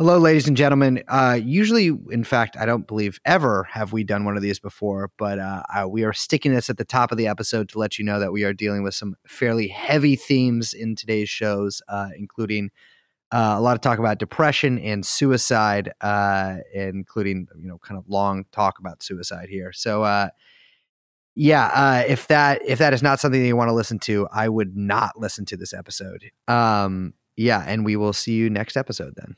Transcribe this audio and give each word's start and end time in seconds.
Hello, 0.00 0.16
ladies 0.16 0.48
and 0.48 0.56
gentlemen. 0.56 1.02
Uh, 1.08 1.38
usually, 1.44 1.88
in 2.10 2.24
fact, 2.24 2.56
I 2.56 2.64
don't 2.64 2.86
believe 2.86 3.20
ever 3.26 3.64
have 3.64 3.92
we 3.92 4.02
done 4.02 4.24
one 4.24 4.34
of 4.34 4.42
these 4.42 4.58
before, 4.58 5.10
but 5.18 5.38
uh, 5.38 5.62
uh, 5.74 5.86
we 5.86 6.04
are 6.04 6.14
sticking 6.14 6.54
this 6.54 6.70
at 6.70 6.78
the 6.78 6.86
top 6.86 7.12
of 7.12 7.18
the 7.18 7.26
episode 7.26 7.68
to 7.68 7.78
let 7.78 7.98
you 7.98 8.06
know 8.06 8.18
that 8.18 8.32
we 8.32 8.42
are 8.44 8.54
dealing 8.54 8.82
with 8.82 8.94
some 8.94 9.14
fairly 9.26 9.68
heavy 9.68 10.16
themes 10.16 10.72
in 10.72 10.96
today's 10.96 11.28
shows, 11.28 11.82
uh, 11.86 12.08
including 12.16 12.70
uh, 13.30 13.56
a 13.58 13.60
lot 13.60 13.74
of 13.74 13.82
talk 13.82 13.98
about 13.98 14.18
depression 14.18 14.78
and 14.78 15.04
suicide, 15.04 15.92
uh, 16.00 16.56
including 16.72 17.46
you 17.58 17.68
know 17.68 17.76
kind 17.76 17.98
of 17.98 18.08
long 18.08 18.46
talk 18.52 18.78
about 18.78 19.02
suicide 19.02 19.50
here. 19.50 19.70
So, 19.70 20.30
yeah, 21.34 22.00
if 22.08 22.26
that 22.28 22.62
if 22.66 22.78
that 22.78 22.94
is 22.94 23.02
not 23.02 23.20
something 23.20 23.42
that 23.42 23.46
you 23.46 23.54
want 23.54 23.68
to 23.68 23.74
listen 23.74 23.98
to, 23.98 24.26
I 24.32 24.48
would 24.48 24.78
not 24.78 25.18
listen 25.18 25.44
to 25.44 25.58
this 25.58 25.74
episode. 25.74 26.30
Um, 26.48 27.12
yeah, 27.36 27.62
and 27.66 27.84
we 27.84 27.96
will 27.96 28.14
see 28.14 28.32
you 28.32 28.48
next 28.48 28.78
episode 28.78 29.12
then. 29.16 29.36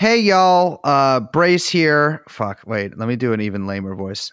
Hey 0.00 0.20
y'all, 0.20 0.80
uh 0.82 1.20
Brace 1.20 1.68
here. 1.68 2.22
Fuck, 2.26 2.60
wait, 2.64 2.96
let 2.96 3.06
me 3.06 3.16
do 3.16 3.34
an 3.34 3.42
even 3.42 3.66
lamer 3.66 3.94
voice. 3.94 4.32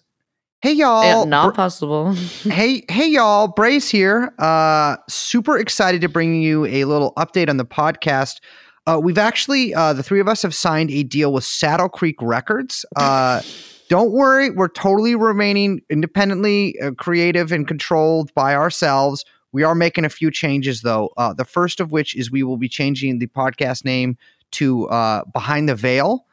Hey 0.61 0.71
y'all. 0.71 1.03
Yeah, 1.03 1.23
not 1.25 1.43
Bra- 1.47 1.65
possible. 1.65 2.13
hey, 2.43 2.85
hey 2.89 3.09
y'all, 3.09 3.49
Brace 3.49 3.89
here. 3.89 4.33
Uh 4.39 4.95
super 5.09 5.57
excited 5.57 5.99
to 5.99 6.07
bring 6.07 6.41
you 6.41 6.65
a 6.67 6.85
little 6.85 7.11
update 7.17 7.49
on 7.49 7.57
the 7.57 7.65
podcast. 7.65 8.37
Uh 8.85 8.97
we've 9.03 9.17
actually 9.17 9.75
uh 9.75 9.91
the 9.91 10.03
three 10.03 10.21
of 10.21 10.29
us 10.29 10.41
have 10.41 10.55
signed 10.55 10.89
a 10.89 11.03
deal 11.03 11.33
with 11.33 11.43
Saddle 11.43 11.89
Creek 11.89 12.15
Records. 12.21 12.85
Uh 12.95 13.41
don't 13.89 14.13
worry, 14.13 14.51
we're 14.51 14.69
totally 14.69 15.15
remaining 15.15 15.81
independently 15.89 16.79
uh, 16.79 16.91
creative 16.91 17.51
and 17.51 17.67
controlled 17.67 18.33
by 18.35 18.55
ourselves. 18.55 19.25
We 19.51 19.63
are 19.63 19.75
making 19.75 20.05
a 20.05 20.09
few 20.09 20.31
changes 20.31 20.81
though. 20.81 21.09
Uh, 21.17 21.33
the 21.33 21.43
first 21.43 21.81
of 21.81 21.91
which 21.91 22.15
is 22.15 22.31
we 22.31 22.43
will 22.43 22.57
be 22.57 22.69
changing 22.69 23.19
the 23.19 23.27
podcast 23.27 23.83
name 23.83 24.17
to 24.51 24.87
uh, 24.89 25.23
Behind 25.33 25.67
the 25.69 25.75
Veil. 25.75 26.25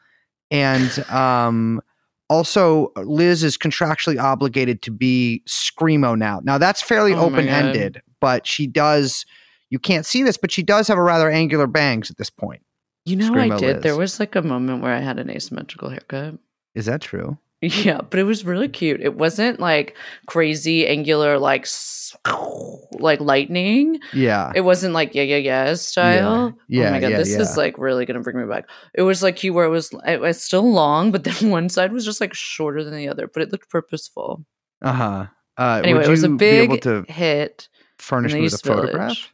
And 0.51 0.99
um, 1.09 1.81
also, 2.29 2.91
Liz 2.97 3.43
is 3.43 3.57
contractually 3.57 4.21
obligated 4.21 4.81
to 4.83 4.91
be 4.91 5.43
Screamo 5.47 6.17
now. 6.17 6.41
Now, 6.43 6.57
that's 6.57 6.81
fairly 6.81 7.13
oh 7.13 7.25
open 7.25 7.47
ended, 7.47 8.01
but 8.19 8.47
she 8.47 8.67
does, 8.67 9.25
you 9.69 9.79
can't 9.79 10.05
see 10.05 10.23
this, 10.23 10.37
but 10.37 10.51
she 10.51 10.63
does 10.63 10.87
have 10.87 10.97
a 10.97 11.03
rather 11.03 11.29
angular 11.29 11.67
bangs 11.67 12.09
at 12.09 12.17
this 12.17 12.29
point. 12.29 12.61
You 13.05 13.15
know, 13.15 13.31
Screamo 13.31 13.55
I 13.55 13.57
did. 13.57 13.75
Liz. 13.75 13.83
There 13.83 13.97
was 13.97 14.19
like 14.19 14.35
a 14.35 14.41
moment 14.41 14.81
where 14.81 14.93
I 14.93 14.99
had 14.99 15.19
an 15.19 15.29
asymmetrical 15.29 15.89
haircut. 15.89 16.35
Is 16.73 16.85
that 16.85 17.01
true? 17.01 17.37
Yeah, 17.65 18.01
but 18.01 18.19
it 18.19 18.23
was 18.23 18.45
really 18.45 18.67
cute. 18.67 19.01
It 19.01 19.15
wasn't 19.15 19.59
like 19.59 19.95
crazy 20.27 20.87
angular, 20.87 21.39
like 21.39 21.67
like 22.99 23.19
lightning. 23.19 23.99
Yeah, 24.13 24.51
it 24.55 24.61
wasn't 24.61 24.93
like 24.93 25.15
yeah 25.15 25.23
yeah 25.23 25.37
yeah 25.37 25.73
style. 25.73 26.53
Yeah, 26.67 26.81
yeah 26.81 26.89
oh 26.89 26.91
my 26.91 26.99
god, 26.99 27.11
yeah, 27.11 27.17
this 27.17 27.31
yeah. 27.31 27.39
is 27.39 27.57
like 27.57 27.77
really 27.77 28.05
gonna 28.05 28.21
bring 28.21 28.37
me 28.37 28.45
back. 28.45 28.69
It 28.93 29.01
was 29.01 29.23
like 29.23 29.37
cute 29.37 29.55
where 29.55 29.65
it 29.65 29.69
was 29.69 29.91
it 30.05 30.21
was 30.21 30.41
still 30.41 30.71
long, 30.71 31.11
but 31.11 31.23
then 31.23 31.49
one 31.49 31.69
side 31.69 31.91
was 31.91 32.05
just 32.05 32.21
like 32.21 32.33
shorter 32.33 32.83
than 32.83 32.95
the 32.95 33.07
other, 33.07 33.27
but 33.27 33.41
it 33.41 33.51
looked 33.51 33.69
purposeful. 33.69 34.45
Uh-huh. 34.81 35.27
Uh 35.57 35.81
Anyway, 35.83 36.03
it 36.03 36.09
was 36.09 36.23
a 36.23 36.29
big 36.29 36.83
hit. 37.09 37.69
Furnish 37.97 38.33
me 38.33 38.41
with 38.41 38.53
a 38.53 38.57
photograph. 38.57 39.33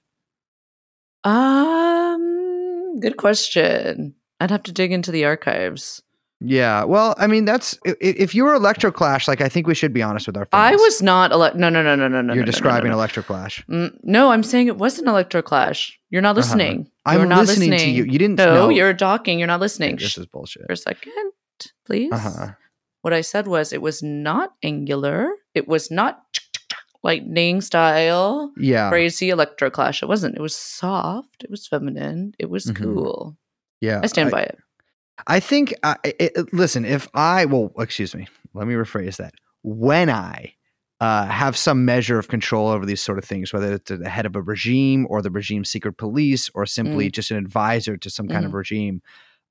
Um, 1.23 2.99
good 2.99 3.17
question. 3.17 4.15
I'd 4.39 4.51
have 4.51 4.63
to 4.63 4.71
dig 4.71 4.91
into 4.91 5.11
the 5.11 5.25
archives. 5.25 6.01
Yeah, 6.43 6.85
well, 6.85 7.13
I 7.19 7.27
mean, 7.27 7.45
that's 7.45 7.77
if 7.85 8.33
you 8.33 8.45
were 8.45 8.57
Electroclash, 8.57 9.27
like 9.27 9.41
I 9.41 9.49
think 9.49 9.67
we 9.67 9.75
should 9.75 9.93
be 9.93 10.01
honest 10.01 10.25
with 10.25 10.35
our. 10.35 10.45
Fans. 10.45 10.73
I 10.73 10.75
was 10.75 11.01
not. 11.01 11.31
Ele- 11.31 11.55
no, 11.55 11.69
no, 11.69 11.83
no, 11.83 11.95
no, 11.95 12.07
no, 12.07 12.21
no. 12.21 12.33
You're 12.33 12.43
no, 12.43 12.51
describing 12.51 12.89
no, 12.89 12.97
no, 12.97 13.01
no. 13.01 13.07
Electroclash. 13.07 13.63
Mm, 13.67 13.99
no, 14.03 14.31
I'm 14.31 14.41
saying 14.41 14.67
it 14.67 14.77
wasn't 14.77 15.07
Electroclash. 15.07 15.93
You're 16.09 16.23
not 16.23 16.31
uh-huh. 16.31 16.37
listening. 16.37 16.89
Uh-huh. 17.05 17.19
I'm 17.19 17.29
not 17.29 17.45
listening, 17.45 17.69
listening, 17.69 17.93
to 17.93 17.97
you. 17.97 18.05
You 18.05 18.17
didn't. 18.17 18.37
No, 18.37 18.55
know. 18.55 18.69
you're 18.69 18.93
talking. 18.95 19.37
You're 19.37 19.47
not 19.47 19.59
listening. 19.59 19.97
this 19.97 20.17
is 20.17 20.25
bullshit. 20.25 20.65
For 20.65 20.73
a 20.73 20.77
second, 20.77 21.31
please. 21.85 22.11
Uh-huh. 22.11 22.53
What 23.01 23.13
I 23.13 23.21
said 23.21 23.45
was 23.47 23.71
it 23.71 23.81
was 23.81 24.01
not 24.01 24.53
angular. 24.63 25.29
It 25.53 25.67
was 25.67 25.91
not 25.91 26.23
lightning 27.03 27.61
style. 27.61 28.51
Yeah. 28.57 28.89
Crazy 28.89 29.29
Electroclash. 29.29 30.01
It 30.01 30.07
wasn't. 30.07 30.35
It 30.35 30.41
was 30.41 30.55
soft. 30.55 31.43
It 31.43 31.51
was 31.51 31.67
feminine. 31.67 32.33
It 32.39 32.49
was 32.49 32.65
mm-hmm. 32.65 32.83
cool. 32.83 33.37
Yeah. 33.79 33.99
I 34.03 34.07
stand 34.07 34.29
I, 34.29 34.31
by 34.31 34.41
it. 34.43 34.57
I 35.27 35.39
think, 35.39 35.73
uh, 35.83 35.95
it, 36.03 36.53
listen, 36.53 36.85
if 36.85 37.07
I, 37.13 37.45
well, 37.45 37.71
excuse 37.77 38.15
me, 38.15 38.27
let 38.53 38.67
me 38.67 38.73
rephrase 38.73 39.17
that. 39.17 39.33
When 39.63 40.09
I 40.09 40.53
uh, 40.99 41.25
have 41.25 41.57
some 41.57 41.85
measure 41.85 42.19
of 42.19 42.27
control 42.27 42.69
over 42.69 42.85
these 42.85 43.01
sort 43.01 43.17
of 43.17 43.25
things, 43.25 43.51
whether 43.51 43.73
it's 43.73 43.89
the 43.89 44.09
head 44.09 44.25
of 44.25 44.35
a 44.35 44.41
regime 44.41 45.07
or 45.09 45.21
the 45.21 45.31
regime's 45.31 45.69
secret 45.69 45.97
police 45.97 46.49
or 46.53 46.65
simply 46.65 47.09
mm. 47.09 47.11
just 47.11 47.31
an 47.31 47.37
advisor 47.37 47.97
to 47.97 48.09
some 48.09 48.27
kind 48.27 48.43
mm. 48.43 48.47
of 48.47 48.53
regime, 48.53 49.01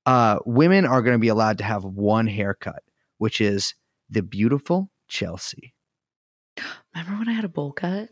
uh, 0.05 0.39
women 0.45 0.85
are 0.85 1.01
going 1.01 1.15
to 1.15 1.19
be 1.19 1.27
allowed 1.27 1.57
to 1.57 1.63
have 1.63 1.83
one 1.83 2.27
haircut, 2.27 2.83
which 3.17 3.41
is 3.41 3.75
the 4.09 4.23
beautiful 4.23 4.89
Chelsea. 5.07 5.73
Remember 6.95 7.17
when 7.19 7.29
I 7.29 7.33
had 7.33 7.45
a 7.45 7.49
bowl 7.49 7.71
cut? 7.71 8.09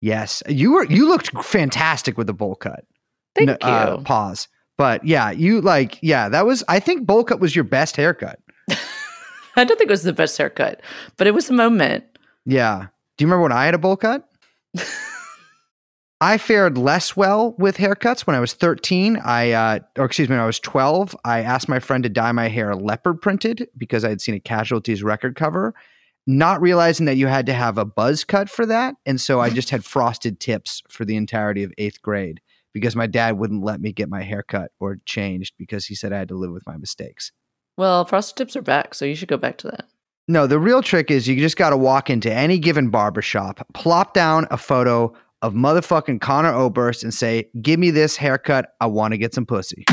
Yes, 0.00 0.42
you 0.48 0.72
were. 0.72 0.84
You 0.84 1.08
looked 1.08 1.30
fantastic 1.44 2.18
with 2.18 2.26
the 2.26 2.34
bowl 2.34 2.54
cut. 2.54 2.84
Thank 3.34 3.48
no, 3.48 3.56
uh, 3.62 3.96
you. 3.98 4.04
pause. 4.04 4.48
But 4.76 5.04
yeah, 5.04 5.30
you 5.30 5.60
like, 5.60 5.98
yeah, 6.02 6.28
that 6.28 6.46
was, 6.46 6.62
I 6.68 6.80
think 6.80 7.06
bowl 7.06 7.24
cut 7.24 7.40
was 7.40 7.54
your 7.54 7.64
best 7.64 7.96
haircut. 7.96 8.40
I 9.56 9.64
don't 9.64 9.78
think 9.78 9.88
it 9.88 9.90
was 9.90 10.02
the 10.02 10.12
best 10.12 10.36
haircut, 10.36 10.82
but 11.16 11.26
it 11.26 11.34
was 11.34 11.48
a 11.48 11.54
moment. 11.54 12.04
Yeah. 12.44 12.88
Do 13.16 13.24
you 13.24 13.26
remember 13.26 13.44
when 13.44 13.52
I 13.52 13.64
had 13.64 13.74
a 13.74 13.78
bowl 13.78 13.96
cut? 13.96 14.28
I 16.20 16.38
fared 16.38 16.78
less 16.78 17.14
well 17.14 17.54
with 17.58 17.76
haircuts 17.76 18.26
when 18.26 18.36
I 18.36 18.40
was 18.40 18.54
13. 18.54 19.18
I, 19.18 19.52
uh, 19.52 19.78
or 19.98 20.06
excuse 20.06 20.28
me, 20.28 20.34
when 20.34 20.42
I 20.42 20.46
was 20.46 20.60
12, 20.60 21.14
I 21.24 21.42
asked 21.42 21.68
my 21.68 21.78
friend 21.78 22.02
to 22.04 22.08
dye 22.08 22.32
my 22.32 22.48
hair 22.48 22.74
leopard 22.74 23.20
printed 23.20 23.68
because 23.76 24.04
I 24.04 24.08
had 24.10 24.22
seen 24.22 24.34
a 24.34 24.40
casualties 24.40 25.02
record 25.02 25.36
cover, 25.36 25.74
not 26.26 26.62
realizing 26.62 27.04
that 27.06 27.16
you 27.16 27.26
had 27.26 27.44
to 27.46 27.52
have 27.52 27.76
a 27.76 27.84
buzz 27.84 28.24
cut 28.24 28.48
for 28.48 28.64
that. 28.64 28.94
And 29.04 29.20
so 29.20 29.40
I 29.40 29.50
just 29.50 29.68
had 29.68 29.84
frosted 29.84 30.40
tips 30.40 30.82
for 30.88 31.04
the 31.04 31.16
entirety 31.16 31.62
of 31.62 31.72
eighth 31.76 32.00
grade 32.00 32.40
because 32.76 32.94
my 32.94 33.06
dad 33.06 33.38
wouldn't 33.38 33.64
let 33.64 33.80
me 33.80 33.90
get 33.90 34.10
my 34.10 34.22
hair 34.22 34.42
cut 34.42 34.70
or 34.80 34.98
changed 35.06 35.54
because 35.56 35.86
he 35.86 35.94
said 35.94 36.12
I 36.12 36.18
had 36.18 36.28
to 36.28 36.34
live 36.34 36.50
with 36.50 36.66
my 36.66 36.76
mistakes. 36.76 37.32
Well, 37.78 38.04
frosted 38.04 38.36
tips 38.36 38.54
are 38.54 38.60
back, 38.60 38.92
so 38.92 39.06
you 39.06 39.14
should 39.14 39.30
go 39.30 39.38
back 39.38 39.56
to 39.58 39.68
that. 39.68 39.86
No, 40.28 40.46
the 40.46 40.58
real 40.58 40.82
trick 40.82 41.10
is 41.10 41.26
you 41.26 41.36
just 41.36 41.56
got 41.56 41.70
to 41.70 41.76
walk 41.78 42.10
into 42.10 42.30
any 42.30 42.58
given 42.58 42.90
barbershop, 42.90 43.66
plop 43.72 44.12
down 44.12 44.46
a 44.50 44.58
photo 44.58 45.10
of 45.40 45.54
motherfucking 45.54 46.20
Conor 46.20 46.52
Oberst 46.52 47.02
and 47.02 47.14
say, 47.14 47.48
Give 47.62 47.80
me 47.80 47.90
this 47.90 48.14
haircut. 48.14 48.74
I 48.78 48.86
want 48.88 49.12
to 49.12 49.18
get 49.18 49.32
some 49.32 49.46
pussy. 49.46 49.86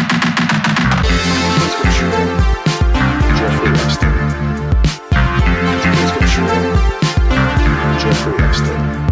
Jeffrey 8.01 8.43
Epstein. 8.43 9.03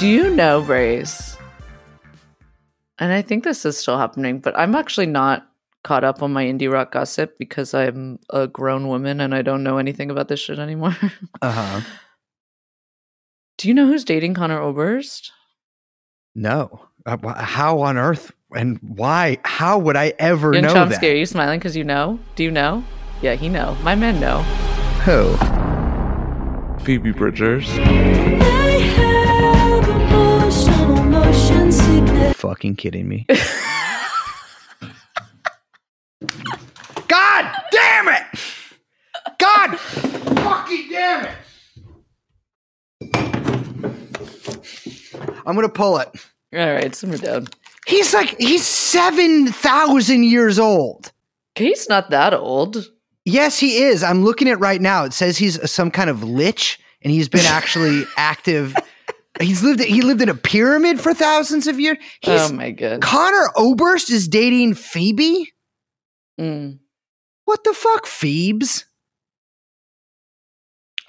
Do 0.00 0.08
you 0.08 0.30
know, 0.30 0.62
Brace? 0.62 1.36
And 2.98 3.12
I 3.12 3.20
think 3.20 3.44
this 3.44 3.66
is 3.66 3.76
still 3.76 3.98
happening, 3.98 4.40
but 4.40 4.58
I'm 4.58 4.74
actually 4.74 5.06
not 5.06 5.46
caught 5.84 6.04
up 6.04 6.22
on 6.22 6.32
my 6.32 6.44
indie 6.44 6.72
rock 6.72 6.92
gossip 6.92 7.36
because 7.38 7.74
I'm 7.74 8.18
a 8.30 8.46
grown 8.46 8.88
woman 8.88 9.20
and 9.20 9.34
I 9.34 9.42
don't 9.42 9.62
know 9.62 9.76
anything 9.76 10.10
about 10.10 10.28
this 10.28 10.40
shit 10.40 10.58
anymore. 10.58 10.96
uh 11.42 11.52
huh. 11.52 11.80
Do 13.58 13.68
you 13.68 13.74
know 13.74 13.86
who's 13.86 14.04
dating 14.04 14.32
Conor 14.32 14.60
Oberst? 14.60 15.32
No. 16.34 16.80
Uh, 17.04 17.34
how 17.34 17.80
on 17.80 17.98
earth 17.98 18.32
and 18.54 18.78
why? 18.82 19.38
How 19.44 19.78
would 19.78 19.96
I 19.96 20.12
ever 20.18 20.52
Young 20.52 20.62
know 20.64 20.74
Chomsky, 20.74 21.00
that? 21.00 21.04
Are 21.04 21.16
you 21.16 21.26
smiling 21.26 21.58
because 21.58 21.76
you 21.76 21.84
know? 21.84 22.18
Do 22.36 22.44
you 22.44 22.50
know? 22.50 22.84
Yeah, 23.22 23.34
he 23.34 23.48
know. 23.48 23.76
My 23.82 23.94
men 23.94 24.18
know. 24.20 24.42
Who? 25.04 25.36
Phoebe 26.84 27.12
Bridgers. 27.12 27.68
Fucking 32.36 32.76
kidding 32.76 33.08
me. 33.08 33.26
God 37.08 37.52
damn 37.70 38.08
it! 38.08 38.22
God 39.38 39.78
fucking 39.78 40.88
damn 40.90 41.26
it! 41.26 41.32
I'm 45.46 45.54
gonna 45.54 45.68
pull 45.68 45.98
it. 45.98 46.08
All 46.54 46.72
right, 46.72 46.94
simmer 46.94 47.18
down. 47.18 47.48
He's 47.86 48.12
like 48.14 48.38
he's 48.38 48.66
seven 48.66 49.48
thousand 49.48 50.24
years 50.24 50.58
old. 50.58 51.12
He's 51.54 51.88
not 51.88 52.10
that 52.10 52.34
old. 52.34 52.86
Yes, 53.24 53.58
he 53.58 53.82
is. 53.82 54.02
I'm 54.02 54.24
looking 54.24 54.48
at 54.48 54.60
right 54.60 54.80
now. 54.80 55.04
It 55.04 55.12
says 55.12 55.36
he's 55.36 55.70
some 55.70 55.90
kind 55.90 56.08
of 56.10 56.22
lich, 56.22 56.78
and 57.02 57.12
he's 57.12 57.28
been 57.28 57.46
actually 57.46 58.04
active. 58.16 58.74
He's 59.40 59.62
lived. 59.62 59.80
He 59.80 60.02
lived 60.02 60.22
in 60.22 60.28
a 60.28 60.34
pyramid 60.34 61.00
for 61.00 61.14
thousands 61.14 61.66
of 61.66 61.78
years. 61.80 61.98
He's, 62.20 62.50
oh 62.50 62.52
my 62.52 62.70
god! 62.70 63.00
Conor 63.00 63.50
Oberst 63.56 64.10
is 64.10 64.28
dating 64.28 64.74
Phoebe. 64.74 65.52
Mm. 66.38 66.78
What 67.44 67.64
the 67.64 67.72
fuck, 67.74 68.06
Phoebes? 68.06 68.84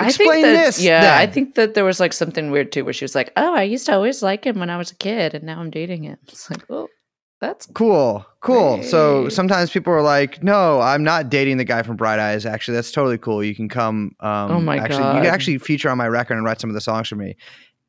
I 0.01 0.07
Explain 0.07 0.30
think 0.31 0.45
that, 0.45 0.65
this, 0.65 0.81
Yeah, 0.81 1.15
I 1.18 1.27
think 1.27 1.56
that 1.56 1.74
there 1.74 1.86
was 1.86 2.00
like 2.00 2.13
something 2.13 2.51
weird 2.51 2.71
too, 2.71 2.83
where 2.83 2.94
she 2.94 3.03
was 3.06 3.15
like, 3.15 3.31
"Oh, 3.38 3.53
I 3.56 3.63
used 3.63 3.86
to 3.88 3.94
always 3.94 4.21
like 4.21 4.45
him 4.45 4.59
when 4.59 4.69
I 4.69 4.77
was 4.77 4.92
a 4.92 4.95
kid, 4.95 5.33
and 5.33 5.44
now 5.44 5.59
I'm 5.59 5.69
dating 5.71 6.03
him." 6.03 6.18
It's 6.27 6.50
like, 6.50 6.63
oh, 6.69 6.88
that's 7.39 7.65
Cool, 7.74 8.25
cool. 8.42 8.83
So 8.83 9.27
sometimes 9.30 9.71
people 9.71 9.92
are 9.94 10.01
like, 10.01 10.44
"No, 10.44 10.80
I'm 10.80 11.03
not 11.03 11.30
dating 11.30 11.57
the 11.57 11.63
guy 11.63 11.81
from 11.83 11.95
Bright 11.95 12.19
Eyes." 12.19 12.45
Actually, 12.45 12.75
that's 12.75 12.92
totally 12.92 13.18
cool. 13.18 13.44
You 13.44 13.56
can 13.56 13.68
come. 13.69 14.15
Um, 14.19 14.51
Oh 14.51 14.62
my 14.62 14.77
actually, 14.77 15.06
you 15.15 15.21
can 15.21 15.25
actually 15.25 15.57
feature 15.57 15.89
on 15.89 15.98
my 15.98 16.07
record 16.07 16.36
and 16.36 16.45
write 16.45 16.62
some 16.62 16.69
of 16.69 16.74
the 16.74 16.81
songs 16.81 17.07
for 17.07 17.15
me. 17.15 17.36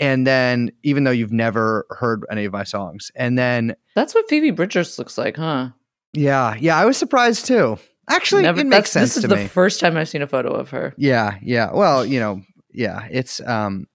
And 0.00 0.26
then, 0.26 0.72
even 0.82 1.04
though 1.04 1.10
you've 1.12 1.32
never 1.32 1.86
heard 1.90 2.24
any 2.30 2.44
of 2.44 2.52
my 2.52 2.64
songs, 2.64 3.12
and 3.14 3.38
then, 3.38 3.76
that's 3.94 4.14
what 4.14 4.28
Phoebe 4.28 4.50
Bridgers 4.50 4.98
looks 4.98 5.16
like, 5.18 5.36
huh? 5.36 5.68
yeah, 6.14 6.56
yeah, 6.58 6.76
I 6.76 6.86
was 6.86 6.96
surprised 6.96 7.46
too. 7.46 7.78
Actually, 8.12 8.42
Never, 8.42 8.60
it 8.60 8.66
makes 8.66 8.90
sense 8.92 9.14
This 9.14 9.24
is 9.24 9.28
the 9.30 9.36
me. 9.36 9.46
first 9.48 9.80
time 9.80 9.96
I've 9.96 10.08
seen 10.08 10.22
a 10.22 10.26
photo 10.26 10.50
of 10.52 10.70
her. 10.70 10.94
Yeah, 10.96 11.38
yeah. 11.42 11.70
Well, 11.72 12.04
you 12.04 12.20
know, 12.20 12.42
yeah. 12.72 13.06
It's 13.10 13.40
um, 13.46 13.86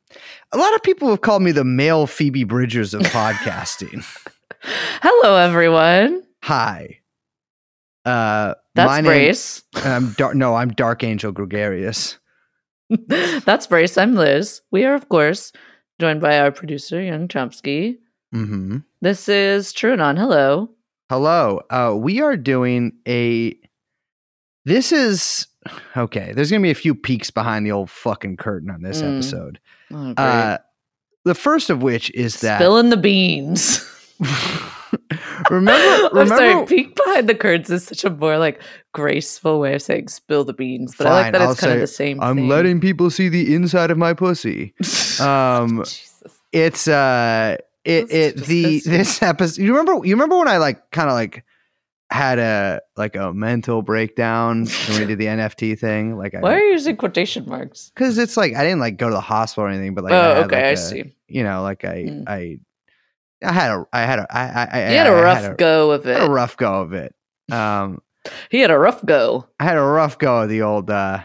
a 0.52 0.58
lot 0.58 0.74
of 0.76 0.84
people 0.84 1.10
have 1.10 1.22
called 1.22 1.42
me 1.44 1.52
the 1.52 1.64
male 1.64 2.08
Phoebe 2.08 2.44
Bridgers 2.44 2.94
of 2.94 3.02
podcasting. 3.04 4.04
Hello, 5.02 5.36
everyone. 5.36 6.24
Hi. 6.44 7.00
Uh, 8.06 8.54
That's 8.76 8.88
my 8.90 9.02
name- 9.02 9.06
Brace. 9.12 9.64
I'm 9.76 10.12
dark. 10.14 10.36
No, 10.36 10.56
I'm 10.56 10.70
Dark 10.70 11.04
Angel 11.04 11.32
Gregarious. 11.32 12.18
That's 13.08 13.68
Brace. 13.68 13.98
I'm 13.98 14.16
Liz. 14.16 14.62
We 14.72 14.86
are, 14.86 14.96
of 14.96 15.10
course, 15.10 15.52
joined 16.00 16.22
by 16.22 16.40
our 16.40 16.52
producer, 16.52 17.02
Young 17.02 17.28
Chomsky. 17.28 17.98
Mm-hmm. 18.34 18.78
This 19.02 19.28
is 19.30 19.74
TrueAnon. 19.74 20.18
Hello. 20.18 20.70
Hello. 21.10 21.62
Uh, 21.70 21.96
we 21.98 22.22
are 22.22 22.38
doing 22.38 22.94
a. 23.08 23.56
This 24.68 24.92
is 24.92 25.48
okay. 25.96 26.34
There's 26.36 26.52
gonna 26.52 26.62
be 26.62 26.72
a 26.72 26.76
few 26.76 26.94
peaks 26.94 27.32
behind 27.32 27.66
the 27.66 27.72
old 27.72 27.90
fucking 27.90 28.36
curtain 28.36 28.70
on 28.70 28.82
this 28.82 29.02
Mm. 29.02 29.14
episode. 29.16 29.60
Oh. 29.94 30.12
Uh, 30.22 30.58
the 31.24 31.34
first 31.36 31.70
of 31.70 31.82
which 31.82 32.10
is 32.12 32.42
that. 32.42 32.58
Spilling 32.58 32.90
the 32.90 32.98
beans. 32.98 33.80
remember, 35.50 36.10
I'm 36.20 36.28
sorry, 36.28 36.48
remember. 36.50 36.66
peek 36.68 36.96
behind 36.96 37.30
the 37.30 37.36
curtains 37.36 37.70
is 37.70 37.86
such 37.86 38.04
a 38.04 38.10
more 38.10 38.38
like 38.38 38.62
graceful 38.94 39.60
way 39.62 39.76
of 39.76 39.82
saying 39.82 40.10
spill 40.10 40.44
the 40.44 40.52
beans, 40.54 40.96
but 40.98 41.08
I 41.08 41.12
like 41.22 41.32
that 41.34 41.42
I'll 41.42 41.52
it's 41.52 41.62
kind 41.62 41.74
of 41.74 41.80
the 41.80 41.88
same 41.88 42.20
I'm 42.22 42.36
thing. 42.36 42.48
letting 42.50 42.82
people 42.82 43.10
see 43.10 43.30
the 43.30 43.56
inside 43.56 43.90
of 43.92 43.98
my 43.98 44.14
pussy. 44.14 44.74
Um, 45.20 45.78
Jesus. 45.84 46.32
it's 46.52 46.88
uh, 46.88 47.58
it 47.84 48.02
That's 48.10 48.14
it 48.14 48.46
the 48.46 48.82
this 48.86 49.24
episode. 49.24 49.60
You 49.64 49.76
remember? 49.76 50.06
You 50.06 50.14
remember 50.14 50.38
when 50.38 50.48
I 50.48 50.58
like 50.58 50.92
kind 50.92 51.08
of 51.10 51.14
like 51.16 51.44
had 52.10 52.40
a 52.40 52.82
like 52.96 53.16
a 53.16 53.34
mental 53.34 53.82
breakdown 53.82 54.66
when 54.88 55.00
we 55.00 55.06
did 55.06 55.18
the 55.20 55.26
NFT 55.28 55.78
thing? 55.78 56.18
Like, 56.18 56.34
Why 56.34 56.52
I 56.52 56.56
are 56.56 56.60
you 56.60 56.72
using 56.72 56.96
quotation 56.96 57.48
marks? 57.48 57.92
because 57.94 58.18
it's 58.18 58.38
like 58.38 58.56
I 58.56 58.64
didn't 58.64 58.80
like 58.80 58.98
go 58.98 59.10
to 59.10 59.14
the 59.16 59.22
hospital 59.22 59.66
or 59.66 59.70
anything, 59.70 59.94
but 59.94 60.04
like 60.06 60.14
oh, 60.14 60.36
had, 60.36 60.46
okay, 60.46 60.56
like, 60.56 60.66
I 60.66 60.70
a- 60.70 60.78
see. 60.78 61.14
You 61.28 61.44
know, 61.44 61.62
like 61.64 61.84
I 61.86 61.96
Mm. 62.06 62.24
I 62.28 62.60
I 63.44 63.52
had 63.52 63.72
a 63.72 63.86
I 63.94 64.02
had 64.02 64.20
a 64.20 64.28
I 64.30 64.42
I, 64.48 64.68
I 64.86 64.90
He 64.90 64.96
had 64.96 65.08
a 65.08 65.12
rough 65.14 65.42
had 65.42 65.52
a, 65.52 65.56
go 65.56 65.92
of 65.92 66.08
it. 66.08 66.22
a 66.22 66.30
rough 66.30 66.58
go 66.58 66.82
of 66.82 66.94
it. 66.94 67.14
Um, 67.52 68.02
he 68.50 68.60
had 68.60 68.72
a 68.72 68.80
rough 68.80 69.06
go. 69.06 69.46
I 69.60 69.64
had 69.66 69.78
a 69.78 69.82
rough 69.82 70.18
go 70.18 70.42
of 70.44 70.50
the 70.50 70.62
old 70.62 70.90
uh 70.90 71.20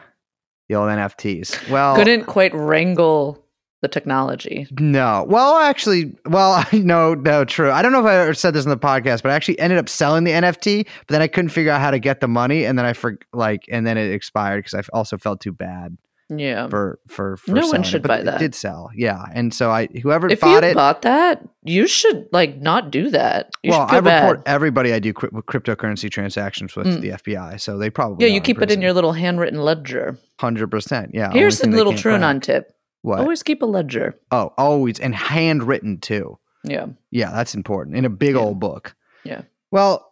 the 0.69 0.75
old 0.77 0.89
NFTs. 0.89 1.69
Well, 1.71 1.95
Couldn't 1.97 2.25
quite 2.27 2.55
wrangle 2.55 3.42
the 3.83 3.89
technology. 3.89 4.67
No. 4.81 5.27
Well, 5.29 5.57
actually, 5.57 6.17
well, 6.27 6.53
I 6.73 6.79
no, 6.79 7.15
no, 7.15 7.45
true. 7.45 7.71
I 7.71 7.83
don't 7.83 7.93
know 7.93 8.01
if 8.01 8.07
I 8.07 8.17
ever 8.17 8.35
said 8.35 8.55
this 8.55 8.65
in 8.65 8.71
the 8.71 8.79
podcast, 8.79 9.23
but 9.23 9.31
I 9.31 9.35
actually 9.35 9.59
ended 9.59 9.79
up 9.79 9.89
selling 9.89 10.25
the 10.25 10.31
NFT, 10.33 10.85
but 10.87 11.09
then 11.09 11.21
I 11.21 11.27
couldn't 11.29 11.51
figure 11.51 11.71
out 11.73 11.81
how 11.81 11.91
to 11.91 11.99
get 11.99 12.21
the 12.21 12.29
money, 12.29 12.65
and 12.65 12.79
then 12.79 12.87
I 12.87 12.95
for 12.95 13.19
like, 13.35 13.65
and 13.71 13.87
then 13.87 13.99
it 13.99 14.11
expired 14.13 14.65
because 14.65 14.75
I 14.75 14.97
also 14.97 15.19
felt 15.19 15.41
too 15.41 15.53
bad 15.53 15.97
Yeah. 16.31 16.69
for 16.69 16.99
for. 17.09 17.37
for 17.37 17.51
No 17.53 17.67
one 17.67 17.81
it, 17.81 17.87
should 17.87 18.03
but 18.03 18.09
buy 18.09 18.19
it 18.19 18.25
that. 18.25 18.39
Did 18.39 18.55
sell, 18.55 18.91
yeah, 18.95 19.25
and 19.35 19.53
so 19.53 19.71
I 19.71 19.89
whoever 20.03 20.29
If 20.29 20.41
bought 20.41 20.63
you 20.63 20.71
it. 20.71 20.75
bought 20.75 21.03
that, 21.03 21.43
you 21.65 21.87
should 21.89 22.29
like 22.33 22.59
not 22.61 22.91
do 22.93 23.11
that. 23.11 23.51
You 23.65 23.71
well, 23.73 23.83
I 23.83 23.91
feel 23.91 24.03
report 24.03 24.45
bad. 24.45 24.53
everybody 24.55 24.93
I 24.93 25.01
do 25.01 25.13
cryp- 25.13 25.43
cryptocurrency 25.45 26.09
transactions 26.11 26.77
with 26.77 26.87
Mm. 26.87 27.01
the 27.01 27.11
FBI, 27.11 27.61
so 27.61 27.77
they 27.79 27.91
probably 27.91 28.25
Yeah, 28.27 28.33
you 28.33 28.41
keep 28.41 28.63
it 28.63 28.71
in 28.71 28.81
your 28.81 28.93
little 28.93 29.13
handwritten 29.13 29.61
ledger. 29.61 30.17
hundred 30.41 30.71
percent. 30.71 31.11
Yeah. 31.15 31.31
Here's 31.33 31.61
a 31.61 31.65
only 31.65 31.65
thing 31.65 31.71
they 31.73 31.77
little 31.79 31.93
can't 32.21 32.43
tip. 32.43 32.73
What? 33.03 33.19
Always 33.21 33.43
keep 33.43 33.63
a 33.63 33.67
ledger. 33.67 34.19
oh, 34.31 34.53
always 34.57 34.99
and 35.01 35.15
handwritten 35.15 35.99
too. 35.99 36.39
Yeah. 36.65 36.87
Yeah, 37.11 37.31
that's 37.33 37.55
important 37.55 37.97
in 37.97 38.05
a 38.05 38.09
big 38.11 38.35
Yeah. 38.37 38.41
old 38.41 38.61
book. 38.61 38.95
Yeah. 39.25 39.43
Well, 39.71 40.09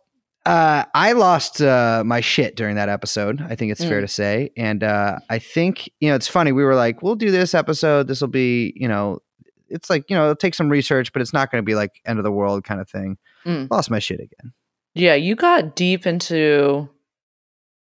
uh, 0.46 0.84
I 0.94 1.12
lost 1.12 1.60
uh, 1.62 2.02
my 2.04 2.20
shit 2.20 2.56
during 2.56 2.76
that 2.76 2.88
episode. 2.88 3.40
I 3.42 3.54
think 3.54 3.70
it's 3.72 3.84
fair 3.84 3.98
Mm. 3.98 4.04
to 4.04 4.08
say, 4.08 4.50
and 4.56 4.82
uh, 4.82 5.18
I 5.28 5.38
think 5.38 5.88
you 6.00 6.08
know 6.08 6.14
it's 6.16 6.26
funny. 6.28 6.50
We 6.52 6.64
were 6.64 6.74
like, 6.74 7.02
we'll 7.02 7.14
do 7.14 7.30
this 7.30 7.54
episode. 7.54 8.08
This 8.08 8.20
will 8.20 8.28
be, 8.28 8.72
you 8.74 8.88
know, 8.88 9.20
it's 9.68 9.88
like 9.90 10.08
you 10.08 10.16
know, 10.16 10.22
it'll 10.24 10.34
take 10.36 10.54
some 10.54 10.68
research, 10.70 11.12
but 11.12 11.20
it's 11.22 11.32
not 11.32 11.52
going 11.52 11.62
to 11.62 11.66
be 11.66 11.74
like 11.74 12.00
end 12.06 12.18
of 12.18 12.24
the 12.24 12.32
world 12.32 12.64
kind 12.64 12.80
of 12.80 12.88
thing. 12.88 13.18
Mm. 13.44 13.70
Lost 13.70 13.90
my 13.90 13.98
shit 13.98 14.18
again. 14.18 14.52
Yeah, 14.94 15.14
you 15.14 15.36
got 15.36 15.76
deep 15.76 16.06
into 16.06 16.88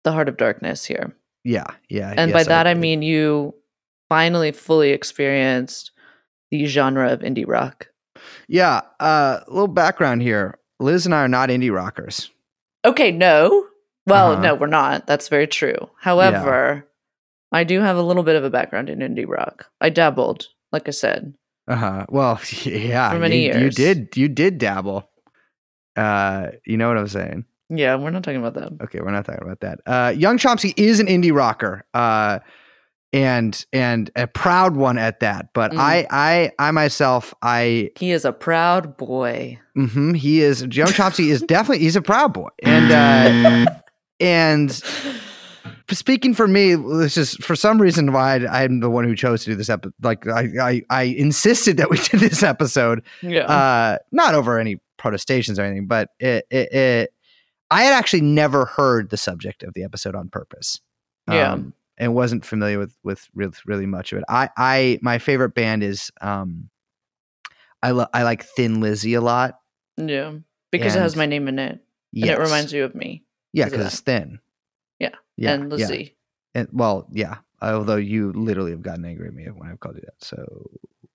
the 0.04 0.12
heart 0.12 0.28
of 0.28 0.36
darkness 0.38 0.84
here. 0.84 1.16
Yeah, 1.44 1.68
yeah. 1.90 2.14
And 2.18 2.34
by 2.34 2.44
that 2.44 2.68
I 2.68 2.74
did. 2.74 2.82
mean 2.82 3.02
you 3.04 3.54
finally 4.12 4.52
fully 4.52 4.90
experienced 4.92 5.92
the 6.52 6.66
genre 6.66 7.10
of 7.14 7.22
indie 7.22 7.48
rock. 7.48 7.88
yeah. 8.50 8.82
Uh, 9.00 9.40
a 9.48 9.50
little 9.50 9.70
background 9.70 10.22
here. 10.22 10.60
Liz 10.82 11.06
and 11.06 11.16
I 11.16 11.20
are 11.22 11.30
not 11.30 11.48
indie 11.48 11.74
rockers. 11.74 12.30
Okay, 12.84 13.10
no. 13.14 13.68
Well, 14.06 14.34
Uh-huh. 14.34 14.42
no, 14.42 14.56
we're 14.56 14.68
not. 14.68 15.08
That's 15.08 15.30
very 15.30 15.48
true. 15.48 15.78
However, 15.98 16.86
I 17.54 17.64
do 17.64 17.80
have 17.80 17.96
a 17.96 18.02
little 18.02 18.24
bit 18.24 18.36
of 18.36 18.44
a 18.44 18.50
background 18.50 18.90
in 18.90 19.00
indie 19.00 19.26
rock. 19.28 19.68
I 19.80 19.90
dabbled, 19.90 20.48
like 20.74 20.90
I 20.90 20.92
said. 20.92 21.34
Uh 21.70 21.76
huh. 21.76 22.06
Well, 22.10 22.42
yeah. 22.66 23.12
For 23.12 23.20
many 23.20 23.46
you, 23.48 23.54
you 23.60 23.70
did. 23.70 24.18
You 24.18 24.28
did 24.28 24.58
dabble. 24.58 25.08
Uh, 25.96 26.48
you 26.66 26.76
know 26.76 26.90
what 26.90 26.98
I'm 26.98 27.08
saying. 27.08 27.46
Yeah, 27.70 27.96
we're 27.96 28.10
not 28.10 28.24
talking 28.26 28.44
about 28.44 28.56
that. 28.56 28.74
Okay, 28.84 29.00
we're 29.00 29.12
not 29.12 29.24
talking 29.24 29.44
about 29.44 29.62
that. 29.62 29.80
Uh, 29.86 30.10
Young 30.18 30.38
Chomsky 30.38 30.74
is 30.76 31.00
an 31.00 31.08
indie 31.08 31.34
rocker, 31.34 31.86
uh, 31.94 32.40
and 33.14 33.66
and 33.74 34.10
a 34.16 34.28
proud 34.28 34.76
one 34.76 34.98
at 34.98 35.20
that. 35.20 35.50
But 35.54 35.72
Mm. 35.72 35.78
I, 35.80 36.08
I, 36.10 36.52
I 36.60 36.72
myself, 36.72 37.34
I, 37.42 37.92
He 37.98 38.12
is 38.12 38.26
a 38.26 38.32
proud 38.32 38.96
boy. 38.98 39.60
mhm, 39.78 40.16
he 40.16 40.42
is 40.42 40.62
joe 40.70 40.86
Chomsky 40.86 41.30
is 41.32 41.42
definitely 41.48 41.80
he's 41.84 41.96
a 41.96 42.02
proud 42.02 42.34
boy, 42.34 42.50
and 42.64 42.92
uh, 43.68 43.72
and 44.20 44.72
speaking 45.90 46.34
for 46.34 46.48
me, 46.48 46.76
this 46.76 47.18
is 47.18 47.36
for 47.36 47.56
some 47.56 47.82
reason 47.82 48.14
why 48.14 48.36
I, 48.38 48.64
I'm 48.64 48.80
the 48.80 48.90
one 48.90 49.04
who 49.04 49.16
chose 49.16 49.44
to 49.44 49.52
do 49.52 49.56
this 49.56 49.70
episode. 49.70 49.94
Like 50.02 50.26
I, 50.28 50.48
I, 50.62 50.82
I 50.90 51.04
insisted 51.04 51.78
that 51.78 51.90
we 51.90 51.98
did 51.98 52.20
this 52.22 52.44
episode, 52.44 53.04
yeah. 53.22 53.42
uh, 53.42 53.98
not 54.12 54.34
over 54.34 54.58
any 54.60 54.78
protestations 54.98 55.60
or 55.60 55.64
anything, 55.64 55.88
but 55.88 56.10
it, 56.20 56.46
it, 56.50 56.72
it, 56.74 57.14
I 57.70 57.84
had 57.84 57.94
actually 57.94 58.22
never 58.22 58.66
heard 58.66 59.10
the 59.10 59.18
subject 59.18 59.64
of 59.64 59.74
the 59.74 59.84
episode 59.84 60.16
on 60.16 60.30
purpose. 60.30 60.80
Yeah. 61.30 61.54
Um, 61.54 61.74
and 62.02 62.14
wasn't 62.16 62.44
familiar 62.44 62.80
with 62.80 62.98
with 63.04 63.30
really, 63.34 63.54
really 63.66 63.86
much 63.86 64.12
of 64.12 64.18
it. 64.18 64.26
I, 64.28 64.50
I, 64.58 65.00
my 65.02 65.20
favorite 65.20 65.54
band 65.54 65.84
is, 65.84 66.12
um, 66.20 66.70
I, 67.82 67.92
lo- 67.92 68.08
I 68.14 68.24
like 68.24 68.44
Thin 68.44 68.82
Lizzy 68.82 69.14
a 69.14 69.22
lot. 69.22 69.60
yeah. 69.96 70.34
Because 70.72 70.96
it 70.96 71.00
has 71.00 71.16
my 71.16 71.26
name 71.26 71.48
in 71.50 71.60
it. 71.60 71.80
Yes. 72.14 72.30
And 72.30 72.40
it 72.40 72.44
reminds 72.44 72.72
you 72.74 72.86
of 72.86 72.96
me. 72.96 73.24
yeah, 73.54 73.66
because 73.66 73.86
it's 73.86 74.00
thin. 74.00 74.40
Yeah. 75.00 75.16
yeah, 75.36 75.54
and 75.54 75.78
yeah. 75.78 75.90
And, 76.56 76.70
well, 76.72 77.08
yeah. 77.12 77.38
Although 77.62 77.98
you 77.98 78.32
literally 78.32 78.72
have 78.72 78.82
gotten 78.82 79.04
angry 79.06 79.28
at 79.28 79.34
me 79.34 79.46
when 79.46 79.70
I've 79.70 79.80
called 79.82 79.96
you 79.96 80.02
that. 80.02 80.24
So 80.24 80.70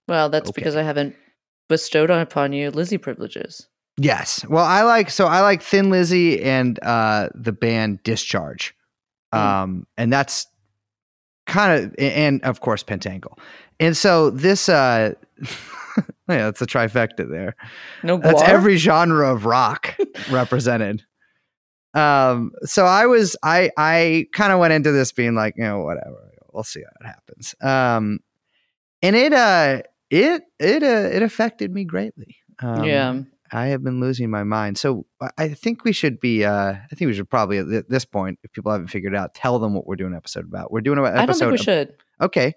Well, 0.08 0.28
that's 0.28 0.50
because 0.50 0.76
I 0.76 0.82
haven't 0.82 1.16
bestowed 1.68 2.10
on 2.10 2.20
upon 2.20 2.52
you 2.52 2.70
Lizzie 2.70 2.98
privileges. 2.98 3.66
Yes. 3.96 4.44
Well, 4.46 4.64
I 4.64 4.82
like 4.82 5.10
so 5.10 5.26
I 5.26 5.40
like 5.40 5.62
Thin 5.62 5.90
Lizzy 5.90 6.42
and 6.42 6.78
uh 6.82 7.30
the 7.34 7.52
band 7.52 8.02
Discharge. 8.02 8.74
Mm. 9.34 9.38
Um 9.38 9.86
and 9.96 10.12
that's 10.12 10.46
kind 11.46 11.84
of 11.84 11.94
and 11.98 12.42
of 12.42 12.60
course 12.60 12.82
Pentangle. 12.82 13.38
And 13.80 13.96
so 13.96 14.30
this 14.30 14.68
uh 14.68 15.14
yeah, 16.28 16.44
that's 16.50 16.60
a 16.62 16.66
trifecta 16.66 17.28
there. 17.28 17.56
No 18.02 18.18
That's 18.18 18.42
every 18.42 18.76
genre 18.76 19.32
of 19.32 19.46
rock 19.46 19.96
represented. 20.30 21.04
Um 21.94 22.52
so 22.62 22.84
I 22.84 23.06
was 23.06 23.36
I 23.42 23.70
I 23.76 24.26
kind 24.32 24.52
of 24.52 24.58
went 24.58 24.72
into 24.72 24.92
this 24.92 25.12
being 25.12 25.34
like, 25.34 25.54
you 25.56 25.64
know, 25.64 25.80
whatever. 25.80 26.32
We'll 26.52 26.64
see 26.64 26.80
how 26.82 27.06
it 27.06 27.06
happens. 27.06 27.54
Um 27.60 28.20
and 29.02 29.16
it 29.16 29.32
uh 29.32 29.82
it 30.10 30.42
it 30.58 30.82
uh, 30.82 31.10
it 31.12 31.22
affected 31.22 31.72
me 31.72 31.84
greatly. 31.84 32.36
Um, 32.60 32.84
yeah. 32.84 33.20
I 33.52 33.66
have 33.66 33.82
been 33.84 34.00
losing 34.00 34.30
my 34.30 34.42
mind. 34.44 34.78
So 34.78 35.06
I- 35.38 35.48
think 35.48 35.84
we 35.84 35.92
should 35.92 36.20
be. 36.20 36.44
Uh, 36.44 36.72
I 36.74 36.94
think 36.94 37.08
we 37.08 37.14
should 37.14 37.28
probably 37.30 37.58
at 37.58 37.88
this 37.88 38.04
point, 38.04 38.38
if 38.42 38.52
people 38.52 38.72
haven't 38.72 38.88
figured 38.88 39.12
it 39.14 39.16
out, 39.16 39.34
tell 39.34 39.58
them 39.58 39.74
what 39.74 39.86
we're 39.86 39.96
doing 39.96 40.12
an 40.12 40.16
episode 40.16 40.44
about. 40.44 40.72
We're 40.72 40.80
doing 40.80 40.98
an 40.98 41.04
episode. 41.06 41.20
I 41.20 41.26
don't 41.26 41.38
think 41.38 41.50
we 41.52 41.58
should. 41.58 41.94
Okay, 42.20 42.54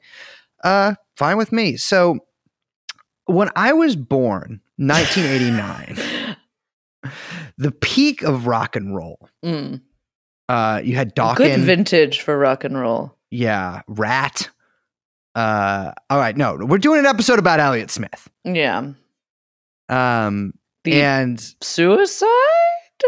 uh, 0.64 0.96
fine 1.18 1.38
with 1.38 1.52
me. 1.52 1.78
So 1.78 2.20
when 3.26 3.50
I 3.56 3.74
was 3.74 3.96
born, 3.96 4.62
1989, 4.78 6.36
the 7.58 7.72
peak 7.72 8.22
of 8.24 8.48
rock 8.48 8.76
and 8.76 8.96
roll 8.96 9.30
Mm. 9.44 9.82
Uh, 10.48 10.82
you 10.84 10.96
had 10.96 11.14
Good 11.14 11.60
vintage 11.60 12.22
for 12.22 12.36
rock 12.38 12.64
and 12.64 12.76
roll. 12.80 13.16
yeah, 13.30 13.82
Rat. 13.88 14.50
Uh, 15.36 15.92
all 16.10 16.18
right, 16.18 16.36
no, 16.36 16.58
we're 16.60 16.80
doing 16.80 17.00
an 17.00 17.06
episode 17.06 17.38
about 17.38 17.60
Elliott 17.60 17.92
Smith. 17.92 18.28
Yeah. 18.44 18.94
Um, 19.88 20.54
The 20.84 21.02
and 21.02 21.40
suicide 21.62 22.26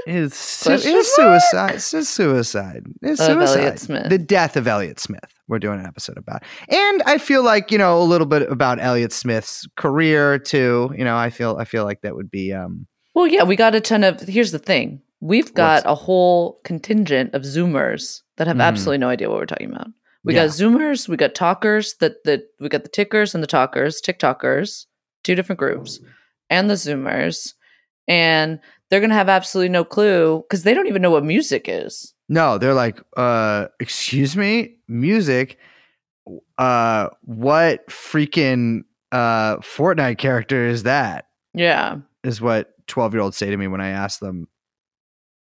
is 0.08 0.34
su- 0.34 0.70
mark? 0.72 0.82
suicide, 0.82 1.74
his 1.74 2.10
suicide, 2.10 2.84
Of 3.04 3.18
suicide, 3.18 4.10
the 4.10 4.18
death 4.18 4.58
of 4.58 4.68
Elliott 4.68 5.00
Smith. 5.00 5.20
We're 5.48 5.60
doing 5.60 5.80
an 5.80 5.86
episode 5.86 6.18
about, 6.18 6.44
and 6.70 7.02
I 7.06 7.18
feel 7.18 7.44
like 7.44 7.72
you 7.72 7.78
know 7.78 8.02
a 8.02 8.04
little 8.04 8.28
bit 8.28 8.50
about 8.52 8.80
Elliott 8.82 9.14
Smith's 9.14 9.68
career 9.78 10.38
too. 10.40 10.94
You 10.98 11.04
know, 11.04 11.16
I 11.18 11.30
feel 11.30 11.58
I 11.60 11.66
feel 11.66 11.84
like 11.86 12.02
that 12.02 12.16
would 12.16 12.30
be 12.32 12.54
um 12.54 12.88
Well, 13.14 13.28
yeah, 13.28 13.44
we 13.44 13.56
got 13.56 13.76
a 13.76 13.82
ton 13.82 14.04
of. 14.04 14.20
Here's 14.22 14.52
the 14.52 14.60
thing: 14.60 15.02
we've 15.22 15.54
got 15.54 15.84
a 15.86 15.96
whole 15.96 16.60
contingent 16.64 17.34
of 17.34 17.44
Zoomers 17.44 18.22
that 18.38 18.48
have 18.48 18.58
Mhm. 18.58 18.62
absolutely 18.64 18.98
no 19.00 19.10
idea 19.10 19.30
what 19.30 19.40
we're 19.40 19.46
talking 19.46 19.72
about. 19.72 19.88
We 20.24 20.36
Yeah. 20.36 20.46
got 20.46 20.52
Zoomers, 20.52 21.08
we 21.10 21.18
got 21.18 21.36
talkers. 21.36 21.96
That 22.00 22.24
that 22.26 22.44
we 22.60 22.70
got 22.70 22.84
the 22.84 22.90
tickers 22.90 23.34
and 23.34 23.42
the 23.44 23.48
talkers, 23.48 24.02
TikTokers, 24.02 24.86
two 25.24 25.36
different 25.36 25.60
groups, 25.60 26.00
and 26.50 26.70
the 26.70 26.76
Zoomers, 26.76 27.54
and 28.08 28.60
they're 28.90 29.02
gonna 29.02 29.14
have 29.14 29.30
absolutely 29.30 29.70
no 29.70 29.84
clue 29.84 30.42
because 30.42 30.64
they 30.64 30.74
don't 30.74 30.88
even 30.88 31.02
know 31.02 31.12
what 31.12 31.24
music 31.24 31.66
is. 31.68 32.14
no, 32.30 32.58
they're 32.58 32.74
like, 32.74 33.02
uh, 33.18 33.68
excuse 33.80 34.36
me, 34.36 34.76
music. 34.88 35.58
Uh, 36.58 37.10
what 37.24 37.88
freaking 37.88 38.82
uh 39.12 39.58
Fortnite 39.58 40.18
character 40.18 40.66
is 40.68 40.84
that? 40.84 41.26
Yeah, 41.54 41.98
Is 42.24 42.40
what 42.42 42.74
twelve 42.88 43.14
year 43.14 43.22
olds 43.22 43.38
say 43.38 43.50
to 43.50 43.58
me 43.58 43.68
when 43.68 43.82
I 43.82 43.90
ask 43.90 44.20
them, 44.20 44.48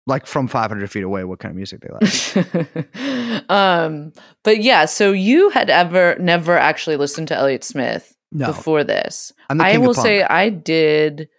like 0.06 0.28
from 0.28 0.48
five 0.48 0.70
hundred 0.70 0.92
feet 0.92 1.04
away, 1.04 1.24
what 1.24 1.40
kind 1.40 1.52
of 1.52 1.56
music 1.56 1.82
they 1.82 1.90
like. 1.90 3.50
um, 3.50 4.14
but 4.44 4.62
yeah. 4.62 4.86
So 4.86 5.12
you 5.12 5.50
had 5.50 5.70
ever 5.70 6.16
never 6.20 6.58
actually 6.58 6.98
listened 6.98 7.30
to 7.30 7.36
Elliott 7.36 7.64
Smith 7.64 8.16
No, 8.32 8.48
before 8.48 8.84
this. 8.84 9.32
I 9.50 9.78
will 9.78 9.94
say 9.94 10.22
I 10.22 10.50
did 10.50 11.30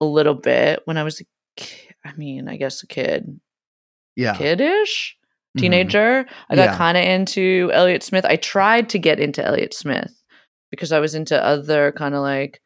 a 0.00 0.04
little 0.04 0.34
bit 0.34 0.80
when 0.84 0.96
I 0.96 1.04
was 1.04 1.20
a 1.20 1.24
ki- 1.56 1.88
I 2.04 2.12
mean, 2.14 2.48
I 2.48 2.56
guess 2.56 2.82
a 2.82 2.86
kid, 2.86 3.40
yeah, 4.14 4.34
kiddish, 4.36 5.16
Mhm. 5.56 5.60
teenager. 5.60 6.26
I 6.50 6.56
got 6.56 6.70
Yeah. 6.70 6.76
kind 6.76 6.96
of 6.96 7.04
into 7.04 7.70
Elliott 7.72 8.02
Smith. 8.02 8.24
I 8.24 8.36
tried 8.36 8.88
to 8.90 8.98
get 8.98 9.18
into 9.20 9.44
Elliott 9.44 9.74
Smith 9.74 10.12
because 10.70 10.92
I 10.92 11.00
was 11.00 11.14
into 11.14 11.42
other 11.42 11.92
kind 11.92 12.14
of 12.14 12.22
like 12.22 12.60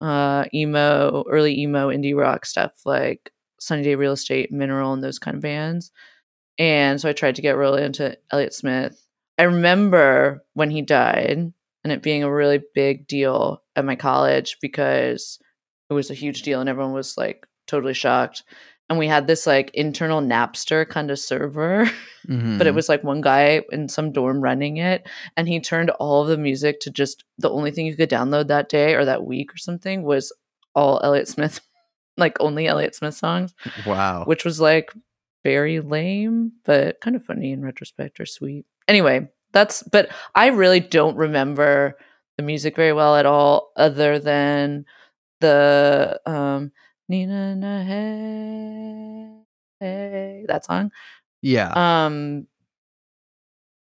uh 0.00 0.44
emo, 0.52 1.24
early 1.30 1.58
emo 1.60 1.88
indie 1.88 2.16
rock 2.16 2.44
stuff 2.44 2.72
like 2.84 3.30
Sunny 3.60 3.82
Day 3.84 3.94
Real 3.94 4.12
Estate, 4.12 4.50
Mineral, 4.50 4.92
and 4.92 5.02
those 5.04 5.20
kind 5.20 5.36
of 5.36 5.42
bands. 5.42 5.92
And 6.58 7.00
so 7.00 7.08
I 7.08 7.12
tried 7.12 7.36
to 7.36 7.42
get 7.42 7.56
really 7.56 7.82
into 7.84 8.18
Elliott 8.32 8.52
Smith. 8.54 9.06
I 9.38 9.44
remember 9.44 10.44
when 10.54 10.70
he 10.70 10.82
died 10.82 11.52
and 11.84 11.92
it 11.92 12.02
being 12.02 12.22
a 12.24 12.32
really 12.32 12.60
big 12.74 13.06
deal 13.06 13.62
at 13.76 13.84
my 13.84 13.94
college 13.96 14.56
because 14.60 15.38
it 15.92 15.96
was 15.96 16.10
a 16.10 16.14
huge 16.14 16.42
deal 16.42 16.60
and 16.60 16.68
everyone 16.68 16.92
was 16.92 17.16
like 17.16 17.46
totally 17.66 17.94
shocked. 17.94 18.42
And 18.90 18.98
we 18.98 19.06
had 19.06 19.26
this 19.26 19.46
like 19.46 19.70
internal 19.72 20.20
Napster 20.20 20.86
kind 20.86 21.10
of 21.10 21.18
server, 21.18 21.84
but 22.28 22.66
it 22.66 22.72
Mhm. 22.72 22.74
was 22.74 22.88
like 22.88 23.04
one 23.04 23.20
guy 23.20 23.62
in 23.70 23.88
some 23.88 24.12
dorm 24.12 24.40
running 24.40 24.76
it. 24.78 25.08
And 25.36 25.48
he 25.48 25.60
turned 25.60 25.90
all 25.90 26.22
of 26.22 26.28
the 26.28 26.36
music 26.36 26.80
to 26.80 26.90
just 26.90 27.24
the 27.38 27.48
only 27.50 27.70
thing 27.70 27.86
you 27.86 27.96
could 27.96 28.10
download 28.10 28.48
that 28.48 28.68
day 28.68 28.94
or 28.94 29.04
that 29.04 29.24
week 29.24 29.54
or 29.54 29.56
something 29.56 30.02
was 30.02 30.32
all 30.74 31.00
Elliott 31.04 31.28
Smith, 31.28 31.60
like 32.18 32.36
only 32.40 32.66
Elliott 32.66 32.94
Smith 32.94 33.14
songs 33.14 33.54
wow. 33.86 34.24
which 34.26 34.44
was 34.44 34.60
like 34.60 34.92
very 35.44 35.80
lame, 35.80 36.52
but 36.64 37.00
kind 37.00 37.16
of 37.16 37.24
funny 37.24 37.52
in 37.52 37.62
retrospect 37.64 38.20
or 38.20 38.26
sweet. 38.26 38.64
Anyway, 38.88 39.28
that's 39.52 39.82
but 39.84 40.08
I 40.34 40.48
really 40.48 40.80
don't 40.80 41.16
remember 41.16 41.96
the 42.36 42.42
music 42.42 42.76
very 42.76 42.92
well 42.92 43.16
at 43.16 43.26
all, 43.26 43.72
other 43.76 44.18
than 44.18 44.84
the 45.42 46.18
um 46.26 46.72
Nina 47.08 47.54
na 47.54 47.84
hey, 47.84 49.28
hey 49.80 50.44
that 50.48 50.64
song. 50.64 50.90
yeah, 51.42 51.72
Um 52.04 52.46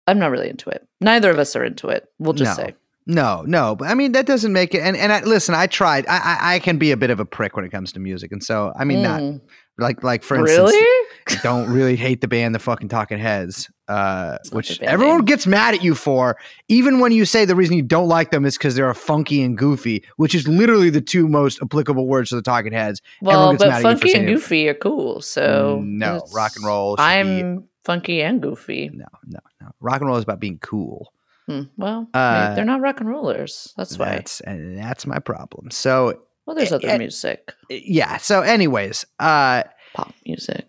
I'm 0.08 0.20
not 0.20 0.32
really 0.32 0.50
into 0.50 0.70
it. 0.70 0.86
Neither 1.00 1.30
of 1.32 1.40
us 1.40 1.56
are 1.56 1.64
into 1.64 1.88
it. 1.88 2.08
We'll 2.20 2.34
just 2.34 2.58
No. 2.60 2.66
say. 2.66 2.76
no, 3.06 3.44
no. 3.48 3.76
But 3.76 3.88
I 3.88 3.94
mean, 3.94 4.12
that 4.14 4.26
doesn't 4.26 4.52
make 4.52 4.74
it. 4.76 4.80
And 4.82 4.98
and 4.98 5.14
I, 5.14 5.24
listen, 5.24 5.56
I 5.56 5.68
tried. 5.68 6.06
I, 6.08 6.18
I 6.18 6.56
I 6.56 6.60
can 6.60 6.78
be 6.78 6.92
a 6.92 6.98
bit 6.98 7.10
of 7.12 7.20
a 7.20 7.26
prick 7.26 7.56
when 7.56 7.64
it 7.66 7.70
comes 7.72 7.92
to 7.94 8.00
music, 8.00 8.32
and 8.32 8.44
so 8.44 8.74
I 8.78 8.84
mean, 8.84 9.02
not 9.02 9.22
Mm. 9.22 9.42
like 9.78 10.04
like 10.04 10.24
for 10.24 10.36
instance, 10.38 10.72
really? 10.72 11.08
don't 11.44 11.70
really 11.70 11.96
hate 11.96 12.20
the 12.22 12.28
band 12.28 12.54
the 12.54 12.60
fucking 12.60 12.90
Talking 12.90 13.20
Heads, 13.20 13.70
uh, 13.92 14.38
which 14.54 14.80
everyone 14.82 15.26
gets 15.26 15.46
mad 15.46 15.74
at 15.74 15.84
you 15.84 15.94
for, 15.94 16.38
even 16.70 17.00
when 17.00 17.12
you 17.12 17.26
say 17.26 17.44
the 17.44 17.56
reason 17.58 17.76
you 17.76 17.82
don't 17.84 18.08
like 18.08 18.32
them 18.32 18.46
is 18.46 18.58
because 18.58 18.74
they're 18.76 18.94
funky 18.94 19.44
and 19.44 19.58
goofy, 19.58 20.02
which 20.16 20.34
is 20.34 20.48
literally 20.48 20.90
the 20.90 21.02
two 21.02 21.28
most 21.28 21.62
applicable 21.62 22.08
words 22.08 22.30
to 22.30 22.36
the 22.36 22.42
Talking 22.42 22.72
Heads. 22.72 23.02
Well, 23.22 23.52
gets 23.52 23.66
mad 23.66 23.70
but 23.70 23.74
at 23.74 23.78
you 23.78 23.84
funky 23.84 24.12
and 24.12 24.12
saying 24.14 24.30
it. 24.30 24.32
goofy 24.32 24.70
are 24.70 24.74
cool. 24.74 25.22
So 25.22 25.82
no, 25.84 26.26
rock 26.34 26.54
and 26.56 26.64
roll. 26.66 26.96
I'm 27.00 27.60
be, 27.60 27.66
funky 27.84 28.22
and 28.22 28.42
goofy. 28.42 28.90
no, 28.94 29.06
no, 29.28 29.40
no. 29.60 29.72
Rock 29.82 30.00
and 30.00 30.08
roll 30.08 30.18
is 30.18 30.24
about 30.24 30.40
being 30.40 30.60
cool. 30.60 31.12
Hmm, 31.48 31.64
well, 31.76 32.08
Uh, 32.14 32.56
they're 32.56 32.64
not 32.64 32.80
rock 32.80 33.02
and 33.02 33.10
rollers. 33.10 33.74
That's 33.76 33.98
why. 33.98 34.16
That's 34.16 34.40
and 34.40 34.78
that's 34.78 35.06
my 35.06 35.20
problem. 35.20 35.70
So 35.70 36.22
well, 36.46 36.56
there's 36.56 36.72
eh, 36.72 36.76
other 36.76 36.88
eh, 36.88 36.98
music, 36.98 37.54
yeah. 37.70 38.18
So, 38.18 38.42
anyways, 38.42 39.06
uh, 39.20 39.64
pop 39.94 40.14
music. 40.26 40.66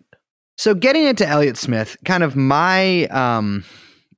So 0.63 0.73
getting 0.73 1.03
into 1.03 1.27
Elliott 1.27 1.57
Smith, 1.57 1.97
kind 2.05 2.23
of 2.23 2.37
my 2.37 3.03
um 3.07 3.65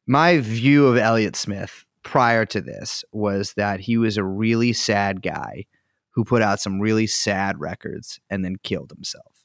my 0.05 0.37
view 0.37 0.85
of 0.85 0.95
Elliott 0.95 1.35
Smith 1.35 1.85
prior 2.03 2.45
to 2.45 2.61
this 2.61 3.03
was 3.11 3.53
that 3.53 3.79
he 3.79 3.97
was 3.97 4.15
a 4.15 4.23
really 4.23 4.71
sad 4.71 5.23
guy 5.23 5.65
who 6.11 6.23
put 6.23 6.43
out 6.43 6.59
some 6.59 6.79
really 6.79 7.07
sad 7.07 7.59
records 7.59 8.19
and 8.29 8.45
then 8.45 8.57
killed 8.61 8.91
himself. 8.91 9.43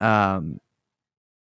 Um 0.00 0.60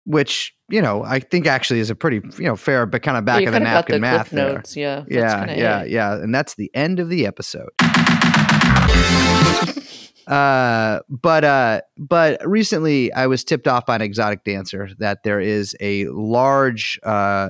which, 0.05 0.55
you 0.69 0.83
know, 0.83 1.03
I 1.03 1.19
think 1.19 1.47
actually 1.47 1.79
is 1.79 1.89
a 1.89 1.95
pretty, 1.95 2.21
you 2.37 2.45
know, 2.45 2.55
fair 2.55 2.85
but 2.85 3.01
kind 3.01 3.17
of 3.17 3.25
back 3.25 3.41
you 3.41 3.47
of 3.47 3.53
the 3.53 3.59
napkin 3.59 3.95
the 3.95 4.01
math 4.01 4.29
there. 4.29 4.53
notes. 4.53 4.75
Yeah. 4.75 5.03
Yeah, 5.07 5.51
yeah, 5.51 5.83
yeah. 5.83 6.13
And 6.13 6.35
that's 6.35 6.53
the 6.53 6.69
end 6.75 6.99
of 6.99 7.09
the 7.09 7.25
episode. 7.25 7.71
uh 10.27 10.99
but 11.09 11.43
uh 11.43 11.81
but 11.97 12.45
recently 12.47 13.11
i 13.13 13.27
was 13.27 13.43
tipped 13.43 13.67
off 13.67 13.85
by 13.85 13.95
an 13.95 14.01
exotic 14.01 14.43
dancer 14.43 14.89
that 14.97 15.23
there 15.23 15.39
is 15.39 15.75
a 15.79 16.05
large 16.07 16.99
uh 17.03 17.49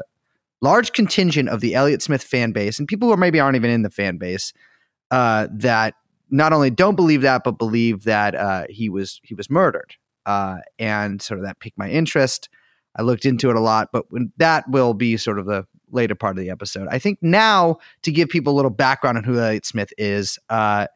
large 0.61 0.91
contingent 0.93 1.49
of 1.49 1.61
the 1.61 1.75
elliott 1.75 2.01
smith 2.01 2.23
fan 2.23 2.51
base 2.51 2.79
and 2.79 2.87
people 2.87 3.09
who 3.09 3.17
maybe 3.17 3.39
aren't 3.39 3.55
even 3.55 3.69
in 3.69 3.83
the 3.83 3.89
fan 3.89 4.17
base 4.17 4.53
uh 5.11 5.47
that 5.51 5.93
not 6.33 6.51
only 6.51 6.71
don't 6.71 6.95
believe 6.95 7.21
that 7.21 7.43
but 7.43 7.57
believe 7.57 8.03
that 8.03 8.35
uh 8.35 8.65
he 8.69 8.89
was 8.89 9.21
he 9.23 9.35
was 9.35 9.49
murdered. 9.49 9.95
Uh 10.25 10.57
and 10.79 11.21
sort 11.21 11.39
of 11.39 11.45
that 11.45 11.59
piqued 11.59 11.77
my 11.77 11.89
interest. 11.89 12.49
I 12.95 13.03
looked 13.03 13.25
into 13.25 13.49
it 13.49 13.55
a 13.55 13.61
lot 13.61 13.89
but 13.93 14.11
when 14.11 14.33
that 14.37 14.67
will 14.69 14.93
be 14.93 15.15
sort 15.15 15.39
of 15.39 15.45
the 15.45 15.65
later 15.91 16.15
part 16.15 16.35
of 16.37 16.43
the 16.43 16.49
episode. 16.49 16.87
I 16.89 16.97
think 16.97 17.19
now 17.21 17.77
to 18.01 18.11
give 18.11 18.29
people 18.29 18.53
a 18.53 18.55
little 18.55 18.71
background 18.71 19.17
on 19.17 19.23
who 19.23 19.39
elliott 19.39 19.65
smith 19.65 19.93
is 19.97 20.39
uh 20.49 20.87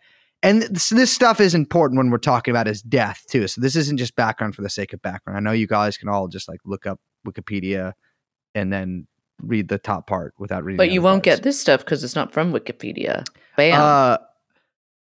and 0.43 0.61
this, 0.63 0.89
this 0.89 1.11
stuff 1.11 1.39
is 1.39 1.55
important 1.55 1.97
when 1.97 2.09
we're 2.09 2.17
talking 2.17 2.51
about 2.51 2.67
his 2.67 2.81
death 2.81 3.23
too. 3.27 3.47
So 3.47 3.61
this 3.61 3.75
isn't 3.75 3.97
just 3.97 4.15
background 4.15 4.55
for 4.55 4.61
the 4.61 4.69
sake 4.69 4.93
of 4.93 5.01
background. 5.01 5.37
I 5.37 5.39
know 5.39 5.51
you 5.51 5.67
guys 5.67 5.97
can 5.97 6.09
all 6.09 6.27
just 6.27 6.47
like 6.47 6.59
look 6.65 6.85
up 6.85 6.99
Wikipedia 7.27 7.93
and 8.53 8.71
then 8.71 9.07
read 9.41 9.67
the 9.67 9.77
top 9.77 10.07
part 10.07 10.33
without 10.37 10.63
reading. 10.63 10.77
But 10.77 10.91
you 10.91 11.01
won't 11.01 11.23
parts. 11.23 11.37
get 11.39 11.43
this 11.43 11.59
stuff 11.59 11.81
because 11.83 12.03
it's 12.03 12.15
not 12.15 12.33
from 12.33 12.53
Wikipedia. 12.53 13.25
Bam. 13.55 13.79
Uh, 13.81 14.17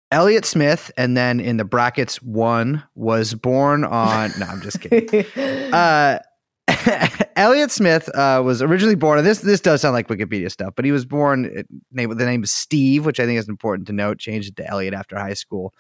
Elliott 0.10 0.46
Smith, 0.46 0.90
and 0.96 1.18
then 1.18 1.42
in 1.42 1.58
the 1.58 1.66
brackets, 1.66 2.22
one 2.22 2.82
was 2.96 3.34
born 3.34 3.84
on. 3.84 4.32
no, 4.40 4.46
I'm 4.46 4.62
just 4.62 4.80
kidding. 4.80 5.26
Uh, 5.74 6.20
Elliott 7.36 7.72
Smith 7.72 8.10
uh, 8.16 8.42
was 8.44 8.62
originally 8.62 8.96
born. 8.96 9.24
This 9.24 9.40
this 9.40 9.62
does 9.62 9.82
sound 9.82 9.94
like 9.94 10.08
Wikipedia 10.08 10.52
stuff, 10.52 10.74
but 10.76 10.86
he 10.86 10.92
was 10.92 11.06
born. 11.06 11.46
uh, 11.58 11.64
Name 11.92 12.16
the 12.16 12.26
name 12.26 12.44
is 12.44 12.52
Steve, 12.52 13.06
which 13.06 13.20
I 13.20 13.26
think 13.26 13.40
is 13.40 13.48
important 13.48 13.88
to 13.88 13.94
note. 13.94 14.20
Changed 14.20 14.50
it 14.50 14.56
to 14.58 14.68
Elliott 14.68 14.94
after 14.94 15.18
high 15.18 15.34
school. 15.34 15.74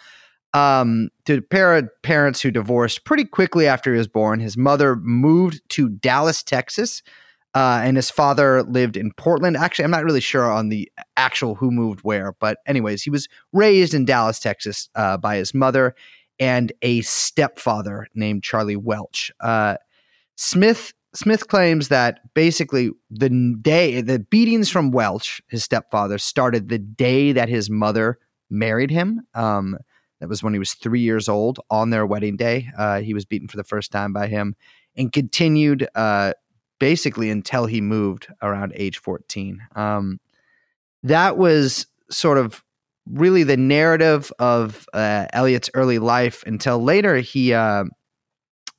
Um, 0.53 1.09
to 1.25 1.37
of 1.51 1.89
parents 2.03 2.41
who 2.41 2.51
divorced 2.51 3.03
pretty 3.03 3.25
quickly 3.25 3.67
after 3.67 3.91
he 3.91 3.97
was 3.97 4.07
born. 4.07 4.39
His 4.39 4.57
mother 4.57 4.95
moved 4.95 5.61
to 5.69 5.89
Dallas, 5.89 6.41
Texas, 6.41 7.03
uh, 7.53 7.81
and 7.83 7.97
his 7.97 8.09
father 8.09 8.63
lived 8.63 8.95
in 8.95 9.11
Portland. 9.17 9.57
Actually, 9.57 9.85
I'm 9.85 9.91
not 9.91 10.05
really 10.05 10.21
sure 10.21 10.49
on 10.49 10.69
the 10.69 10.89
actual 11.17 11.55
who 11.55 11.69
moved 11.69 11.99
where, 12.01 12.33
but 12.39 12.59
anyways, 12.65 13.03
he 13.03 13.09
was 13.09 13.27
raised 13.51 13.93
in 13.93 14.05
Dallas, 14.05 14.39
Texas, 14.39 14.89
uh, 14.95 15.17
by 15.17 15.35
his 15.35 15.53
mother 15.53 15.93
and 16.39 16.71
a 16.81 17.01
stepfather 17.01 18.07
named 18.13 18.43
Charlie 18.43 18.75
Welch. 18.75 19.31
Uh, 19.39 19.75
Smith 20.37 20.93
Smith 21.13 21.47
claims 21.47 21.87
that 21.87 22.19
basically 22.35 22.91
the 23.09 23.29
day 23.61 24.01
the 24.01 24.19
beatings 24.19 24.69
from 24.69 24.91
Welch, 24.91 25.41
his 25.47 25.63
stepfather, 25.63 26.19
started 26.19 26.69
the 26.69 26.77
day 26.77 27.31
that 27.31 27.49
his 27.49 27.69
mother 27.69 28.19
married 28.49 28.91
him. 28.91 29.21
Um, 29.33 29.77
that 30.19 30.29
was 30.29 30.43
when 30.43 30.53
he 30.53 30.59
was 30.59 30.73
three 30.73 30.99
years 30.99 31.27
old. 31.27 31.59
On 31.71 31.89
their 31.89 32.05
wedding 32.05 32.37
day, 32.37 32.69
uh, 32.77 33.01
he 33.01 33.13
was 33.13 33.25
beaten 33.25 33.47
for 33.47 33.57
the 33.57 33.63
first 33.63 33.91
time 33.91 34.13
by 34.13 34.27
him, 34.27 34.55
and 34.95 35.11
continued 35.11 35.87
uh, 35.95 36.33
basically 36.79 37.29
until 37.31 37.65
he 37.65 37.81
moved 37.81 38.27
around 38.41 38.73
age 38.75 38.99
14. 38.99 39.59
Um, 39.75 40.19
that 41.03 41.37
was 41.37 41.87
sort 42.11 42.37
of 42.37 42.63
really 43.09 43.43
the 43.43 43.57
narrative 43.57 44.31
of 44.37 44.87
uh, 44.93 45.25
Elliott's 45.33 45.69
early 45.73 45.97
life 45.97 46.43
until 46.45 46.83
later 46.83 47.17
he. 47.17 47.55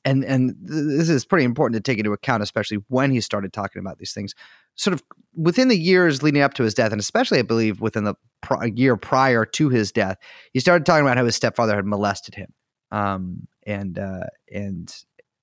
And 0.05 0.23
and 0.23 0.55
this 0.61 1.09
is 1.09 1.25
pretty 1.25 1.45
important 1.45 1.83
to 1.83 1.91
take 1.91 1.99
into 1.99 2.13
account, 2.13 2.41
especially 2.41 2.77
when 2.87 3.11
he 3.11 3.21
started 3.21 3.51
talking 3.51 3.79
about 3.79 3.97
these 3.97 4.13
things. 4.13 4.33
Sort 4.75 4.93
of 4.93 5.03
within 5.35 5.67
the 5.67 5.77
years 5.77 6.23
leading 6.23 6.41
up 6.41 6.53
to 6.53 6.63
his 6.63 6.73
death, 6.73 6.91
and 6.91 7.01
especially 7.01 7.39
I 7.39 7.43
believe 7.43 7.81
within 7.81 8.05
the 8.05 8.15
pr- 8.41 8.67
year 8.67 8.95
prior 8.95 9.45
to 9.45 9.69
his 9.69 9.91
death, 9.91 10.17
he 10.53 10.59
started 10.61 10.85
talking 10.85 11.05
about 11.05 11.17
how 11.17 11.25
his 11.25 11.35
stepfather 11.35 11.75
had 11.75 11.85
molested 11.85 12.33
him, 12.33 12.53
um, 12.91 13.47
and 13.65 13.99
uh, 13.99 14.27
and 14.53 14.93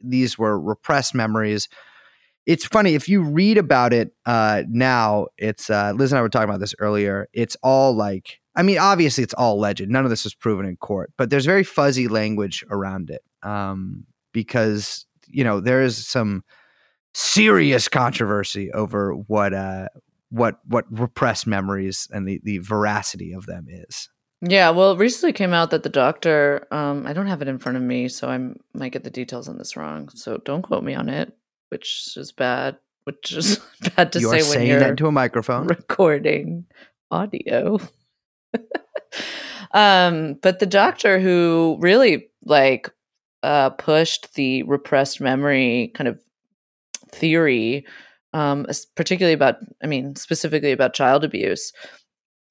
these 0.00 0.38
were 0.38 0.58
repressed 0.58 1.14
memories. 1.14 1.68
It's 2.46 2.64
funny 2.64 2.94
if 2.94 3.08
you 3.08 3.22
read 3.22 3.58
about 3.58 3.92
it 3.92 4.12
uh, 4.24 4.62
now. 4.68 5.26
It's 5.36 5.68
uh, 5.68 5.92
Liz 5.96 6.12
and 6.12 6.18
I 6.18 6.22
were 6.22 6.28
talking 6.28 6.48
about 6.48 6.60
this 6.60 6.74
earlier. 6.78 7.28
It's 7.32 7.56
all 7.62 7.92
like, 7.94 8.40
I 8.54 8.62
mean, 8.62 8.78
obviously 8.78 9.24
it's 9.24 9.34
all 9.34 9.58
legend. 9.58 9.90
None 9.90 10.04
of 10.04 10.10
this 10.10 10.22
was 10.24 10.34
proven 10.34 10.64
in 10.64 10.76
court, 10.76 11.12
but 11.18 11.28
there's 11.28 11.44
very 11.44 11.64
fuzzy 11.64 12.06
language 12.06 12.64
around 12.70 13.10
it 13.10 13.22
um, 13.42 14.06
because 14.36 15.06
you 15.28 15.42
know 15.42 15.60
there 15.60 15.82
is 15.82 16.06
some 16.06 16.44
serious 17.14 17.88
controversy 17.88 18.70
over 18.72 19.12
what 19.14 19.54
uh, 19.54 19.88
what 20.28 20.58
what 20.66 20.84
repressed 20.90 21.46
memories 21.46 22.06
and 22.12 22.28
the 22.28 22.38
the 22.44 22.58
veracity 22.58 23.32
of 23.32 23.46
them 23.46 23.66
is. 23.68 24.10
Yeah, 24.42 24.68
well, 24.70 24.92
it 24.92 24.98
recently 24.98 25.32
came 25.32 25.54
out 25.54 25.70
that 25.70 25.82
the 25.82 25.88
doctor, 25.88 26.66
um, 26.70 27.06
I 27.06 27.14
don't 27.14 27.26
have 27.26 27.40
it 27.40 27.48
in 27.48 27.58
front 27.58 27.78
of 27.78 27.82
me, 27.82 28.08
so 28.08 28.28
I 28.28 28.38
might 28.74 28.92
get 28.92 29.02
the 29.02 29.10
details 29.10 29.48
on 29.48 29.56
this 29.56 29.78
wrong. 29.78 30.10
So 30.10 30.36
don't 30.44 30.60
quote 30.60 30.84
me 30.84 30.94
on 30.94 31.08
it, 31.08 31.32
which 31.70 32.12
is 32.16 32.32
bad, 32.32 32.76
which 33.04 33.32
is 33.32 33.58
bad 33.96 34.12
to 34.12 34.20
you 34.20 34.26
say 34.28 34.36
when 34.36 34.42
saying 34.42 34.68
you're 34.68 34.80
that 34.80 34.90
into 34.90 35.06
a 35.06 35.12
microphone. 35.12 35.66
recording 35.66 36.66
audio. 37.10 37.78
um, 39.72 40.34
but 40.42 40.58
the 40.58 40.66
doctor 40.66 41.18
who 41.18 41.78
really 41.80 42.28
like 42.44 42.90
uh, 43.46 43.70
pushed 43.70 44.34
the 44.34 44.64
repressed 44.64 45.20
memory 45.20 45.92
kind 45.94 46.08
of 46.08 46.20
theory, 47.12 47.86
um, 48.32 48.66
particularly 48.96 49.34
about, 49.34 49.56
I 49.82 49.86
mean, 49.86 50.16
specifically 50.16 50.72
about 50.72 50.94
child 50.94 51.22
abuse. 51.22 51.72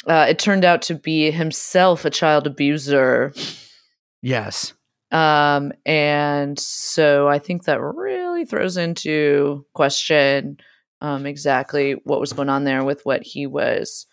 Uh, 0.08 0.26
it 0.30 0.40
turned 0.40 0.64
out 0.64 0.82
to 0.84 0.96
be 0.96 1.32
himself 1.32 2.06
a 2.06 2.10
child 2.10 2.48
abuser. 2.48 3.34
Yes. 4.22 4.74
Um, 5.12 5.74
and 5.86 6.58
so 6.58 7.28
I 7.28 7.40
think 7.40 7.66
that 7.66 7.82
really 7.82 8.46
throws 8.46 8.78
into 8.78 9.66
question 9.74 10.58
um, 11.02 11.26
exactly 11.26 11.96
what 12.06 12.22
was 12.22 12.32
going 12.32 12.50
on 12.50 12.64
there 12.64 12.86
with 12.86 13.02
what 13.04 13.22
he 13.22 13.48
was 13.48 14.08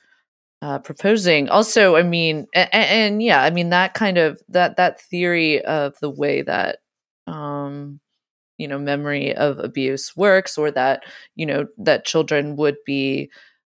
uh, 0.63 0.79
proposing. 0.79 1.49
Also, 1.51 1.97
I 1.97 2.05
mean, 2.05 2.47
and, 2.55 2.71
and 2.73 3.23
yeah, 3.23 3.43
I 3.43 3.51
mean 3.51 3.71
that 3.71 3.95
kind 3.95 4.17
of 4.19 4.41
that 4.49 4.77
that 4.77 5.01
theory 5.01 5.63
of 5.65 5.95
the 6.01 6.11
way 6.11 6.43
that 6.43 6.79
um, 7.27 8.01
you 8.59 8.69
know 8.69 8.79
memory 8.79 9.35
of 9.35 9.59
abuse 9.59 10.17
works, 10.17 10.59
or 10.59 10.71
that 10.73 11.05
you 11.37 11.47
know 11.47 11.67
that 11.79 12.07
children 12.07 12.57
would 12.57 12.77
be 12.87 13.31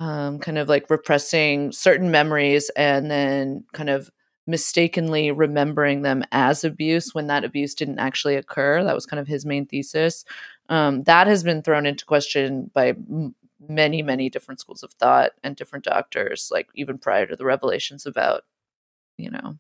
um, 0.01 0.39
kind 0.39 0.57
of 0.57 0.69
like 0.69 0.89
repressing 0.89 1.71
certain 1.71 2.11
memories 2.11 2.69
and 2.75 3.09
then 3.09 3.63
kind 3.73 3.89
of 3.89 4.11
mistakenly 4.45 5.31
remembering 5.31 6.01
them 6.01 6.23
as 6.33 6.65
abuse 6.65 7.15
when 7.15 7.27
that 7.27 7.45
abuse 7.45 7.73
didn't 7.73 7.99
actually 7.99 8.35
occur. 8.35 8.83
That 8.83 8.95
was 8.95 9.05
kind 9.05 9.21
of 9.21 9.27
his 9.27 9.45
main 9.45 9.65
thesis. 9.65 10.25
Um, 10.69 11.03
that 11.03 11.27
has 11.27 11.43
been 11.43 11.61
thrown 11.61 11.85
into 11.85 12.05
question 12.05 12.69
by 12.73 12.89
m- 12.89 13.35
many, 13.67 14.01
many 14.01 14.29
different 14.29 14.59
schools 14.59 14.83
of 14.83 14.91
thought 14.93 15.31
and 15.43 15.55
different 15.55 15.85
doctors, 15.85 16.49
like 16.51 16.67
even 16.75 16.97
prior 16.97 17.25
to 17.25 17.35
the 17.35 17.45
revelations 17.45 18.05
about, 18.05 18.43
you 19.17 19.29
know, 19.31 19.57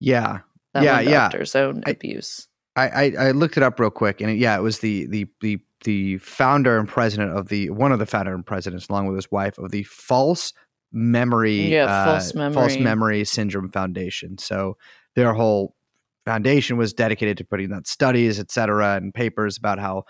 Yeah. 0.00 0.40
that 0.74 0.82
Yeah, 0.84 0.94
one 0.96 1.04
yeah. 1.04 1.10
doctor's 1.28 1.54
own 1.56 1.82
I- 1.86 1.90
abuse. 1.90 2.48
I, 2.76 2.88
I, 2.88 3.12
I 3.18 3.30
looked 3.32 3.56
it 3.56 3.64
up 3.64 3.80
real 3.80 3.90
quick, 3.90 4.20
and 4.20 4.30
it, 4.30 4.38
yeah, 4.38 4.56
it 4.56 4.62
was 4.62 4.78
the 4.78 5.06
the 5.06 5.26
the 5.40 5.58
the 5.84 6.18
founder 6.18 6.78
and 6.78 6.88
president 6.88 7.36
of 7.36 7.48
the 7.48 7.70
one 7.70 7.90
of 7.90 7.98
the 7.98 8.06
founder 8.06 8.32
and 8.32 8.46
presidents, 8.46 8.88
along 8.88 9.06
with 9.08 9.16
his 9.16 9.28
wife, 9.32 9.58
of 9.58 9.72
the 9.72 9.82
False 9.82 10.52
Memory 10.92 11.72
Yeah, 11.72 11.86
uh, 11.86 12.04
False 12.04 12.30
False 12.30 12.36
Memory. 12.36 12.80
Memory 12.84 13.24
Syndrome 13.24 13.70
Foundation. 13.72 14.38
So 14.38 14.76
their 15.16 15.34
whole 15.34 15.74
foundation 16.24 16.76
was 16.76 16.92
dedicated 16.92 17.36
to 17.38 17.44
putting 17.44 17.72
out 17.72 17.88
studies, 17.88 18.38
et 18.38 18.52
cetera, 18.52 18.94
and 18.94 19.12
papers 19.12 19.58
about 19.58 19.80
how 19.80 20.04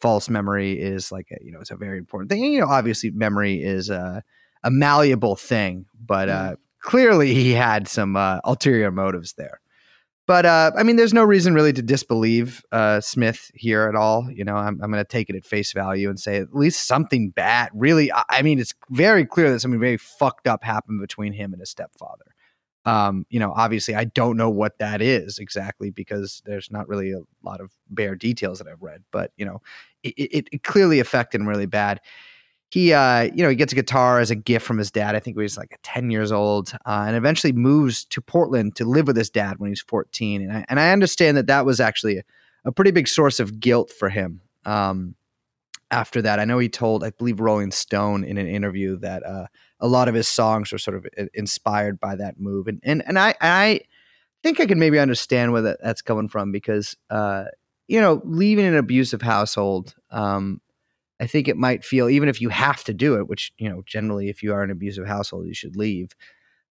false 0.00 0.28
memory 0.28 0.72
is 0.72 1.10
like 1.12 1.28
a, 1.30 1.44
you 1.44 1.52
know 1.52 1.60
it's 1.60 1.70
a 1.70 1.76
very 1.76 1.98
important 1.98 2.30
thing. 2.30 2.44
And, 2.44 2.52
you 2.52 2.60
know, 2.60 2.68
obviously, 2.68 3.10
memory 3.10 3.62
is 3.62 3.90
a, 3.90 4.22
a 4.62 4.70
malleable 4.70 5.36
thing, 5.36 5.86
but 5.98 6.28
Mm. 6.28 6.52
uh, 6.52 6.56
clearly 6.80 7.34
he 7.34 7.52
had 7.52 7.88
some 7.88 8.16
uh, 8.16 8.40
ulterior 8.44 8.90
motives 8.90 9.34
there. 9.34 9.60
But 10.26 10.46
uh, 10.46 10.72
I 10.76 10.84
mean, 10.84 10.96
there's 10.96 11.12
no 11.12 11.22
reason 11.22 11.52
really 11.52 11.74
to 11.74 11.82
disbelieve 11.82 12.62
uh, 12.72 13.00
Smith 13.02 13.50
here 13.54 13.86
at 13.88 13.94
all. 13.94 14.26
You 14.32 14.44
know, 14.44 14.56
I'm, 14.56 14.80
I'm 14.82 14.90
going 14.90 15.04
to 15.04 15.08
take 15.08 15.28
it 15.28 15.36
at 15.36 15.44
face 15.44 15.72
value 15.72 16.08
and 16.08 16.18
say 16.18 16.38
at 16.38 16.54
least 16.54 16.86
something 16.86 17.28
bad. 17.28 17.68
Really, 17.74 18.10
I, 18.10 18.24
I 18.30 18.42
mean, 18.42 18.58
it's 18.58 18.72
very 18.90 19.26
clear 19.26 19.50
that 19.52 19.60
something 19.60 19.80
very 19.80 19.98
fucked 19.98 20.46
up 20.46 20.64
happened 20.64 21.00
between 21.02 21.34
him 21.34 21.52
and 21.52 21.60
his 21.60 21.68
stepfather. 21.70 22.33
Um, 22.84 23.24
you 23.30 23.40
know, 23.40 23.52
obviously, 23.56 23.94
I 23.94 24.04
don't 24.04 24.36
know 24.36 24.50
what 24.50 24.78
that 24.78 25.00
is 25.00 25.38
exactly 25.38 25.90
because 25.90 26.42
there's 26.44 26.70
not 26.70 26.88
really 26.88 27.12
a 27.12 27.20
lot 27.42 27.60
of 27.60 27.70
bare 27.90 28.14
details 28.14 28.58
that 28.58 28.68
I've 28.68 28.82
read. 28.82 29.02
But 29.10 29.32
you 29.36 29.46
know, 29.46 29.62
it, 30.02 30.14
it, 30.16 30.48
it 30.52 30.62
clearly 30.62 31.00
affected 31.00 31.40
him 31.40 31.48
really 31.48 31.66
bad 31.66 32.00
he 32.74 32.92
uh 32.92 33.22
you 33.22 33.42
know 33.42 33.48
he 33.48 33.54
gets 33.54 33.72
a 33.72 33.76
guitar 33.76 34.18
as 34.18 34.32
a 34.32 34.34
gift 34.34 34.66
from 34.66 34.78
his 34.78 34.90
dad 34.90 35.14
i 35.14 35.20
think 35.20 35.36
he 35.36 35.42
was 35.42 35.56
like 35.56 35.78
10 35.84 36.10
years 36.10 36.32
old 36.32 36.76
uh, 36.86 37.04
and 37.06 37.14
eventually 37.14 37.52
moves 37.52 38.04
to 38.06 38.20
portland 38.20 38.74
to 38.74 38.84
live 38.84 39.06
with 39.06 39.16
his 39.16 39.30
dad 39.30 39.58
when 39.58 39.70
he's 39.70 39.80
14 39.82 40.42
and 40.42 40.52
i, 40.52 40.64
and 40.68 40.80
I 40.80 40.90
understand 40.90 41.36
that 41.36 41.46
that 41.46 41.64
was 41.64 41.78
actually 41.78 42.18
a, 42.18 42.22
a 42.64 42.72
pretty 42.72 42.90
big 42.90 43.06
source 43.06 43.38
of 43.38 43.60
guilt 43.60 43.92
for 43.92 44.08
him 44.08 44.40
um 44.64 45.14
after 45.94 46.20
that 46.20 46.40
i 46.40 46.44
know 46.44 46.58
he 46.58 46.68
told 46.68 47.04
i 47.04 47.10
believe 47.10 47.38
rolling 47.38 47.70
stone 47.70 48.24
in 48.24 48.36
an 48.36 48.48
interview 48.48 48.98
that 48.98 49.24
uh 49.24 49.46
a 49.78 49.86
lot 49.86 50.08
of 50.08 50.14
his 50.14 50.26
songs 50.26 50.72
were 50.72 50.78
sort 50.78 50.96
of 50.96 51.06
inspired 51.34 52.00
by 52.00 52.16
that 52.16 52.40
move 52.40 52.66
and 52.66 52.80
and, 52.82 53.02
and 53.06 53.18
i 53.18 53.32
i 53.40 53.80
think 54.42 54.58
i 54.58 54.66
can 54.66 54.78
maybe 54.78 54.98
understand 54.98 55.52
where 55.52 55.62
that, 55.62 55.78
that's 55.82 56.02
coming 56.02 56.28
from 56.28 56.50
because 56.50 56.96
uh 57.10 57.44
you 57.86 58.00
know 58.00 58.20
leaving 58.24 58.66
an 58.66 58.76
abusive 58.76 59.22
household 59.22 59.94
um 60.10 60.60
I 61.20 61.28
think 61.28 61.46
it 61.46 61.56
might 61.56 61.84
feel 61.84 62.08
even 62.08 62.28
if 62.28 62.40
you 62.40 62.48
have 62.48 62.82
to 62.84 62.92
do 62.92 63.14
it, 63.18 63.28
which 63.28 63.52
you 63.56 63.68
know 63.68 63.82
generally 63.86 64.28
if 64.28 64.42
you 64.42 64.52
are 64.52 64.64
an 64.64 64.70
abusive 64.70 65.06
household 65.06 65.46
you 65.46 65.54
should 65.54 65.76
leave. 65.76 66.10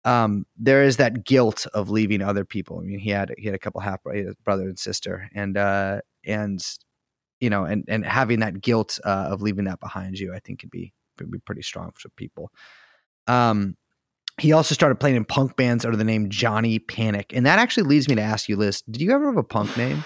Um, 0.05 0.47
there 0.57 0.85
is 0.85 0.97
that 0.99 1.25
guilt 1.25 1.67
of 1.75 1.91
leaving 1.91 2.23
other 2.23 2.45
people. 2.45 2.79
I 2.79 2.83
mean, 2.83 3.01
he 3.01 3.11
had 3.11 3.35
he 3.37 3.47
had 3.47 3.55
a 3.55 3.59
couple 3.59 3.81
half 3.81 4.03
bro- 4.03 4.33
brother 4.45 4.69
and 4.69 4.79
sister, 4.79 5.29
and 5.35 5.57
uh, 5.57 6.01
and 6.25 6.65
you 7.41 7.51
know, 7.51 7.65
and 7.65 7.85
and 7.89 8.05
having 8.05 8.41
that 8.41 8.61
guilt 8.61 8.99
uh, 9.05 9.29
of 9.31 9.43
leaving 9.43 9.65
that 9.65 9.81
behind 9.81 10.19
you, 10.19 10.35
I 10.35 10.39
think 10.41 10.61
could 10.61 10.71
be 10.71 10.93
could 11.17 11.31
be 11.31 11.39
pretty 11.39 11.63
strong 11.63 11.93
for 11.95 12.09
people. 12.11 12.51
Um, 13.27 13.77
he 14.39 14.53
also 14.53 14.75
started 14.75 15.01
playing 15.01 15.17
in 15.17 15.25
punk 15.25 15.57
bands 15.57 15.85
under 15.85 15.97
the 15.97 16.05
name 16.05 16.29
Johnny 16.31 16.79
Panic, 16.79 17.33
and 17.35 17.45
that 17.47 17.59
actually 17.59 17.89
leads 17.89 18.09
me 18.09 18.15
to 18.15 18.23
ask 18.23 18.49
you, 18.49 18.57
Liz, 18.57 18.83
did 18.83 19.03
you 19.03 19.13
ever 19.13 19.27
have 19.27 19.37
a 19.37 19.43
punk 19.43 19.77
name? 19.77 20.05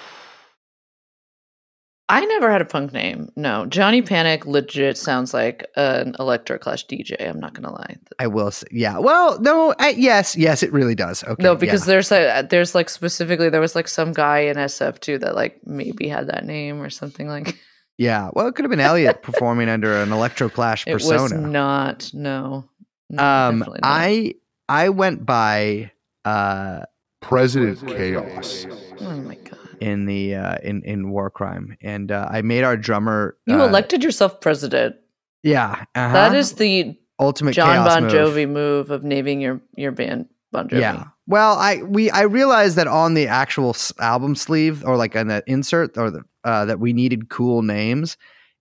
I 2.13 2.27
never 2.27 2.51
had 2.51 2.61
a 2.61 2.67
punk 2.67 2.93
name. 2.93 3.33
No, 3.37 3.65
Johnny 3.65 4.03
Panic 4.03 4.45
legit 4.45 4.99
sounds 4.99 5.33
like 5.33 5.67
an 5.77 6.15
electro 6.19 6.59
clash 6.59 6.87
DJ. 6.87 7.27
I'm 7.27 7.41
not 7.41 7.55
gonna 7.55 7.73
lie. 7.73 7.97
I 8.19 8.27
will 8.27 8.51
say, 8.51 8.67
yeah. 8.71 8.99
Well, 8.99 9.41
no, 9.41 9.75
I, 9.79 9.91
yes, 9.97 10.37
yes, 10.37 10.63
it 10.63 10.71
really 10.75 10.95
does. 10.95 11.25
Okay, 11.25 11.43
no, 11.43 11.57
because 11.57 11.87
yeah. 11.87 11.93
there's 11.93 12.13
a 12.13 12.47
there's 12.51 12.75
like 12.75 12.91
specifically 12.91 13.49
there 13.49 13.63
was 13.63 13.75
like 13.75 13.89
some 13.89 14.13
guy 14.13 14.41
in 14.41 14.59
SF 14.59 15.01
too 15.01 15.17
that 15.21 15.35
like 15.35 15.67
maybe 15.67 16.07
had 16.07 16.27
that 16.27 16.45
name 16.45 16.83
or 16.83 16.91
something 16.91 17.29
like. 17.29 17.59
Yeah, 17.99 18.31
well, 18.33 18.49
it 18.49 18.55
could 18.55 18.65
have 18.65 18.71
been 18.71 18.81
Elliott 18.81 19.23
performing 19.23 19.69
under 19.69 19.95
an 20.03 20.13
Electro 20.13 20.49
Clash 20.49 20.85
It 20.87 20.95
was 20.95 21.07
persona. 21.07 21.47
not. 21.47 22.11
No. 22.15 22.65
No, 23.11 23.23
um, 23.23 23.59
not. 23.59 23.81
I 23.83 24.35
I 24.69 24.89
went 24.89 25.27
by 25.27 25.93
uh 26.25 26.81
President 27.21 27.87
Chaos. 27.87 28.67
Oh 28.99 29.17
my 29.19 29.35
god. 29.37 29.62
In 29.83 30.07
the 30.07 30.37
uh 30.37 30.57
in 30.63 30.83
in 30.85 31.11
War 31.11 31.29
Crime, 31.29 31.77
and 31.83 32.13
uh, 32.13 32.29
I 32.31 32.43
made 32.43 32.63
our 32.63 32.77
drummer. 32.77 33.37
You 33.47 33.61
uh, 33.61 33.67
elected 33.67 34.05
yourself 34.05 34.41
president. 34.41 34.95
Yeah, 35.43 35.85
uh-huh. 35.97 36.13
That 36.13 36.35
is 36.35 36.53
the 36.53 36.97
ultimate 37.19 37.53
John 37.53 37.85
Bon 37.85 38.05
move. 38.05 38.13
Jovi 38.13 38.49
move 38.49 38.91
of 38.91 39.03
naming 39.03 39.41
your 39.41 39.61
your 39.77 39.91
band 39.91 40.29
Bon 40.53 40.69
Jovi. 40.69 40.81
Yeah. 40.81 41.05
Well, 41.27 41.59
I 41.59 41.83
we 41.83 42.11
I 42.11 42.23
realized 42.23 42.77
that 42.77 42.87
on 42.87 43.15
the 43.15 43.27
actual 43.27 43.75
album 43.99 44.37
sleeve 44.37 44.85
or 44.85 44.97
like 44.97 45.17
on 45.17 45.27
the 45.27 45.43
insert 45.49 45.99
or 45.99 46.11
the 46.13 46.23
uh, 46.45 46.65
that 46.67 46.79
we 46.79 46.93
needed 46.93 47.29
cool 47.29 47.63
names, 47.63 48.17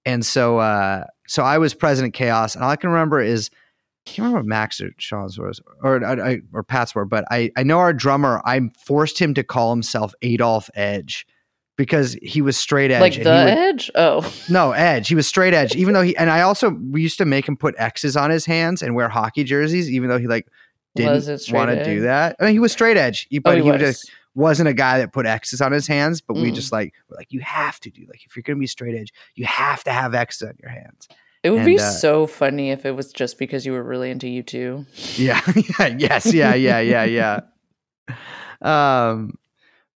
and 0.06 0.26
so 0.26 0.58
uh 0.58 1.06
so 1.28 1.44
I 1.44 1.60
was 1.60 1.76
President 1.76 2.16
Chaos, 2.16 2.56
and 2.56 2.64
all 2.64 2.72
I 2.72 2.76
can 2.78 2.90
remember 2.90 3.22
is 3.22 3.52
can't 4.06 4.28
remember 4.28 4.48
Max 4.48 4.82
or 4.82 4.92
Sean's 4.98 5.38
was 5.38 5.62
or 5.84 6.04
I, 6.04 6.32
I- 6.34 6.42
or 6.54 6.64
Pat's 6.64 6.96
were, 6.96 7.06
but 7.06 7.26
I 7.32 7.52
I 7.56 7.64
know 7.64 7.78
our 7.80 7.94
drummer 7.94 8.42
I 8.46 8.60
forced 8.86 9.20
him 9.20 9.34
to 9.36 9.44
call 9.44 9.70
himself 9.72 10.14
Adolf 10.22 10.70
Edge 10.74 11.26
because 11.78 12.14
he 12.22 12.42
was 12.42 12.58
straight 12.58 12.92
edge. 12.92 13.02
like 13.02 13.14
the 13.16 13.30
would- 13.30 13.30
edge? 13.30 13.92
Oh. 13.96 14.34
no, 14.50 14.72
Edge. 14.72 15.08
He 15.08 15.16
was 15.16 15.28
straight 15.28 15.54
edge, 15.54 15.76
even 15.76 15.94
though 15.94 16.02
he 16.02 16.16
and 16.18 16.30
I 16.30 16.42
also 16.42 16.72
we 16.92 17.02
used 17.02 17.18
to 17.20 17.26
make 17.26 17.48
him 17.48 17.56
put 17.58 17.76
X's 17.78 18.16
on 18.18 18.30
his 18.30 18.46
hands 18.46 18.82
and 18.82 18.96
wear 18.96 19.10
hockey 19.10 19.44
jerseys, 19.44 19.90
even 19.90 20.10
though 20.10 20.20
he 20.20 20.28
like 20.28 20.48
didn't 20.96 21.26
want 21.54 21.70
to 21.72 21.84
do 21.86 22.02
that. 22.02 22.36
I 22.40 22.46
mean, 22.46 22.54
he 22.54 22.60
was 22.60 22.72
straight 22.72 22.98
edge, 22.98 23.28
he- 23.30 23.38
Oh, 23.40 23.42
but 23.44 23.58
he 23.58 23.64
he, 23.64 23.72
was. 23.72 23.80
just 23.80 24.12
wasn't 24.36 24.68
a 24.70 24.74
guy 24.74 24.98
that 25.00 25.12
put 25.14 25.26
X's 25.26 25.62
on 25.62 25.72
his 25.72 25.88
hands. 25.88 26.22
But 26.22 26.36
we 26.36 26.52
Mm. 26.52 26.56
just 26.56 26.72
like 26.72 26.94
were 27.10 27.16
like 27.18 27.32
you 27.32 27.40
have 27.42 27.80
to 27.82 27.90
do 27.90 28.02
like 28.10 28.26
if 28.26 28.36
you're 28.36 28.44
gonna 28.44 28.60
be 28.60 28.68
straight 28.68 28.96
edge, 28.96 29.14
you 29.36 29.46
have 29.46 29.84
to 29.86 29.92
have 29.92 30.14
X's 30.14 30.42
on 30.48 30.56
your 30.62 30.72
hands. 30.72 31.08
It 31.43 31.49
would 31.49 31.65
be 31.65 31.80
uh, 31.80 31.82
so 31.82 32.27
funny 32.27 32.69
if 32.69 32.86
it 32.86 32.91
was 32.91 33.12
just 33.12 33.39
because 33.39 33.65
you 33.65 33.71
were 33.71 33.82
really 33.82 34.12
into 34.12 34.30
you 34.30 34.43
too. 34.43 34.86
Yeah, 35.15 35.41
yeah, 35.80 35.88
yes, 35.88 36.34
yeah, 36.34 36.54
yeah, 36.54 36.80
yeah, 36.80 37.04
yeah. 37.04 37.39
Um, 38.62 39.34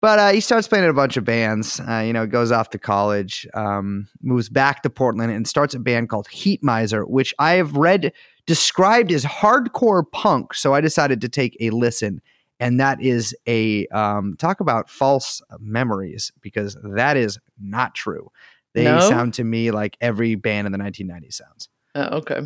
but 0.03 0.19
uh, 0.19 0.31
he 0.31 0.39
starts 0.39 0.67
playing 0.67 0.85
in 0.85 0.89
a 0.89 0.93
bunch 0.93 1.17
of 1.17 1.25
bands. 1.25 1.79
Uh, 1.79 1.99
you 1.99 2.13
know, 2.13 2.25
goes 2.25 2.51
off 2.51 2.69
to 2.71 2.79
college, 2.79 3.45
um, 3.53 4.07
moves 4.21 4.49
back 4.49 4.83
to 4.83 4.89
Portland, 4.89 5.31
and 5.31 5.47
starts 5.47 5.73
a 5.73 5.79
band 5.79 6.09
called 6.09 6.27
Heatmiser, 6.27 7.07
which 7.07 7.33
I 7.39 7.53
have 7.53 7.75
read 7.75 8.13
described 8.45 9.11
as 9.11 9.25
hardcore 9.25 10.03
punk. 10.11 10.53
So 10.53 10.73
I 10.73 10.81
decided 10.81 11.21
to 11.21 11.29
take 11.29 11.57
a 11.59 11.69
listen, 11.71 12.21
and 12.59 12.79
that 12.79 13.01
is 13.01 13.35
a 13.47 13.85
um, 13.87 14.35
talk 14.37 14.61
about 14.61 14.89
false 14.89 15.41
memories 15.59 16.31
because 16.41 16.77
that 16.83 17.17
is 17.17 17.37
not 17.59 17.95
true. 17.95 18.29
They 18.73 18.83
No? 18.85 18.99
sound 19.01 19.33
to 19.35 19.43
me 19.43 19.71
like 19.71 19.97
every 20.01 20.35
band 20.35 20.65
in 20.65 20.71
the 20.71 20.77
1990s 20.79 21.33
sounds. 21.35 21.69
Oh, 21.95 22.17
okay. 22.19 22.41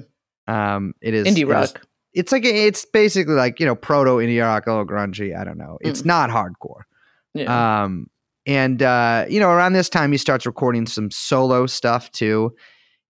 Um, 0.48 0.94
it 1.02 1.14
is 1.14 1.28
Indie 1.28 1.40
it 1.42 1.44
is- 1.44 1.74
rock. 1.74 1.82
it's 2.14 2.32
like 2.32 2.46
a, 2.46 2.68
it's 2.68 2.86
basically 2.86 3.34
like 3.36 3.60
you 3.60 3.66
know 3.66 3.76
proto 3.76 4.12
indie 4.18 4.42
rock, 4.42 4.68
a 4.68 4.72
little 4.72 4.86
grungy. 4.86 5.38
I 5.38 5.44
don't 5.44 5.58
know. 5.58 5.78
It's 5.82 6.02
Mm. 6.02 6.06
not 6.06 6.30
hardcore. 6.30 6.82
Yeah. 7.34 7.84
Um, 7.84 8.08
and 8.46 8.82
uh, 8.82 9.26
you 9.30 9.40
know, 9.40 9.50
around 9.50 9.74
this 9.74 9.90
time, 9.90 10.12
he 10.12 10.18
starts 10.18 10.46
recording 10.46 10.86
some 10.88 11.12
solo 11.12 11.66
stuff 11.66 12.12
too, 12.12 12.56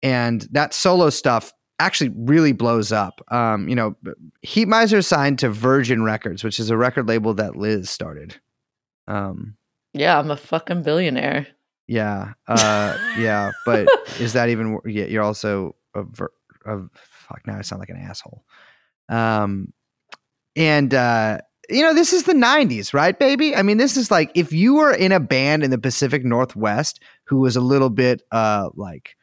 and 0.04 0.48
that 0.52 0.74
solo 0.74 1.10
stuff 1.10 1.54
actually 1.80 2.12
really 2.16 2.52
blows 2.52 2.92
up. 2.92 3.22
Um, 3.30 3.68
you 3.68 3.76
know, 3.76 3.96
Heatmiser 4.46 5.04
signed 5.04 5.40
to 5.40 5.50
Virgin 5.50 6.04
Records, 6.04 6.44
which 6.44 6.60
is 6.60 6.70
a 6.70 6.78
record 6.78 7.08
label 7.08 7.34
that 7.36 7.56
Liz 7.56 7.90
started. 7.90 8.40
Um, 9.08 9.56
yeah, 9.94 10.20
I'm 10.20 10.30
a 10.32 10.38
fucking 10.38 10.84
billionaire. 10.84 11.48
Yeah, 11.92 12.32
uh, 12.48 12.98
yeah, 13.20 13.52
but 13.66 13.86
is 14.18 14.32
that 14.32 14.48
even? 14.48 14.80
Yeah, 14.86 15.08
you're 15.08 15.24
also 15.24 15.76
a, 15.94 16.04
a 16.66 16.80
fuck. 16.94 17.42
Now 17.46 17.58
I 17.58 17.64
sound 17.64 17.82
like 17.82 17.90
an 17.90 17.98
asshole. 17.98 18.46
Um, 19.10 19.74
and 20.56 20.94
uh, 20.94 21.40
you 21.70 21.82
know, 21.82 21.94
this 21.94 22.14
is 22.14 22.24
the 22.24 22.32
'90s, 22.32 22.94
right, 22.94 23.20
baby? 23.20 23.54
I 23.58 23.62
mean, 23.62 23.76
this 23.76 23.98
is 23.98 24.10
like 24.10 24.32
if 24.36 24.54
you 24.54 24.76
were 24.76 24.94
in 24.94 25.12
a 25.12 25.20
band 25.20 25.64
in 25.66 25.70
the 25.70 25.78
Pacific 25.78 26.24
Northwest 26.24 27.02
who 27.26 27.40
was 27.42 27.58
a 27.58 27.62
little 27.62 27.90
bit, 27.90 28.22
uh, 28.32 28.70
like 28.76 29.18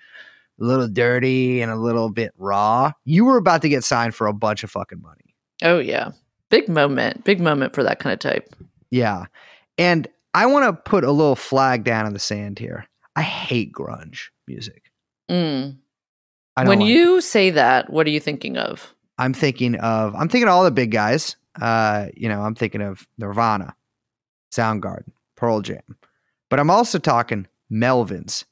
a 0.61 0.65
little 0.65 0.89
dirty 0.89 1.63
and 1.63 1.73
a 1.73 1.77
little 1.77 2.11
bit 2.11 2.35
raw, 2.37 2.93
you 3.07 3.25
were 3.25 3.39
about 3.39 3.63
to 3.63 3.71
get 3.71 3.83
signed 3.83 4.15
for 4.15 4.27
a 4.27 4.35
bunch 4.35 4.63
of 4.63 4.71
fucking 4.71 5.01
money. 5.01 5.35
oh 5.63 5.79
yeah. 5.79 6.11
Big 6.51 6.69
moment. 6.69 7.25
Big 7.25 7.41
moment 7.41 7.75
for 7.75 7.83
that 7.83 7.99
kind 7.99 8.13
of 8.13 8.19
type. 8.19 8.55
Yeah, 8.91 9.25
and 9.79 10.07
I 10.35 10.47
want 10.47 10.67
to 10.67 10.91
put 10.91 11.05
a 11.05 11.11
little 11.11 11.37
flag 11.37 11.85
down 11.85 12.07
in 12.07 12.13
the 12.13 12.19
sand 12.19 12.59
here. 12.59 12.87
I 13.17 13.23
hate 13.23 13.73
grunge 13.73 14.27
music. 14.47 14.91
Mm. 15.31 15.77
I 16.57 16.65
When 16.65 16.81
like 16.81 16.89
you 16.89 17.21
say 17.21 17.51
that, 17.51 17.91
what 17.91 18.07
are 18.07 18.11
you 18.11 18.21
thinking 18.21 18.57
of? 18.57 18.95
I'm 19.19 19.35
thinking 19.35 19.75
of 19.77 20.15
I'm 20.15 20.29
thinking 20.29 20.49
of 20.49 20.55
all 20.55 20.65
the 20.65 20.71
big 20.71 20.91
guys. 20.91 21.37
Uh, 21.61 22.07
you 22.17 22.29
know, 22.29 22.41
I'm 22.41 22.55
thinking 22.55 22.83
of 22.83 23.07
Nirvana, 23.19 23.75
Soundgarden, 24.53 25.11
Pearl 25.37 25.61
Jam, 25.61 25.83
but 26.51 26.61
I'm 26.61 26.71
also 26.71 26.99
talking 26.99 27.49
Melvins. 27.71 28.45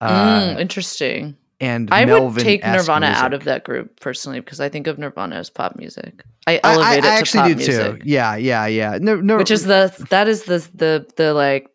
Uh, 0.00 0.40
mm, 0.40 0.60
interesting. 0.60 1.36
And 1.60 1.88
I 1.92 2.04
would 2.04 2.08
Melvin-esque 2.08 2.44
take 2.44 2.64
Nirvana 2.64 3.06
out 3.06 3.34
of 3.34 3.44
that 3.44 3.64
group 3.64 3.98
personally 4.00 4.38
because 4.38 4.60
I 4.60 4.68
think 4.68 4.86
of 4.86 4.96
Nirvana 4.96 5.36
as 5.36 5.50
pop 5.50 5.74
music. 5.76 6.22
I 6.46 6.54
I, 6.56 6.60
I, 6.62 6.72
elevate 6.74 6.86
I 6.86 6.96
it 6.96 7.00
to 7.02 7.08
actually 7.08 7.40
pop 7.40 7.48
do 7.48 7.56
music, 7.56 8.00
too. 8.00 8.02
Yeah, 8.04 8.36
yeah, 8.36 8.66
yeah. 8.66 8.98
No, 9.00 9.16
no, 9.16 9.36
which 9.36 9.50
is 9.50 9.64
the 9.64 9.92
that 10.10 10.28
is 10.28 10.44
the 10.44 10.58
the 10.74 11.06
the 11.16 11.34
like 11.34 11.68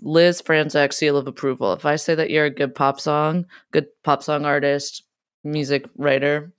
Liz 0.00 0.40
Franczak 0.40 0.92
seal 0.94 1.18
of 1.18 1.26
approval. 1.26 1.74
If 1.74 1.84
I 1.84 1.96
say 1.96 2.14
that 2.14 2.30
you're 2.30 2.46
a 2.46 2.50
good 2.50 2.74
pop 2.74 2.98
song, 2.98 3.46
good 3.72 3.86
pop 4.04 4.22
song 4.22 4.46
artist, 4.46 5.02
music 5.44 5.84
writer, 5.96 6.52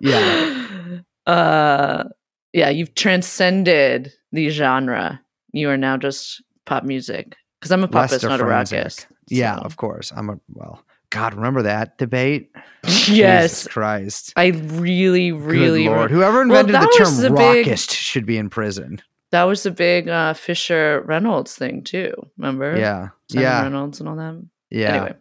yeah, 0.00 1.00
uh, 1.26 2.04
yeah, 2.52 2.68
you've 2.68 2.94
transcended 2.94 4.12
the 4.30 4.50
genre. 4.50 5.22
You 5.52 5.70
are 5.70 5.78
now 5.78 5.96
just 5.96 6.42
pop 6.66 6.84
music 6.84 7.34
because 7.60 7.70
I'm 7.70 7.82
a 7.82 7.88
popist, 7.88 8.12
Lester 8.12 8.28
not 8.28 8.40
a 8.40 8.44
rockist. 8.44 9.06
yeah. 9.28 9.56
so. 9.56 9.62
Of 9.62 9.78
course, 9.78 10.12
I'm 10.14 10.28
a 10.28 10.38
well. 10.52 10.83
God, 11.14 11.34
remember 11.34 11.62
that 11.62 11.96
debate? 11.98 12.50
yes, 12.84 13.52
Jesus 13.62 13.68
Christ. 13.68 14.32
I 14.36 14.46
really, 14.48 15.32
really, 15.32 15.84
Good 15.84 15.90
Lord. 15.90 16.10
re- 16.10 16.16
Whoever 16.16 16.42
invented 16.42 16.74
that 16.74 16.80
the 16.92 17.04
term 17.04 17.16
the 17.22 17.30
big- 17.30 17.66
rockist 17.66 17.92
should 17.92 18.26
be 18.26 18.36
in 18.36 18.50
prison. 18.50 19.00
that 19.30 19.44
was 19.44 19.64
a 19.64 19.70
big 19.70 20.08
uh, 20.08 20.34
Fisher 20.34 21.02
Reynolds 21.06 21.54
thing 21.54 21.82
too. 21.82 22.12
Remember? 22.36 22.76
Yeah, 22.76 23.08
Simon 23.30 23.42
yeah, 23.42 23.62
Reynolds 23.62 24.00
and 24.00 24.08
all 24.08 24.16
that. 24.16 24.42
yeah. 24.70 24.94
Anyway, 24.94 25.14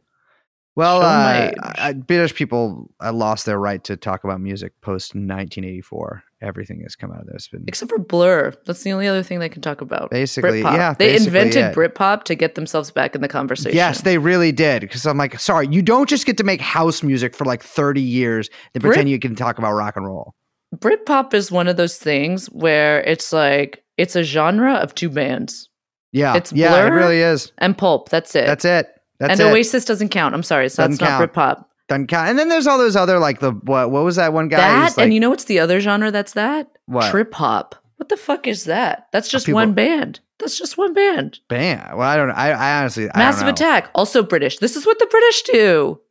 Well, 0.76 1.02
uh. 1.02 1.52
I, 1.78 1.94
British 1.94 2.34
people 2.34 2.90
uh, 3.04 3.14
lost 3.14 3.46
their 3.46 3.60
right 3.60 3.84
to 3.84 3.96
talk 3.96 4.24
about 4.24 4.42
music 4.42 4.74
post 4.82 5.14
1984. 5.16 6.24
Everything 6.42 6.82
has 6.82 6.96
come 6.96 7.12
out 7.12 7.22
of 7.22 7.28
this. 7.28 7.48
Been 7.48 7.64
except 7.68 7.90
for 7.92 8.00
Blur, 8.00 8.54
that's 8.66 8.84
the 8.84 8.92
only 8.92 9.08
other 9.08 9.24
thing 9.24 9.40
they 9.40 9.50
can 9.50 9.62
talk 9.62 9.82
about. 9.82 10.10
basically, 10.10 10.62
Britpop. 10.64 10.74
yeah. 10.76 10.94
they 10.98 11.12
basically 11.14 11.28
invented 11.40 11.64
it. 11.66 11.76
Britpop 11.76 12.24
to 12.24 12.36
get 12.36 12.56
themselves 12.56 12.92
back 12.92 13.16
in 13.16 13.22
the 13.22 13.28
conversation. 13.28 13.76
Yes, 13.76 14.02
they 14.02 14.18
really 14.18 14.52
did. 14.52 14.82
Because 14.82 15.06
I'm 15.06 15.18
like, 15.18 15.40
sorry, 15.40 15.68
you 15.72 15.82
don't 15.82 16.10
just 16.10 16.26
get 16.26 16.38
to 16.38 16.44
make 16.44 16.60
house 16.60 17.04
music 17.04 17.36
for 17.36 17.46
like 17.46 17.62
30 17.64 18.02
years 18.02 18.50
and 18.74 18.82
Brit- 18.82 18.94
pretend 18.94 19.10
you 19.10 19.20
can 19.20 19.36
talk 19.36 19.58
about 19.60 19.74
rock 19.74 19.96
and 19.96 20.06
roll. 20.06 20.34
Britpop 20.76 21.34
is 21.36 21.52
one 21.52 21.68
of 21.68 21.78
those 21.78 21.98
things 21.98 22.48
where 22.48 23.02
it's 23.02 23.32
like 23.32 23.84
it's 23.98 24.16
a 24.16 24.24
genre 24.24 24.74
of 24.74 24.96
two 24.96 25.10
bands 25.10 25.70
Yeah, 26.12 26.36
It's 26.36 26.52
yeah, 26.52 26.76
it 26.86 26.90
Blur. 26.90 26.96
really 26.98 27.20
is. 27.22 27.52
and 27.60 27.78
Pulp. 27.78 28.10
That's 28.10 28.36
it. 28.36 28.48
That's 28.48 28.66
it. 28.66 28.90
That's 29.20 29.40
and 29.40 29.50
it. 29.50 29.52
Oasis 29.52 29.86
doesn't 29.86 30.10
count. 30.10 30.34
I'm 30.36 30.44
sorry, 30.44 30.70
so 30.70 30.82
that's 30.84 30.98
Doesn't 30.98 31.20
not 31.20 31.34
count. 31.34 31.34
Britpop. 31.62 31.66
Doesn't 31.88 32.08
count. 32.08 32.30
And 32.30 32.40
then 32.40 32.50
there's 32.50 32.68
all 32.68 32.78
those 32.78 32.96
other 32.96 33.20
like 33.20 33.40
the 33.40 33.52
what? 33.52 33.92
What 33.92 34.04
was 34.04 34.16
that 34.18 34.34
one 34.34 34.48
guy? 34.48 34.58
that 34.58 34.98
like, 34.98 35.04
and 35.04 35.14
you 35.14 35.20
know 35.20 35.30
what's 35.30 35.46
the 35.46 35.60
other 35.60 35.80
genre 35.80 36.12
that's 36.12 36.34
that? 36.34 36.70
What? 36.86 37.10
Trip 37.12 37.34
hop. 37.34 37.76
What 37.98 38.10
the 38.10 38.18
fuck 38.18 38.48
is 38.48 38.66
that? 38.66 39.08
That's 39.12 39.30
just 39.30 39.46
people- 39.46 39.58
one 39.60 39.74
band. 39.74 40.20
That's 40.40 40.58
just 40.58 40.78
one 40.78 40.94
band. 40.94 41.40
band. 41.48 41.98
Well, 41.98 42.02
I 42.10 42.18
don't. 42.18 42.32
I, 42.32 42.52
I 42.52 42.80
honestly, 42.82 43.10
I 43.14 43.18
Massive. 43.18 43.48
Attack, 43.48 43.90
also 43.96 44.24
British. 44.24 44.58
This 44.58 44.76
is 44.76 44.86
what 44.86 45.00
the 45.00 45.06
British 45.06 45.44
do. 45.44 46.02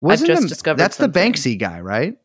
Wasn't 0.00 0.28
just 0.28 0.42
him- 0.42 0.48
discovered 0.48 0.78
That's 0.78 0.96
something. 0.96 1.32
the 1.32 1.38
Banksy 1.38 1.58
guy, 1.58 1.80
right? 1.80 2.16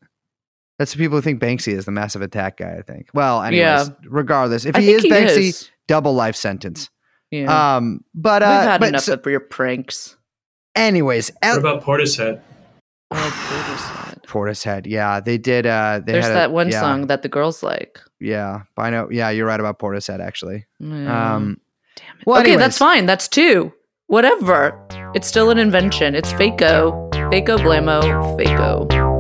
That's 0.79 0.91
the 0.93 0.97
people 0.97 1.17
who 1.17 1.21
think 1.21 1.41
Banksy 1.41 1.73
is 1.73 1.85
the 1.85 1.91
massive 1.91 2.21
attack 2.21 2.57
guy. 2.57 2.75
I 2.77 2.81
think. 2.83 3.09
Well, 3.13 3.41
anyways, 3.41 3.59
Yeah. 3.59 3.87
regardless, 4.07 4.65
if 4.65 4.75
I 4.77 4.81
he 4.81 4.91
is 4.91 5.01
he 5.03 5.09
Banksy, 5.09 5.49
is. 5.49 5.69
double 5.87 6.13
life 6.13 6.35
sentence. 6.37 6.89
Yeah. 7.31 7.75
Um, 7.77 8.03
but 8.13 8.41
We've 8.41 8.49
uh, 8.49 8.61
had 8.61 8.79
but 8.81 8.89
enough 8.89 9.01
so- 9.03 9.13
of 9.13 9.25
your 9.25 9.39
pranks. 9.39 10.15
anyways, 10.75 11.31
What 11.31 11.38
El- 11.43 11.59
about 11.59 11.83
Portishead? 11.83 12.41
Oh, 13.11 14.13
Portishead. 14.27 14.85
Yeah, 14.88 15.19
they 15.19 15.38
did. 15.38 15.65
Uh, 15.65 16.01
they 16.05 16.13
There's 16.13 16.25
had 16.25 16.31
a- 16.31 16.35
that 16.35 16.51
one 16.51 16.69
yeah, 16.69 16.79
song 16.81 17.07
that 17.07 17.21
the 17.21 17.29
girls 17.29 17.61
like. 17.63 17.99
Yeah, 18.19 18.61
I 18.77 18.89
know. 18.89 19.07
Yeah, 19.11 19.29
you're 19.29 19.45
right 19.47 19.59
about 19.59 19.79
Portishead. 19.79 20.19
Actually. 20.19 20.65
Yeah. 20.79 21.35
Um, 21.35 21.59
Damn 21.95 22.17
it. 22.19 22.25
well, 22.27 22.39
okay, 22.41 22.51
anyways. 22.51 22.63
that's 22.65 22.77
fine. 22.77 23.05
That's 23.05 23.27
two. 23.27 23.71
Whatever. 24.07 24.77
It's 25.15 25.27
still 25.27 25.49
an 25.49 25.57
invention. 25.59 26.15
It's 26.15 26.31
Faco. 26.33 27.09
Faco 27.31 27.57
Blamo. 27.57 28.01
Faco. 28.38 29.14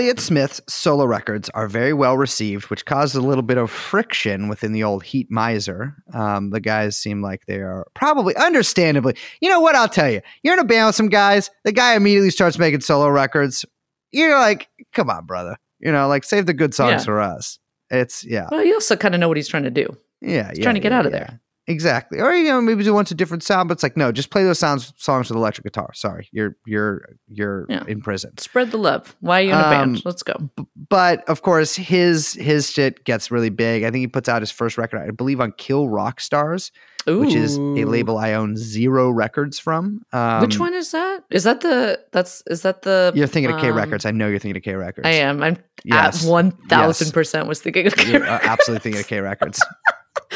Elliott 0.00 0.18
Smith's 0.18 0.62
solo 0.66 1.04
records 1.04 1.50
are 1.50 1.68
very 1.68 1.92
well 1.92 2.16
received, 2.16 2.70
which 2.70 2.86
caused 2.86 3.14
a 3.14 3.20
little 3.20 3.42
bit 3.42 3.58
of 3.58 3.70
friction 3.70 4.48
within 4.48 4.72
the 4.72 4.82
old 4.82 5.04
Heatmiser. 5.04 5.92
Um, 6.14 6.48
the 6.48 6.58
guys 6.58 6.96
seem 6.96 7.20
like 7.20 7.44
they 7.44 7.56
are 7.56 7.86
probably, 7.92 8.34
understandably, 8.36 9.14
you 9.42 9.50
know 9.50 9.60
what? 9.60 9.74
I'll 9.74 9.90
tell 9.90 10.10
you. 10.10 10.22
You're 10.42 10.54
in 10.54 10.58
a 10.58 10.64
band 10.64 10.86
with 10.86 10.94
some 10.96 11.10
guys, 11.10 11.50
the 11.64 11.72
guy 11.72 11.96
immediately 11.96 12.30
starts 12.30 12.58
making 12.58 12.80
solo 12.80 13.10
records. 13.10 13.66
You're 14.10 14.38
like, 14.38 14.70
come 14.94 15.10
on, 15.10 15.26
brother. 15.26 15.58
You 15.80 15.92
know, 15.92 16.08
like 16.08 16.24
save 16.24 16.46
the 16.46 16.54
good 16.54 16.72
songs 16.72 17.02
Yeah. 17.02 17.04
for 17.04 17.20
us. 17.20 17.58
It's, 17.90 18.24
yeah. 18.24 18.48
Well, 18.50 18.64
you 18.64 18.72
also 18.72 18.96
kind 18.96 19.14
of 19.14 19.20
know 19.20 19.28
what 19.28 19.36
he's 19.36 19.48
trying 19.48 19.64
to 19.64 19.70
do. 19.70 19.94
Yeah. 20.22 20.48
He's 20.48 20.60
yeah, 20.60 20.62
trying 20.62 20.76
to 20.76 20.80
get 20.80 20.92
yeah, 20.92 20.98
out 20.98 21.04
of 21.04 21.12
there. 21.12 21.38
Exactly. 21.66 22.18
Or 22.20 22.32
you 22.34 22.44
know, 22.44 22.60
maybe 22.60 22.82
do 22.82 22.92
want 22.92 23.10
a 23.10 23.14
different 23.14 23.42
sound, 23.44 23.68
but 23.68 23.74
it's 23.74 23.82
like, 23.82 23.96
no, 23.96 24.10
just 24.10 24.30
play 24.30 24.42
those 24.42 24.58
sounds 24.58 24.92
songs 24.96 25.28
with 25.28 25.36
electric 25.36 25.64
guitar. 25.64 25.92
Sorry. 25.94 26.28
You're 26.32 26.56
you're 26.66 27.02
you're 27.28 27.66
Yeah. 27.68 27.84
in 27.86 28.00
prison. 28.00 28.36
Spread 28.38 28.70
the 28.72 28.76
love. 28.78 29.14
Why 29.20 29.40
are 29.40 29.42
you 29.44 29.50
in 29.50 29.54
a 29.56 29.62
Um, 29.62 29.70
band? 29.70 30.02
Let's 30.04 30.22
go. 30.24 30.34
but 30.88 31.28
of 31.28 31.42
course 31.42 31.76
his 31.76 32.32
his 32.32 32.70
shit 32.70 33.04
gets 33.04 33.30
really 33.30 33.50
big. 33.50 33.84
I 33.84 33.90
think 33.90 34.00
he 34.00 34.06
puts 34.08 34.28
out 34.28 34.42
his 34.42 34.50
first 34.50 34.78
record, 34.78 35.06
I 35.06 35.10
believe, 35.12 35.40
on 35.40 35.52
Kill 35.58 35.88
Rock 35.88 36.20
Stars. 36.20 36.72
which 37.06 37.34
is 37.34 37.56
a 37.56 37.60
label 37.86 38.18
I 38.18 38.34
own 38.34 38.56
zero 38.58 39.10
records 39.10 39.58
from. 39.58 40.02
Um, 40.12 40.42
Which 40.42 40.58
one 40.58 40.74
is 40.74 40.90
that? 40.90 41.24
Is 41.30 41.44
that 41.44 41.62
the 41.62 41.98
that's 42.12 42.42
is 42.48 42.60
that 42.62 42.82
the 42.82 43.10
You're 43.14 43.26
thinking 43.26 43.50
of 43.52 43.58
K 43.60 43.70
um, 43.70 43.76
Records. 43.76 44.04
I 44.04 44.10
know 44.10 44.28
you're 44.28 44.38
thinking 44.38 44.58
of 44.58 44.62
K 44.62 44.74
Records. 44.74 45.06
I 45.06 45.12
am. 45.12 45.42
I'm 45.42 45.56
Yes. 45.82 46.24
at 46.24 46.30
one 46.30 46.50
thousand 46.68 47.12
percent 47.12 47.48
was 47.48 47.60
thinking 47.62 47.86
of 47.86 47.96
K 47.96 48.12
You're 48.12 48.22
uh, 48.26 48.32
Records. 48.32 48.48
absolutely 48.50 48.82
thinking 48.82 49.00
of 49.00 49.06
K 49.06 49.20
Records. 49.30 49.62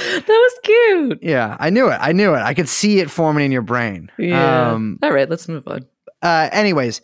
that 0.26 0.28
was 0.28 0.52
cute. 0.62 1.18
Yeah, 1.22 1.56
I 1.58 1.70
knew 1.70 1.88
it. 1.88 1.98
I 2.00 2.12
knew 2.12 2.34
it. 2.34 2.38
I 2.40 2.54
could 2.54 2.68
see 2.68 3.00
it 3.00 3.10
forming 3.10 3.44
in 3.46 3.52
your 3.52 3.62
brain. 3.62 4.10
Yeah. 4.18 4.70
Um, 4.72 4.98
All 5.02 5.12
right, 5.12 5.28
let's 5.28 5.48
move 5.48 5.66
on. 5.66 5.86
uh, 6.22 6.48
anyways, 6.52 7.00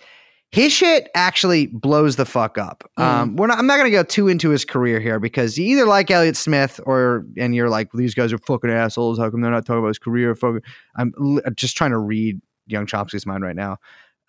his 0.53 0.73
shit 0.73 1.09
actually 1.15 1.67
blows 1.69 2.17
the 2.17 2.25
fuck 2.27 2.59
up. 2.59 2.89
Mm. 2.99 3.03
Um, 3.05 3.37
we're 3.37 3.47
not. 3.47 3.59
I'm 3.59 3.67
not 3.67 3.77
gonna 3.77 3.91
go 3.91 4.03
too 4.03 4.29
into 4.29 4.51
his 4.51 4.65
career 4.65 4.99
here 5.01 5.21
because 5.21 5.57
you 5.57 5.65
either 5.67 5.87
like 5.87 6.11
Elliott 6.11 6.37
Smith 6.37 6.81
or 6.85 7.25
and 7.37 7.55
you're 7.55 7.71
like 7.71 7.93
these 7.93 8.15
guys 8.15 8.33
are 8.33 8.39
fucking 8.39 8.71
assholes. 8.71 9.19
How 9.19 9.31
come 9.31 9.41
they're 9.43 9.51
not 9.51 9.65
talking 9.65 9.79
about 9.79 9.89
his 9.89 9.99
career? 9.99 10.35
Fucking, 10.35 10.63
I'm 10.97 11.13
li- 11.19 11.43
just 11.55 11.77
trying 11.77 11.93
to 11.93 11.99
read 11.99 12.41
Young 12.67 12.87
Chomsky's 12.87 13.27
mind 13.27 13.45
right 13.45 13.57
now. 13.57 13.77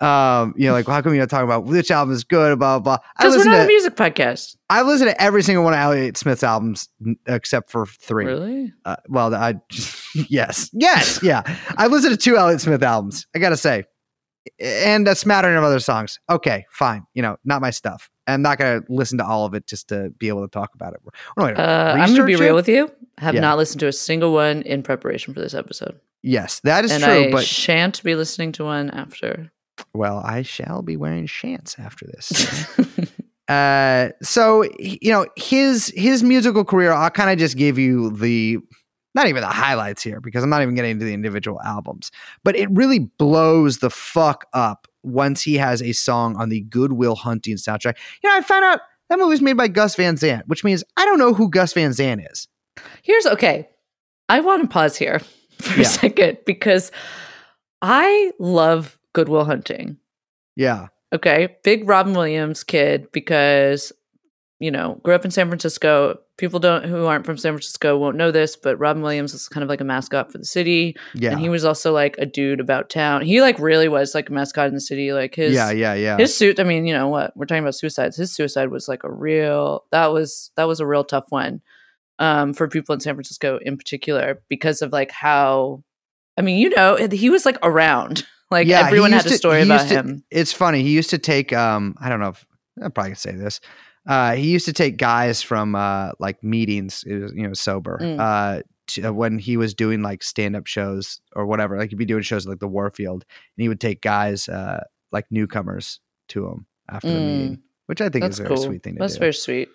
Um, 0.02 0.56
you 0.58 0.68
know, 0.68 0.74
like 0.74 0.88
how 0.88 1.02
come 1.02 1.14
you're 1.14 1.22
not 1.22 1.30
talking 1.30 1.46
about 1.46 1.66
which 1.66 1.92
album 1.92 2.14
is 2.14 2.24
good? 2.24 2.58
Blah 2.58 2.80
blah. 2.80 2.98
Because 3.18 3.34
we're 3.34 3.38
listen 3.38 3.52
not 3.52 3.58
to 3.60 3.64
a 3.64 3.68
music 3.68 3.96
podcast. 3.96 4.56
I 4.70 4.82
listen 4.82 5.08
to 5.08 5.22
every 5.22 5.44
single 5.44 5.64
one 5.64 5.74
of 5.74 5.80
Elliott 5.80 6.18
Smith's 6.18 6.44
albums 6.44 6.90
except 7.28 7.70
for 7.70 7.86
three. 7.86 8.26
Really? 8.26 8.74
Uh, 8.84 8.96
well, 9.08 9.34
I 9.36 9.56
yes, 10.30 10.70
yes, 10.74 11.22
yeah. 11.22 11.44
I 11.78 11.88
listened 11.88 12.14
to 12.14 12.18
two 12.18 12.36
Elliott 12.38 12.62
Smith 12.62 12.82
albums. 12.82 13.28
I 13.36 13.40
gotta 13.40 13.58
say, 13.58 13.84
and 14.60 15.08
a 15.08 15.16
smattering 15.16 15.56
of 15.56 15.64
other 15.64 15.80
songs. 15.80 16.20
Okay, 16.30 16.66
fine. 16.72 17.06
You 17.14 17.22
know, 17.22 17.38
not 17.46 17.62
my 17.62 17.70
stuff. 17.70 18.10
I'm 18.26 18.42
not 18.42 18.58
gonna 18.58 18.82
listen 18.90 19.18
to 19.20 19.26
all 19.26 19.46
of 19.46 19.54
it 19.54 19.68
just 19.68 19.90
to 19.90 20.10
be 20.18 20.30
able 20.30 20.42
to 20.42 20.52
talk 20.52 20.72
about 20.74 20.94
it. 20.94 21.00
We're 21.38 21.54
Uh, 21.56 21.96
I'm 21.96 22.16
to 22.16 22.26
be 22.26 22.36
real 22.36 22.56
with 22.56 22.68
you. 22.68 22.92
Have 23.18 23.36
Yeah. 23.36 23.42
not 23.42 23.58
listened 23.58 23.82
to 23.82 23.88
a 23.88 23.94
single 23.94 24.34
one 24.34 24.64
in 24.64 24.82
preparation 24.82 25.34
for 25.34 25.42
this 25.42 25.54
episode. 25.54 26.00
Yes, 26.24 26.60
that 26.64 26.86
is 26.86 26.92
and 26.92 27.04
true. 27.04 27.14
I 27.28 27.32
but 27.32 27.46
shan't 27.46 28.02
be 28.04 28.16
listening 28.16 28.52
to 28.54 28.64
one 28.64 28.90
after. 28.92 29.52
Well, 29.94 30.22
I 30.24 30.42
shall 30.44 30.82
be 30.82 30.96
wearing 30.98 31.28
shants 31.28 31.80
after 31.80 32.06
this. 32.08 33.12
Uh, 33.48 34.12
so 34.22 34.64
you 34.80 35.12
know 35.12 35.26
his 35.36 35.92
his 35.98 36.24
musical 36.24 36.64
career. 36.64 36.94
I'll 36.94 37.10
kind 37.10 37.30
of 37.30 37.38
just 37.38 37.58
give 37.58 37.78
you 37.78 38.12
the 38.12 38.60
not 39.14 39.28
even 39.28 39.42
the 39.42 39.48
highlights 39.48 40.02
here 40.02 40.22
because 40.22 40.42
I'm 40.42 40.50
not 40.50 40.62
even 40.62 40.74
getting 40.74 40.92
into 40.92 41.04
the 41.04 41.14
individual 41.14 41.60
albums, 41.62 42.12
but 42.46 42.56
it 42.56 42.70
really 42.72 43.00
blows 43.00 43.80
the 43.80 43.90
fuck 43.90 44.46
up 44.54 44.88
once 45.04 45.42
he 45.42 45.56
has 45.56 45.82
a 45.82 45.92
song 45.92 46.38
on 46.38 46.48
the 46.48 46.62
Good 46.62 46.94
Will 46.94 47.16
Hunting 47.16 47.58
soundtrack. 47.58 47.98
You 48.24 48.30
know, 48.30 48.38
I 48.38 48.42
found 48.42 48.64
out 48.64 48.80
that 49.10 49.20
movie 49.20 49.32
was 49.32 49.42
made 49.42 49.58
by 49.58 49.68
Gus 49.68 49.96
Van 49.96 50.16
Sant, 50.16 50.48
which 50.48 50.64
means 50.64 50.82
I 50.96 51.04
don't 51.04 51.20
know 51.20 51.34
who 51.34 51.50
Gus 51.50 51.74
Van 51.74 51.92
Sant 51.94 52.22
is. 52.32 52.48
Here's 53.04 53.26
okay. 53.26 53.68
I 54.30 54.40
want 54.40 54.62
to 54.62 54.70
pause 54.70 54.96
here 54.96 55.20
for 55.60 55.76
Yeah. 55.76 55.82
a 55.82 55.86
second 55.86 56.38
because 56.46 56.90
I 57.82 58.32
love 58.40 58.98
Good 59.14 59.30
Will 59.30 59.46
Hunting. 59.46 59.98
Yeah, 60.56 60.88
Okay. 61.14 61.58
Big 61.64 61.88
Robin 61.88 62.14
Williams 62.14 62.64
kid 62.64 63.12
because, 63.12 63.92
you 64.60 64.72
know, 64.72 65.00
grew 65.04 65.14
up 65.14 65.26
in 65.26 65.32
San 65.32 65.48
Francisco. 65.48 66.20
People 66.38 66.60
don't 66.60 66.86
who 66.86 67.06
aren't 67.06 67.26
from 67.26 67.38
San 67.38 67.54
Francisco 67.54 67.98
won't 67.98 68.16
know 68.16 68.32
this, 68.32 68.56
but 68.56 68.80
Robin 68.80 69.04
Williams 69.04 69.34
is 69.34 69.48
kind 69.48 69.62
of 69.64 69.70
like 69.70 69.82
a 69.82 69.84
mascot 69.86 70.32
for 70.32 70.38
the 70.38 70.46
city. 70.46 70.96
yeah, 71.14 71.32
And 71.32 71.40
he 71.40 71.50
was 71.50 71.66
also 71.66 71.92
like 71.92 72.16
a 72.18 72.26
dude 72.26 72.60
about 72.60 72.90
town. 72.90 73.22
He 73.22 73.42
like 73.42 73.60
really 73.60 73.90
was 73.90 74.16
like 74.16 74.30
a 74.30 74.34
mascot 74.34 74.68
in 74.68 74.74
the 74.74 74.82
city. 74.82 75.14
Like 75.14 75.36
his 75.36 75.54
yeah, 75.54 75.72
yeah, 75.72 75.94
yeah. 75.94 76.18
his 76.18 76.36
suit, 76.36 76.60
I 76.60 76.64
mean, 76.64 76.86
you 76.86 76.94
know 76.94 77.10
what? 77.10 77.36
We're 77.36 77.46
talking 77.46 77.64
about 77.64 77.76
suicides. 77.76 78.16
His 78.16 78.34
suicide 78.34 78.70
was 78.72 78.88
like 78.88 79.04
a 79.04 79.12
real 79.12 79.84
that 79.92 80.14
was 80.14 80.52
that 80.56 80.68
was 80.68 80.80
a 80.80 80.88
real 80.88 81.04
tough 81.04 81.26
one. 81.30 81.62
Um, 82.20 82.54
for 82.54 82.68
people 82.68 82.94
in 82.94 83.00
San 83.00 83.16
Francisco 83.16 83.60
in 83.64 83.78
particular, 83.78 84.44
because 84.48 84.84
of 84.84 84.92
like 84.92 85.12
how 85.12 85.84
I 86.38 86.42
mean, 86.42 86.60
you 86.60 86.70
know, 86.70 86.96
he 86.96 87.30
was 87.30 87.46
like 87.46 87.58
around. 87.62 88.26
Like 88.52 88.68
Yeah, 88.68 88.86
everyone 88.86 89.12
had 89.14 89.26
a 89.26 89.30
to- 89.30 89.38
story 89.38 89.60
he 89.60 89.66
about 89.66 89.88
to- 89.88 89.94
him. 89.96 90.24
it's 90.30 90.52
funny. 90.54 90.84
He 90.84 90.90
used 90.92 91.10
to 91.12 91.18
take 91.18 91.54
um 91.54 91.96
I 92.00 92.10
don't 92.10 92.20
know 92.20 92.30
if 92.30 92.46
I 92.84 92.90
probably 92.90 93.12
could 93.12 93.20
say 93.20 93.32
this. 93.32 93.60
Uh 94.08 94.34
he 94.36 94.50
used 94.52 94.66
to 94.66 94.74
take 94.74 94.98
guys 94.98 95.42
from 95.42 95.74
uh 95.76 96.12
like 96.20 96.44
meetings, 96.44 97.04
it 97.08 97.16
was, 97.16 97.34
you 97.34 97.48
know, 97.48 97.54
sober. 97.54 97.98
Mm. 98.02 98.20
Uh 98.20 98.62
to, 98.88 99.04
uh, 99.04 99.12
when 99.14 99.38
he 99.40 99.56
was 99.58 99.74
doing 99.74 100.02
like 100.02 100.22
stand-up 100.22 100.68
shows 100.68 101.22
or 101.36 101.46
whatever. 101.46 101.78
Like 101.78 101.90
he'd 101.92 101.96
be 101.98 102.06
doing 102.06 102.24
shows 102.24 102.46
like 102.46 102.60
the 102.60 102.68
Warfield 102.68 103.24
and 103.58 103.62
he 103.64 103.70
would 103.70 103.80
take 103.80 104.02
guys 104.02 104.50
uh 104.50 104.84
like 105.12 105.26
newcomers 105.32 106.00
to 106.30 106.46
him 106.48 106.66
after 106.90 107.08
the 107.08 107.14
Mm. 107.16 107.26
meeting, 107.40 107.60
which 107.86 108.02
I 108.02 108.10
think 108.10 108.24
That's 108.24 108.36
is 108.36 108.40
a 108.42 108.44
very 108.44 108.56
cool. 108.56 108.64
sweet 108.66 108.84
thing 108.84 108.96
to 108.96 109.00
That's 109.00 109.14
do. 109.14 109.20
very 109.20 109.34
sweet. 109.34 109.70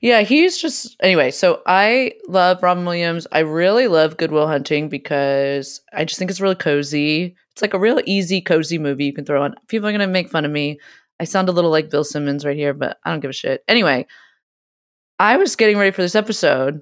Yeah, 0.00 0.20
he's 0.22 0.56
just 0.56 0.96
anyway. 1.02 1.30
So 1.32 1.62
I 1.66 2.12
love 2.28 2.62
Robin 2.62 2.84
Williams. 2.84 3.26
I 3.32 3.40
really 3.40 3.88
love 3.88 4.16
Goodwill 4.18 4.46
Hunting 4.46 4.88
because 4.88 5.80
I 5.92 6.04
just 6.04 6.16
think 6.18 6.30
it's 6.30 6.40
really 6.40 6.54
cozy. 6.54 7.34
It's 7.60 7.62
like 7.62 7.74
a 7.74 7.78
real 7.78 8.00
easy, 8.06 8.40
cozy 8.40 8.78
movie 8.78 9.04
you 9.04 9.12
can 9.12 9.26
throw 9.26 9.42
on. 9.42 9.54
People 9.68 9.86
are 9.86 9.92
gonna 9.92 10.06
make 10.06 10.30
fun 10.30 10.46
of 10.46 10.50
me. 10.50 10.80
I 11.20 11.24
sound 11.24 11.50
a 11.50 11.52
little 11.52 11.70
like 11.70 11.90
Bill 11.90 12.04
Simmons 12.04 12.42
right 12.46 12.56
here, 12.56 12.72
but 12.72 12.98
I 13.04 13.10
don't 13.10 13.20
give 13.20 13.28
a 13.28 13.34
shit. 13.34 13.62
Anyway, 13.68 14.06
I 15.18 15.36
was 15.36 15.56
getting 15.56 15.76
ready 15.76 15.90
for 15.90 16.00
this 16.00 16.14
episode. 16.14 16.80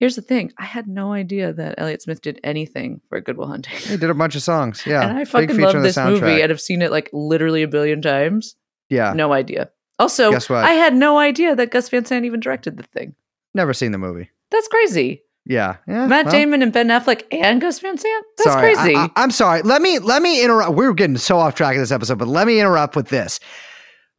Here's 0.00 0.14
the 0.14 0.20
thing: 0.20 0.52
I 0.58 0.66
had 0.66 0.86
no 0.86 1.14
idea 1.14 1.54
that 1.54 1.76
Elliott 1.78 2.02
Smith 2.02 2.20
did 2.20 2.40
anything 2.44 3.00
for 3.08 3.22
Good 3.22 3.38
Will 3.38 3.46
Hunting. 3.46 3.72
He 3.74 3.96
did 3.96 4.10
a 4.10 4.14
bunch 4.14 4.36
of 4.36 4.42
songs. 4.42 4.82
Yeah. 4.84 5.08
and 5.08 5.16
I 5.16 5.24
fucking 5.24 5.58
love 5.58 5.82
this 5.82 5.96
movie 5.96 6.42
and 6.42 6.50
have 6.50 6.60
seen 6.60 6.82
it 6.82 6.90
like 6.90 7.08
literally 7.14 7.62
a 7.62 7.68
billion 7.68 8.02
times. 8.02 8.54
Yeah. 8.90 9.14
No 9.14 9.32
idea. 9.32 9.70
Also, 9.98 10.30
Guess 10.30 10.50
what? 10.50 10.62
I 10.62 10.72
had 10.72 10.94
no 10.94 11.16
idea 11.16 11.56
that 11.56 11.70
Gus 11.70 11.88
Van 11.88 12.04
Sant 12.04 12.26
even 12.26 12.40
directed 12.40 12.76
the 12.76 12.82
thing. 12.82 13.14
Never 13.54 13.72
seen 13.72 13.92
the 13.92 13.98
movie. 13.98 14.28
That's 14.50 14.68
crazy. 14.68 15.22
Yeah. 15.44 15.76
yeah 15.88 16.06
Matt 16.06 16.26
well. 16.26 16.32
Damon 16.32 16.62
and 16.62 16.72
Ben 16.72 16.88
Affleck 16.88 17.24
and 17.32 17.60
Gus 17.60 17.80
Van 17.80 17.98
Sant. 17.98 18.24
That's 18.38 18.50
sorry, 18.50 18.74
crazy. 18.74 18.94
I, 18.96 19.10
am 19.16 19.30
sorry. 19.30 19.62
Let 19.62 19.82
me 19.82 19.98
let 19.98 20.22
me 20.22 20.42
interrupt. 20.42 20.74
We're 20.74 20.92
getting 20.92 21.16
so 21.16 21.38
off 21.38 21.54
track 21.54 21.74
of 21.74 21.80
this 21.80 21.90
episode, 21.90 22.18
but 22.18 22.28
let 22.28 22.46
me 22.46 22.60
interrupt 22.60 22.94
with 22.94 23.08
this. 23.08 23.40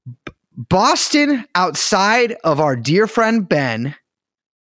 B- 0.05 0.33
Boston, 0.55 1.45
outside 1.55 2.35
of 2.43 2.59
our 2.59 2.75
dear 2.75 3.07
friend 3.07 3.47
Ben, 3.47 3.95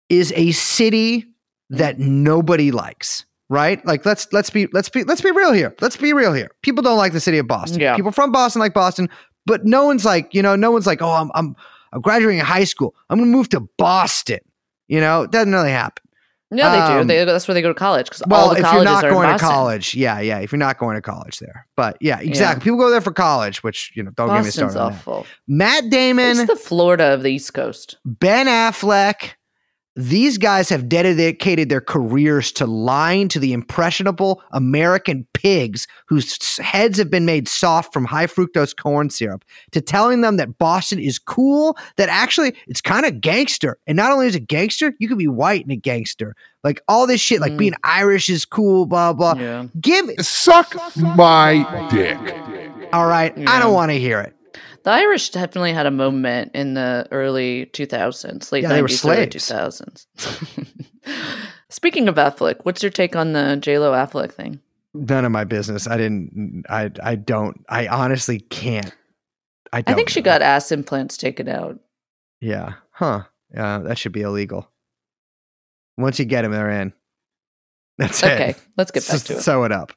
is 0.09 0.33
a 0.35 0.51
city 0.51 1.25
that 1.69 1.99
nobody 1.99 2.71
likes. 2.71 3.25
Right? 3.47 3.85
Like 3.85 4.05
let's 4.05 4.27
let's 4.33 4.49
be 4.49 4.67
let's 4.73 4.89
be 4.89 5.03
let's 5.03 5.21
be 5.21 5.31
real 5.31 5.51
here. 5.51 5.75
Let's 5.81 5.97
be 5.97 6.13
real 6.13 6.33
here. 6.33 6.49
People 6.63 6.81
don't 6.81 6.97
like 6.97 7.13
the 7.13 7.19
city 7.19 7.37
of 7.37 7.47
Boston. 7.47 7.79
Yeah. 7.79 7.95
People 7.95 8.11
from 8.11 8.31
Boston 8.31 8.59
like 8.59 8.73
Boston, 8.73 9.07
but 9.45 9.65
no 9.65 9.85
one's 9.85 10.03
like 10.03 10.33
you 10.33 10.41
know 10.41 10.55
no 10.55 10.71
one's 10.71 10.87
like 10.87 11.01
oh 11.01 11.11
I'm 11.11 11.29
I'm 11.35 11.55
I'm 11.93 12.01
graduating 12.01 12.39
high 12.39 12.63
school. 12.63 12.95
I'm 13.09 13.19
gonna 13.19 13.29
move 13.29 13.49
to 13.49 13.59
Boston. 13.77 14.39
You 14.87 14.99
know, 14.99 15.23
it 15.23 15.31
doesn't 15.31 15.51
really 15.51 15.71
happen. 15.71 16.04
Yeah, 16.51 16.87
they 16.87 16.93
do. 16.93 16.99
um, 17.01 17.07
They, 17.07 17.23
that's 17.25 17.47
where 17.47 17.53
they 17.55 17.61
go 17.61 17.69
to 17.69 17.73
college 17.73 18.05
because 18.07 18.23
Well, 18.27 18.41
all 18.41 18.49
the 18.53 18.57
if 18.59 18.63
colleges 18.63 18.83
you're 18.85 18.93
not 18.93 19.03
in 19.05 19.09
going 19.11 19.29
to 19.33 19.39
college, 19.43 19.95
yeah, 19.95 20.19
yeah. 20.19 20.39
If 20.39 20.51
you're 20.51 20.59
not 20.59 20.77
going 20.77 20.95
to 20.95 21.01
college 21.01 21.39
there, 21.39 21.67
but 21.75 21.97
yeah, 22.01 22.19
exactly. 22.19 22.63
People 22.63 22.77
go 22.77 22.89
there 22.89 23.01
for 23.01 23.11
college, 23.11 23.63
which 23.63 23.91
you 23.95 24.03
know, 24.03 24.11
don't 24.11 24.27
get 24.27 24.33
me 24.35 24.43
Boston's 24.43 24.71
started. 24.73 24.95
Awful. 24.95 25.25
Matt 25.47 25.89
Damon, 25.89 26.39
It's 26.39 26.47
the 26.49 26.55
Florida 26.55 27.13
of 27.13 27.23
the 27.23 27.31
East 27.31 27.53
Coast. 27.53 27.97
Ben 28.05 28.47
Affleck, 28.47 29.31
these 29.95 30.37
guys 30.37 30.67
have 30.69 30.89
dedicated 30.89 31.69
their 31.69 31.79
careers 31.81 32.51
to 32.53 32.65
lying 32.65 33.27
to 33.29 33.39
the 33.39 33.53
impressionable 33.53 34.41
American 34.51 35.25
pigs 35.33 35.87
whose 36.07 36.57
heads 36.57 36.97
have 36.97 37.09
been 37.09 37.25
made 37.25 37.47
soft 37.47 37.93
from 37.93 38.03
high 38.03 38.27
fructose 38.27 38.75
corn 38.75 39.09
syrup, 39.09 39.45
to 39.71 39.79
telling 39.79 40.21
them 40.21 40.35
that 40.37 40.57
Boston 40.57 40.99
is 40.99 41.17
cool, 41.17 41.77
that 41.95 42.09
actually 42.09 42.53
it's 42.67 42.81
kind 42.81 43.05
of 43.05 43.21
gangster. 43.21 43.77
And 43.87 43.95
not 43.95 44.11
only 44.11 44.27
is 44.27 44.35
it 44.35 44.47
gangster, 44.47 44.93
you 44.99 45.07
could 45.07 45.17
be 45.17 45.27
white 45.29 45.63
and 45.63 45.71
a 45.71 45.77
gangster. 45.77 46.35
Like 46.63 46.81
all 46.87 47.07
this 47.07 47.21
shit, 47.21 47.39
like 47.39 47.53
Mm. 47.53 47.57
being 47.57 47.73
Irish 47.83 48.27
is 48.29 48.43
cool, 48.43 48.85
blah, 48.85 49.13
blah. 49.13 49.35
Yeah. 49.35 49.65
Give 49.79 50.09
Suck 50.19 50.75
my 50.97 51.87
dick. 51.89 52.17
all 52.91 53.07
right. 53.07 53.33
I 53.47 53.59
don't 53.59 53.73
want 53.73 53.91
to 53.91 53.97
hear 53.99 54.19
it. 54.19 54.34
The 54.85 54.91
Irish 54.91 55.31
definitely 55.31 55.73
had 55.73 55.87
a 55.87 55.91
moment 55.91 56.51
in 56.53 56.75
the 56.75 57.07
early 57.11 57.65
2000s, 57.73 58.51
late 58.51 58.61
Yeah, 58.61 58.69
they 58.69 58.83
were 58.83 58.87
90s, 58.87 59.09
early 59.17 59.39
slaves. 59.39 60.07
2000s. 60.15 61.37
Speaking 61.69 62.07
of 62.07 62.15
Affleck, 62.15 62.57
what's 62.63 62.83
your 62.83 62.91
take 62.91 63.15
on 63.15 63.33
the 63.33 63.57
J-Lo 63.57 63.93
Affleck 63.93 64.31
thing? 64.31 64.59
None 64.93 65.25
of 65.25 65.31
my 65.31 65.43
business. 65.43 65.87
I 65.87 65.97
didn't. 65.97 66.65
I. 66.69 66.91
I 67.03 67.15
don't. 67.15 67.65
I 67.67 67.87
honestly 67.87 68.39
can't. 68.39 68.95
I. 69.73 69.81
Don't 69.81 69.93
I 69.93 69.95
think 69.95 70.09
she 70.09 70.21
know. 70.21 70.25
got 70.25 70.41
ass 70.43 70.71
implants 70.71 71.17
taken 71.17 71.49
out. 71.49 71.79
Yeah. 72.39 72.75
Huh. 72.91 73.23
Yeah. 73.53 73.79
That 73.79 73.97
should 73.97 74.13
be 74.13 74.21
illegal. 74.21 74.69
Once 75.97 76.17
you 76.19 76.25
get 76.25 76.43
them, 76.43 76.51
they're 76.51 76.69
in. 76.69 76.93
That's 77.97 78.21
it. 78.23 78.31
Okay, 78.31 78.55
let's 78.77 78.91
get 78.91 79.03
back 79.03 79.11
Just 79.11 79.27
to 79.27 79.33
it. 79.33 79.41
Sew 79.41 79.63
it 79.65 79.71
up. 79.73 79.91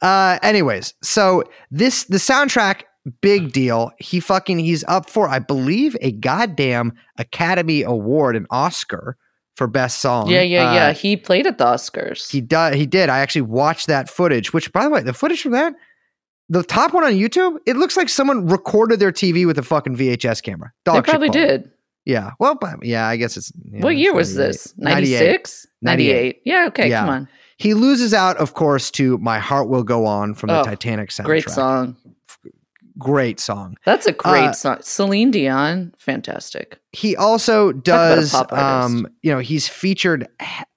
Uh. 0.00 0.38
Anyways, 0.42 0.94
so 1.02 1.44
this 1.70 2.04
the 2.04 2.16
soundtrack. 2.18 2.82
Big 3.22 3.52
deal. 3.52 3.90
He 3.98 4.20
fucking 4.20 4.58
he's 4.58 4.84
up 4.86 5.08
for 5.08 5.28
I 5.28 5.38
believe 5.38 5.96
a 6.02 6.12
goddamn 6.12 6.92
Academy 7.18 7.82
Award, 7.82 8.36
an 8.36 8.46
Oscar 8.50 9.16
for 9.56 9.66
best 9.66 10.00
song. 10.00 10.28
Yeah, 10.28 10.42
yeah, 10.42 10.74
yeah. 10.74 10.86
Uh, 10.88 10.94
He 10.94 11.16
played 11.16 11.46
at 11.46 11.58
the 11.58 11.64
Oscars. 11.64 12.30
He 12.30 12.40
does. 12.40 12.74
He 12.74 12.86
did. 12.86 13.08
I 13.08 13.20
actually 13.20 13.42
watched 13.42 13.86
that 13.86 14.08
footage. 14.10 14.52
Which, 14.52 14.70
by 14.72 14.84
the 14.84 14.90
way, 14.90 15.02
the 15.02 15.14
footage 15.14 15.40
from 15.42 15.52
that, 15.52 15.74
the 16.50 16.62
top 16.62 16.92
one 16.92 17.04
on 17.04 17.12
YouTube, 17.12 17.56
it 17.66 17.76
looks 17.76 17.96
like 17.96 18.08
someone 18.08 18.46
recorded 18.46 19.00
their 19.00 19.12
TV 19.12 19.46
with 19.46 19.58
a 19.58 19.62
fucking 19.62 19.96
VHS 19.96 20.42
camera. 20.42 20.72
Dog 20.84 20.96
they 21.04 21.10
probably 21.10 21.30
did. 21.30 21.70
Yeah. 22.04 22.30
Well, 22.38 22.54
but 22.54 22.84
yeah, 22.84 23.06
I 23.06 23.16
guess 23.16 23.36
it's. 23.36 23.50
you 23.64 23.78
know, 23.80 23.84
what 23.84 23.92
it's 23.94 24.00
year 24.00 24.14
was 24.14 24.34
this? 24.34 24.74
96? 24.76 25.66
98. 25.82 26.14
98. 26.16 26.42
Yeah, 26.44 26.64
okay, 26.68 26.88
Yeah. 26.90 27.00
come 27.00 27.08
on. 27.08 27.28
He 27.56 27.74
loses 27.74 28.14
out, 28.14 28.36
of 28.38 28.54
course, 28.54 28.90
to 28.92 29.18
"My 29.18 29.38
Heart 29.38 29.68
Will 29.68 29.82
Go 29.82 30.06
On" 30.06 30.32
from 30.34 30.48
the 30.48 30.60
Oh, 30.60 30.64
Titanic 30.64 31.10
soundtrack. 31.10 31.24
Great 31.24 31.48
song. 31.50 31.96
Great 32.98 33.40
song. 33.40 33.76
That's 33.84 34.06
a 34.06 34.12
great 34.12 34.48
Uh, 34.48 34.52
song. 34.52 34.78
Celine 34.82 35.30
Dion, 35.30 35.94
fantastic. 35.98 36.78
He 36.92 37.16
also 37.16 37.72
does, 37.72 38.34
um, 38.52 39.06
you 39.22 39.32
know, 39.32 39.38
he's 39.38 39.68
featured. 39.68 40.26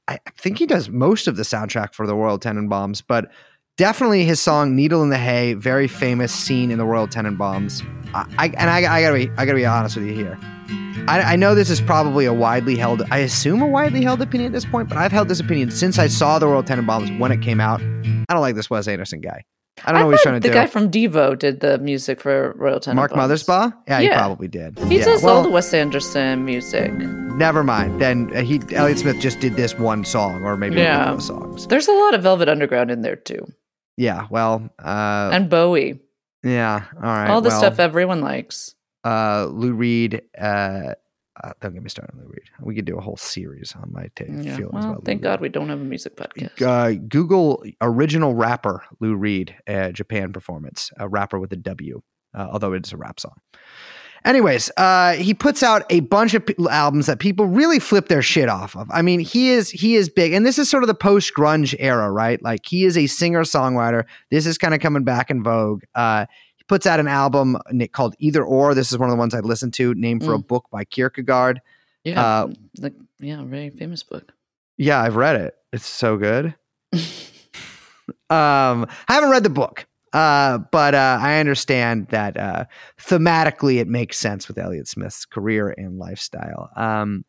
I 0.08 0.20
think 0.38 0.58
he 0.60 0.66
does 0.66 0.90
most 0.90 1.28
of 1.28 1.38
the 1.38 1.44
soundtrack 1.44 1.94
for 1.94 2.06
the 2.06 2.16
Royal 2.16 2.38
Tenenbaums, 2.38 3.02
but 3.08 3.30
definitely 3.78 4.26
his 4.26 4.40
song 4.42 4.76
"Needle 4.76 5.02
in 5.02 5.10
the 5.10 5.18
Hay," 5.18 5.54
very 5.54 5.88
famous 5.88 6.34
scene 6.34 6.72
in 6.72 6.78
the 6.78 6.86
Royal 6.86 7.08
Tenenbaums. 7.08 7.82
I, 8.14 8.26
I 8.38 8.48
and 8.58 8.70
I, 8.70 8.78
I 8.98 9.02
gotta 9.02 9.16
be, 9.16 9.30
I 9.38 9.46
gotta 9.46 9.56
be 9.56 9.66
honest 9.66 9.96
with 9.96 10.06
you 10.06 10.14
here. 10.14 10.38
I, 11.08 11.22
I 11.22 11.36
know 11.36 11.56
this 11.56 11.70
is 11.70 11.82
probably 11.82 12.26
a 12.26 12.34
widely 12.34 12.76
held, 12.78 13.02
I 13.12 13.18
assume 13.20 13.62
a 13.62 13.68
widely 13.68 14.04
held 14.04 14.22
opinion 14.22 14.48
at 14.52 14.54
this 14.54 14.64
point, 14.66 14.88
but 14.90 14.98
I've 14.98 15.12
held 15.12 15.28
this 15.28 15.40
opinion 15.40 15.72
since 15.72 15.98
I 16.00 16.08
saw 16.08 16.38
the 16.40 16.48
Royal 16.48 16.64
Tenenbaums 16.64 17.18
when 17.20 17.32
it 17.32 17.42
came 17.42 17.60
out. 17.60 17.82
I 17.82 18.34
don't 18.34 18.42
like 18.42 18.56
this 18.56 18.70
Wes 18.70 18.88
Anderson 18.88 19.20
guy. 19.20 19.44
I 19.86 19.92
don't 19.92 20.02
know 20.02 20.06
what 20.08 20.12
he's 20.14 20.22
trying 20.22 20.36
to 20.36 20.40
the 20.40 20.48
do. 20.48 20.54
The 20.54 20.60
guy 20.60 20.66
from 20.68 20.92
Devo 20.92 21.38
did 21.38 21.60
the 21.60 21.78
music 21.80 22.22
for 22.22 22.54
Royal 22.58 22.80
Tenenbaums. 22.80 22.96
Mark 22.96 23.12
Mothersbaugh? 23.12 23.74
Yeah, 23.88 24.00
he 24.02 24.10
probably 24.10 24.48
did. 24.48 24.78
He 24.80 24.98
yeah, 25.00 25.06
does 25.06 25.24
well, 25.24 25.38
all 25.38 25.44
the 25.44 25.50
Wes 25.50 25.74
Anderson 25.74 26.46
music. 26.46 26.92
Never 26.94 27.64
mind. 27.64 28.00
Then 28.00 28.32
uh, 28.36 28.42
he 28.44 28.62
Elliott 28.74 29.00
Smith 29.00 29.20
just 29.20 29.40
did 29.40 29.56
this 29.56 29.78
one 29.78 30.06
song, 30.06 30.44
or 30.44 30.56
maybe 30.56 30.76
Yeah. 30.78 30.96
a 30.96 31.04
couple 31.06 31.16
of 31.18 31.24
songs. 31.24 31.68
There's 31.68 31.88
a 31.88 31.92
lot 31.94 32.14
of 32.14 32.22
Velvet 32.22 32.48
Underground 32.50 32.92
in 32.92 33.02
there 33.02 33.16
too, 33.16 33.46
Yeah. 33.98 34.28
Well. 34.30 34.70
Uh, 34.80 35.32
and 35.34 35.50
Bowie. 35.50 36.00
yeah. 36.44 36.84
All 36.96 37.02
right. 37.02 37.30
all 37.30 37.42
the 37.42 37.50
well, 37.50 37.58
stuff 37.60 37.80
everyone 37.80 38.22
likes. 38.22 38.76
Uh, 39.04 39.48
Lou 39.52 39.74
Reed. 39.74 40.22
Uh, 40.40 40.94
uh, 41.44 41.52
don't 41.62 41.74
get 41.74 41.82
me 41.84 41.90
started 41.90 42.14
on 42.16 42.22
Lou 42.22 42.28
Reed. 42.30 42.50
We 42.62 42.76
could 42.76 42.86
do 42.86 42.98
a 42.98 43.02
whole 43.02 43.18
series 43.18 43.74
on 43.76 43.92
my 43.92 44.10
ta- 44.16 44.26
Yeah. 44.28 44.56
feelings 44.58 44.74
Well, 44.74 44.92
about. 44.92 45.06
thank 45.06 45.22
Lou 45.22 45.30
God 45.30 45.42
we 45.42 45.50
don't 45.50 45.70
have 45.70 45.80
a 45.80 45.84
music 45.84 46.16
podcast. 46.18 46.62
Uh, 46.62 47.00
Google 47.08 47.64
original 47.82 48.36
rapper 48.36 48.84
Lou 49.00 49.16
Reed 49.16 49.56
uh, 49.68 49.92
Japan 49.92 50.34
performance. 50.34 50.92
A 50.98 51.08
rapper 51.08 51.40
with 51.40 51.52
a 51.54 51.58
W, 51.58 52.02
uh, 52.36 52.48
although 52.52 52.74
it's 52.74 52.92
a 52.94 52.98
rap 52.98 53.20
song. 53.20 53.36
Anyways, 54.26 54.72
uh, 54.78 55.14
he 55.16 55.34
puts 55.34 55.64
out 55.64 55.84
a 55.90 56.00
bunch 56.00 56.34
of 56.34 56.46
p- 56.46 56.56
albums 56.70 57.08
that 57.08 57.20
people 57.20 57.46
really 57.46 57.78
flip 57.78 58.08
their 58.08 58.22
shit 58.22 58.48
off 58.48 58.74
of. 58.78 58.90
I 58.90 59.02
mean, 59.02 59.20
he 59.20 59.50
is 59.50 59.70
he 59.70 59.96
is 59.96 60.08
big, 60.08 60.32
and 60.32 60.46
this 60.46 60.58
is 60.58 60.70
sort 60.70 60.82
of 60.82 60.88
the 60.88 60.94
post 60.96 61.34
grunge 61.38 61.76
era, 61.78 62.10
right? 62.10 62.42
Like 62.42 62.62
he 62.66 62.86
is 62.86 62.98
a 62.98 63.08
singer 63.08 63.42
songwriter. 63.44 64.06
This 64.32 64.46
is 64.46 64.58
kind 64.58 64.74
of 64.74 64.80
coming 64.80 65.04
back 65.04 65.30
in 65.30 65.44
vogue. 65.44 65.82
Uh, 66.70 66.74
he 66.74 66.76
puts 66.76 66.86
out 66.86 67.00
an 67.00 67.08
album 67.08 67.58
called 67.92 68.16
Either 68.20 68.44
or. 68.44 68.74
This 68.74 68.92
is 68.92 68.98
one 68.98 69.10
of 69.10 69.14
the 69.14 69.20
ones 69.20 69.34
I 69.34 69.40
listened 69.40 69.74
to, 69.76 69.94
named 69.94 70.24
for 70.24 70.34
a 70.34 70.40
book 70.40 70.66
by 70.72 70.86
Kierkegaard. 70.86 71.62
Yeah, 72.04 72.22
uh, 72.22 72.54
like 72.80 72.94
yeah, 73.20 73.44
very 73.44 73.70
famous 73.70 74.04
book. 74.04 74.34
Yeah, 74.78 75.02
I've 75.02 75.16
read 75.16 75.36
it. 75.36 75.56
It's 75.72 75.86
so 75.86 76.18
good. 76.18 76.56
um, 78.30 78.86
I 79.08 79.14
haven't 79.14 79.30
read 79.30 79.44
the 79.44 79.50
book, 79.50 79.86
uh, 80.14 80.60
but 80.72 80.96
uh, 80.96 81.18
I 81.22 81.40
understand 81.40 82.08
that 82.10 82.38
uh, 82.38 82.66
thematically 83.00 83.80
it 83.80 83.88
makes 83.88 84.18
sense 84.18 84.48
with 84.48 84.58
Elliott 84.58 84.88
Smith's 84.88 85.26
career 85.26 85.74
and 85.78 85.98
lifestyle. 85.98 86.70
Um, 86.76 87.26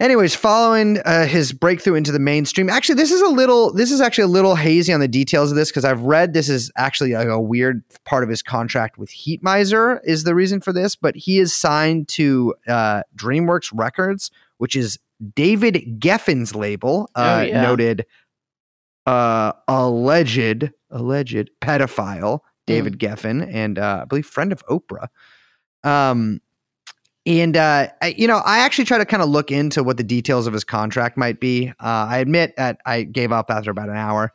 anyways, 0.00 0.34
following 0.34 0.98
uh, 1.04 1.26
his 1.26 1.52
breakthrough 1.52 1.94
into 1.94 2.12
the 2.12 2.18
mainstream, 2.18 2.68
actually, 2.70 2.94
this 2.96 3.10
is 3.12 3.20
a 3.20 3.28
little. 3.28 3.72
This 3.72 3.90
is 3.90 4.00
actually 4.00 4.24
a 4.24 4.28
little 4.28 4.54
hazy 4.54 4.92
on 4.92 5.00
the 5.00 5.08
details 5.08 5.50
of 5.50 5.56
this 5.56 5.70
because 5.70 5.84
I've 5.84 6.02
read 6.02 6.32
this 6.32 6.48
is 6.48 6.70
actually 6.76 7.12
a, 7.12 7.28
a 7.30 7.40
weird 7.40 7.82
part 8.04 8.22
of 8.24 8.30
his 8.30 8.42
contract 8.42 8.98
with 8.98 9.10
Heatmiser 9.10 10.00
is 10.04 10.24
the 10.24 10.34
reason 10.34 10.60
for 10.60 10.72
this, 10.72 10.96
but 10.96 11.16
he 11.16 11.38
is 11.38 11.54
signed 11.54 12.08
to 12.08 12.54
uh, 12.68 13.02
DreamWorks 13.16 13.70
Records, 13.74 14.30
which 14.58 14.76
is 14.76 14.98
David 15.34 15.98
Geffen's 16.00 16.54
label, 16.54 17.10
uh, 17.14 17.38
Oh, 17.40 17.42
yeah. 17.42 17.62
noted 17.62 18.06
uh, 19.06 19.52
alleged 19.66 20.70
alleged 20.90 21.50
pedophile 21.60 22.40
David 22.66 22.98
Geffen, 22.98 23.48
and 23.52 23.78
uh, 23.78 24.00
I 24.02 24.04
believe 24.04 24.26
friend 24.26 24.52
of 24.52 24.64
Oprah. 24.66 25.08
Um, 25.84 26.40
and 27.28 27.56
uh, 27.56 27.88
I, 28.00 28.14
you 28.16 28.26
know, 28.26 28.38
I 28.38 28.60
actually 28.60 28.86
try 28.86 28.98
to 28.98 29.04
kind 29.04 29.22
of 29.22 29.28
look 29.28 29.52
into 29.52 29.84
what 29.84 29.98
the 29.98 30.02
details 30.02 30.46
of 30.46 30.54
his 30.54 30.64
contract 30.64 31.16
might 31.16 31.40
be. 31.40 31.68
Uh, 31.68 32.06
I 32.08 32.18
admit 32.18 32.56
that 32.56 32.80
I 32.86 33.02
gave 33.02 33.32
up 33.32 33.50
after 33.50 33.70
about 33.70 33.90
an 33.90 33.96
hour. 33.96 34.32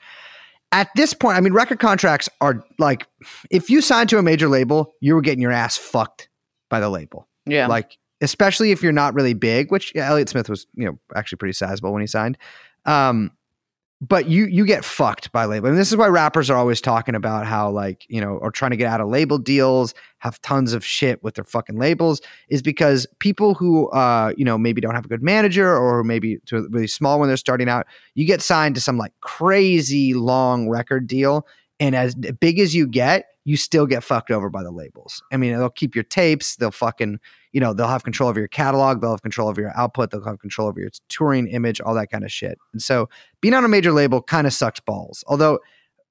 At 0.71 0.89
this 0.95 1.13
point, 1.13 1.37
I 1.37 1.41
mean, 1.41 1.53
record 1.53 1.79
contracts 1.79 2.29
are 2.39 2.63
like, 2.77 3.07
if 3.49 3.69
you 3.69 3.81
sign 3.81 4.07
to 4.07 4.19
a 4.19 4.23
major 4.23 4.47
label, 4.47 4.93
you 5.01 5.15
were 5.15 5.21
getting 5.21 5.41
your 5.41 5.51
ass 5.51 5.75
fucked 5.75 6.29
by 6.69 6.79
the 6.79 6.89
label 6.89 7.27
Yeah, 7.45 7.67
like 7.67 7.97
especially 8.21 8.71
if 8.71 8.81
you're 8.81 8.91
not 8.91 9.13
really 9.13 9.33
big 9.33 9.71
which 9.71 9.91
yeah, 9.93 10.07
elliott 10.09 10.29
smith 10.29 10.49
was 10.49 10.65
you 10.75 10.85
know 10.85 10.97
actually 11.15 11.35
pretty 11.35 11.53
sizable 11.53 11.91
when 11.91 12.01
he 12.01 12.07
signed 12.07 12.37
um 12.85 13.29
but 14.03 14.27
you 14.27 14.45
you 14.47 14.65
get 14.65 14.83
fucked 14.83 15.31
by 15.31 15.45
label. 15.45 15.69
And 15.69 15.77
this 15.77 15.89
is 15.89 15.95
why 15.95 16.07
rappers 16.07 16.49
are 16.49 16.57
always 16.57 16.81
talking 16.81 17.15
about 17.15 17.45
how 17.45 17.69
like 17.69 18.05
you 18.09 18.19
know 18.19 18.37
or 18.37 18.51
trying 18.51 18.71
to 18.71 18.77
get 18.77 18.87
out 18.87 18.99
of 18.99 19.07
label 19.07 19.37
deals 19.37 19.93
have 20.17 20.41
tons 20.41 20.73
of 20.73 20.85
shit 20.85 21.23
with 21.23 21.35
their 21.35 21.45
fucking 21.45 21.77
labels 21.77 22.21
is 22.49 22.61
because 22.61 23.07
people 23.19 23.53
who 23.53 23.89
uh 23.91 24.33
you 24.35 24.43
know 24.43 24.57
maybe 24.57 24.81
don't 24.81 24.93
have 24.93 25.05
a 25.05 25.07
good 25.07 25.23
manager 25.23 25.73
or 25.73 26.03
maybe 26.03 26.37
to 26.45 26.67
really 26.69 26.87
small 26.87 27.17
when 27.17 27.29
they're 27.29 27.37
starting 27.37 27.69
out 27.69 27.87
you 28.13 28.25
get 28.25 28.41
signed 28.41 28.75
to 28.75 28.81
some 28.81 28.97
like 28.97 29.13
crazy 29.21 30.13
long 30.13 30.67
record 30.67 31.07
deal. 31.07 31.47
And 31.79 31.95
as 31.95 32.13
big 32.15 32.59
as 32.59 32.75
you 32.75 32.87
get 32.87 33.25
you 33.45 33.57
still 33.57 33.85
get 33.85 34.03
fucked 34.03 34.31
over 34.31 34.49
by 34.49 34.63
the 34.63 34.71
labels 34.71 35.21
i 35.31 35.37
mean 35.37 35.51
they'll 35.51 35.69
keep 35.69 35.95
your 35.95 36.03
tapes 36.03 36.55
they'll 36.55 36.71
fucking 36.71 37.19
you 37.51 37.59
know 37.59 37.73
they'll 37.73 37.87
have 37.87 38.03
control 38.03 38.29
of 38.29 38.37
your 38.37 38.47
catalog 38.47 39.01
they'll 39.01 39.11
have 39.11 39.21
control 39.21 39.49
of 39.49 39.57
your 39.57 39.71
output 39.77 40.11
they'll 40.11 40.23
have 40.23 40.39
control 40.39 40.67
over 40.67 40.79
your 40.79 40.89
touring 41.09 41.47
image 41.47 41.81
all 41.81 41.93
that 41.93 42.09
kind 42.09 42.23
of 42.23 42.31
shit 42.31 42.57
and 42.73 42.81
so 42.81 43.09
being 43.41 43.53
on 43.53 43.65
a 43.65 43.67
major 43.67 43.91
label 43.91 44.21
kind 44.21 44.47
of 44.47 44.53
sucks 44.53 44.79
balls 44.79 45.23
although 45.27 45.59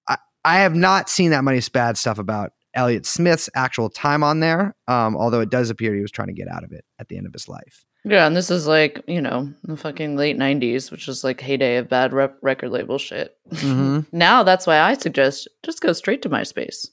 I, 0.08 0.16
I 0.44 0.58
have 0.58 0.74
not 0.74 1.08
seen 1.08 1.30
that 1.30 1.44
many 1.44 1.60
bad 1.72 1.96
stuff 1.96 2.18
about 2.18 2.52
elliott 2.74 3.06
smith's 3.06 3.48
actual 3.54 3.90
time 3.90 4.22
on 4.22 4.40
there 4.40 4.74
um, 4.88 5.16
although 5.16 5.40
it 5.40 5.50
does 5.50 5.70
appear 5.70 5.94
he 5.94 6.00
was 6.00 6.10
trying 6.10 6.28
to 6.28 6.34
get 6.34 6.48
out 6.48 6.64
of 6.64 6.72
it 6.72 6.84
at 6.98 7.08
the 7.08 7.16
end 7.16 7.26
of 7.26 7.32
his 7.32 7.48
life 7.48 7.84
yeah, 8.04 8.26
and 8.26 8.34
this 8.34 8.50
is 8.50 8.66
like 8.66 9.02
you 9.06 9.20
know 9.20 9.52
the 9.62 9.76
fucking 9.76 10.16
late 10.16 10.36
'90s, 10.36 10.90
which 10.90 11.06
is 11.06 11.22
like 11.22 11.40
heyday 11.40 11.76
of 11.76 11.88
bad 11.88 12.12
rep- 12.12 12.36
record 12.42 12.70
label 12.70 12.98
shit. 12.98 13.36
Mhm. 13.50 14.06
now 14.12 14.42
that's 14.42 14.66
why 14.66 14.80
I 14.80 14.94
suggest 14.94 15.46
just 15.62 15.80
go 15.80 15.92
straight 15.92 16.20
to 16.22 16.28
MySpace. 16.28 16.88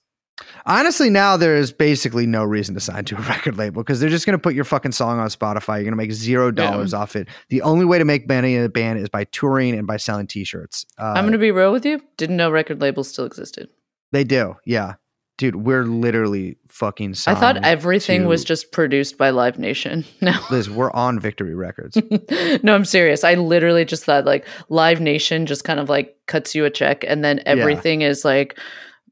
Honestly 0.66 1.10
now 1.10 1.38
there's 1.38 1.72
basically 1.72 2.26
no 2.26 2.44
reason 2.44 2.74
to 2.76 2.82
sign 2.82 3.06
to 3.06 3.16
a 3.16 3.22
record 3.30 3.58
label 3.58 3.82
because 3.84 4.00
they're 4.00 4.10
just 4.10 4.26
going 4.26 4.38
to 4.38 4.42
put 4.42 4.54
your 4.54 4.66
fucking 4.66 4.92
song 4.92 5.20
on 5.20 5.28
spotify 5.28 5.76
you're 5.76 5.84
going 5.84 5.92
to 5.92 5.96
make 5.98 6.12
zero 6.12 6.52
dollars 6.52 6.94
off 6.94 7.16
it 7.16 7.28
the 7.50 7.62
only 7.62 7.86
way 7.86 7.98
to 7.98 8.06
make 8.06 8.28
money 8.28 8.56
in 8.56 8.64
a 8.64 8.70
band 8.70 9.00
is 9.00 9.10
by 9.10 9.24
touring 9.26 9.78
and 9.78 9.88
by 9.88 9.98
selling 9.98 10.28
t-shirts 10.28 10.86
uh, 10.98 11.14
I'm 11.16 11.26
gonna 11.26 11.38
be 11.38 11.52
real 11.52 11.72
with 11.72 11.86
you. 11.86 12.02
Didn't 12.18 12.38
know 12.38 12.50
record 12.50 12.82
labels 12.82 13.10
still 13.10 13.26
existed. 13.26 13.70
They 14.12 14.24
do, 14.24 14.56
yeah, 14.66 14.96
dude. 15.38 15.58
We're 15.58 15.84
literally 15.84 16.58
fucking. 16.68 17.16
I 17.28 17.36
thought 17.36 17.64
everything 17.64 18.26
was 18.26 18.44
just 18.44 18.72
produced 18.72 19.18
by 19.18 19.30
Live 19.30 19.60
Nation. 19.60 20.06
No, 20.22 20.34
Liz, 20.50 20.70
we're 20.70 20.92
on 20.92 21.20
Victory 21.20 21.56
Records. 21.56 21.98
no, 22.64 22.76
I'm 22.76 22.86
serious. 22.86 23.24
I 23.24 23.36
literally 23.36 23.86
just 23.86 24.04
thought 24.06 24.26
like 24.26 24.46
Live 24.70 25.00
Nation 25.00 25.46
just 25.46 25.64
kind 25.64 25.80
of 25.80 25.90
like 25.90 26.18
cuts 26.28 26.56
you 26.56 26.66
a 26.66 26.70
check, 26.70 27.04
and 27.08 27.24
then 27.24 27.42
everything 27.46 28.02
is 28.02 28.26
like 28.26 28.58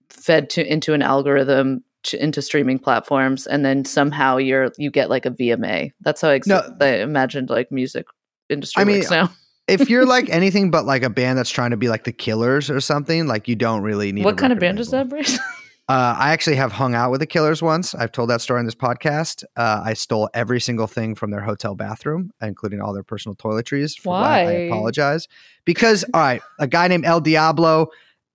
fed 0.09 0.49
to 0.51 0.65
into 0.65 0.93
an 0.93 1.01
algorithm 1.01 1.83
to, 2.03 2.23
into 2.23 2.41
streaming 2.41 2.79
platforms, 2.79 3.47
and 3.47 3.65
then 3.65 3.85
somehow 3.85 4.37
you're 4.37 4.71
you 4.77 4.91
get 4.91 5.09
like 5.09 5.25
a 5.25 5.31
VMA. 5.31 5.91
That's 6.01 6.21
how 6.21 6.29
I, 6.29 6.35
ex- 6.35 6.47
No. 6.47 6.61
I 6.79 6.97
imagined 6.97 7.49
like 7.49 7.71
music 7.71 8.05
industry 8.49 8.81
I 8.81 8.85
mean, 8.85 8.97
works 8.97 9.11
now. 9.11 9.31
if 9.67 9.89
you're 9.89 10.05
like 10.05 10.29
anything 10.31 10.71
but 10.71 10.85
like 10.85 11.03
a 11.03 11.09
band 11.09 11.37
that's 11.37 11.49
trying 11.49 11.71
to 11.71 11.77
be 11.77 11.89
like 11.89 12.05
the 12.05 12.13
Killers 12.13 12.69
or 12.69 12.79
something, 12.79 13.27
like 13.27 13.47
you 13.47 13.55
don't 13.55 13.81
really 13.81 14.11
need. 14.11 14.25
What 14.25 14.37
kind 14.37 14.53
of 14.53 14.59
band 14.59 14.79
is 14.79 14.91
that, 14.91 15.09
Brace? 15.09 15.39
Uh, 15.89 16.13
I 16.19 16.33
actually 16.33 16.57
have 16.57 16.73
hung 16.73 16.95
out 16.95 17.11
with 17.11 17.21
the 17.21 17.25
Killers 17.25 17.61
once. 17.61 17.95
I've 17.95 18.11
told 18.11 18.29
that 18.29 18.41
story 18.41 18.59
in 18.59 18.65
this 18.65 18.75
podcast. 18.75 19.45
Uh, 19.55 19.81
I 19.85 19.93
stole 19.93 20.29
every 20.33 20.59
single 20.59 20.85
thing 20.85 21.15
from 21.15 21.31
their 21.31 21.39
hotel 21.39 21.75
bathroom, 21.75 22.33
including 22.41 22.81
all 22.81 22.93
their 22.93 23.03
personal 23.03 23.37
toiletries. 23.37 23.95
That, 24.03 24.11
I 24.11 24.51
apologize 24.51 25.29
because 25.63 26.03
all 26.13 26.19
right, 26.19 26.41
a 26.59 26.67
guy 26.67 26.89
named 26.89 27.05
El 27.05 27.21
Diablo 27.21 27.87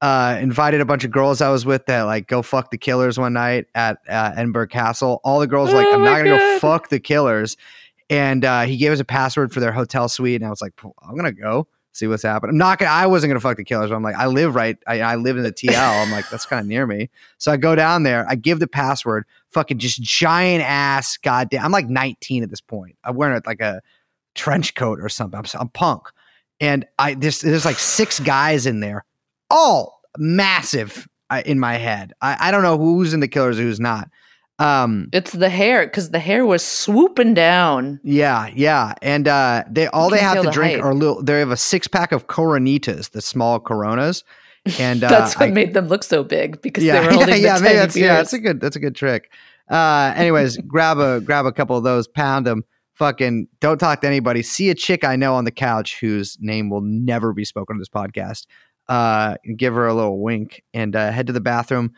uh, 0.03 0.37
invited 0.41 0.81
a 0.81 0.85
bunch 0.85 1.05
of 1.05 1.13
girls 1.13 1.41
I 1.41 1.49
was 1.49 1.65
with 1.65 1.87
that 1.87 2.03
like 2.03 2.27
go 2.27 2.43
fuck 2.43 2.71
the 2.71 2.77
Killers 2.77 3.19
one 3.19 3.33
night 3.33 3.67
at 3.75 3.99
uh, 4.09 4.33
Edinburgh 4.37 4.69
Castle. 4.69 5.21
All 5.25 5.41
the 5.41 5.47
girls 5.47 5.73
like, 5.73 5.87
Oh 5.87 5.95
I'm 5.95 6.05
not 6.05 6.19
gonna 6.19 6.37
go 6.37 6.59
fuck 6.59 6.89
the 6.89 7.01
Killers, 7.01 7.57
and 8.11 8.45
uh, 8.45 8.63
he 8.63 8.77
gave 8.77 8.93
us 8.93 9.01
a 9.01 9.05
password 9.05 9.53
for 9.53 9.61
their 9.61 9.73
hotel 9.73 10.09
suite, 10.09 10.41
and 10.41 10.47
I 10.47 10.51
was 10.51 10.61
like, 10.61 10.75
I'm 10.85 11.17
gonna 11.17 11.33
go 11.33 11.69
see 11.93 12.07
what's 12.07 12.23
happening. 12.23 12.51
I'm 12.51 12.59
not 12.59 12.79
gonna. 12.79 12.91
I 12.91 13.07
wasn't 13.07 13.31
gonna 13.31 13.41
fuck 13.41 13.57
the 13.57 13.65
Killers. 13.65 13.91
But 13.91 13.97
I'm 13.97 14.03
like, 14.03 14.17
I 14.17 14.27
live 14.27 14.55
right. 14.55 14.77
I, 14.87 15.01
I 15.01 15.17
live 15.17 15.37
in 15.37 15.45
the 15.45 15.53
TL. 15.53 16.03
I'm 16.03 16.11
like, 16.11 16.29
that's 16.31 16.47
kind 16.47 16.61
of 16.61 16.67
near 16.67 16.87
me. 16.87 17.11
So 17.39 17.53
I 17.53 17.57
go 17.57 17.75
down 17.75 18.03
there. 18.03 18.27
I 18.29 18.35
give 18.35 18.59
the 18.59 18.67
password. 18.67 19.25
Fucking 19.51 19.79
just 19.79 20.03
giant 20.03 20.65
ass. 20.65 21.17
Goddamn. 21.17 21.65
I'm 21.65 21.73
like 21.73 21.89
19 21.89 22.43
at 22.43 22.51
this 22.51 22.61
point. 22.61 22.97
I'm 23.05 23.15
wearing 23.15 23.41
like 23.47 23.61
a 23.61 23.83
trench 24.35 24.75
coat 24.75 24.99
or 25.01 25.09
something. 25.09 25.39
I'm, 25.39 25.45
I'm 25.61 25.69
punk, 25.69 26.03
and 26.61 26.87
I 26.99 27.15
there's 27.15 27.41
there's 27.41 27.65
like 27.65 27.79
six 27.79 28.19
guys 28.19 28.67
in 28.67 28.81
there, 28.81 29.05
all 29.51 30.02
massive 30.19 31.09
uh, 31.31 31.43
in 31.47 31.59
my 31.59 31.75
head. 31.77 32.13
I, 32.21 32.49
I 32.49 32.51
don't 32.51 32.63
know 32.63 32.79
who's 32.79 33.15
in 33.15 33.21
the 33.21 33.29
Killers, 33.29 33.59
who's 33.59 33.81
not. 33.81 34.09
Um, 34.59 35.09
It's 35.13 35.33
the 35.33 35.49
hair 35.49 35.85
because 35.87 36.11
the 36.11 36.19
hair 36.21 36.47
was 36.47 36.63
swooping 36.65 37.35
down. 37.35 37.99
yeah, 38.05 38.49
yeah, 38.55 38.95
and 39.03 39.27
uh, 39.27 39.65
they 39.69 39.87
all 39.89 40.11
they 40.11 40.19
have 40.19 40.37
to 40.37 40.43
the 40.43 40.51
drink 40.51 40.75
height. 40.77 40.85
are 40.85 40.95
little. 40.95 41.23
They 41.23 41.39
have 41.41 41.51
a 41.51 41.57
six 41.57 41.89
pack 41.89 42.13
of 42.13 42.27
Coronitas, 42.29 43.11
the 43.11 43.23
small 43.23 43.59
Coronas, 43.59 44.23
and 44.79 45.03
uh, 45.05 45.09
That's 45.09 45.35
what 45.37 45.49
I- 45.49 45.53
made 45.53 45.75
them 45.75 45.89
look 45.89 46.05
so 46.05 46.23
big 46.23 46.61
because 46.63 46.85
yeah, 46.85 47.01
they 47.01 47.07
were 47.07 47.13
holding 47.15 47.43
yeah, 47.43 47.59
the 47.59 47.65
tiny 47.65 47.77
that's 47.77 47.97
yeah, 47.97 48.15
that's 48.17 48.33
a 48.35 48.39
good 48.39 48.61
that's 48.61 48.77
a 48.77 48.81
good 48.81 48.95
trick. 48.95 49.33
Uh, 49.69 50.13
anyways, 50.17 50.57
grab 50.69 50.99
a 50.99 51.21
grab 51.23 51.47
a 51.47 51.53
couple 51.53 51.77
of 51.77 51.83
those, 51.83 52.07
pound 52.07 52.47
them. 52.47 52.63
Fucking 52.95 53.49
don't 53.61 53.79
talk 53.79 54.03
to 54.03 54.07
anybody. 54.07 54.43
See 54.43 54.69
a 54.69 54.75
chick 54.75 55.03
I 55.03 55.17
know 55.17 55.35
on 55.35 55.45
the 55.45 55.51
couch 55.51 55.99
whose 55.99 56.37
name 56.41 56.69
will 56.69 56.83
never 56.83 57.33
be 57.33 57.45
spoken 57.45 57.77
on 57.77 57.79
this 57.79 57.89
podcast. 57.89 58.47
Uh, 58.89 59.37
give 59.57 59.75
her 59.75 59.87
a 59.87 59.95
little 59.95 60.21
wink 60.21 60.63
and 60.75 60.95
uh, 60.97 61.11
head 61.11 61.27
to 61.29 61.33
the 61.33 61.41
bathroom. 61.41 61.93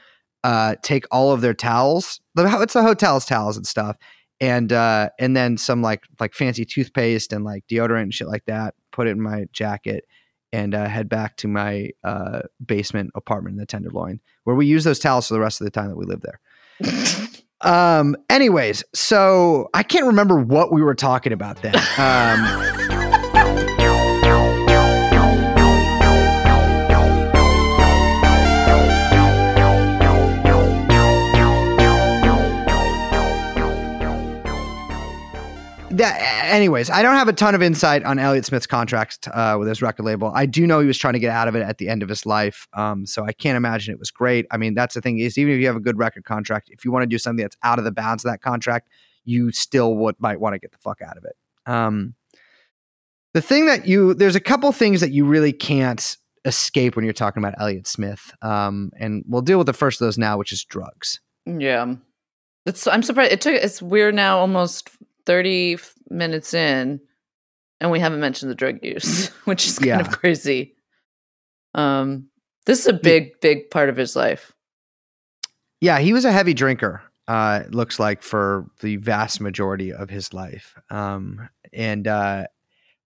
Uh, 0.44 0.76
take 0.82 1.04
all 1.10 1.32
of 1.32 1.40
their 1.40 1.54
towels. 1.54 2.20
the- 2.34 2.44
It's 2.62 2.74
the 2.74 2.82
hotel's 2.82 3.24
towels 3.24 3.56
and 3.56 3.66
stuff, 3.66 3.96
and 4.40 4.72
uh, 4.72 5.08
and 5.18 5.34
then 5.36 5.56
some 5.56 5.80
like 5.82 6.02
like 6.20 6.34
fancy 6.34 6.64
toothpaste 6.64 7.32
and 7.32 7.44
like 7.44 7.64
deodorant 7.66 8.02
and 8.02 8.14
shit 8.14 8.28
like 8.28 8.44
that. 8.46 8.74
Put 8.92 9.06
it 9.06 9.12
in 9.12 9.20
my 9.22 9.46
jacket 9.52 10.04
and 10.52 10.74
uh, 10.74 10.86
head 10.86 11.08
back 11.08 11.36
to 11.38 11.48
my 11.48 11.90
uh, 12.04 12.42
basement 12.64 13.10
apartment 13.14 13.54
in 13.54 13.58
the 13.58 13.66
Tenderloin, 13.66 14.20
where 14.44 14.54
we 14.54 14.66
use 14.66 14.84
those 14.84 14.98
towels 14.98 15.28
for 15.28 15.34
the 15.34 15.40
rest 15.40 15.60
of 15.60 15.64
the 15.64 15.70
time 15.70 15.88
that 15.88 15.96
we 15.96 16.04
live 16.04 16.20
there. 16.20 16.40
Um. 17.60 18.14
Anyways, 18.28 18.84
so 18.94 19.70
I 19.72 19.82
can't 19.84 20.04
remember 20.04 20.38
what 20.38 20.70
we 20.70 20.82
were 20.82 20.94
talking 20.94 21.32
about 21.32 21.62
then. 21.62 21.74
Um. 21.96 22.83
That, 35.96 36.18
anyways, 36.52 36.90
I 36.90 37.02
don't 37.02 37.14
have 37.14 37.28
a 37.28 37.32
ton 37.32 37.54
of 37.54 37.62
insight 37.62 38.02
on 38.04 38.18
Elliott 38.18 38.44
Smith's 38.44 38.66
contract 38.66 39.28
uh, 39.32 39.56
with 39.58 39.68
his 39.68 39.80
record 39.80 40.04
label. 40.04 40.32
I 40.34 40.46
do 40.46 40.66
know 40.66 40.80
he 40.80 40.86
was 40.86 40.98
trying 40.98 41.12
to 41.12 41.20
get 41.20 41.30
out 41.30 41.46
of 41.46 41.54
it 41.54 41.62
at 41.62 41.78
the 41.78 41.88
end 41.88 42.02
of 42.02 42.08
his 42.08 42.26
life, 42.26 42.66
um, 42.72 43.06
so 43.06 43.24
I 43.24 43.32
can't 43.32 43.56
imagine 43.56 43.92
it 43.92 43.98
was 43.98 44.10
great. 44.10 44.46
I 44.50 44.56
mean, 44.56 44.74
that's 44.74 44.94
the 44.94 45.00
thing 45.00 45.18
is, 45.18 45.38
even 45.38 45.54
if 45.54 45.60
you 45.60 45.66
have 45.66 45.76
a 45.76 45.80
good 45.80 45.96
record 45.96 46.24
contract, 46.24 46.70
if 46.70 46.84
you 46.84 46.90
want 46.90 47.04
to 47.04 47.06
do 47.06 47.18
something 47.18 47.44
that's 47.44 47.56
out 47.62 47.78
of 47.78 47.84
the 47.84 47.92
bounds 47.92 48.24
of 48.24 48.30
that 48.30 48.42
contract, 48.42 48.88
you 49.24 49.52
still 49.52 49.94
would 49.96 50.16
might 50.18 50.40
want 50.40 50.54
to 50.54 50.58
get 50.58 50.72
the 50.72 50.78
fuck 50.78 51.00
out 51.00 51.16
of 51.16 51.24
it. 51.24 51.36
Um, 51.66 52.14
the 53.32 53.42
thing 53.42 53.66
that 53.66 53.86
you 53.86 54.14
there's 54.14 54.36
a 54.36 54.40
couple 54.40 54.72
things 54.72 55.00
that 55.00 55.12
you 55.12 55.24
really 55.24 55.52
can't 55.52 56.16
escape 56.44 56.96
when 56.96 57.04
you're 57.04 57.14
talking 57.14 57.42
about 57.42 57.54
Elliott 57.60 57.86
Smith, 57.86 58.32
um, 58.42 58.90
and 58.98 59.24
we'll 59.28 59.42
deal 59.42 59.58
with 59.58 59.66
the 59.66 59.72
first 59.72 60.00
of 60.00 60.06
those 60.06 60.18
now, 60.18 60.38
which 60.38 60.52
is 60.52 60.64
drugs. 60.64 61.20
yeah, 61.46 61.94
it's. 62.66 62.86
I'm 62.86 63.02
surprised. 63.02 63.32
It 63.32 63.40
took. 63.40 63.54
It's 63.54 63.80
we're 63.80 64.12
now 64.12 64.38
almost 64.38 64.90
thirty 65.26 65.78
minutes 66.10 66.54
in, 66.54 67.00
and 67.80 67.90
we 67.90 68.00
haven't 68.00 68.20
mentioned 68.20 68.50
the 68.50 68.54
drug 68.56 68.78
use, 68.82 69.28
which 69.44 69.66
is 69.66 69.78
kind 69.78 69.86
Yeah. 69.88 70.00
of 70.00 70.10
crazy. 70.10 70.74
Um, 71.74 72.28
this 72.66 72.80
is 72.80 72.86
a 72.86 72.92
big, 72.92 73.40
big 73.40 73.70
part 73.70 73.88
of 73.88 73.96
his 73.96 74.14
life. 74.16 74.52
Yeah, 75.80 75.98
he 75.98 76.12
was 76.12 76.24
a 76.24 76.32
heavy 76.32 76.54
drinker. 76.54 77.02
Uh, 77.26 77.62
it 77.66 77.74
looks 77.74 77.98
like 77.98 78.22
for 78.22 78.66
the 78.80 78.96
vast 78.96 79.40
majority 79.40 79.92
of 79.92 80.10
his 80.10 80.32
life, 80.32 80.74
um, 80.90 81.48
and 81.72 82.06
uh, 82.06 82.46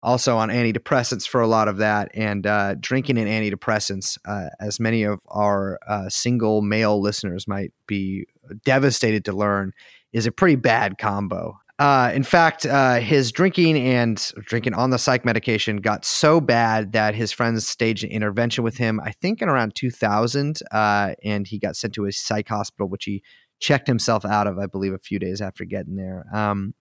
also 0.03 0.37
on 0.37 0.49
antidepressants 0.49 1.27
for 1.27 1.41
a 1.41 1.47
lot 1.47 1.69
of 1.69 1.79
that. 1.79 2.11
And 2.15 2.47
uh, 2.47 2.75
drinking 2.81 3.19
and 3.19 3.29
antidepressants, 3.29 4.19
uh, 4.27 4.49
as 4.61 4.79
many 4.81 5.05
of 5.05 5.21
our 5.29 5.79
uh, 5.89 6.09
single 6.09 6.63
male 6.63 7.01
listeners 7.01 7.47
might 7.49 7.73
be 7.87 8.27
devastated 8.65 9.25
to 9.27 9.33
learn, 9.33 9.73
is 10.13 10.27
a 10.27 10.33
pretty 10.33 10.57
bad 10.57 10.99
combo. 10.99 11.59
Uh, 11.79 12.11
in 12.13 12.25
fact, 12.25 12.67
uh, 12.67 12.97
his 12.97 13.31
drinking 13.31 13.77
and 13.79 14.33
drinking 14.41 14.75
on 14.75 14.91
the 14.91 14.99
psych 14.99 15.25
medication 15.25 15.77
got 15.77 16.05
so 16.05 16.41
bad 16.41 16.93
that 16.93 17.15
his 17.15 17.31
friends 17.31 17.67
staged 17.69 18.03
an 18.03 18.11
intervention 18.11 18.65
with 18.65 18.77
him. 18.77 19.01
I 19.01 19.13
think 19.13 19.41
in 19.41 19.49
around 19.49 19.77
2000, 19.77 20.61
uh, 20.73 21.15
and 21.23 21.47
he 21.47 21.59
got 21.59 21.77
sent 21.77 21.95
to 21.95 22.07
a 22.07 22.13
psych 22.13 22.49
hospital, 22.49 22.89
which 22.89 23.05
he 23.05 23.23
checked 23.61 23.87
himself 23.87 24.25
out 24.25 24.49
of, 24.49 24.59
I 24.59 24.67
believe, 24.67 24.93
a 24.93 24.99
few 24.99 25.21
days 25.21 25.41
after 25.41 25.65
getting 25.65 25.95
there. 25.95 26.25
Um, 26.33 26.75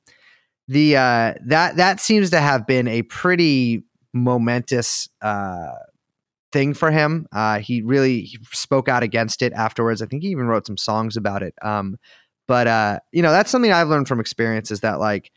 the 0.68 0.98
uh, 0.98 1.34
that 1.45 1.78
that 1.78 2.00
seems 2.00 2.32
to 2.32 2.39
have 2.39 2.68
been 2.68 2.88
a 2.88 3.04
pretty 3.04 3.84
momentous 4.14 5.08
uh, 5.22 5.72
thing 6.52 6.74
for 6.74 6.91
him. 6.91 7.28
Uh, 7.32 7.60
he 7.60 7.82
really 7.82 8.30
spoke 8.52 8.89
out 8.89 9.04
against 9.04 9.41
it 9.41 9.54
afterwards. 9.54 10.02
I 10.02 10.08
think 10.08 10.24
he 10.24 10.30
even 10.30 10.48
wrote 10.48 10.66
some 10.66 10.78
songs 10.78 11.16
about 11.16 11.43
it. 11.43 11.54
Um, 11.62 11.98
but 12.48 12.68
uh, 12.68 13.00
you 13.12 13.22
know, 13.22 13.32
that's 13.32 13.52
something 13.52 13.72
I've 13.72 13.89
learned 13.89 14.08
from 14.08 14.20
experience 14.20 14.72
is 14.72 14.80
that 14.82 15.00
like 15.00 15.32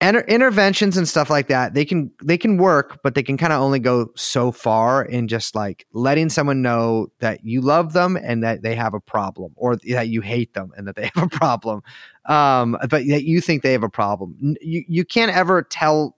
inter- 0.00 0.24
interventions 0.28 0.96
and 0.96 1.08
stuff 1.08 1.30
like 1.30 1.48
that, 1.48 1.74
they 1.74 1.84
can 1.84 2.10
they 2.22 2.38
can 2.38 2.56
work, 2.56 3.00
but 3.02 3.14
they 3.14 3.22
can 3.22 3.36
kind 3.36 3.52
of 3.52 3.60
only 3.60 3.78
go 3.78 4.10
so 4.16 4.52
far 4.52 5.04
in 5.04 5.28
just 5.28 5.54
like 5.54 5.86
letting 5.92 6.28
someone 6.28 6.62
know 6.62 7.08
that 7.20 7.44
you 7.44 7.60
love 7.60 7.92
them 7.92 8.16
and 8.16 8.42
that 8.42 8.62
they 8.62 8.74
have 8.74 8.94
a 8.94 9.00
problem, 9.00 9.52
or 9.56 9.76
that 9.76 10.08
you 10.08 10.20
hate 10.20 10.54
them 10.54 10.72
and 10.76 10.86
that 10.88 10.96
they 10.96 11.10
have 11.14 11.24
a 11.24 11.28
problem, 11.28 11.82
um, 12.26 12.76
but 12.90 13.06
that 13.06 13.24
you 13.24 13.40
think 13.40 13.62
they 13.62 13.72
have 13.72 13.82
a 13.84 13.88
problem. 13.88 14.56
You 14.60 14.84
you 14.88 15.04
can't 15.04 15.34
ever 15.34 15.62
tell 15.62 16.17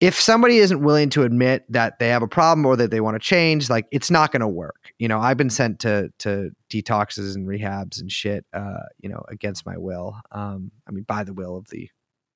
if 0.00 0.18
somebody 0.18 0.56
isn't 0.56 0.82
willing 0.82 1.10
to 1.10 1.24
admit 1.24 1.64
that 1.68 1.98
they 1.98 2.08
have 2.08 2.22
a 2.22 2.28
problem 2.28 2.64
or 2.64 2.74
that 2.76 2.90
they 2.90 3.00
want 3.00 3.16
to 3.16 3.18
change, 3.18 3.68
like 3.68 3.86
it's 3.90 4.10
not 4.10 4.32
going 4.32 4.40
to 4.40 4.48
work. 4.48 4.92
You 4.98 5.08
know, 5.08 5.20
I've 5.20 5.36
been 5.36 5.50
sent 5.50 5.78
to 5.80 6.10
to 6.20 6.50
detoxes 6.70 7.34
and 7.34 7.46
rehabs 7.46 8.00
and 8.00 8.10
shit, 8.10 8.46
uh, 8.54 8.84
you 8.98 9.10
know, 9.10 9.22
against 9.28 9.66
my 9.66 9.76
will. 9.76 10.16
Um, 10.32 10.72
I 10.88 10.90
mean, 10.90 11.04
by 11.04 11.24
the 11.24 11.34
will 11.34 11.56
of 11.56 11.68
the, 11.68 11.88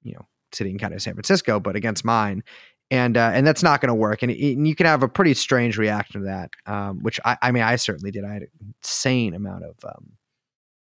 you 0.03 0.13
know, 0.13 0.27
city 0.53 0.71
and 0.71 0.79
county 0.79 0.97
of 0.97 1.03
San 1.03 1.15
Francisco, 1.15 1.59
but 1.59 1.75
against 1.75 2.05
mine. 2.05 2.43
And 2.91 3.17
uh, 3.17 3.31
and 3.33 3.47
that's 3.47 3.63
not 3.63 3.81
going 3.81 3.89
to 3.89 3.95
work. 3.95 4.23
And, 4.23 4.31
and 4.31 4.69
you 4.69 4.75
can 4.75 4.85
have 4.85 5.03
a 5.03 5.09
pretty 5.09 5.33
strange 5.33 5.79
reaction 5.79 6.21
to 6.21 6.27
that, 6.27 6.51
um, 6.67 7.03
which 7.03 7.19
I, 7.25 7.39
I 7.41 7.51
mean, 7.51 7.63
I 7.63 7.77
certainly 7.77 8.11
did. 8.11 8.25
I 8.25 8.35
had 8.35 8.43
an 8.43 8.75
insane 8.83 9.35
amount 9.35 9.65
of 9.65 9.77
um, 9.85 10.13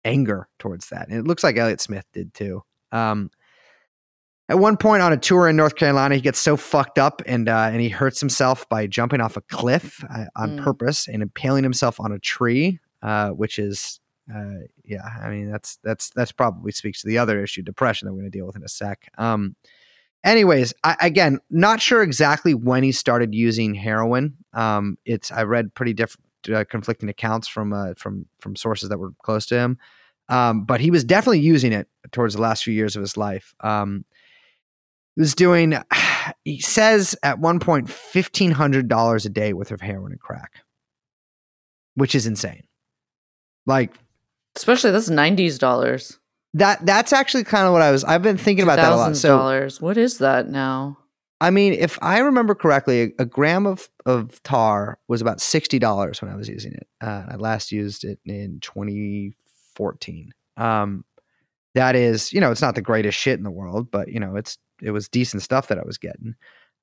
anger 0.03 0.49
towards 0.59 0.89
that, 0.89 1.07
and 1.07 1.17
it 1.17 1.25
looks 1.25 1.45
like 1.45 1.55
Elliott 1.55 1.79
Smith 1.79 2.05
did 2.11 2.33
too. 2.33 2.61
Um, 2.91 3.31
at 4.53 4.59
one 4.59 4.77
point 4.77 5.01
on 5.01 5.11
a 5.11 5.17
tour 5.17 5.49
in 5.49 5.55
North 5.55 5.75
Carolina, 5.75 6.13
he 6.13 6.21
gets 6.21 6.37
so 6.37 6.55
fucked 6.55 6.99
up 6.99 7.23
and 7.25 7.49
uh, 7.49 7.69
and 7.71 7.81
he 7.81 7.89
hurts 7.89 8.19
himself 8.19 8.69
by 8.69 8.85
jumping 8.85 9.19
off 9.19 9.35
a 9.35 9.41
cliff 9.41 10.03
uh, 10.13 10.25
on 10.35 10.51
Mm. 10.57 10.63
purpose 10.63 11.07
and 11.07 11.23
impaling 11.23 11.63
himself 11.63 11.99
on 11.99 12.11
a 12.11 12.19
tree, 12.19 12.79
uh, 13.01 13.29
which 13.29 13.57
is 13.57 13.99
uh, 14.31 14.59
yeah, 14.85 15.01
I 15.23 15.29
mean 15.29 15.51
that's 15.51 15.79
that's 15.83 16.11
that's 16.11 16.31
probably 16.31 16.71
speaks 16.71 17.01
to 17.01 17.07
the 17.07 17.17
other 17.17 17.43
issue, 17.43 17.63
depression, 17.63 18.05
that 18.05 18.13
we're 18.13 18.19
going 18.19 18.31
to 18.31 18.37
deal 18.37 18.45
with 18.45 18.55
in 18.55 18.63
a 18.63 18.67
sec. 18.69 19.09
Um, 19.17 19.55
anyways, 20.23 20.75
I, 20.83 20.97
again, 21.01 21.39
not 21.49 21.81
sure 21.81 22.03
exactly 22.03 22.53
when 22.53 22.83
he 22.83 22.91
started 22.91 23.33
using 23.33 23.73
heroin. 23.73 24.37
Um, 24.53 24.99
it's 25.03 25.31
I 25.31 25.43
read 25.43 25.73
pretty 25.73 25.93
different, 25.93 26.27
uh, 26.53 26.63
conflicting 26.69 27.09
accounts 27.09 27.47
from 27.47 27.73
uh, 27.73 27.95
from 27.97 28.27
from 28.39 28.55
sources 28.55 28.89
that 28.89 28.99
were 28.99 29.13
close 29.23 29.47
to 29.47 29.55
him, 29.57 29.79
um, 30.29 30.63
but 30.63 30.79
he 30.79 30.91
was 30.91 31.03
definitely 31.03 31.39
using 31.39 31.73
it 31.73 31.87
towards 32.11 32.35
the 32.35 32.41
last 32.41 32.63
few 32.63 32.73
years 32.75 32.95
of 32.95 33.01
his 33.01 33.17
life. 33.17 33.55
Um, 33.61 34.05
he 35.15 35.21
was 35.21 35.35
doing, 35.35 35.75
he 36.45 36.59
says 36.59 37.15
at 37.23 37.39
one 37.39 37.59
point, 37.59 37.89
fifteen 37.89 38.51
hundred 38.51 38.87
dollars 38.87 39.25
a 39.25 39.29
day 39.29 39.53
worth 39.53 39.71
of 39.71 39.81
heroin 39.81 40.11
and 40.11 40.21
crack, 40.21 40.63
which 41.95 42.15
is 42.15 42.27
insane. 42.27 42.63
Like 43.65 43.95
Especially 44.55 44.91
that's 44.91 45.09
nineties 45.09 45.57
dollars. 45.57 46.19
that. 46.53 46.85
That's 46.85 47.13
actually 47.13 47.43
kind 47.43 47.65
of 47.65 47.73
what 47.73 47.81
I 47.81 47.91
was. 47.91 48.03
I've 48.03 48.21
been 48.21 48.37
thinking 48.37 48.63
about 48.63 48.75
that 48.75 48.91
a 48.91 48.95
lot. 48.95 49.15
So 49.15 49.37
dollars. 49.37 49.81
What 49.81 49.97
is 49.97 50.19
that 50.19 50.49
now? 50.49 50.97
I 51.41 51.49
mean, 51.49 51.73
if 51.73 51.99
I 52.01 52.19
remember 52.19 52.55
correctly, 52.55 53.01
a, 53.01 53.23
a 53.23 53.25
gram 53.25 53.65
of, 53.65 53.89
of 54.05 54.41
tar 54.43 54.97
was 55.07 55.21
about 55.21 55.41
sixty 55.41 55.79
dollars 55.79 56.21
when 56.21 56.31
I 56.31 56.35
was 56.35 56.47
using 56.47 56.73
it. 56.73 56.87
Uh, 57.01 57.25
I 57.31 57.35
last 57.35 57.71
used 57.71 58.03
it 58.03 58.19
in 58.25 58.59
2014. 58.61 60.33
Um, 60.55 61.03
that 61.75 61.95
is, 61.95 62.31
you 62.31 62.39
know, 62.39 62.51
it's 62.51 62.61
not 62.61 62.75
the 62.75 62.81
greatest 62.81 63.17
shit 63.17 63.37
in 63.37 63.43
the 63.43 63.51
world, 63.51 63.89
but 63.89 64.07
you 64.09 64.19
know, 64.19 64.35
it's 64.35 64.57
it 64.81 64.91
was 64.91 65.07
decent 65.07 65.43
stuff 65.43 65.67
that 65.67 65.77
I 65.77 65.83
was 65.83 65.97
getting. 65.97 66.35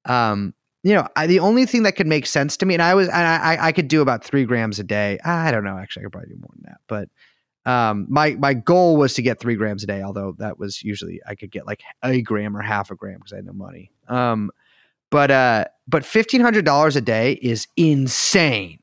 Um, 0.07 0.55
you 0.83 0.95
know, 0.95 1.07
I, 1.17 1.27
the 1.27 1.41
only 1.41 1.67
thing 1.67 1.83
that 1.83 1.93
could 1.97 2.07
make 2.07 2.25
sense 2.27 2.57
to 2.59 2.67
me, 2.67 2.75
and 2.75 2.83
I 2.83 2.95
was, 2.95 3.09
and 3.09 3.17
I, 3.27 3.55
I- 3.55 3.67
I 3.69 3.73
could 3.73 3.89
do 3.89 4.01
about 4.01 4.25
three 4.25 4.45
grams 4.47 4.79
a 4.79 4.85
day. 4.85 5.19
I 5.25 5.51
don't 5.51 5.65
know, 5.65 5.77
actually, 5.77 6.03
I 6.03 6.05
could 6.05 6.13
probably 6.13 6.31
do 6.31 6.41
more 6.41 6.51
than 6.55 6.63
that, 6.65 6.81
but 6.89 7.09
um, 7.71 8.07
my 8.09 8.31
my 8.37 8.55
goal 8.55 8.97
was 8.97 9.13
to 9.15 9.23
get 9.23 9.39
three 9.39 9.55
grams 9.57 9.85
a 9.85 9.87
day. 9.87 10.01
Although 10.03 10.35
that 10.39 10.59
was 10.59 10.83
usually 10.83 11.21
I 11.27 11.35
could 11.35 11.51
get 11.51 11.67
like 11.67 11.83
a 12.03 12.23
gram 12.23 12.57
or 12.57 12.63
half 12.63 12.91
a 12.91 12.95
gram 12.95 13.19
because 13.19 13.35
I 13.35 13.37
had 13.37 13.45
no 13.45 13.53
money. 13.53 13.91
Um, 14.09 14.51
but 15.11 15.31
uh, 15.31 15.65
but 15.87 16.07
fifteen 16.07 16.41
hundred 16.41 16.65
dollars 16.65 16.97
a 16.97 17.03
day 17.03 17.33
is 17.43 17.69
insane. 17.77 18.79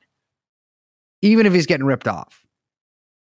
Even 1.23 1.47
if 1.47 1.53
he's 1.53 1.65
getting 1.65 1.87
ripped 1.87 2.07
off, 2.07 2.45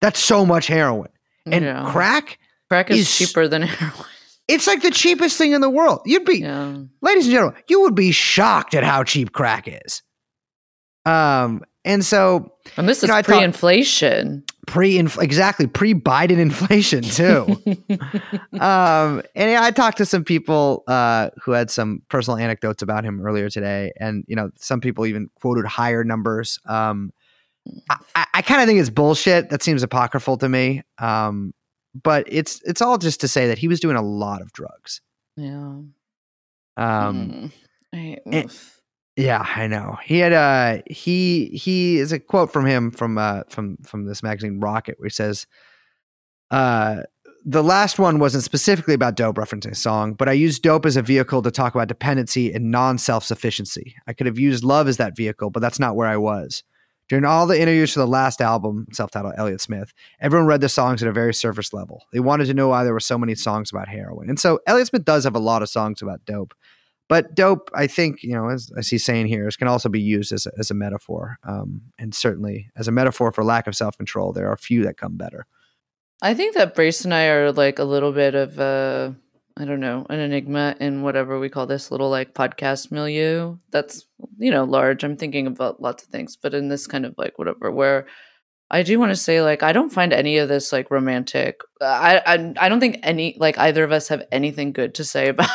that's 0.03 0.21
so 0.21 0.45
much 0.45 0.67
heroin 0.67 1.09
and 1.47 1.65
Yeah. 1.65 1.91
crack. 1.91 2.39
Crack 2.69 2.91
is 2.91 2.99
is- 2.99 3.17
cheaper 3.17 3.49
than 3.49 3.63
heroin. 3.63 4.05
It's 4.49 4.67
like 4.67 4.83
the 4.83 4.91
cheapest 4.91 5.37
thing 5.37 5.53
in 5.53 5.61
the 5.61 5.71
world. 5.71 6.01
You'd 6.07 6.25
be, 6.25 6.39
yeah. 6.39 6.79
ladies 7.03 7.27
and 7.27 7.33
gentlemen, 7.33 7.63
you 7.69 7.83
would 7.83 7.95
be 7.95 8.13
shocked 8.13 8.75
at 8.75 8.83
how 8.83 9.05
cheap 9.05 9.33
crack 9.33 9.69
is. 9.69 10.03
Um, 11.05 11.63
and 11.85 12.05
so 12.05 12.53
And 12.77 12.89
this 12.89 13.03
is 13.03 13.09
know, 13.09 13.23
pre-inflation. 13.23 14.45
pre 14.67 14.99
exactly 14.99 15.67
pre 15.67 15.95
Biden 15.95 16.39
inflation 16.39 17.03
too. 17.03 17.47
um, 18.61 19.23
and 19.35 19.57
I 19.57 19.71
talked 19.71 19.99
to 19.99 20.05
some 20.05 20.25
people 20.25 20.85
uh, 20.87 21.31
who 21.43 21.53
had 21.53 21.71
some 21.71 22.03
personal 22.09 22.37
anecdotes 22.39 22.83
about 22.83 23.05
him 23.05 23.25
earlier 23.25 23.49
today, 23.49 23.93
and 23.99 24.25
you 24.29 24.37
know, 24.37 24.51
some 24.57 24.81
people 24.81 25.07
even 25.07 25.31
quoted 25.41 25.65
higher 25.65 26.05
numbers. 26.05 26.59
Um, 26.67 27.11
I, 27.89 27.97
I, 28.15 28.27
I 28.35 28.43
kind 28.43 28.61
of 28.61 28.67
think 28.67 28.81
it's 28.81 28.91
bullshit. 28.91 29.49
That 29.51 29.63
seems 29.63 29.83
apocryphal 29.83 30.37
to 30.39 30.49
me. 30.49 30.83
Um, 30.99 31.55
but 32.03 32.25
it's 32.29 32.61
it's 32.65 32.83
all 32.83 32.99
just 32.99 33.21
to 33.21 33.29
say 33.29 33.47
that 33.49 33.59
he 33.59 33.69
was 33.69 33.81
doing 33.81 33.97
a 33.97 34.03
lot 34.03 34.41
of 34.43 34.53
drugs. 34.53 35.01
yeah. 35.37 35.49
Um, 35.49 35.91
Mm. 36.77 37.53
I- 37.95 38.19
and- 38.27 38.59
Yeah, 39.17 39.45
I 39.57 39.67
know. 39.67 39.99
He 40.05 40.19
had 40.19 40.33
uh 40.33 40.83
he 40.89 41.47
he 41.49 41.99
is 41.99 42.13
a 42.13 42.21
quote 42.21 42.53
from 42.53 42.67
him 42.67 42.91
from 42.93 43.19
uh 43.19 43.43
from 43.49 43.77
from 43.79 44.05
this 44.07 44.23
magazine 44.23 44.61
Rocket 44.61 44.97
which 45.01 45.15
says 45.15 45.47
uh 46.51 47.03
the 47.45 47.63
last 47.63 47.99
one 47.99 48.19
wasn't 48.19 48.45
specifically 48.45 48.95
about 48.95 49.15
dope 49.17 49.37
referencing 49.37 49.71
a 49.71 49.75
song, 49.75 50.13
but 50.13 50.29
I 50.29 50.33
used 50.33 50.63
dope 50.63 50.85
as 50.85 50.97
a 50.97 51.03
vehicle 51.03 51.41
to 51.43 51.51
talk 51.51 51.75
about 51.75 51.89
dependency 51.89 52.53
and 52.53 52.71
non-self-sufficiency. 52.71 53.95
I 54.07 54.13
could 54.13 54.27
have 54.27 54.39
used 54.39 54.65
love 54.65 54.87
as 54.87 54.99
that 54.99 55.17
vehicle, 55.17 55.49
but 55.51 55.61
that's 55.61 55.79
not 55.79 55.97
where 55.97 56.09
I 56.09 56.17
was. 56.19 56.63
During 57.09 57.25
all 57.25 57.47
the 57.47 57.61
interviews 57.61 57.93
for 57.93 58.01
the 58.01 58.07
last 58.07 58.41
album, 58.41 58.87
self-titled 58.93 59.35
Elliott 59.37 59.63
Smith, 59.63 59.93
everyone 60.21 60.47
read 60.47 60.61
the 60.61 60.69
songs 60.69 61.03
at 61.03 61.09
a 61.09 61.13
very 61.13 61.33
surface 61.33 61.73
level. 61.73 62.05
They 62.13 62.21
wanted 62.21 62.47
to 62.47 62.55
know 62.55 62.69
why 62.69 62.85
there 62.85 62.93
were 62.93 63.01
so 63.01 63.17
many 63.17 63.35
songs 63.35 63.71
about 63.71 63.89
heroin. 63.89 64.29
And 64.29 64.39
so 64.39 64.61
Elliott 64.67 64.89
Smith 64.89 65.05
does 65.05 65.25
have 65.25 65.35
a 65.35 65.41
lot 65.41 65.63
of 65.63 65.71
songs 65.71 66.03
about 66.03 66.25
dope. 66.27 66.55
But 67.09 67.35
dope, 67.35 67.71
I 67.75 67.87
think, 67.87 68.23
you 68.23 68.35
know, 68.35 68.51
as, 68.51 68.71
as 68.77 68.89
he's 68.89 69.05
saying 69.05 69.27
here, 69.27 69.49
can 69.59 69.69
also 69.69 69.89
be 69.89 70.01
used 70.01 70.31
as 70.31 70.45
a, 70.45 70.53
as 70.59 70.71
a 70.71 70.75
metaphor. 70.75 71.39
Um, 71.43 71.81
and 71.99 72.15
certainly 72.15 72.71
as 72.77 72.87
a 72.87 72.93
metaphor 72.93 73.33
for 73.33 73.43
lack 73.43 73.67
of 73.67 73.75
self 73.75 73.97
control, 73.97 74.33
there 74.33 74.51
are 74.51 74.57
few 74.59 74.85
that 74.85 74.99
come 74.99 75.17
better. 75.17 75.47
I 76.21 76.35
think 76.35 76.55
that 76.57 76.75
Brace 76.75 77.05
and 77.05 77.15
I 77.15 77.27
are 77.29 77.53
like 77.53 77.79
a 77.79 77.85
little 77.85 78.13
bit 78.13 78.35
of 78.35 78.59
a, 78.59 79.15
I 79.59 79.65
don't 79.65 79.81
know, 79.81 80.07
an 80.09 80.21
enigma 80.21 80.77
in 80.79 81.03
whatever 81.03 81.41
we 81.41 81.49
call 81.49 81.67
this 81.67 81.91
little 81.91 82.09
like 82.09 82.33
podcast 82.33 82.93
milieu. 82.93 83.57
That's 83.73 84.07
you 84.39 84.53
know 84.53 84.63
large. 84.63 85.03
I'm 85.03 85.17
thinking 85.17 85.49
about 85.49 85.75
uh, 85.75 85.79
lots 85.81 86.05
of 86.05 86.11
things, 86.11 86.37
but 86.37 86.55
in 86.55 86.69
this 86.69 86.87
kind 86.87 87.05
of 87.05 87.15
like 87.19 87.39
whatever, 87.39 87.73
where 87.73 88.07
I 88.71 88.85
do 88.85 89.01
want 89.01 89.11
to 89.11 89.17
say 89.17 89.43
like 89.43 89.65
I 89.65 89.73
don't 89.73 89.91
find 89.91 90.13
any 90.13 90.39
of 90.39 90.49
this 90.49 90.73
like 90.73 90.93
romantic. 90.93 91.61
I 91.81 92.23
I 92.25 92.55
I 92.67 92.69
don't 92.69 92.79
think 92.79 93.01
any 93.03 93.37
like 93.39 93.59
either 93.59 93.83
of 93.83 93.91
us 93.91 94.07
have 94.09 94.23
anything 94.31 94.73
good 94.73 94.95
to 94.95 95.05
say 95.05 95.29
about 95.31 95.51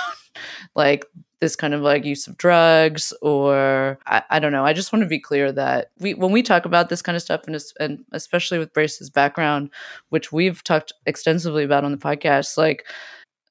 like 0.75 1.05
this 1.39 1.55
kind 1.55 1.73
of 1.73 1.81
like 1.81 2.05
use 2.05 2.27
of 2.27 2.37
drugs 2.37 3.13
or 3.21 3.99
I, 4.05 4.23
I 4.29 4.39
don't 4.39 4.51
know. 4.51 4.65
I 4.65 4.73
just 4.73 4.91
want 4.91 5.03
to 5.03 5.09
be 5.09 5.19
clear 5.19 5.51
that 5.53 5.91
we 5.99 6.13
when 6.13 6.31
we 6.31 6.43
talk 6.43 6.65
about 6.65 6.89
this 6.89 7.01
kind 7.01 7.15
of 7.15 7.21
stuff 7.21 7.41
and 7.47 7.57
and 7.79 8.03
especially 8.11 8.59
with 8.59 8.73
Brace's 8.73 9.09
background, 9.09 9.69
which 10.09 10.33
we've 10.33 10.61
talked 10.61 10.91
extensively 11.05 11.63
about 11.63 11.85
on 11.85 11.91
the 11.91 11.97
podcast, 11.97 12.57
like 12.57 12.85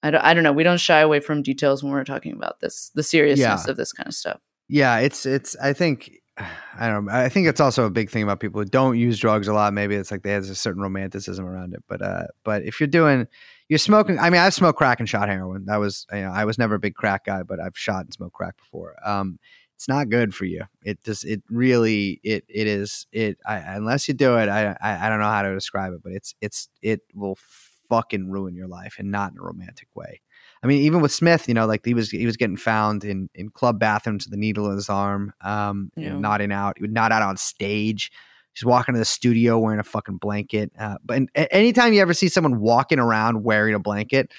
I 0.03 0.11
don't, 0.11 0.21
I 0.25 0.35
don't 0.35 0.43
know, 0.43 0.53
we 0.53 0.63
don't 0.65 0.81
shy 0.81 1.01
away 1.01 1.21
from 1.21 1.43
details 1.43 1.83
when 1.83 1.93
we're 1.93 2.05
talking 2.05 2.33
about 2.33 2.61
this, 2.61 2.91
the 2.95 3.03
seriousness 3.03 3.65
Yeah. 3.67 3.71
of 3.71 3.77
this 3.77 3.93
kind 3.93 4.09
of 4.09 4.15
stuff. 4.15 4.41
Yeah, 4.69 4.99
it's 4.99 5.27
it's. 5.27 5.55
I 5.63 5.73
think 5.73 6.13
I 6.39 6.89
don't. 6.89 7.05
know. 7.07 7.13
I 7.13 7.29
think 7.29 7.47
it's 7.47 7.61
also 7.61 7.85
a 7.85 7.91
big 7.91 8.11
thing 8.11 8.23
about 8.23 8.41
people 8.41 8.61
who 8.61 8.65
don't 8.65 8.97
use 8.99 9.19
drugs 9.19 9.49
a 9.49 9.53
lot. 9.53 9.73
Maybe 9.75 9.95
it's 9.95 10.11
like 10.11 10.23
there's 10.23 10.49
a 10.49 10.55
certain 10.55 10.83
romanticism 10.83 11.45
around 11.45 11.75
it. 11.75 11.85
But 11.89 12.01
uh, 12.03 12.25
but 12.45 12.63
if 12.63 12.81
you're 12.81 12.87
doing, 12.87 13.27
you're 13.69 13.79
smoking. 13.79 14.19
I 14.19 14.31
mean, 14.31 14.41
I've 14.41 14.55
smoked 14.55 14.79
crack 14.79 14.99
and 14.99 15.09
shot 15.09 15.29
heroin. 15.29 15.67
That 15.67 15.77
was 15.77 16.07
you 16.13 16.21
know, 16.23 16.31
I 16.31 16.45
was 16.47 16.59
never 16.59 16.77
a 16.77 16.79
big 16.79 16.95
crack 16.95 17.27
guy, 17.27 17.43
but 17.43 17.61
I've 17.61 17.77
shot 17.77 18.05
and 18.05 18.13
smoked 18.15 18.35
crack 18.35 18.57
before. 18.57 18.95
Um, 19.05 19.39
it's 19.77 19.89
not 19.89 20.09
good 20.09 20.35
for 20.35 20.45
you. 20.47 20.63
It 20.85 21.03
just 21.05 21.25
it 21.27 21.43
really 21.51 22.21
it 22.23 22.45
it 22.49 22.67
is 22.67 23.07
it. 23.13 23.37
I, 23.47 23.57
unless 23.59 24.09
you 24.09 24.15
do 24.15 24.39
it, 24.39 24.49
I, 24.49 24.77
I 24.81 25.07
I 25.07 25.09
don't 25.11 25.19
know 25.19 25.27
how 25.29 25.43
to 25.43 25.53
describe 25.55 25.93
it, 25.93 26.03
but 26.03 26.13
it's 26.13 26.35
it's 26.41 26.69
it 26.81 27.01
will 27.15 27.37
fucking 27.93 28.31
ruin 28.31 28.55
your 28.55 28.69
life 28.69 28.97
and 28.99 29.11
not 29.11 29.33
in 29.33 29.39
a 29.39 29.43
romantic 29.43 29.89
way. 29.95 30.21
I 30.63 30.67
mean, 30.67 30.81
even 30.83 31.03
with 31.03 31.13
Smith, 31.13 31.47
you 31.47 31.55
know, 31.55 31.67
like 31.67 31.85
he 31.85 31.93
was 31.93 32.11
he 32.11 32.25
was 32.25 32.37
getting 32.39 32.57
found 32.57 33.05
in 33.05 33.29
in 33.35 33.51
club 33.51 33.79
bathrooms 33.79 34.27
with 34.27 34.33
a 34.33 34.39
needle 34.39 34.67
in 34.71 34.77
his 34.77 34.89
arm, 34.89 35.33
um, 35.43 35.91
Yeah. 35.97 36.17
nodding 36.19 36.53
out. 36.53 36.79
He 36.79 36.83
would 36.83 36.93
nod 36.93 37.13
out 37.13 37.23
on 37.23 37.37
stage. 37.37 38.11
He's 38.55 38.65
walking 38.65 38.95
to 38.95 38.99
the 38.99 39.05
studio 39.05 39.59
wearing 39.59 39.81
a 39.81 39.85
fucking 39.85 40.19
blanket. 40.19 40.73
Uh, 40.79 40.97
but 41.05 41.23
a- 41.35 41.55
anytime 41.55 41.93
you 41.93 42.01
ever 42.01 42.15
see 42.15 42.29
someone 42.29 42.61
walking 42.61 42.99
around 42.99 43.43
wearing 43.45 43.75
a 43.75 43.79
blanket 43.79 44.31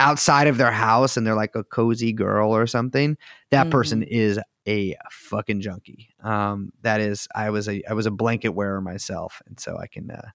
outside 0.00 0.46
of 0.46 0.56
their 0.58 0.70
house 0.70 1.16
and 1.16 1.26
they're 1.26 1.34
like 1.34 1.54
a 1.54 1.64
cozy 1.64 2.12
girl 2.12 2.54
or 2.54 2.66
something, 2.66 3.16
that 3.50 3.68
person 3.70 4.02
is 4.02 4.38
a 4.66 4.94
fucking 5.10 5.60
junkie. 5.60 6.08
Um, 6.22 6.72
that 6.82 7.00
is, 7.00 7.26
I 7.34 7.50
was 7.50 7.68
a 7.68 7.82
I 7.88 7.94
was 7.94 8.06
a 8.06 8.10
blanket 8.10 8.50
wearer 8.50 8.80
myself, 8.80 9.42
and 9.46 9.58
so 9.58 9.76
I 9.76 9.86
can 9.86 10.10
uh, 10.10 10.28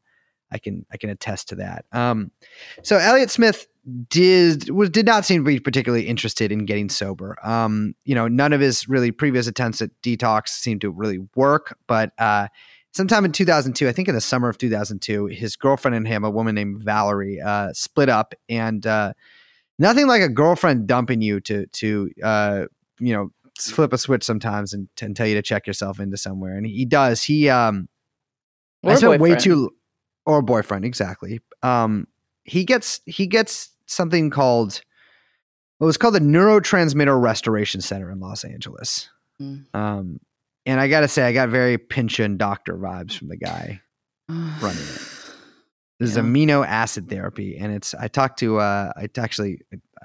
I 0.53 0.59
can 0.59 0.85
I 0.91 0.97
can 0.97 1.09
attest 1.09 1.49
to 1.49 1.55
that. 1.55 1.85
Um, 1.91 2.31
so 2.83 2.97
Elliott 2.97 3.31
Smith 3.31 3.67
did 4.09 4.69
was 4.69 4.89
did 4.89 5.05
not 5.05 5.25
seem 5.25 5.43
to 5.43 5.47
be 5.47 5.59
particularly 5.59 6.07
interested 6.07 6.51
in 6.51 6.65
getting 6.65 6.89
sober. 6.89 7.37
Um, 7.43 7.95
you 8.05 8.15
know, 8.15 8.27
none 8.27 8.53
of 8.53 8.61
his 8.61 8.87
really 8.87 9.11
previous 9.11 9.47
attempts 9.47 9.81
at 9.81 9.89
detox 10.01 10.49
seemed 10.49 10.81
to 10.81 10.89
really 10.89 11.19
work. 11.35 11.77
But 11.87 12.11
uh, 12.17 12.47
sometime 12.93 13.25
in 13.25 13.31
2002, 13.31 13.87
I 13.87 13.91
think 13.91 14.07
in 14.07 14.15
the 14.15 14.21
summer 14.21 14.47
of 14.47 14.57
2002, 14.57 15.25
his 15.27 15.55
girlfriend 15.55 15.95
and 15.95 16.07
him, 16.07 16.23
a 16.23 16.29
woman 16.29 16.55
named 16.55 16.83
Valerie, 16.83 17.41
uh, 17.41 17.73
split 17.73 18.09
up, 18.09 18.33
and 18.47 18.85
uh, 18.87 19.13
nothing 19.79 20.07
like 20.07 20.21
a 20.21 20.29
girlfriend 20.29 20.87
dumping 20.87 21.21
you 21.21 21.39
to 21.41 21.65
to 21.67 22.09
uh, 22.23 22.65
you 22.99 23.13
know 23.13 23.31
flip 23.59 23.93
a 23.93 23.97
switch 23.97 24.23
sometimes 24.23 24.73
and, 24.73 24.87
and 25.01 25.15
tell 25.15 25.27
you 25.27 25.35
to 25.35 25.41
check 25.41 25.67
yourself 25.67 25.99
into 25.99 26.17
somewhere. 26.17 26.55
And 26.55 26.65
he 26.65 26.85
does. 26.85 27.21
He 27.21 27.49
um, 27.49 27.89
Or 28.81 28.91
I 28.91 28.95
spent 28.95 29.21
way 29.21 29.35
too 29.35 29.71
or 30.25 30.41
boyfriend 30.41 30.85
exactly. 30.85 31.39
Um, 31.61 32.07
he 32.43 32.63
gets 32.65 33.01
he 33.05 33.27
gets 33.27 33.69
something 33.85 34.29
called 34.29 34.81
what 35.77 35.87
was 35.87 35.97
called 35.97 36.13
the 36.15 36.19
Neurotransmitter 36.19 37.19
Restoration 37.21 37.81
Center 37.81 38.09
in 38.11 38.19
Los 38.19 38.43
Angeles. 38.43 39.09
Mm. 39.41 39.65
Um, 39.73 40.19
and 40.65 40.79
I 40.79 40.87
gotta 40.87 41.07
say, 41.07 41.23
I 41.23 41.33
got 41.33 41.49
very 41.49 41.77
Pynchon 41.77 42.37
doctor 42.37 42.75
vibes 42.77 43.17
from 43.17 43.27
the 43.29 43.37
guy 43.37 43.81
running 44.29 44.77
it. 44.81 45.09
This 45.99 46.09
is 46.11 46.17
Yeah. 46.17 46.23
amino 46.23 46.65
acid 46.65 47.09
therapy, 47.09 47.57
and 47.57 47.71
it's. 47.73 47.93
I 47.93 48.07
talked 48.07 48.39
to. 48.39 48.59
Uh, 48.59 48.91
I 48.97 49.07
actually 49.17 49.59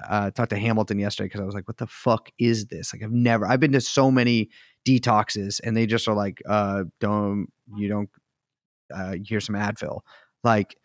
uh, 0.09 0.31
talked 0.31 0.51
to 0.51 0.59
Hamilton 0.59 0.99
yesterday 0.99 1.27
because 1.27 1.41
I 1.41 1.45
was 1.45 1.55
like, 1.55 1.67
"What 1.67 1.79
the 1.79 1.87
fuck 1.87 2.31
is 2.39 2.67
this?" 2.67 2.93
Like, 2.93 3.03
I've 3.03 3.11
never. 3.11 3.47
I've 3.47 3.59
been 3.59 3.73
to 3.73 3.81
so 3.81 4.11
many 4.11 4.51
detoxes, 4.87 5.61
and 5.65 5.77
they 5.77 5.87
just 5.87 6.07
are 6.07 6.15
like, 6.15 6.43
uh, 6.49 6.85
"Don't 7.01 7.49
you 7.77 7.89
don't 7.89 8.11
uh, 8.95 9.17
here's 9.25 9.47
some 9.47 9.55
Advil." 9.55 10.01
Like, 10.45 10.77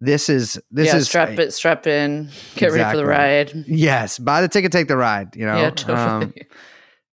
this 0.00 0.28
is 0.28 0.60
this 0.70 0.88
yeah, 0.88 0.96
is 0.96 1.08
strap 1.08 1.30
it, 1.38 1.52
strap 1.52 1.86
in, 1.86 2.30
get 2.56 2.72
ready 2.72 2.90
for 2.90 2.96
the 2.96 3.06
ride. 3.06 3.52
Yes, 3.66 4.18
buy 4.18 4.40
the 4.40 4.48
ticket, 4.48 4.72
take 4.72 4.88
the 4.88 4.96
ride. 4.96 5.36
You 5.36 5.46
know, 5.46 5.56
yeah, 5.56 5.66
Um, 5.66 5.74
totally. 5.74 6.46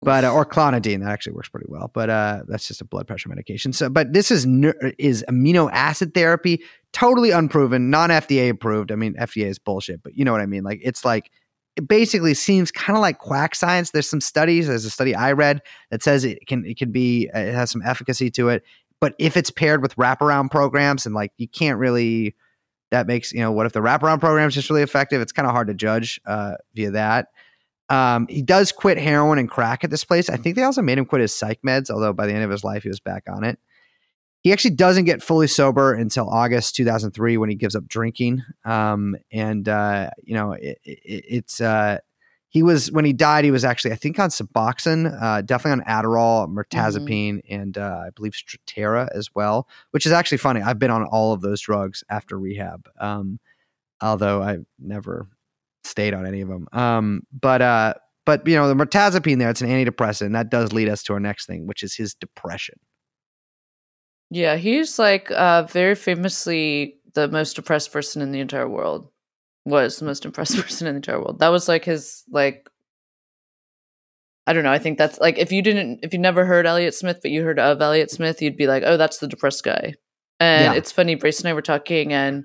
but 0.03 0.25
uh, 0.25 0.33
or 0.33 0.45
clonidine 0.45 1.01
that 1.01 1.11
actually 1.11 1.33
works 1.33 1.49
pretty 1.49 1.67
well 1.69 1.91
but 1.95 2.11
uh 2.11 2.43
that's 2.47 2.69
just 2.69 2.83
a 2.83 2.85
blood 2.85 3.07
pressure 3.07 3.31
medication 3.31 3.73
so 3.73 3.89
but 3.89 4.13
this 4.13 4.31
is 4.31 4.47
is 4.99 5.25
amino 5.29 5.71
acid 5.73 6.13
therapy 6.13 6.63
totally 6.93 7.31
unproven 7.31 7.89
non 7.89 8.11
fda 8.11 8.51
approved 8.51 8.93
i 8.93 8.95
mean 8.95 9.15
fda 9.15 9.47
is 9.47 9.59
bullshit 9.59 10.03
but 10.03 10.15
you 10.15 10.23
know 10.25 10.33
what 10.33 10.43
i 10.43 10.47
mean 10.47 10.63
like 10.63 10.81
it's 10.83 11.03
like 11.05 11.31
it 11.77 11.89
basically 11.89 12.35
seems 12.35 12.71
kind 12.71 12.97
of 12.97 13.01
like 13.01 13.19
quack 13.19 13.55
science 13.55 13.91
there's 13.91 14.09
some 14.09 14.21
studies 14.21 14.67
there's 14.69 14.85
a 14.85 14.91
study 14.91 15.15
i 15.15 15.33
read 15.33 15.63
that 15.91 16.03
says 16.03 16.25
it 16.25 16.47
can 16.47 16.65
it 16.67 16.77
can 16.77 16.93
be 16.93 17.29
it 17.35 17.55
has 17.55 17.71
some 17.71 17.83
efficacy 17.83 18.31
to 18.31 18.51
it 18.51 18.63
but 19.01 19.15
if 19.19 19.37
it's 19.37 19.51
paired 19.51 19.83
with 19.83 19.97
wraparound 19.97 20.51
programs 20.51 21.07
and 21.07 21.15
like 21.15 21.33
you 21.37 21.49
can't 21.49 21.79
really 21.79 22.35
that 22.91 23.07
makes 23.07 23.33
you 23.33 23.41
know 23.41 23.53
what 23.53 23.67
if 23.67 23.73
the 23.73 23.81
wraparound 23.81 24.21
program 24.21 24.49
is 24.49 24.55
just 24.55 24.71
really 24.71 24.83
effective 24.83 25.21
it's 25.21 25.33
kind 25.33 25.47
of 25.47 25.53
hard 25.53 25.69
to 25.69 25.75
judge 25.75 26.21
uh 26.27 26.55
via 26.75 26.91
that 26.91 27.29
um, 27.89 28.27
he 28.29 28.43
does 28.43 28.73
quit 28.73 28.99
heroin 28.99 29.39
and 29.39 29.49
crack 29.49 29.85
at 29.85 29.91
this 29.91 30.05
place. 30.05 30.29
I 30.29 30.37
think 30.37 30.57
they 30.57 30.63
also 30.63 30.83
made 30.83 30.99
him 30.99 31.07
quit 31.07 31.21
his 31.21 31.35
psych 31.35 31.61
meds, 31.63 31.91
although 31.91 32.13
by 32.13 32.27
the 32.27 32.33
end 32.33 32.45
of 32.45 32.51
his 32.51 32.65
life 32.65 32.83
he 32.83 32.89
was 32.89 33.01
back 33.01 33.25
on 33.29 33.45
it. 33.45 33.59
He 34.43 34.53
actually 34.53 34.75
doesn't 34.75 35.05
get 35.07 35.23
fully 35.23 35.49
sober 35.49 35.93
until 35.93 36.29
August 36.29 36.77
2003 36.77 37.37
when 37.37 37.49
he 37.49 37.57
gives 37.57 37.75
up 37.75 37.87
drinking. 37.89 38.43
Um, 38.65 39.17
and 39.33 39.69
uh, 39.69 40.11
you 40.23 40.35
know, 40.35 40.53
it, 40.53 40.79
it, 40.85 41.01
it's 41.05 41.61
uh, 41.61 41.99
he 42.57 42.63
was 42.63 42.91
when 42.91 43.05
he 43.05 43.13
died. 43.13 43.45
He 43.45 43.51
was 43.51 43.67
actually 43.67 43.93
I 43.93 43.97
think 43.97 44.19
on 44.19 44.31
Suboxone, 44.31 45.15
uh, 45.23 45.43
definitely 45.43 45.85
on 45.85 46.03
Adderall, 46.03 46.49
mirtazapine, 46.49 47.43
and 47.51 47.77
uh, 47.77 48.05
I 48.07 48.11
believe 48.17 48.33
Strattera 48.33 49.11
as 49.15 49.35
well. 49.35 49.69
Which 49.91 50.07
is 50.07 50.13
actually 50.13 50.39
funny. 50.39 50.63
I've 50.63 50.79
been 50.79 50.91
on 50.91 51.05
all 51.05 51.35
of 51.35 51.43
those 51.43 51.61
drugs 51.61 52.03
after 52.09 52.39
rehab. 52.39 52.89
Um, 52.99 53.41
although 54.01 54.43
I've 54.43 54.65
never 54.79 55.29
stayed 55.85 56.15
on 56.15 56.25
any 56.25 56.41
of 56.41 56.49
them. 56.49 56.67
Um, 56.73 57.27
but 57.39 57.61
uh, 57.61 57.93
but 58.25 58.49
you 58.49 58.57
know 58.57 58.73
the 58.73 58.87
mirtazapine 58.87 59.39
there, 59.39 59.51
it's 59.51 59.61
an 59.61 59.69
antidepressant, 59.69 60.25
and 60.25 60.35
that 60.35 60.51
does 60.51 60.73
lead 60.73 60.89
us 60.89 61.03
to 61.03 61.13
our 61.13 61.21
next 61.21 61.45
thing, 61.45 61.67
which 61.67 61.83
is 61.83 61.95
his 61.95 62.15
depression. 62.15 62.79
yeah, 64.31 64.57
he's 64.57 64.99
like 64.99 65.31
uh, 65.31 65.65
very 65.65 65.95
famously 65.95 67.01
the 67.13 67.29
most 67.29 67.55
depressed 67.57 67.93
person 67.93 68.23
in 68.23 68.33
the 68.33 68.41
entire 68.41 68.69
world. 68.69 69.11
Was 69.67 69.99
the 69.99 70.07
most 70.07 70.23
depressed 70.23 70.57
person 70.63 70.87
in 70.87 70.95
the 70.95 70.99
entire 70.99 71.19
world. 71.19 71.41
That 71.41 71.49
was 71.49 71.69
like 71.69 71.85
his 71.85 72.23
like 72.31 72.67
I 74.47 74.53
don't 74.53 74.63
know. 74.63 74.71
I 74.73 74.79
think 74.79 74.97
that's 74.97 75.19
like 75.19 75.39
if 75.39 75.51
you 75.51 75.61
didn't, 75.61 76.01
if 76.05 76.13
you 76.13 76.21
never 76.21 76.45
heard 76.47 76.67
Elliott 76.67 76.95
Smith, 76.95 77.19
but 77.21 77.33
you 77.33 77.43
heard 77.43 77.59
of 77.59 77.83
Elliott 77.83 78.13
Smith, 78.13 78.41
you'd 78.41 78.57
be 78.57 78.69
like, 78.69 78.85
oh, 78.87 78.97
that's 78.97 79.19
the 79.19 79.27
depressed 79.27 79.65
guy. 79.65 79.95
And 80.39 80.63
Yeah. 80.73 80.75
it's 80.75 80.93
funny. 80.93 81.17
Brace 81.17 81.41
and 81.41 81.49
I 81.49 81.53
were 81.53 81.63
talking, 81.63 82.13
and 82.13 82.45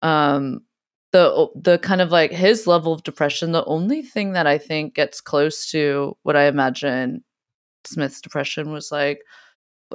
um, 0.00 0.60
the 1.12 1.48
the 1.54 1.78
kind 1.78 2.00
of 2.00 2.10
like 2.10 2.30
his 2.32 2.66
level 2.66 2.92
of 2.94 3.02
depression. 3.02 3.52
The 3.52 3.64
only 3.66 4.00
thing 4.02 4.32
that 4.32 4.46
I 4.46 4.56
think 4.56 4.94
gets 4.94 5.20
close 5.20 5.70
to 5.72 6.16
what 6.22 6.36
I 6.36 6.44
imagine 6.46 7.22
Smith's 7.84 8.22
depression 8.22 8.72
was 8.72 8.90
like 8.90 9.20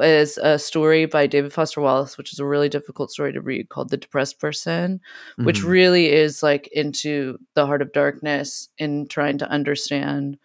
is 0.01 0.37
a 0.37 0.57
story 0.59 1.05
by 1.05 1.27
David 1.27 1.53
Foster 1.53 1.81
Wallace, 1.81 2.17
which 2.17 2.33
is 2.33 2.39
a 2.39 2.45
really 2.45 2.69
difficult 2.69 3.11
story 3.11 3.33
to 3.33 3.41
read, 3.41 3.69
called 3.69 3.89
"The 3.89 3.97
Depressed 3.97 4.39
Person." 4.39 4.99
which 5.37 5.61
Mhm. 5.61 5.69
really 5.69 6.11
is 6.11 6.41
like 6.43 6.67
into 6.71 7.37
the 7.55 7.65
heart 7.65 7.81
of 7.81 7.93
darkness 7.93 8.69
in 8.77 9.07
trying 9.07 9.37
to 9.39 9.49
understand 9.49 10.37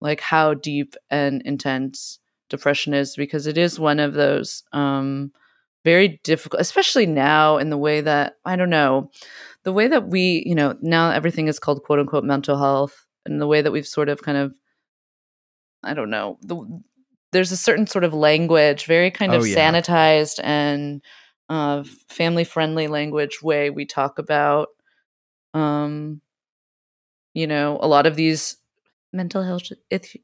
like 0.00 0.20
how 0.20 0.54
deep 0.54 0.94
and 1.10 1.42
intense 1.42 2.18
depression 2.50 2.94
is 2.94 3.16
because 3.16 3.46
it 3.46 3.58
is 3.58 3.80
one 3.80 3.98
of 3.98 4.14
those 4.14 4.62
um 4.72 5.32
very 5.84 6.20
difficult 6.24 6.60
especially 6.60 7.06
now 7.06 7.56
in 7.58 7.70
the 7.70 7.78
way 7.78 8.00
that 8.00 8.34
i 8.44 8.54
don't 8.56 8.70
know 8.70 9.10
the 9.64 9.72
way 9.72 9.88
that 9.88 10.08
we 10.08 10.42
you 10.46 10.54
know 10.54 10.76
now 10.82 11.10
everything 11.10 11.48
is 11.48 11.58
called 11.58 11.82
quote 11.82 11.98
unquote 11.98 12.24
mental 12.24 12.56
health 12.58 13.06
and 13.24 13.40
the 13.40 13.46
way 13.46 13.62
that 13.62 13.72
we've 13.72 13.86
sort 13.86 14.08
of 14.08 14.22
kind 14.22 14.38
of 14.38 14.54
i 15.82 15.94
don't 15.94 16.10
know 16.10 16.38
the, 16.42 16.56
there's 17.36 17.52
a 17.52 17.56
certain 17.56 17.86
sort 17.86 18.04
of 18.04 18.14
language 18.14 18.86
very 18.86 19.10
kind 19.10 19.32
of 19.34 19.42
Oh, 19.42 19.44
yeah. 19.44 19.56
sanitized 19.72 20.40
and 20.42 21.02
uh, 21.48 21.84
family 22.08 22.44
friendly 22.44 22.88
language 22.88 23.42
way 23.42 23.70
we 23.70 23.84
talk 23.86 24.18
about 24.18 24.68
um 25.54 26.20
you 27.34 27.46
know 27.46 27.78
a 27.80 27.88
lot 27.88 28.06
of 28.06 28.16
these 28.16 28.56
mental 29.12 29.42
health 29.42 29.70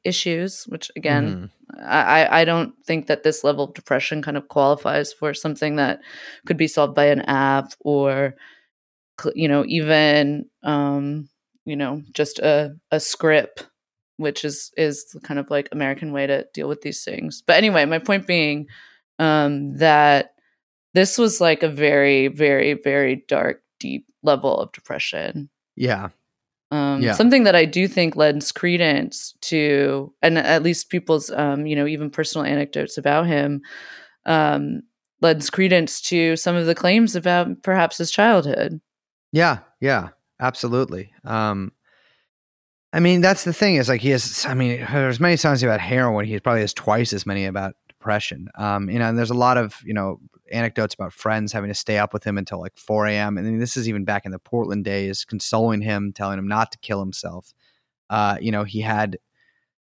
issues 0.04 0.64
which 0.68 0.90
again. 0.96 1.50
I, 1.80 2.24
I- 2.24 2.40
I 2.40 2.44
don't 2.44 2.74
think 2.84 3.06
that 3.06 3.22
this 3.22 3.44
level 3.44 3.64
of 3.64 3.72
depression 3.74 4.20
kind 4.20 4.36
of 4.36 4.48
qualifies 4.48 5.12
for 5.12 5.32
something 5.32 5.76
that 5.76 6.00
could 6.44 6.58
be 6.58 6.68
solved 6.68 6.94
by 6.94 7.06
an 7.06 7.22
app 7.22 7.72
or 7.80 8.34
you 9.34 9.48
know 9.48 9.64
even 9.66 10.44
um 10.64 11.28
you 11.64 11.76
know 11.76 12.02
just 12.12 12.40
a 12.40 12.76
a 12.90 13.00
script 13.00 13.68
which 14.22 14.44
is 14.44 14.72
is 14.76 15.16
kind 15.22 15.38
of 15.38 15.50
like 15.50 15.68
american 15.72 16.12
way 16.12 16.26
to 16.26 16.46
deal 16.54 16.68
with 16.68 16.80
these 16.82 17.04
things 17.04 17.42
but 17.46 17.56
anyway 17.56 17.84
my 17.84 17.98
point 17.98 18.26
being 18.26 18.66
um 19.18 19.76
that 19.76 20.34
this 20.94 21.18
was 21.18 21.40
like 21.40 21.62
a 21.62 21.68
very 21.68 22.28
very 22.28 22.74
very 22.74 23.24
dark 23.28 23.62
deep 23.78 24.06
level 24.22 24.58
of 24.58 24.72
depression 24.72 25.50
yeah. 25.76 26.08
um, 26.70 27.02
Yeah. 27.02 27.12
something 27.12 27.44
that 27.44 27.56
I 27.56 27.64
do 27.64 27.88
think 27.88 28.16
lends 28.16 28.52
credence 28.52 29.34
to, 29.42 30.12
and 30.22 30.38
at 30.38 30.62
least 30.62 30.90
people's, 30.90 31.30
um, 31.30 31.66
you 31.66 31.74
know, 31.76 31.86
even 31.86 32.10
personal 32.10 32.46
anecdotes 32.46 32.96
about 32.98 33.26
him, 33.26 33.62
um, 34.26 34.82
lends 35.20 35.50
credence 35.50 36.00
to 36.02 36.36
some 36.36 36.56
of 36.56 36.66
the 36.66 36.74
claims 36.74 37.16
about 37.16 37.62
perhaps 37.62 37.98
his 37.98 38.10
childhood. 38.10 38.80
Yeah, 39.32 39.58
yeah, 39.80 40.10
absolutely. 40.40 41.12
Um, 41.24 41.72
I 42.92 43.00
mean, 43.00 43.22
that's 43.22 43.44
the 43.44 43.52
thing 43.52 43.76
is 43.76 43.88
like 43.88 44.02
he 44.02 44.10
has. 44.10 44.44
I 44.46 44.54
mean, 44.54 44.86
there's 44.92 45.20
many 45.20 45.36
songs 45.36 45.62
about 45.62 45.80
heroin. 45.80 46.26
He 46.26 46.38
probably 46.40 46.60
has 46.60 46.74
twice 46.74 47.12
as 47.12 47.24
many 47.24 47.46
about 47.46 47.74
depression. 47.88 48.48
Um, 48.56 48.90
you 48.90 48.98
know, 48.98 49.08
and 49.08 49.18
there's 49.18 49.30
a 49.30 49.34
lot 49.34 49.56
of 49.56 49.80
you 49.84 49.94
know 49.94 50.20
anecdotes 50.50 50.94
about 50.94 51.12
friends 51.12 51.52
having 51.52 51.68
to 51.68 51.74
stay 51.74 51.98
up 51.98 52.12
with 52.12 52.24
him 52.24 52.36
until 52.36 52.60
like 52.60 52.76
4 52.76 53.06
a.m. 53.06 53.38
And 53.38 53.60
this 53.60 53.76
is 53.76 53.88
even 53.88 54.04
back 54.04 54.26
in 54.26 54.32
the 54.32 54.38
Portland 54.38 54.84
days, 54.84 55.24
consoling 55.24 55.80
him, 55.80 56.12
telling 56.12 56.38
him 56.38 56.46
not 56.46 56.72
to 56.72 56.78
kill 56.78 57.00
himself. 57.00 57.54
Uh, 58.10 58.36
you 58.40 58.52
know, 58.52 58.64
he 58.64 58.80
had. 58.80 59.18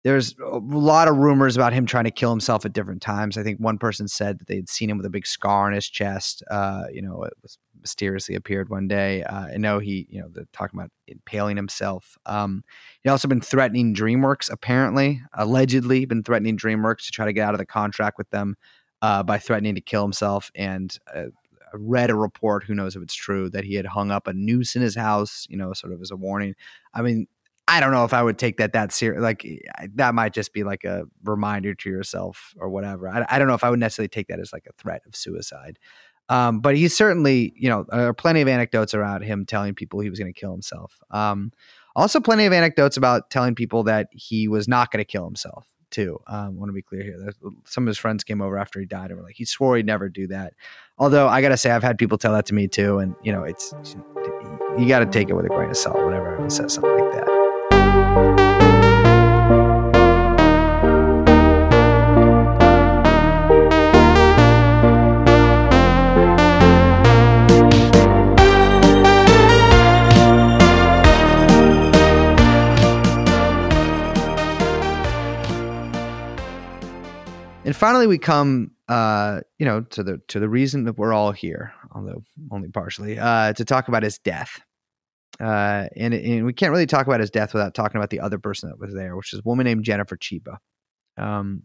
There's 0.04 0.36
a 0.40 0.58
lot 0.58 1.08
of 1.08 1.18
rumors 1.18 1.56
about 1.56 1.74
him 1.74 1.86
trying 1.86 2.06
to 2.06 2.12
kill 2.12 2.32
himself 2.32 2.66
at 2.66 2.74
different 2.74 3.04
times. 3.04 3.38
I 3.38 3.44
think 3.44 3.60
one 3.60 3.78
person 3.78 4.08
said 4.08 4.40
that 4.40 4.48
they 4.48 4.56
had 4.56 4.68
seen 4.68 4.90
him 4.90 4.98
with 4.98 5.06
a 5.06 5.12
big 5.12 5.28
scar 5.28 5.68
on 5.68 5.74
his 5.74 5.88
chest. 5.88 6.42
Uh, 6.50 6.86
you 6.92 7.04
know, 7.04 7.22
it 7.22 7.34
was 7.44 7.60
mysteriously 7.82 8.36
appeared 8.36 8.70
one 8.70 8.88
day. 8.88 9.24
Uh, 9.24 9.48
I 9.54 9.58
know 9.58 9.80
he, 9.80 10.08
you 10.10 10.22
know, 10.22 10.28
they're 10.32 10.48
talking 10.54 10.80
about 10.80 10.92
impaling 11.08 11.58
himself. 11.58 12.18
Um, 12.26 12.64
he 13.02 13.10
also 13.10 13.28
been 13.28 13.42
threatening 13.42 13.94
DreamWorks, 13.94 14.52
apparently, 14.52 15.22
allegedly 15.34 16.06
been 16.06 16.24
threatening 16.24 16.58
DreamWorks 16.58 17.06
to 17.06 17.12
try 17.12 17.26
to 17.26 17.34
get 17.34 17.48
out 17.48 17.54
of 17.54 17.60
the 17.60 17.66
contract 17.66 18.18
with 18.18 18.30
them 18.30 18.56
uh, 19.02 19.24
by 19.24 19.38
threatening 19.38 19.76
to 19.76 19.82
kill 19.82 20.04
himself. 20.04 20.52
And 20.56 20.98
uh, 21.14 21.26
read 21.74 22.10
a 22.10 22.16
report, 22.16 22.64
who 22.64 22.76
knows 22.76 22.96
if 22.96 23.02
it's 23.02 23.14
true, 23.14 23.50
that 23.50 23.64
he 23.64 23.76
had 23.76 23.86
hung 23.86 24.12
up 24.12 24.28
a 24.28 24.34
noose 24.34 24.76
in 24.76 24.82
his 24.82 24.96
house, 24.96 25.46
you 25.50 25.58
know, 25.58 25.74
sort 25.74 25.94
of 25.94 26.02
as 26.02 26.12
a 26.12 26.16
warning. 26.16 26.56
I 26.94 27.02
mean, 27.02 27.28
I 27.68 27.80
don't 27.80 27.92
know 27.92 28.04
if 28.04 28.14
I 28.14 28.22
would 28.22 28.38
take 28.38 28.58
that 28.58 28.74
that 28.74 28.92
serious. 28.92 29.22
Like 29.22 29.48
that 29.96 30.14
might 30.14 30.34
just 30.34 30.52
be 30.52 30.64
like 30.64 30.84
a 30.84 31.06
reminder 31.24 31.74
to 31.76 31.90
yourself 31.90 32.54
or 32.58 32.70
whatever. 32.70 33.08
I, 33.08 33.26
I 33.30 33.40
don't 33.40 33.48
know 33.48 33.54
if 33.54 33.64
I 33.64 33.70
would 33.70 33.80
necessarily 33.80 34.10
take 34.10 34.28
that 34.28 34.40
as 34.40 34.52
like 34.52 34.66
a 34.68 34.74
threat 34.74 35.04
of 35.08 35.16
suicide. 35.16 35.80
Um, 36.32 36.62
but 36.62 36.78
he's 36.78 36.96
certainly, 36.96 37.54
you 37.58 37.68
know, 37.68 37.86
there 37.90 38.08
are 38.08 38.14
plenty 38.14 38.40
of 38.40 38.48
anecdotes 38.48 38.94
around 38.94 39.24
him 39.24 39.46
telling 39.46 39.76
people 39.76 40.00
he 40.00 40.10
was 40.10 40.18
going 40.18 40.34
to 40.34 40.40
kill 40.40 40.54
himself. 40.54 40.98
Um, 41.12 41.52
also, 41.94 42.22
plenty 42.22 42.46
of 42.46 42.54
anecdotes 42.54 42.96
about 42.96 43.30
telling 43.30 43.54
people 43.54 43.84
that 43.84 44.08
he 44.14 44.48
was 44.48 44.66
not 44.66 44.92
going 44.92 45.04
to 45.04 45.06
kill 45.06 45.26
himself 45.26 45.68
too. 45.90 46.22
Um, 46.28 46.58
want 46.58 46.70
to 46.70 46.74
be 46.74 46.82
clear 46.82 47.04
here. 47.04 47.20
There's, 47.20 47.36
some 47.66 47.84
of 47.84 47.88
his 47.90 47.98
friends 47.98 48.24
came 48.24 48.42
over 48.42 48.58
after 48.58 48.80
he 48.80 48.86
died 48.86 49.12
and 49.12 49.20
were 49.20 49.26
like, 49.26 49.36
he 49.36 49.44
swore 49.44 49.76
he'd 49.76 49.86
never 49.86 50.08
do 50.08 50.28
that. 50.28 50.54
Although 50.98 51.28
I 51.28 51.42
gotta 51.42 51.58
say, 51.58 51.70
I've 51.70 51.84
had 51.84 51.98
people 51.98 52.18
tell 52.18 52.32
that 52.32 52.46
to 52.46 52.54
me 52.54 52.70
too, 52.70 53.00
and 53.00 53.14
you 53.24 53.34
know, 53.34 53.44
it's 53.44 53.74
you 54.78 54.88
got 54.88 55.00
to 55.00 55.06
take 55.06 55.30
it 55.30 55.34
with 55.34 55.46
a 55.46 55.50
grain 55.50 55.70
of 55.70 55.76
salt 55.76 55.98
whenever 55.98 56.32
anyone 56.32 56.50
says 56.50 56.74
something 56.76 57.01
And 77.72 77.76
finally, 77.78 78.06
we 78.06 78.18
come, 78.18 78.72
uh, 78.90 79.40
you 79.58 79.66
know, 79.66 79.80
to 79.80 80.04
the 80.04 80.22
to 80.28 80.42
the 80.42 80.50
reason 80.50 80.84
that 80.84 80.98
we're 80.98 81.14
all 81.14 81.32
here, 81.32 81.72
although 81.96 82.22
only 82.52 82.68
partially, 82.68 83.18
uh, 83.18 83.54
to 83.54 83.64
talk 83.64 83.88
about 83.88 84.04
his 84.04 84.18
death. 84.18 84.60
Uh, 85.40 85.88
and, 85.96 86.14
and 86.14 86.46
we 86.46 86.52
can't 86.52 86.74
really 86.74 86.86
talk 86.86 87.08
about 87.08 87.22
his 87.22 87.30
death 87.30 87.54
without 87.54 87.74
talking 87.74 87.96
about 87.96 88.10
the 88.10 88.20
other 88.20 88.40
person 88.40 88.68
that 88.68 88.78
was 88.78 88.94
there, 88.94 89.16
which 89.16 89.32
is 89.32 89.40
a 89.40 89.42
woman 89.46 89.64
named 89.64 89.86
Jennifer 89.86 90.18
Chiba. 90.18 90.58
Um, 91.18 91.64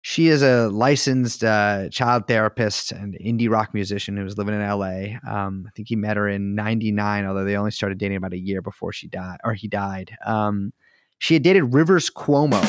she 0.00 0.28
is 0.28 0.40
a 0.40 0.70
licensed 0.70 1.44
uh, 1.44 1.90
child 1.90 2.26
therapist 2.26 2.90
and 2.90 3.18
indie 3.22 3.50
rock 3.50 3.74
musician 3.74 4.16
who 4.16 4.24
was 4.24 4.38
living 4.38 4.54
in 4.54 4.66
LA. 4.66 5.18
Um, 5.30 5.66
I 5.66 5.70
think 5.76 5.88
he 5.88 5.96
met 5.96 6.16
her 6.16 6.26
in 6.26 6.54
'99, 6.54 7.26
although 7.26 7.44
they 7.44 7.58
only 7.58 7.70
started 7.70 7.98
dating 7.98 8.16
about 8.16 8.32
a 8.32 8.38
year 8.38 8.62
before 8.62 8.94
she 8.94 9.08
died, 9.08 9.40
or 9.44 9.52
he 9.52 9.68
died. 9.68 10.16
Um, 10.24 10.72
she 11.18 11.34
had 11.34 11.42
dated 11.42 11.74
Rivers 11.74 12.08
Cuomo. 12.08 12.64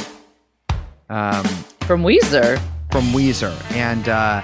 Um, 1.10 1.46
From 1.88 2.04
Weezer, 2.04 2.60
from 2.92 3.06
Weezer, 3.14 3.56
and 3.74 4.10
uh, 4.10 4.42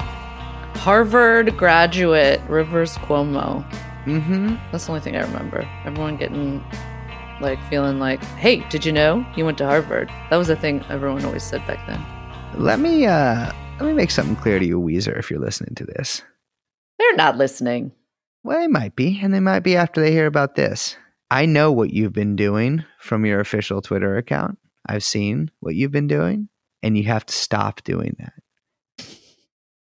Harvard 0.77 1.57
graduate 1.57 2.39
Rivers 2.47 2.95
Cuomo. 2.99 3.63
hmm 4.05 4.55
That's 4.71 4.85
the 4.85 4.91
only 4.93 5.01
thing 5.01 5.17
I 5.17 5.21
remember. 5.21 5.67
Everyone 5.85 6.15
getting 6.15 6.63
like 7.41 7.59
feeling 7.69 7.99
like, 7.99 8.23
"Hey, 8.37 8.63
did 8.69 8.85
you 8.85 8.93
know 8.93 9.25
you 9.35 9.43
went 9.43 9.57
to 9.57 9.65
Harvard?" 9.65 10.07
That 10.29 10.37
was 10.37 10.49
a 10.49 10.55
thing 10.55 10.83
everyone 10.89 11.25
always 11.25 11.43
said 11.43 11.65
back 11.67 11.85
then. 11.85 12.01
let 12.63 12.79
me 12.79 13.05
uh, 13.05 13.51
let 13.79 13.87
me 13.87 13.93
make 13.93 14.11
something 14.11 14.37
clear 14.37 14.57
to 14.57 14.65
you, 14.65 14.79
Weezer, 14.79 15.17
if 15.19 15.29
you're 15.29 15.39
listening 15.41 15.75
to 15.75 15.83
this. 15.85 16.23
They're 16.97 17.15
not 17.15 17.37
listening. 17.37 17.91
Well, 18.45 18.59
they 18.59 18.67
might 18.67 18.95
be, 18.95 19.19
and 19.21 19.33
they 19.33 19.39
might 19.41 19.61
be 19.61 19.75
after 19.75 19.99
they 19.99 20.11
hear 20.11 20.27
about 20.27 20.55
this. 20.55 20.95
I 21.29 21.45
know 21.45 21.71
what 21.73 21.91
you've 21.91 22.13
been 22.13 22.37
doing 22.37 22.85
from 22.99 23.25
your 23.25 23.41
official 23.41 23.81
Twitter 23.81 24.15
account. 24.15 24.57
I've 24.85 25.03
seen 25.03 25.49
what 25.61 25.75
you've 25.75 25.91
been 25.91 26.07
doing, 26.07 26.49
and 26.83 26.97
you 26.97 27.05
have 27.05 27.25
to 27.25 27.33
stop 27.33 27.83
doing 27.83 28.15
that. 28.19 28.33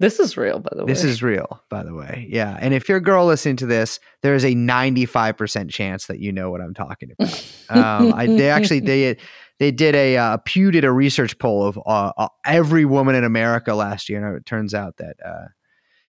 This 0.01 0.19
is 0.19 0.37
real, 0.37 0.59
by 0.59 0.71
the 0.73 0.85
way. 0.85 0.93
This 0.93 1.05
is 1.05 1.23
real, 1.23 1.63
by 1.71 1.83
the 1.85 1.95
way. 1.95 2.27
Yeah. 2.29 2.57
And 2.61 2.75
if 2.75 2.89
you're 2.89 2.99
a 2.99 3.03
girl 3.03 3.27
listening 3.27 3.57
to 3.57 3.67
this, 3.67 4.01
there 4.23 4.35
is 4.35 4.45
a 4.45 4.55
95% 4.55 5.71
chance 5.71 6.07
that 6.07 6.19
you 6.19 6.33
know 6.33 6.51
what 6.51 6.61
I'm 6.61 6.75
talking 6.75 7.11
about. 7.13 7.47
um, 7.71 8.13
I, 8.13 8.27
they 8.27 8.51
actually 8.51 8.81
they 8.81 9.17
they 9.61 9.71
did 9.71 9.95
a 9.95 10.17
uh, 10.17 10.37
Pew 10.45 10.71
did 10.73 10.85
a 10.85 10.91
research 10.91 11.39
poll 11.39 11.65
of 11.65 11.79
uh, 11.79 12.13
uh, 12.17 12.29
every 12.45 12.85
woman 12.85 13.15
in 13.15 13.25
America 13.25 13.75
last 13.75 14.09
year, 14.09 14.27
and 14.27 14.37
it 14.37 14.45
turns 14.47 14.75
out 14.75 14.97
that 14.97 15.17
uh, 15.25 15.47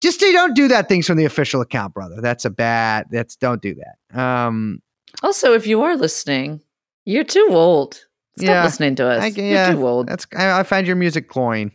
just 0.02 0.22
you 0.22 0.34
don't 0.34 0.56
do 0.56 0.68
that 0.70 0.90
things 0.90 1.06
from 1.06 1.18
the 1.18 1.26
official 1.26 1.62
account, 1.62 1.94
brother. 1.94 2.20
That's 2.20 2.46
a 2.46 2.50
bad. 2.50 3.06
That's 3.12 3.36
don't 3.36 3.62
do 3.62 3.76
that. 3.76 4.20
Um, 4.20 4.82
Also, 5.22 5.54
if 5.54 5.68
you 5.68 5.84
are 5.84 5.96
listening, 5.96 6.62
you're 7.06 7.24
too 7.24 7.48
old. 7.52 8.07
Stop 8.38 8.48
Yeah, 8.48 8.64
listening 8.64 8.96
to 8.96 9.08
us. 9.08 9.24
I- 9.24 9.28
you're 9.28 9.46
yeah, 9.46 9.72
too 9.74 9.86
old. 9.88 10.08
that's 10.08 10.26
I, 10.36 10.60
I 10.60 10.64
find 10.64 10.86
your 10.88 10.96
music 10.96 11.28
cloying. 11.30 11.72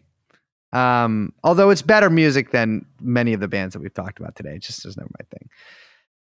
Um, 0.73 1.33
although 1.45 1.69
it's 1.71 1.83
better 1.83 2.09
music 2.09 2.51
than 2.51 2.87
many 3.01 3.35
of 3.35 3.41
the 3.41 3.49
bands 3.49 3.75
that 3.75 3.81
we've 3.81 3.93
talked 3.93 4.19
about 4.19 4.37
today. 4.37 4.55
It 4.55 4.63
just 4.63 4.87
is 4.87 4.97
never 4.97 5.11
my 5.19 5.25
thing. 5.31 5.49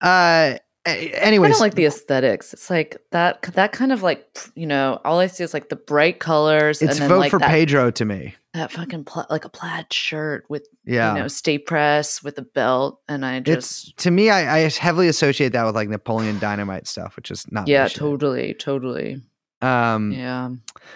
Uh, 0.01 0.57
A- 0.88 1.13
I 1.15 1.17
anyways, 1.17 1.53
don't 1.53 1.61
like 1.61 1.73
the 1.73 1.86
aesthetics. 1.86 2.53
It's 2.53 2.69
like 2.69 2.97
that 3.11 3.41
that 3.53 3.71
kind 3.71 3.91
of 3.91 4.03
like 4.03 4.38
you 4.55 4.67
know, 4.67 4.99
all 5.03 5.19
I 5.19 5.27
see 5.27 5.43
is 5.43 5.53
like 5.53 5.69
the 5.69 5.75
bright 5.75 6.19
colors 6.19 6.81
it's 6.83 6.91
and 6.93 7.01
then 7.01 7.09
vote 7.09 7.19
like 7.21 7.31
for 7.31 7.39
that, 7.39 7.49
Pedro 7.49 7.89
to 7.91 8.05
me. 8.05 8.36
that 8.53 8.71
fucking 8.71 9.05
pla- 9.05 9.25
like 9.31 9.45
a 9.45 9.49
plaid 9.49 9.91
shirt 9.91 10.45
with 10.47 10.67
Yeah. 10.86 11.15
you 11.15 11.21
know 11.21 11.27
stay 11.27 11.57
press 11.57 12.21
with 12.21 12.38
a 12.38 12.43
belt, 12.43 13.01
and 13.07 13.25
I 13.25 13.38
it's 13.38 13.45
just 13.86 13.97
to 13.97 14.11
me, 14.11 14.29
I, 14.29 14.57
I 14.65 14.69
heavily 14.69 15.07
associate 15.07 15.53
that 15.53 15.65
with 15.65 15.73
like 15.73 15.89
Napoleon 15.89 16.38
Dynamite 16.38 16.86
stuff, 16.88 17.15
which 17.15 17.31
is 17.31 17.49
not. 17.51 17.67
yeah, 17.67 17.88
totally, 17.88 18.53
totally, 18.53 19.21
Um, 19.66 20.11
yeah. 20.11 20.49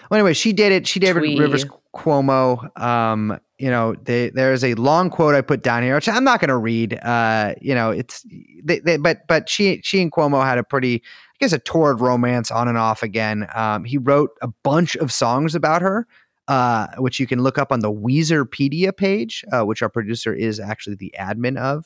Well, 0.10 0.20
anyway, 0.20 0.34
she 0.34 0.54
did 0.54 0.72
it. 0.72 0.88
She 0.88 1.00
did 1.00 1.16
Twee. 1.16 1.40
Rivers 1.40 1.66
Cuomo. 1.96 2.80
Um, 2.80 3.40
you 3.58 3.70
know, 3.70 3.96
they, 4.04 4.30
there's 4.30 4.64
a 4.64 4.74
long 4.76 5.10
quote 5.10 5.36
I 5.36 5.42
put 5.42 5.64
down 5.64 5.84
here, 5.84 5.96
which 5.96 6.08
I'm 6.08 6.24
not 6.24 6.40
going 6.40 6.50
to 6.50 6.58
read. 6.58 6.98
Uh, 7.02 7.56
you 7.62 7.76
know, 7.76 7.92
it's 7.92 8.26
they, 8.64 8.80
they, 8.80 8.98
but 8.98 9.28
but 9.28 9.50
she 9.50 9.82
she 9.84 10.02
and 10.02 10.12
Cuomo 10.12 10.44
had 10.44 10.58
a 10.58 10.64
pretty, 10.64 10.96
I 10.96 11.36
guess, 11.40 11.54
a 11.54 11.60
torrid 11.60 12.00
romance 12.00 12.52
on 12.52 12.68
and 12.68 12.78
off 12.78 13.04
again. 13.04 13.48
Um, 13.54 13.84
he 13.84 13.98
wrote 13.98 14.32
a 14.42 14.48
bunch 14.64 14.96
of 14.98 15.12
songs 15.12 15.56
about 15.56 15.82
her. 15.82 16.08
Uh, 16.48 16.88
which 16.98 17.20
you 17.20 17.28
can 17.28 17.44
look 17.44 17.60
up 17.60 17.72
on 17.72 17.82
the 17.82 17.92
Weezerpedia 17.94 18.98
page, 18.98 19.46
uh, 19.52 19.62
which 19.62 19.84
our 19.84 19.90
producer 19.90 20.34
is 20.34 20.60
actually 20.60 20.96
the 20.96 21.14
admin 21.16 21.60
of. 21.60 21.86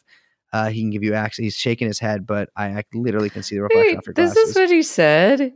Uh, 0.53 0.69
he 0.69 0.79
can 0.79 0.89
give 0.89 1.03
you 1.03 1.13
access. 1.13 1.43
He's 1.43 1.55
shaking 1.55 1.86
his 1.86 1.99
head, 1.99 2.25
but 2.25 2.49
I, 2.55 2.67
I 2.67 2.84
literally 2.93 3.29
can 3.29 3.43
see 3.43 3.55
the 3.55 3.63
reflection 3.63 3.97
Wait, 3.97 4.05
your 4.05 4.13
this 4.13 4.34
glasses. 4.34 4.49
is 4.51 4.55
what 4.55 4.69
he 4.69 4.81
said. 4.81 5.51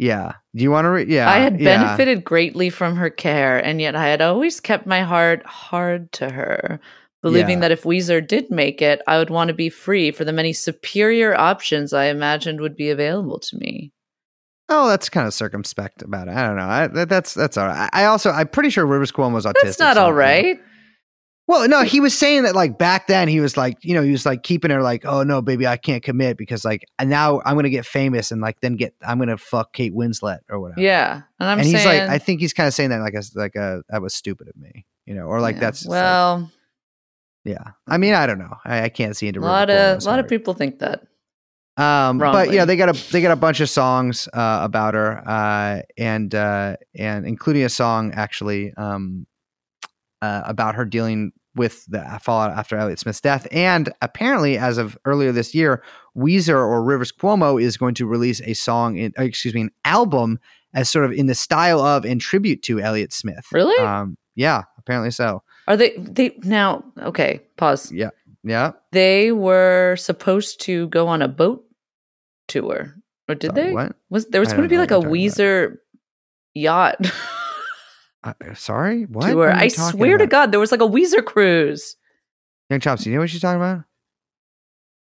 Yeah. 0.00 0.32
Do 0.56 0.62
you 0.62 0.70
want 0.70 0.86
to 0.86 0.90
read? 0.90 1.08
Yeah. 1.08 1.30
I 1.30 1.38
had 1.38 1.60
yeah. 1.60 1.76
benefited 1.76 2.24
greatly 2.24 2.70
from 2.70 2.96
her 2.96 3.10
care, 3.10 3.58
and 3.58 3.80
yet 3.80 3.94
I 3.94 4.08
had 4.08 4.22
always 4.22 4.58
kept 4.58 4.86
my 4.86 5.02
heart 5.02 5.44
hard 5.44 6.10
to 6.12 6.30
her, 6.30 6.80
believing 7.22 7.58
Yeah. 7.58 7.68
that 7.68 7.72
if 7.72 7.82
Weezer 7.82 8.26
did 8.26 8.50
make 8.50 8.80
it, 8.80 9.02
I 9.06 9.18
would 9.18 9.28
want 9.28 9.48
to 9.48 9.54
be 9.54 9.68
free 9.68 10.10
for 10.10 10.24
the 10.24 10.32
many 10.32 10.54
superior 10.54 11.38
options 11.38 11.92
I 11.92 12.06
imagined 12.06 12.62
would 12.62 12.76
be 12.76 12.88
available 12.88 13.38
to 13.40 13.58
me. 13.58 13.92
Oh, 14.70 14.88
that's 14.88 15.08
kind 15.10 15.26
of 15.26 15.34
circumspect 15.34 16.00
about 16.00 16.28
it. 16.28 16.34
I 16.34 16.46
don't 16.46 16.56
know. 16.56 16.68
I, 16.68 16.86
that, 16.86 17.08
that's 17.08 17.34
that's 17.34 17.58
all 17.58 17.66
right. 17.66 17.90
I 17.92 18.04
also 18.06 18.30
I'm 18.30 18.48
pretty 18.48 18.70
sure 18.70 18.86
Rivers 18.86 19.12
Cuomo's 19.12 19.44
autistic. 19.44 19.64
That's 19.64 19.78
not 19.80 19.96
so, 19.96 20.04
all 20.04 20.12
right. 20.12 20.58
Well, 21.50 21.68
no, 21.68 21.82
he 21.82 21.98
was 21.98 22.16
saying 22.16 22.44
that 22.44 22.54
like 22.54 22.78
back 22.78 23.08
then 23.08 23.26
he 23.26 23.40
was 23.40 23.56
like, 23.56 23.76
you 23.82 23.92
know, 23.92 24.02
he 24.02 24.12
was 24.12 24.24
like 24.24 24.44
keeping 24.44 24.70
her 24.70 24.82
like, 24.82 25.04
oh 25.04 25.24
no, 25.24 25.42
baby, 25.42 25.66
I 25.66 25.76
can't 25.76 26.00
commit 26.00 26.36
because 26.36 26.64
like 26.64 26.84
and 27.00 27.10
now 27.10 27.42
I'm 27.44 27.56
gonna 27.56 27.70
get 27.70 27.84
famous 27.84 28.30
and 28.30 28.40
like 28.40 28.60
then 28.60 28.76
get 28.76 28.94
I'm 29.02 29.18
gonna 29.18 29.36
fuck 29.36 29.72
Kate 29.72 29.92
Winslet 29.92 30.38
or 30.48 30.60
whatever. 30.60 30.80
Yeah, 30.80 31.22
and 31.40 31.48
I'm 31.48 31.58
and 31.58 31.66
he's 31.66 31.84
like, 31.84 32.02
I 32.08 32.18
think 32.18 32.40
he's 32.40 32.52
kind 32.52 32.68
of 32.68 32.72
saying 32.74 32.90
that 32.90 33.00
like 33.00 33.14
as 33.14 33.34
like 33.34 33.56
a 33.56 33.82
that 33.88 34.00
was 34.00 34.14
stupid 34.14 34.46
of 34.46 34.56
me, 34.56 34.86
you 35.06 35.14
know, 35.14 35.24
or 35.24 35.40
like 35.40 35.56
yeah, 35.56 35.60
that's 35.60 35.78
just, 35.80 35.90
like- 35.90 36.00
well, 36.00 36.52
yeah. 37.44 37.64
I 37.88 37.98
mean, 37.98 38.14
I 38.14 38.28
don't 38.28 38.38
know. 38.38 38.54
I, 38.64 38.82
I 38.84 38.88
can't 38.88 39.16
see 39.16 39.26
into 39.26 39.40
a 39.40 39.42
lot 39.42 39.70
of 39.70 40.00
a 40.04 40.06
lot 40.06 40.20
of 40.20 40.28
people 40.28 40.54
think 40.54 40.78
that. 40.78 41.02
Um, 41.76 42.18
but 42.18 42.52
yeah, 42.52 42.64
they 42.64 42.76
got 42.76 42.90
a 42.90 43.10
they 43.10 43.22
got 43.22 43.32
a 43.32 43.36
bunch 43.36 43.58
of 43.58 43.68
songs 43.68 44.28
uh, 44.32 44.60
about 44.62 44.94
her, 44.94 45.26
uh, 45.28 45.82
and 45.98 46.32
uh, 46.32 46.76
and 46.94 47.26
including 47.26 47.64
a 47.64 47.68
song 47.68 48.12
actually 48.12 48.72
um, 48.74 49.26
uh, 50.22 50.42
about 50.44 50.76
her 50.76 50.84
dealing 50.84 51.32
with 51.56 51.84
the 51.86 52.04
fallout 52.22 52.56
after 52.56 52.76
Elliott 52.76 52.98
Smith's 52.98 53.20
death. 53.20 53.46
And 53.50 53.92
apparently, 54.02 54.56
as 54.56 54.78
of 54.78 54.96
earlier 55.04 55.32
this 55.32 55.54
year, 55.54 55.82
Weezer 56.16 56.54
or 56.54 56.82
Rivers 56.82 57.12
Cuomo 57.12 57.60
is 57.60 57.76
going 57.76 57.94
to 57.94 58.06
release 58.06 58.40
a 58.42 58.54
song, 58.54 58.96
in, 58.96 59.12
uh, 59.18 59.22
excuse 59.22 59.54
me, 59.54 59.62
an 59.62 59.70
album 59.84 60.38
as 60.74 60.88
sort 60.88 61.04
of 61.04 61.12
in 61.12 61.26
the 61.26 61.34
style 61.34 61.80
of 61.80 62.04
and 62.04 62.20
tribute 62.20 62.62
to 62.62 62.80
Elliott 62.80 63.12
Smith. 63.12 63.46
Really? 63.52 63.76
Um, 63.84 64.16
yeah, 64.36 64.62
apparently 64.78 65.10
so. 65.10 65.42
Are 65.66 65.76
they 65.76 65.96
they 65.98 66.36
now? 66.42 66.84
Okay, 66.98 67.40
pause. 67.56 67.92
Yeah. 67.92 68.10
Yeah. 68.42 68.72
They 68.92 69.32
were 69.32 69.96
supposed 69.96 70.60
to 70.62 70.88
go 70.88 71.08
on 71.08 71.22
a 71.22 71.28
boat 71.28 71.64
tour, 72.48 72.94
or 73.28 73.34
did 73.34 73.50
Sorry, 73.54 73.66
they? 73.66 73.72
What? 73.72 73.96
Was 74.08 74.26
there 74.26 74.40
was 74.40 74.52
going 74.52 74.62
to 74.62 74.68
be 74.68 74.78
like 74.78 74.90
a 74.90 74.94
Weezer 74.94 75.76
yacht 76.54 76.96
Uh, 78.22 78.34
sorry. 78.54 79.04
What? 79.04 79.26
tour? 79.30 79.46
What 79.48 79.54
I 79.54 79.68
swear 79.68 80.18
to? 80.18 80.26
God, 80.26 80.52
there 80.52 80.60
was 80.60 80.72
like 80.72 80.82
a 80.82 80.88
Weezer 80.88 81.24
cruise. 81.24 81.96
Young 82.68 82.80
Chomsky, 82.80 83.06
you 83.06 83.14
know 83.14 83.20
what 83.20 83.30
she's 83.30 83.40
talking 83.40 83.60
about? 83.60 83.84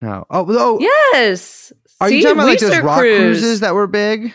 No. 0.01 0.25
Oh, 0.31 0.47
oh 0.49 0.79
Yes. 0.81 1.73
Are 2.01 2.11
you 2.11 2.19
See? 2.19 2.23
talking 2.23 2.39
about 2.39 2.47
like 2.49 2.59
those 2.61 2.71
Weezer 2.73 2.83
rock 2.83 2.99
cruise. 2.99 3.19
cruises 3.19 3.61
that 3.61 3.75
were 3.75 3.87
big? 3.87 4.33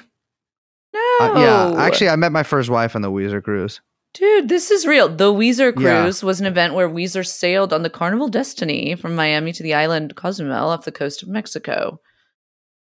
No. 0.93 0.99
Uh, 1.19 1.33
yeah, 1.75 1.81
actually, 1.83 2.09
I 2.09 2.15
met 2.15 2.31
my 2.31 2.43
first 2.43 2.69
wife 2.69 2.95
on 2.95 3.01
the 3.01 3.11
Weezer 3.11 3.43
cruise. 3.43 3.81
Dude, 4.13 4.49
this 4.49 4.71
is 4.71 4.87
real. 4.87 5.09
The 5.09 5.31
Weezer 5.33 5.77
Yeah. 5.77 6.01
cruise 6.03 6.23
was 6.23 6.39
an 6.39 6.45
event 6.47 6.73
where 6.73 6.89
Weezer 6.89 7.25
sailed 7.25 7.73
on 7.73 7.83
the 7.83 7.89
Carnival 7.89 8.29
Destiny 8.29 8.95
from 8.95 9.15
Miami 9.15 9.51
to 9.53 9.63
the 9.63 9.73
island 9.73 10.15
Cozumel 10.15 10.69
off 10.69 10.85
the 10.85 10.91
coast 10.91 11.21
of 11.21 11.27
Mexico. 11.29 11.99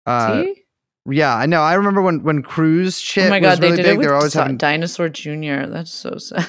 Uh, 0.05 0.43
See? 0.43 0.60
Yeah, 1.09 1.35
I 1.35 1.45
know. 1.45 1.61
I 1.61 1.73
remember 1.75 2.01
when 2.01 2.23
when 2.23 2.43
cruise 2.43 2.99
shit 2.99 3.27
oh 3.27 3.29
my 3.29 3.39
god, 3.39 3.59
they 3.59 3.67
really 3.71 3.77
did 3.77 3.83
big. 3.83 3.93
it 3.93 3.97
with 3.97 4.07
They're 4.07 4.15
always 4.15 4.33
having. 4.33 4.57
Dinosaur 4.57 5.09
Jr. 5.09 5.65
That's 5.67 5.91
so 5.93 6.17
sad. 6.17 6.47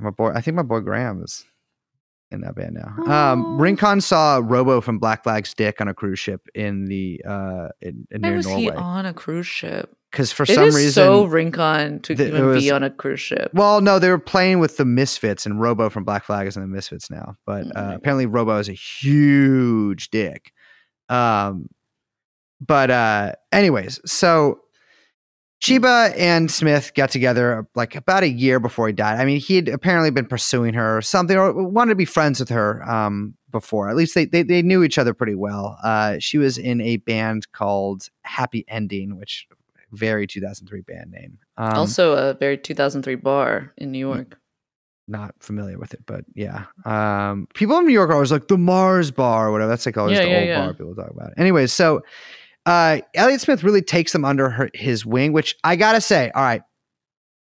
My 0.00 0.10
boy, 0.10 0.32
I 0.34 0.40
think 0.40 0.56
my 0.56 0.62
boy 0.62 0.80
Graham 0.80 1.22
is 1.22 1.44
in 2.32 2.40
that 2.40 2.54
band 2.56 2.74
now. 2.74 3.04
Um, 3.32 3.58
Rincon 3.60 4.00
saw 4.00 4.40
Robo 4.42 4.80
from 4.80 4.98
Black 4.98 5.22
Flag's 5.22 5.54
dick 5.54 5.80
on 5.80 5.86
a 5.88 5.94
cruise 5.94 6.18
ship 6.18 6.42
in 6.54 6.86
the 6.86 7.22
uh 7.26 7.68
in, 7.80 8.06
in 8.10 8.20
Why 8.22 8.28
near 8.28 8.36
was 8.38 8.46
he 8.46 8.68
on 8.70 9.06
a 9.06 9.14
cruise 9.14 9.46
ship? 9.46 9.94
because 10.10 10.32
for 10.32 10.42
It 10.44 10.48
some 10.54 10.68
is 10.68 10.74
reason. 10.74 10.92
so 10.92 11.24
Rincon 11.26 12.00
to 12.00 12.14
th- 12.14 12.28
even 12.28 12.46
was- 12.46 12.64
be 12.64 12.70
on 12.70 12.82
a 12.82 12.90
cruise 12.90 13.20
ship. 13.20 13.50
well, 13.54 13.80
no, 13.80 13.98
they 13.98 14.08
were 14.08 14.18
playing 14.18 14.58
with 14.60 14.76
the 14.78 14.84
Misfits, 14.84 15.46
and 15.46 15.60
Robo 15.60 15.88
from 15.90 16.04
Black 16.04 16.24
Flag 16.24 16.46
is 16.46 16.56
in 16.56 16.62
the 16.62 16.68
Misfits 16.68 17.10
now. 17.10 17.36
But 17.46 17.66
Oh 17.76 17.80
uh, 17.80 17.92
apparently, 17.96 18.26
Robo 18.26 18.58
is 18.58 18.68
a 18.68 18.72
huge 18.72 20.10
dick. 20.10 20.52
Um, 21.08 21.68
but 22.60 22.90
uh, 22.90 23.32
anyways, 23.52 24.00
so 24.04 24.60
Chiba 25.62 26.14
and 26.16 26.50
Smith 26.50 26.92
got 26.94 27.10
together 27.10 27.66
like 27.74 27.94
about 27.96 28.22
a 28.22 28.28
year 28.28 28.60
before 28.60 28.86
he 28.86 28.92
died. 28.92 29.18
I 29.18 29.24
mean, 29.24 29.40
he 29.40 29.56
had 29.56 29.68
apparently 29.68 30.10
been 30.10 30.26
pursuing 30.26 30.74
her 30.74 30.98
or 30.98 31.02
something, 31.02 31.36
or 31.36 31.52
wanted 31.52 31.90
to 31.90 31.96
be 31.96 32.04
friends 32.04 32.40
with 32.40 32.50
her 32.50 32.82
um, 32.88 33.34
before. 33.50 33.88
At 33.88 33.96
least 33.96 34.14
they, 34.14 34.26
they 34.26 34.42
they 34.42 34.62
knew 34.62 34.82
each 34.84 34.98
other 34.98 35.14
pretty 35.14 35.34
well. 35.34 35.78
Uh, 35.82 36.16
she 36.18 36.38
was 36.38 36.58
in 36.58 36.80
a 36.80 36.98
band 36.98 37.50
called 37.52 38.08
Happy 38.22 38.64
Ending, 38.68 39.16
which 39.18 39.48
very 39.92 40.26
2003 40.26 40.82
band 40.82 41.10
name. 41.10 41.38
Um, 41.56 41.72
also, 41.72 42.12
a 42.12 42.34
very 42.34 42.58
2003 42.58 43.14
bar 43.16 43.72
in 43.78 43.90
New 43.92 43.98
York. 43.98 44.38
not 45.08 45.34
familiar 45.40 45.78
with 45.78 45.94
it, 45.94 46.00
but 46.04 46.24
yeah. 46.34 46.64
Um, 46.84 47.48
people 47.54 47.78
in 47.78 47.86
New 47.86 47.92
York 47.94 48.10
are 48.10 48.14
always 48.14 48.32
like 48.32 48.48
the 48.48 48.58
Mars 48.58 49.10
Bar 49.10 49.48
or 49.48 49.52
whatever. 49.52 49.70
That's 49.70 49.86
like 49.86 49.96
always 49.96 50.18
Yeah, 50.18 50.24
the 50.24 50.30
yeah, 50.30 50.38
old 50.38 50.48
yeah. 50.48 50.64
bar 50.64 50.74
people 50.74 50.94
talk 50.94 51.10
about. 51.10 51.32
Anyways, 51.38 51.72
so 51.72 52.02
uh, 52.66 52.98
Elliott 53.14 53.40
Smith 53.40 53.62
really 53.62 53.82
takes 53.82 54.12
them 54.12 54.24
under 54.24 54.50
her, 54.50 54.68
his 54.74 55.06
wing, 55.06 55.32
which 55.32 55.56
I 55.64 55.76
gotta 55.76 56.00
say, 56.00 56.30
all 56.34 56.42
right, 56.42 56.62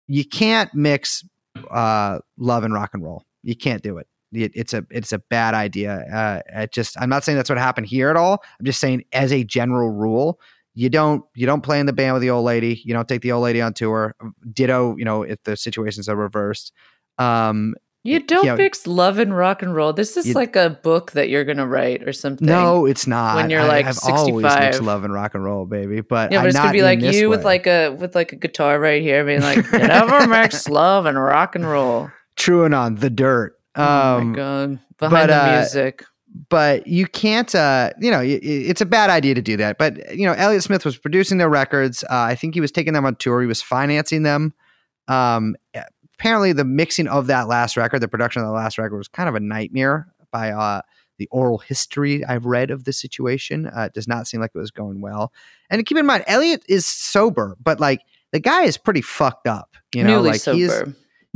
you 0.07 0.25
can't 0.25 0.73
mix 0.75 1.25
uh, 1.71 2.19
love 2.37 2.65
and 2.65 2.75
rock 2.75 2.91
and 2.95 3.03
roll. 3.03 3.25
You 3.43 3.57
can't 3.57 3.83
do 3.83 3.99
it. 3.99 4.07
It- 4.33 4.53
It's 4.55 4.75
a 4.75 4.85
it's 4.91 5.13
a 5.13 5.19
bad 5.31 5.55
idea. 5.55 5.95
Uh, 6.13 6.41
it 6.63 6.73
just 6.73 7.01
I'm 7.01 7.09
not 7.09 7.23
saying 7.25 7.37
that's 7.37 7.49
what 7.49 7.59
happened 7.59 7.87
here 7.87 8.11
at 8.11 8.17
all. 8.17 8.43
I'm 8.59 8.67
just 8.67 8.81
saying 8.81 9.05
as 9.13 9.33
a 9.33 9.45
general 9.45 9.91
rule, 9.91 10.41
you 10.75 10.89
don't 10.91 11.25
you 11.37 11.47
don't 11.47 11.61
play 11.63 11.79
in 11.79 11.87
the 11.87 11.93
band 11.93 12.15
with 12.15 12.23
the 12.23 12.31
old 12.31 12.45
lady. 12.45 12.83
You 12.85 12.93
don't 12.95 13.07
take 13.09 13.23
the 13.23 13.31
old 13.33 13.45
lady 13.45 13.61
on 13.63 13.73
tour. 13.75 14.17
Ditto, 14.53 14.97
you 14.97 15.05
know, 15.05 15.23
if 15.23 15.41
the 15.45 15.57
situations 15.57 16.09
are 16.09 16.17
reversed. 16.17 16.73
Um, 17.19 17.75
You 18.07 18.21
don't 18.21 18.45
yeah. 18.45 18.55
mix 18.55 18.87
love 18.87 19.19
and 19.19 19.35
rock 19.35 19.63
and 19.63 19.75
roll. 19.75 19.95
This 19.95 20.17
is 20.19 20.27
You- 20.27 20.35
like 20.35 20.57
a 20.57 20.69
book 20.83 21.13
that 21.13 21.31
you're 21.31 21.45
gonna 21.45 21.67
write 21.67 22.07
or 22.07 22.13
something. 22.13 22.47
no, 22.47 22.85
it's 22.85 23.07
not. 23.07 23.37
When 23.37 23.49
you're, 23.49 23.63
I- 23.63 23.67
like, 23.67 23.87
I've 23.87 23.99
always 24.07 24.45
mixed 24.45 24.83
love 24.83 25.05
and 25.05 25.13
rock 25.13 25.35
and 25.35 25.43
roll, 25.43 25.65
baby. 25.65 26.03
But 26.03 26.31
Yeah, 26.31 26.39
but 26.39 26.43
I'm 26.43 26.47
it's 26.49 26.57
gonna 26.59 26.73
be 26.73 26.83
like 26.83 27.01
you 27.01 27.31
with 27.31 27.45
like 27.45 27.67
a 27.67 27.91
with 27.91 28.15
like 28.15 28.33
a 28.33 28.37
guitar 28.37 28.79
right 28.79 29.01
here, 29.03 29.25
being 29.25 29.41
like, 29.41 29.57
"You 29.73 29.79
never 29.79 30.27
mix 30.29 30.69
love 30.69 31.07
and 31.07 31.19
rock 31.19 31.55
and 31.57 31.67
roll." 31.67 32.11
True 32.37 32.65
and 32.65 32.75
on 32.75 32.97
the 32.97 33.09
dirt. 33.11 33.57
oh 33.77 33.83
Um, 34.19 34.31
my 34.33 34.37
god! 34.37 34.69
Behind 34.99 35.11
but, 35.11 35.27
the 35.29 35.43
uh, 35.43 35.57
music. 35.61 36.05
but 36.51 36.87
you 36.87 37.07
can't 37.07 37.55
uh 37.55 37.91
you 38.01 38.11
know 38.11 38.21
it's 38.23 38.81
a 38.81 38.87
bad 38.87 39.09
idea 39.09 39.35
to 39.35 39.43
do 39.43 39.57
that 39.57 39.79
but 39.79 40.15
you 40.17 40.27
know 40.27 40.33
elliott 40.35 40.63
smith 40.65 40.85
was 40.85 40.97
producing 40.99 41.39
their 41.39 41.49
records 41.49 42.03
uh, 42.05 42.09
i 42.11 42.35
think 42.35 42.55
he 42.55 42.61
was 42.61 42.71
taking 42.73 42.93
them 42.93 43.05
on 43.05 43.15
tour 43.17 43.41
he 43.41 43.47
was 43.47 43.63
financing 43.63 44.23
them 44.25 44.53
um 45.09 45.55
apparently 46.25 46.55
the 46.55 46.65
mixing 46.65 47.07
of 47.07 47.27
that 47.27 47.49
last 47.49 47.77
record 47.77 48.01
the 48.01 48.09
production 48.09 48.41
of 48.41 48.49
the 48.49 48.55
last 48.55 48.79
record 48.79 48.97
was 48.97 49.09
kind 49.09 49.29
of 49.29 49.35
a 49.35 49.41
nightmare 49.41 50.09
by 50.33 50.51
uh 50.51 50.81
the 51.19 51.29
oral 51.31 51.59
history 51.59 52.25
I've 52.25 52.47
read 52.47 52.71
of 52.71 52.85
the 52.85 52.93
situation 52.95 53.67
uh, 53.67 53.83
it 53.83 53.93
does 53.93 54.09
not 54.09 54.27
seem 54.27 54.41
like 54.41 54.51
it 54.53 54.59
was 54.59 54.73
going 54.73 55.01
well. 55.01 55.33
And 55.71 55.85
keep 55.87 55.97
in 55.97 56.07
mind, 56.07 56.25
Elliott 56.27 56.65
is 56.69 56.87
sober, 56.87 57.57
but 57.63 57.79
like 57.79 58.01
the 58.33 58.41
guy 58.41 58.63
is 58.65 58.77
pretty 58.77 59.01
fucked 59.01 59.47
up. 59.47 59.77
You 59.95 60.03
know, 60.03 60.17
Newly 60.17 60.31
like 60.31 60.41
sober. 60.41 60.57
he's 60.57 60.83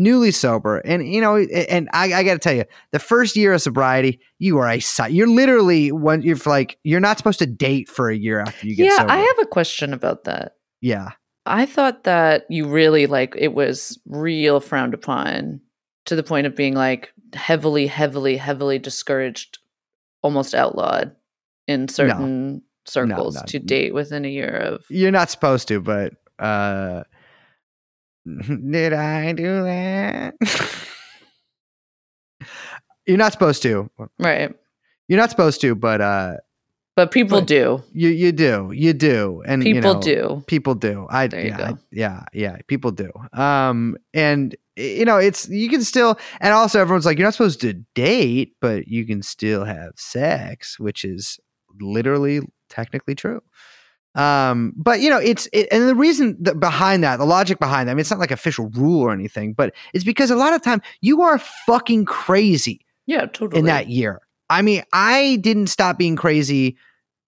newly 0.01 0.31
sober 0.31 0.79
and 0.79 1.13
you 1.13 1.21
know 1.21 1.37
and 1.37 1.89
i, 1.93 2.13
I 2.13 2.23
got 2.23 2.35
to 2.35 2.39
tell 2.39 2.53
you 2.55 2.65
the 2.93 3.01
first 3.01 3.35
year 3.35 3.53
of 3.53 3.61
sobriety 3.61 4.21
you 4.39 4.57
are 4.59 4.69
a 4.69 4.81
you're 5.11 5.27
literally 5.27 5.91
when 5.91 6.23
you're 6.23 6.39
like 6.47 6.79
you're 6.85 7.01
not 7.01 7.19
supposed 7.19 7.41
to 7.41 7.47
date 7.47 7.89
for 7.89 8.09
a 8.09 8.17
year 8.17 8.39
after 8.39 8.65
you 8.65 8.77
get 8.77 8.93
sober. 8.93 8.93
yeah, 8.93 8.97
sober 8.99 9.11
I 9.11 9.17
have 9.17 9.39
a 9.41 9.47
question 9.47 9.93
about 9.93 10.23
that. 10.25 10.53
yeah 10.81 11.11
I 11.49 11.67
thought 11.67 12.05
that 12.05 12.47
you 12.49 12.69
really 12.69 13.07
like 13.07 13.35
it 13.37 13.55
was 13.55 13.99
real 14.07 14.61
frowned 14.61 14.95
upon 14.95 15.61
to 16.07 16.17
the 16.17 16.23
point 16.23 16.47
of 16.47 16.55
being 16.55 16.75
like 16.75 17.13
heavily, 17.35 17.87
heavily, 17.87 18.37
heavily 18.37 18.79
discouraged, 18.79 19.59
almost 20.23 20.55
outlawed 20.55 21.15
in 21.67 21.89
certain 21.89 22.63
circles 22.87 23.37
no. 23.37 23.43
to 23.47 23.59
date 23.59 23.95
within 23.95 24.25
a 24.25 24.29
year 24.29 24.49
of. 24.49 24.85
You're 24.89 25.11
not 25.11 25.31
supposed 25.31 25.69
to, 25.69 25.81
but 25.81 26.15
uh 26.39 27.03
did 28.71 28.93
I 28.93 29.33
do 29.33 29.63
that? 29.63 30.35
You're 33.07 33.17
not 33.17 33.33
supposed 33.33 33.63
to. 33.63 33.91
Right. 34.19 34.55
You're 35.09 35.19
not 35.19 35.31
supposed 35.31 35.61
to, 35.63 35.75
but 35.75 36.01
uh 36.01 36.37
But 36.99 37.13
people 37.13 37.39
But 37.39 37.47
do. 37.47 37.81
you 37.93 38.09
you 38.09 38.33
do. 38.33 38.73
You 38.75 38.93
do. 38.93 39.41
And 39.47 39.63
you 39.65 39.75
People 39.75 39.95
know, 39.95 40.01
do. 40.03 40.43
People 40.49 40.75
do. 40.75 41.07
I 41.09 41.25
you 41.27 41.31
yeah, 41.51 41.69
I- 41.71 41.75
yeah, 41.93 42.23
yeah, 42.33 42.57
people 42.67 42.91
do. 42.91 43.11
Um 43.33 43.97
and 44.15 44.57
you 44.75 45.05
know, 45.05 45.17
it's 45.17 45.49
you 45.49 45.69
can 45.69 45.83
still 45.85 46.19
and 46.41 46.53
also 46.53 46.81
everyone's 46.81 47.07
like 47.07 47.17
you're 47.17 47.27
not 47.29 47.35
supposed 47.35 47.61
to 47.61 47.75
date, 47.95 48.57
but 48.61 48.89
you 48.89 49.07
can 49.07 49.23
still 49.23 49.65
have 49.65 49.93
sex, 49.97 50.81
which 50.81 51.05
is 51.05 51.39
literally 51.81 52.41
technically 52.69 53.15
true. 53.15 53.41
Um 54.17 54.73
but 54.77 55.01
you 55.01 55.09
know, 55.11 55.19
it's 55.19 55.49
it, 55.53 55.69
and 55.71 55.89
the 55.89 55.95
reason 55.95 56.37
that 56.41 56.59
behind 56.59 57.05
that, 57.05 57.19
the 57.19 57.27
logic 57.27 57.61
behind 57.61 57.87
that, 57.87 57.93
I 57.93 57.95
mean 57.95 58.01
it's 58.01 58.11
not 58.11 58.19
like 58.19 58.33
official 58.33 58.71
rule 58.71 59.03
or 59.03 59.13
anything, 59.13 59.53
but 59.53 59.73
it's 59.95 60.05
because 60.05 60.33
a 60.33 60.37
lot 60.37 60.53
of 60.53 60.63
time 60.63 60.83
you 61.01 61.23
are 61.23 61.39
fucking 61.67 62.07
crazy 62.07 62.81
Yeah, 63.07 63.27
totally. 63.27 63.61
in 63.61 63.67
that 63.67 63.89
year. 63.89 64.21
I 64.51 64.63
mean, 64.63 64.83
I 64.95 65.37
didn't 65.43 65.67
stop 65.67 65.99
being 65.99 66.17
crazy 66.17 66.77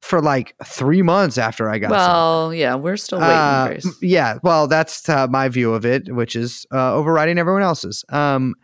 for 0.02 0.22
like 0.22 0.54
three 0.64 1.02
months 1.02 1.36
after 1.36 1.68
I 1.68 1.78
got 1.78 1.90
well, 1.90 2.54
yeah, 2.54 2.74
we're 2.74 2.96
still 2.96 3.20
waiting, 3.20 3.36
Uh, 3.36 3.66
Brace. 3.66 3.96
yeah, 4.00 4.38
well, 4.42 4.66
that's 4.66 5.08
uh, 5.08 5.26
my 5.28 5.48
view 5.48 5.74
of 5.74 5.84
it, 5.84 6.12
which 6.14 6.34
is 6.34 6.66
uh, 6.72 6.94
overriding 6.94 7.38
everyone 7.38 7.62
else's. 7.62 8.04
Um, 8.08 8.54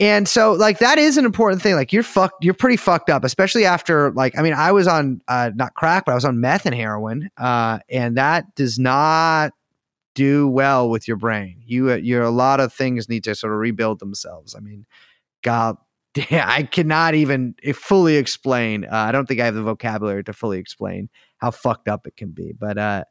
and 0.00 0.28
so, 0.28 0.52
like, 0.52 0.78
that 0.78 0.96
is 0.96 1.18
an 1.18 1.24
important 1.24 1.60
thing. 1.60 1.74
Like, 1.74 1.92
you're 1.92 2.02
fucked. 2.04 2.44
You're 2.44 2.54
pretty 2.54 2.76
fucked 2.76 3.10
up, 3.10 3.24
especially 3.24 3.64
after, 3.66 4.12
like, 4.12 4.38
I 4.38 4.42
mean, 4.42 4.54
I 4.54 4.72
was 4.72 4.86
on 4.86 5.20
uh, 5.28 5.50
not 5.54 5.74
crack, 5.74 6.04
but 6.06 6.12
I 6.12 6.14
was 6.14 6.24
on 6.24 6.40
meth 6.40 6.66
and 6.66 6.74
heroin, 6.74 7.30
uh, 7.36 7.80
and 7.90 8.16
that 8.16 8.54
does 8.54 8.78
not 8.78 9.52
do 10.14 10.48
well 10.48 10.88
with 10.88 11.08
your 11.08 11.16
brain. 11.16 11.60
You, 11.66 11.90
uh, 11.90 11.96
you're 11.96 12.22
a 12.22 12.30
lot 12.30 12.60
of 12.60 12.72
things 12.72 13.08
need 13.08 13.24
to 13.24 13.34
sort 13.34 13.52
of 13.52 13.58
rebuild 13.58 13.98
themselves. 13.98 14.54
I 14.54 14.60
mean, 14.60 14.86
God. 15.42 15.76
I 16.30 16.62
cannot 16.64 17.14
even 17.14 17.54
fully 17.74 18.16
explain. 18.16 18.84
Uh, 18.84 18.88
I 18.96 19.12
don't 19.12 19.26
think 19.26 19.40
I 19.40 19.44
have 19.46 19.54
the 19.54 19.62
vocabulary 19.62 20.24
to 20.24 20.32
fully 20.32 20.58
explain 20.58 21.08
how 21.38 21.50
fucked 21.50 21.88
up 21.88 22.06
it 22.06 22.16
can 22.16 22.30
be. 22.30 22.52
But 22.58 22.78
uh, 22.78 23.04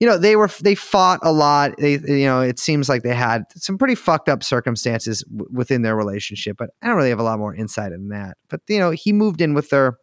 you 0.00 0.06
know, 0.06 0.18
they 0.18 0.36
were 0.36 0.50
they 0.60 0.74
fought 0.74 1.20
a 1.22 1.32
lot. 1.32 1.74
They 1.78 1.92
you 1.92 2.26
know, 2.26 2.40
it 2.40 2.58
seems 2.58 2.88
like 2.88 3.02
they 3.02 3.14
had 3.14 3.44
some 3.54 3.78
pretty 3.78 3.94
fucked 3.94 4.28
up 4.28 4.42
circumstances 4.42 5.22
w- 5.22 5.48
within 5.52 5.82
their 5.82 5.96
relationship. 5.96 6.56
But 6.56 6.70
I 6.82 6.88
don't 6.88 6.96
really 6.96 7.10
have 7.10 7.20
a 7.20 7.24
lot 7.24 7.38
more 7.38 7.54
insight 7.54 7.92
in 7.92 8.08
that. 8.08 8.36
But 8.48 8.60
you 8.68 8.78
know, 8.78 8.90
he 8.90 9.12
moved 9.12 9.40
in 9.40 9.54
with 9.54 9.70
her, 9.70 9.98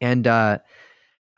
and 0.00 0.26
uh, 0.26 0.58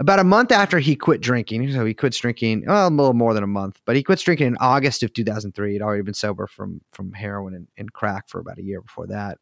about 0.01 0.19
a 0.19 0.25
month 0.25 0.53
after 0.53 0.79
he 0.79 0.97
quit 0.97 1.21
drinking, 1.21 1.73
so 1.73 1.85
he 1.85 1.95
quits 1.95 2.19
drinking. 2.19 2.65
Well, 2.67 2.89
a 2.89 2.91
little 2.91 3.15
more 3.15 3.35
than 3.35 3.45
a 3.45 3.49
month, 3.49 3.81
but 3.85 3.97
he 3.97 4.03
quits 4.03 4.23
drinking 4.23 4.49
in 4.49 4.57
August 4.61 5.03
of 5.03 5.13
2003. 5.13 5.73
He'd 5.73 5.83
already 5.83 6.03
been 6.03 6.15
sober 6.15 6.47
from 6.47 6.81
from 6.93 7.13
heroin 7.13 7.55
and, 7.55 7.69
and 7.77 7.93
crack 7.93 8.29
for 8.29 8.41
about 8.41 8.59
a 8.59 8.65
year 8.65 8.81
before 8.81 9.07
that. 9.07 9.39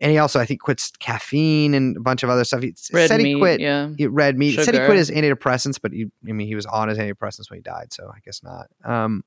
And 0.00 0.12
he 0.12 0.18
also, 0.18 0.38
I 0.38 0.44
think, 0.44 0.60
quits 0.60 0.92
caffeine 0.98 1.72
and 1.72 1.96
a 1.96 2.00
bunch 2.00 2.22
of 2.22 2.28
other 2.28 2.44
stuff. 2.44 2.62
He 2.62 2.74
Red 2.92 3.08
said 3.08 3.22
meat, 3.22 3.34
he 3.34 3.38
quit 3.38 3.60
yeah. 3.60 3.90
he 3.96 4.06
red 4.06 4.36
meat. 4.36 4.58
He 4.58 4.62
said 4.62 4.74
he 4.74 4.84
quit 4.84 4.98
his 4.98 5.10
antidepressants, 5.10 5.80
but 5.80 5.92
he, 5.92 6.06
I 6.28 6.32
mean, 6.32 6.46
he 6.46 6.54
was 6.54 6.66
on 6.66 6.88
his 6.88 6.98
antidepressants 6.98 7.50
when 7.50 7.58
he 7.58 7.62
died, 7.62 7.92
so 7.92 8.10
I 8.14 8.18
guess 8.24 8.42
not. 8.42 8.68
Um, 8.84 9.24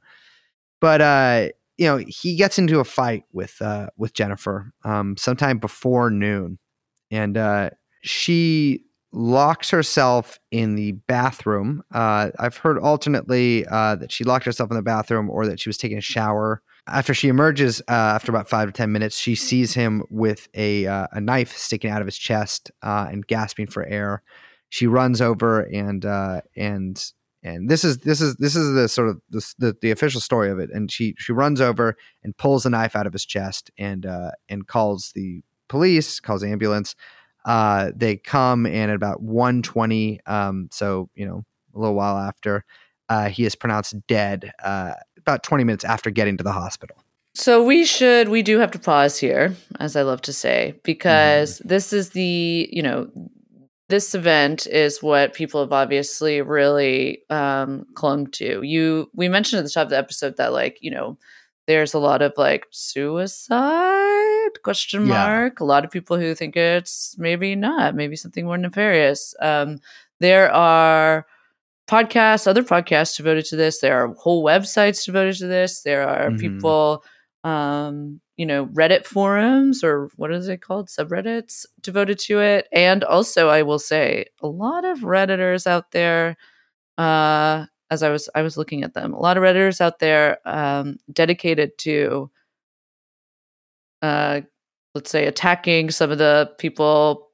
but 0.79 1.01
uh, 1.01 1.47
you 1.77 1.87
know, 1.87 1.97
he 1.97 2.35
gets 2.35 2.59
into 2.59 2.79
a 2.79 2.83
fight 2.83 3.23
with 3.33 3.59
uh 3.61 3.89
with 3.97 4.13
Jennifer 4.13 4.71
um 4.83 5.17
sometime 5.17 5.57
before 5.57 6.11
noon, 6.11 6.59
and 7.09 7.35
uh, 7.35 7.71
she 8.01 8.83
locks 9.11 9.69
herself 9.69 10.39
in 10.51 10.75
the 10.75 10.91
bathroom. 10.91 11.83
Uh, 11.91 12.29
I've 12.37 12.57
heard 12.57 12.77
alternately 12.77 13.65
uh, 13.65 13.95
that 13.95 14.11
she 14.11 14.23
locked 14.23 14.45
herself 14.45 14.69
in 14.69 14.77
the 14.77 14.83
bathroom 14.83 15.29
or 15.29 15.47
that 15.47 15.59
she 15.59 15.69
was 15.69 15.77
taking 15.77 15.97
a 15.97 16.01
shower. 16.01 16.61
After 16.91 17.13
she 17.13 17.27
emerges, 17.27 17.81
uh, 17.81 17.91
after 17.91 18.31
about 18.31 18.49
five 18.49 18.67
to 18.67 18.71
ten 18.71 18.91
minutes, 18.91 19.17
she 19.17 19.35
sees 19.35 19.73
him 19.73 20.03
with 20.09 20.47
a 20.53 20.87
uh, 20.87 21.07
a 21.11 21.21
knife 21.21 21.55
sticking 21.55 21.89
out 21.89 22.01
of 22.01 22.07
his 22.07 22.17
chest 22.17 22.71
uh, 22.81 23.07
and 23.11 23.25
gasping 23.25 23.67
for 23.67 23.85
air. 23.85 24.23
She 24.69 24.87
runs 24.87 25.21
over 25.21 25.61
and 25.61 26.05
uh, 26.05 26.41
and 26.55 27.03
and 27.43 27.69
this 27.69 27.83
is 27.83 27.99
this 27.99 28.21
is 28.21 28.35
this 28.35 28.55
is 28.55 28.73
the 28.73 28.87
sort 28.87 29.09
of 29.09 29.21
the, 29.29 29.53
the 29.57 29.77
the 29.81 29.91
official 29.91 30.21
story 30.21 30.49
of 30.49 30.59
it. 30.59 30.69
And 30.71 30.91
she 30.91 31.15
she 31.17 31.31
runs 31.31 31.61
over 31.61 31.95
and 32.23 32.35
pulls 32.37 32.63
the 32.63 32.69
knife 32.69 32.95
out 32.95 33.07
of 33.07 33.13
his 33.13 33.25
chest 33.25 33.71
and 33.77 34.05
uh, 34.05 34.31
and 34.47 34.67
calls 34.67 35.11
the 35.15 35.41
police, 35.67 36.19
calls 36.19 36.41
the 36.41 36.49
ambulance. 36.49 36.95
Uh, 37.45 37.91
they 37.95 38.17
come 38.17 38.65
and 38.65 38.91
at 38.91 38.95
about 38.95 39.21
120, 39.21 40.19
um, 40.25 40.67
so 40.71 41.09
you 41.15 41.25
know 41.25 41.45
a 41.73 41.79
little 41.79 41.95
while 41.95 42.17
after, 42.17 42.65
he 43.29 43.45
is 43.45 43.55
pronounced 43.55 43.95
dead. 44.07 44.51
About 45.19 45.43
20 45.43 45.63
minutes 45.63 45.85
after 45.85 46.09
getting 46.09 46.37
to 46.37 46.43
the 46.43 46.51
hospital. 46.51 46.97
So 47.35 47.63
we 47.63 47.85
should 47.85 48.29
we 48.29 48.41
do 48.41 48.57
have 48.59 48.71
to 48.71 48.79
pause 48.79 49.17
here, 49.17 49.55
as 49.79 49.95
I 49.95 50.01
love 50.01 50.21
to 50.23 50.33
say, 50.33 50.79
because 50.83 51.59
Mm-hmm. 51.59 51.67
this 51.67 51.93
is 51.93 52.09
the 52.11 52.67
you 52.71 52.81
know 52.81 53.09
this 53.87 54.13
event 54.13 54.67
is 54.67 55.01
what 55.01 55.33
people 55.33 55.61
have 55.61 55.71
obviously 55.73 56.41
really 56.41 57.21
um, 57.29 57.85
clung 57.95 58.27
to. 58.31 58.61
You 58.63 59.09
we 59.15 59.29
mentioned 59.29 59.59
at 59.59 59.63
the 59.65 59.69
top 59.71 59.85
of 59.85 59.89
the 59.91 59.97
episode 59.97 60.37
that 60.37 60.53
like 60.53 60.77
you 60.81 60.91
know 60.91 61.17
there's 61.67 61.93
a 61.93 61.99
lot 61.99 62.21
of 62.23 62.33
like 62.35 62.65
suicide 63.39 64.49
question 64.63 65.05
Yeah. 65.07 65.13
mark. 65.13 65.59
A 65.59 65.65
lot 65.65 65.85
of 65.85 65.91
people 65.91 66.17
who 66.17 66.33
think 66.35 66.55
it's 66.55 67.15
maybe 67.17 67.55
not, 67.55 67.95
maybe 67.95 68.15
something 68.15 68.45
more 68.45 68.57
nefarious. 68.57 69.33
Um, 69.39 69.79
there 70.19 70.51
are 70.51 71.25
podcasts, 71.89 72.47
other 72.47 72.63
podcasts 72.63 73.17
devoted 73.17 73.45
to 73.45 73.55
this. 73.55 73.79
There 73.81 73.97
are 73.97 74.13
whole 74.13 74.43
websites 74.43 75.03
devoted 75.05 75.35
to 75.37 75.47
this. 75.47 75.81
There 75.81 76.07
are 76.07 76.29
Mhm. 76.29 76.39
people, 76.39 77.03
um, 77.43 78.21
you 78.37 78.45
know, 78.45 78.67
Reddit 78.67 79.05
forums 79.05 79.83
or 79.83 80.09
what 80.15 80.31
is 80.31 80.47
it 80.47 80.61
called? 80.61 80.87
Subreddits 80.87 81.65
devoted 81.81 82.19
to 82.19 82.39
it. 82.39 82.67
And 82.71 83.03
also, 83.03 83.49
I 83.49 83.63
will 83.63 83.79
say, 83.79 84.25
a 84.41 84.47
lot 84.47 84.85
of 84.85 84.99
Redditors 84.99 85.65
out 85.65 85.91
there, 85.91 86.37
uh, 86.97 87.65
as 87.91 88.03
I 88.03 88.09
was 88.09 88.29
I 88.35 88.43
was 88.43 88.55
looking 88.55 88.83
at 88.83 88.93
them, 88.93 89.13
a 89.13 89.19
lot 89.19 89.35
of 89.37 89.43
Redditors 89.43 89.81
out 89.81 89.99
there 89.99 90.37
um, 90.45 90.97
dedicated 91.11 91.77
to 91.79 92.29
uh, 94.01 94.41
let's 94.95 95.09
say 95.11 95.25
attacking 95.25 95.91
some 95.91 96.11
of 96.11 96.17
the 96.19 96.51
people 96.57 97.28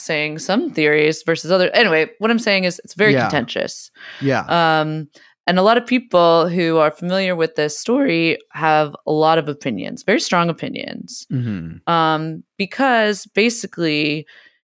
saying 0.00 0.38
some 0.38 0.70
theories 0.70 1.22
versus 1.24 1.50
other 1.50 1.70
anyway 1.70 2.08
what 2.18 2.30
i'm 2.30 2.38
saying 2.38 2.64
is 2.64 2.80
it's 2.84 2.94
very 2.94 3.12
Yeah. 3.12 3.22
contentious 3.22 3.90
Yeah. 4.20 4.44
um 4.48 5.08
and 5.46 5.58
a 5.58 5.62
lot 5.62 5.78
of 5.78 5.86
people 5.86 6.48
who 6.48 6.76
are 6.78 6.90
familiar 6.92 7.34
with 7.34 7.56
this 7.56 7.78
story 7.78 8.38
have 8.52 8.94
a 9.06 9.12
lot 9.12 9.38
of 9.38 9.48
opinions 9.48 10.02
very 10.02 10.20
strong 10.20 10.48
opinions 10.48 11.26
mm-hmm. 11.32 11.76
um 11.92 12.42
because 12.58 13.26
basically 13.34 14.26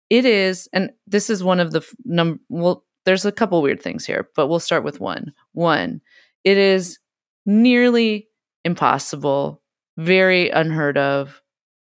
it 0.09 0.25
is 0.25 0.67
and 0.73 0.91
this 1.07 1.29
is 1.29 1.43
one 1.43 1.59
of 1.59 1.71
the 1.71 1.79
f- 1.79 1.93
num 2.05 2.39
well 2.49 2.83
there's 3.05 3.25
a 3.25 3.31
couple 3.31 3.61
weird 3.61 3.81
things 3.81 4.05
here 4.05 4.29
but 4.35 4.47
we'll 4.47 4.59
start 4.59 4.83
with 4.83 4.99
one 4.99 5.31
one 5.53 6.01
it 6.43 6.57
is 6.57 6.99
nearly 7.45 8.27
impossible 8.65 9.61
very 9.97 10.49
unheard 10.49 10.97
of 10.97 11.41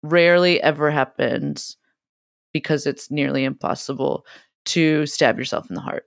rarely 0.02 0.60
ever 0.62 0.90
happens 0.90 1.76
because 2.52 2.86
it's 2.86 3.10
nearly 3.10 3.44
impossible 3.44 4.24
to 4.64 5.06
stab 5.06 5.38
yourself 5.38 5.68
in 5.68 5.74
the 5.74 5.80
heart 5.80 6.04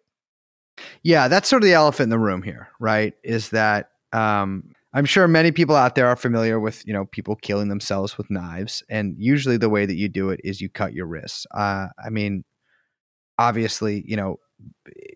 Yeah, 1.04 1.28
that's 1.28 1.50
sort 1.50 1.64
of 1.64 1.68
the 1.68 1.74
elephant 1.74 2.06
in 2.06 2.10
the 2.10 2.20
room 2.20 2.42
here, 2.42 2.70
right? 2.80 3.14
Is 3.24 3.50
that 3.50 3.90
um, 4.12 4.72
I'm 4.94 5.06
sure 5.06 5.28
many 5.28 5.52
people 5.52 5.76
out 5.76 5.96
there 5.96 6.08
are 6.08 6.16
familiar 6.16 6.60
with 6.60 6.86
you 6.88 6.94
know 6.94 7.06
people 7.06 7.36
killing 7.36 7.70
themselves 7.70 8.18
with 8.18 8.30
knives, 8.30 8.84
and 8.90 9.16
usually 9.18 9.58
the 9.58 9.70
way 9.70 9.86
that 9.86 9.96
you 9.96 10.08
do 10.08 10.30
it 10.30 10.40
is 10.44 10.62
you 10.62 10.70
cut 10.70 10.94
your 10.94 11.08
wrists. 11.08 11.46
Uh, 11.52 11.88
I 12.04 12.10
mean, 12.10 12.44
obviously, 13.38 14.04
you 14.08 14.16
know, 14.16 14.38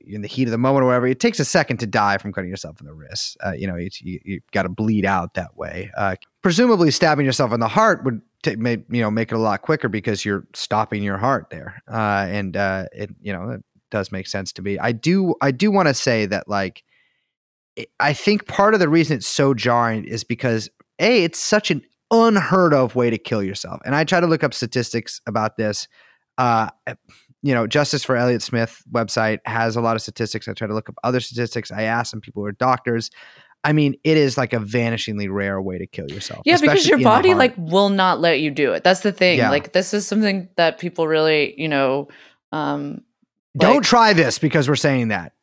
in 0.05 0.21
the 0.21 0.27
heat 0.27 0.45
of 0.45 0.51
the 0.51 0.57
moment 0.57 0.83
or 0.83 0.87
whatever, 0.87 1.07
it 1.07 1.19
takes 1.19 1.39
a 1.39 1.45
second 1.45 1.77
to 1.77 1.87
die 1.87 2.17
from 2.17 2.31
cutting 2.31 2.49
yourself 2.49 2.79
in 2.79 2.87
the 2.87 2.93
wrist. 2.93 3.37
Uh, 3.45 3.51
you 3.51 3.67
know, 3.67 3.75
you 3.75 3.89
you 4.01 4.39
got 4.51 4.63
to 4.63 4.69
bleed 4.69 5.05
out 5.05 5.33
that 5.35 5.57
way. 5.57 5.91
Uh, 5.97 6.15
presumably, 6.41 6.91
stabbing 6.91 7.25
yourself 7.25 7.51
in 7.51 7.59
the 7.59 7.67
heart 7.67 8.03
would 8.03 8.21
ta- 8.43 8.53
make 8.57 8.83
you 8.89 9.01
know 9.01 9.11
make 9.11 9.31
it 9.31 9.35
a 9.35 9.39
lot 9.39 9.61
quicker 9.61 9.89
because 9.89 10.23
you're 10.25 10.45
stopping 10.53 11.03
your 11.03 11.17
heart 11.17 11.49
there, 11.49 11.81
uh, 11.91 12.25
and 12.29 12.55
uh, 12.57 12.85
it 12.93 13.09
you 13.21 13.33
know 13.33 13.49
it 13.51 13.63
does 13.91 14.11
make 14.11 14.27
sense 14.27 14.51
to 14.53 14.61
me. 14.61 14.77
I 14.79 14.91
do 14.91 15.35
I 15.41 15.51
do 15.51 15.71
want 15.71 15.87
to 15.87 15.93
say 15.93 16.25
that 16.25 16.47
like 16.47 16.83
I 17.99 18.13
think 18.13 18.47
part 18.47 18.73
of 18.73 18.79
the 18.79 18.89
reason 18.89 19.17
it's 19.17 19.27
so 19.27 19.53
jarring 19.53 20.05
is 20.05 20.23
because 20.23 20.69
a 20.99 21.23
it's 21.23 21.39
such 21.39 21.69
an 21.69 21.83
unheard 22.09 22.73
of 22.73 22.95
way 22.95 23.09
to 23.09 23.17
kill 23.17 23.43
yourself, 23.43 23.81
and 23.85 23.95
I 23.95 24.03
try 24.03 24.19
to 24.19 24.27
look 24.27 24.43
up 24.43 24.53
statistics 24.53 25.21
about 25.27 25.57
this. 25.57 25.87
You 27.43 27.53
know, 27.53 27.67
Justice 27.67 28.03
for 28.03 28.15
Elliott 28.15 28.41
Smith 28.41 28.83
website 28.91 29.39
has 29.45 29.75
a 29.75 29.81
lot 29.81 29.95
of 29.95 30.01
statistics. 30.01 30.47
I 30.47 30.53
try 30.53 30.67
to 30.67 30.73
look 30.73 30.89
up 30.89 30.95
other 31.03 31.19
statistics. 31.19 31.71
I 31.71 31.83
ask 31.83 32.09
some 32.11 32.19
people 32.21 32.41
who 32.41 32.47
are 32.47 32.51
doctors. 32.51 33.11
I 33.63 33.73
mean, 33.73 33.95
it 34.03 34.17
is 34.17 34.37
like 34.37 34.53
a 34.53 34.57
vanishingly 34.59 35.27
rare 35.31 35.61
way 35.61 35.77
to 35.77 35.87
kill 35.87 36.09
yourself. 36.09 36.41
yeah 36.45 36.57
because 36.59 36.87
your 36.87 36.99
body 36.99 37.33
like 37.33 37.53
will 37.57 37.89
not 37.89 38.19
let 38.21 38.39
you 38.39 38.49
do 38.51 38.71
it 38.73 38.83
that's 38.83 39.01
the 39.01 39.11
thing 39.11 39.39
Yeah. 39.39 39.49
like 39.49 39.73
this 39.73 39.93
is 39.93 40.07
something 40.07 40.47
that 40.57 40.77
people 40.79 41.07
really 41.07 41.59
you 41.59 41.67
know 41.67 42.07
um 42.51 43.01
Don't 43.57 43.77
Like- 43.77 43.83
try 43.83 44.13
this 44.13 44.39
because 44.39 44.69
we're 44.69 44.75
saying 44.75 45.09
that. 45.09 45.33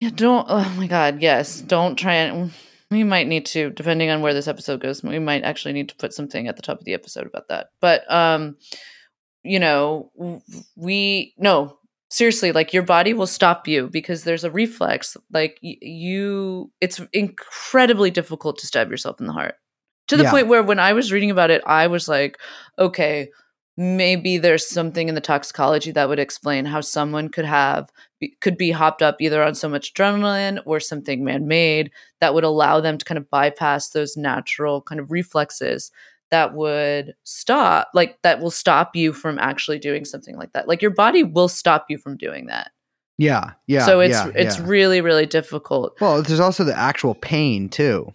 Yeah, 0.00 0.10
don't. 0.14 0.46
Oh 0.48 0.68
my 0.76 0.86
God, 0.86 1.22
yes. 1.22 1.60
Don't 1.60 1.96
try 1.96 2.14
and. 2.14 2.52
We 2.90 3.04
might 3.04 3.26
need 3.26 3.46
to, 3.46 3.70
depending 3.70 4.10
on 4.10 4.20
where 4.20 4.34
this 4.34 4.46
episode 4.48 4.80
goes, 4.80 5.02
we 5.02 5.18
might 5.18 5.42
actually 5.42 5.72
need 5.72 5.88
to 5.88 5.96
put 5.96 6.12
something 6.12 6.46
at 6.46 6.56
the 6.56 6.62
top 6.62 6.78
of 6.78 6.84
the 6.84 6.94
episode 6.94 7.26
about 7.26 7.48
that. 7.48 7.70
But, 7.80 8.10
um, 8.12 8.56
you 9.44 9.58
know, 9.58 10.10
we, 10.76 11.34
no, 11.38 11.78
seriously, 12.10 12.52
like 12.52 12.72
your 12.72 12.82
body 12.82 13.12
will 13.14 13.26
stop 13.26 13.68
you 13.68 13.88
because 13.88 14.24
there's 14.24 14.44
a 14.44 14.50
reflex. 14.50 15.16
Like 15.32 15.58
y- 15.62 15.76
you, 15.80 16.70
it's 16.80 17.00
incredibly 17.12 18.10
difficult 18.10 18.58
to 18.58 18.66
stab 18.66 18.90
yourself 18.90 19.20
in 19.20 19.26
the 19.26 19.32
heart 19.32 19.56
to 20.08 20.16
the 20.16 20.24
Yeah. 20.24 20.30
point 20.30 20.48
where 20.48 20.62
when 20.62 20.78
I 20.78 20.92
was 20.92 21.12
reading 21.12 21.30
about 21.30 21.50
it, 21.50 21.62
I 21.66 21.86
was 21.86 22.08
like, 22.08 22.38
okay, 22.78 23.28
maybe 23.76 24.38
there's 24.38 24.66
something 24.68 25.08
in 25.08 25.16
the 25.16 25.20
toxicology 25.20 25.90
that 25.90 26.08
would 26.08 26.20
explain 26.20 26.64
how 26.64 26.80
someone 26.80 27.28
could 27.28 27.44
have 27.44 27.90
could 28.40 28.56
be 28.56 28.70
hopped 28.70 29.02
up 29.02 29.16
either 29.20 29.42
on 29.42 29.54
so 29.54 29.68
much 29.68 29.92
adrenaline 29.92 30.60
or 30.64 30.78
something 30.78 31.24
man-made 31.24 31.90
that 32.20 32.32
would 32.34 32.44
allow 32.44 32.80
them 32.80 32.96
to 32.96 33.04
kind 33.04 33.18
of 33.18 33.28
bypass 33.30 33.90
those 33.90 34.16
natural 34.16 34.80
kind 34.80 35.00
of 35.00 35.10
reflexes 35.10 35.90
that 36.34 36.54
would 36.54 37.14
stop 37.22 37.88
like 37.94 38.20
that 38.22 38.40
will 38.40 38.50
stop 38.50 38.96
you 38.96 39.12
from 39.12 39.38
actually 39.38 39.78
doing 39.78 40.04
something 40.04 40.36
like 40.36 40.52
that 40.52 40.66
like 40.66 40.82
your 40.82 40.90
body 41.04 41.22
will 41.22 41.48
stop 41.48 41.86
you 41.88 41.96
from 41.98 42.16
doing 42.16 42.46
that 42.46 42.70
Yeah, 43.18 43.52
yeah. 43.68 43.86
so 43.86 44.00
it's 44.00 44.18
yeah, 44.18 44.32
it's 44.42 44.58
yeah. 44.58 44.64
really 44.66 45.00
really 45.00 45.26
difficult 45.26 45.88
well. 46.00 46.22
There's 46.22 46.40
also 46.48 46.64
the 46.64 46.76
actual 46.90 47.14
pain 47.14 47.68
too. 47.68 48.12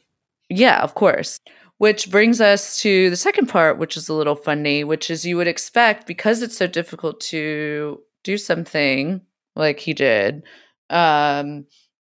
Yeah, 0.50 0.82
of 0.84 0.96
course. 0.96 1.40
Which 1.78 2.12
brings 2.12 2.42
us 2.42 2.82
to 2.82 3.10
the 3.10 3.16
second 3.28 3.48
part, 3.48 3.78
which 3.80 3.96
is 3.96 4.10
a 4.10 4.14
little 4.14 4.36
funny, 4.36 4.84
which 4.84 5.10
is 5.10 5.24
you 5.26 5.38
would 5.38 5.48
expect 5.48 6.06
because 6.08 6.42
it's 6.42 6.58
so 6.58 6.68
difficult 6.68 7.22
to 7.32 8.02
do 8.26 8.38
something 8.38 9.22
like 9.56 9.80
he 9.80 9.94
did, 9.94 10.44
um, 10.90 11.66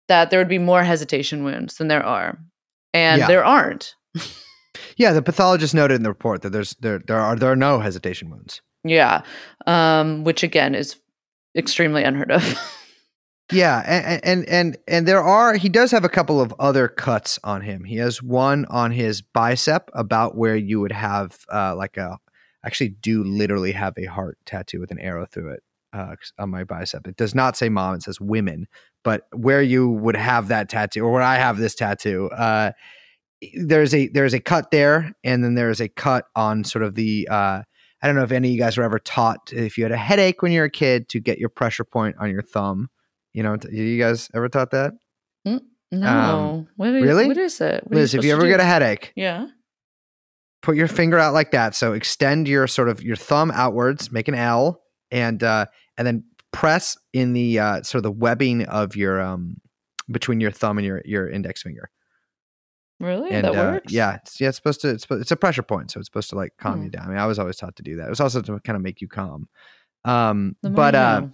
that 0.09 0.29
there 0.29 0.39
would 0.41 0.49
be 0.49 0.57
more 0.71 0.83
hesitation 0.83 1.45
wounds 1.45 1.77
than 1.77 1.87
there 1.87 2.05
are. 2.05 2.37
And 2.93 3.19
Yeah. 3.21 3.27
there 3.27 3.45
aren't. 3.45 3.95
Yeah, 4.97 5.13
the 5.13 5.21
pathologist 5.21 5.73
noted 5.73 5.95
in 5.95 6.03
the 6.03 6.09
report 6.09 6.41
that 6.43 6.51
there's 6.51 6.75
there 6.79 6.99
there 6.99 7.19
are 7.19 7.35
there 7.35 7.51
are 7.51 7.55
no 7.55 7.79
hesitation 7.79 8.29
wounds. 8.29 8.61
Yeah. 8.83 9.21
Um, 9.67 10.23
which 10.23 10.43
again 10.43 10.75
is 10.75 10.95
extremely 11.55 12.03
unheard 12.03 12.31
of. 12.31 12.59
Yeah, 13.51 13.83
and, 13.85 14.23
and 14.23 14.49
and 14.49 14.77
and 14.87 15.07
there 15.07 15.21
are 15.21 15.55
he 15.55 15.67
does 15.67 15.91
have 15.91 16.05
a 16.05 16.09
couple 16.09 16.39
of 16.39 16.53
other 16.57 16.87
cuts 16.87 17.37
on 17.43 17.61
him. 17.61 17.83
He 17.83 17.97
has 17.97 18.23
one 18.23 18.65
on 18.65 18.91
his 18.91 19.21
bicep 19.21 19.91
about 19.93 20.37
where 20.37 20.55
you 20.55 20.79
would 20.79 20.93
have 20.93 21.37
uh, 21.51 21.75
like 21.75 21.97
a 21.97 22.17
actually 22.63 22.89
do 22.89 23.23
literally 23.23 23.73
have 23.73 23.93
a 23.97 24.05
heart 24.05 24.37
tattoo 24.45 24.79
with 24.79 24.91
an 24.91 24.99
arrow 24.99 25.25
through 25.25 25.51
it 25.51 25.63
uh, 25.91 26.15
on 26.39 26.49
my 26.49 26.63
bicep. 26.63 27.07
It 27.07 27.17
does 27.17 27.35
not 27.35 27.57
say 27.57 27.67
mom; 27.67 27.95
it 27.95 28.03
says 28.03 28.21
women. 28.21 28.67
But 29.03 29.23
where 29.33 29.61
you 29.61 29.89
would 29.89 30.15
have 30.15 30.47
that 30.47 30.69
tattoo, 30.69 31.03
or 31.03 31.11
where 31.11 31.21
I 31.21 31.35
have 31.35 31.57
this 31.57 31.75
tattoo, 31.75 32.29
uh, 32.29 32.71
there's 33.55 33.93
a 33.93 34.07
there's 34.09 34.33
a 34.33 34.39
cut 34.39 34.71
there, 34.71 35.11
and 35.23 35.43
then 35.43 35.55
there's 35.55 35.81
a 35.81 35.89
cut 35.89 36.25
on 36.35 36.63
sort 36.63 36.83
of 36.83 36.95
the. 36.95 37.27
Uh, 37.29 37.61
I 38.03 38.07
don't 38.07 38.15
know 38.15 38.23
if 38.23 38.31
any 38.31 38.47
of 38.49 38.53
you 38.53 38.59
guys 38.59 38.77
were 38.77 38.83
ever 38.83 38.97
taught 38.99 39.51
if 39.53 39.77
you 39.77 39.83
had 39.83 39.91
a 39.91 39.97
headache 39.97 40.41
when 40.41 40.51
you're 40.51 40.65
a 40.65 40.71
kid 40.71 41.07
to 41.09 41.19
get 41.19 41.37
your 41.37 41.49
pressure 41.49 41.83
point 41.83 42.15
on 42.19 42.31
your 42.31 42.41
thumb. 42.41 42.89
You 43.33 43.43
know, 43.43 43.57
t- 43.57 43.69
you 43.75 43.99
guys 43.99 44.29
ever 44.33 44.49
taught 44.49 44.71
that? 44.71 44.93
no. 45.91 46.67
what 46.77 46.89
is, 46.89 47.03
really? 47.03 47.27
what 47.27 47.37
is 47.37 47.61
it? 47.61 47.83
What 47.83 47.95
Liz, 47.95 48.13
if 48.15 48.23
you 48.23 48.33
ever 48.33 48.47
get 48.47 48.59
a 48.59 48.63
headache, 48.65 49.11
Yeah. 49.15 49.47
put 50.61 50.75
your 50.75 50.87
finger 50.87 51.19
out 51.19 51.33
like 51.33 51.51
that. 51.51 51.75
So 51.75 51.93
extend 51.93 52.47
your 52.47 52.67
sort 52.67 52.89
of 52.89 53.01
your 53.03 53.15
thumb 53.15 53.51
outwards, 53.51 54.11
make 54.11 54.27
an 54.27 54.35
L, 54.35 54.81
and 55.11 55.43
uh, 55.43 55.65
and 55.97 56.07
then 56.07 56.23
press 56.51 56.97
in 57.13 57.33
the 57.33 57.59
uh, 57.59 57.81
sort 57.83 57.99
of 57.99 58.03
the 58.03 58.11
webbing 58.11 58.63
of 58.65 58.95
your 58.95 59.21
um 59.21 59.57
between 60.09 60.39
your 60.41 60.51
thumb 60.51 60.77
and 60.77 60.85
your 60.85 61.01
your 61.05 61.29
index 61.29 61.61
finger. 61.61 61.89
Really? 63.01 63.31
And 63.31 63.45
that 63.45 63.55
uh, 63.55 63.71
works? 63.73 63.91
yeah, 63.91 64.15
it's, 64.15 64.39
yeah, 64.39 64.49
it's 64.49 64.57
supposed 64.57 64.81
to. 64.81 64.89
It's, 64.89 65.05
it's 65.09 65.31
a 65.31 65.35
pressure 65.35 65.63
point, 65.63 65.91
so 65.91 65.99
it's 65.99 66.07
supposed 66.07 66.29
to 66.29 66.35
like 66.35 66.53
calm 66.57 66.77
Hmm. 66.77 66.83
you 66.85 66.89
down. 66.89 67.05
I 67.05 67.09
mean, 67.09 67.17
I 67.17 67.25
was 67.25 67.39
always 67.39 67.57
taught 67.57 67.75
to 67.77 67.83
do 67.83 67.97
that. 67.97 68.07
It 68.07 68.09
was 68.09 68.19
also 68.19 68.41
to 68.41 68.59
kind 68.61 68.75
of 68.75 68.81
make 68.81 69.01
you 69.01 69.07
calm. 69.07 69.47
Um, 70.05 70.55
The 70.61 70.69
but 70.69 70.95
uh, 70.95 71.27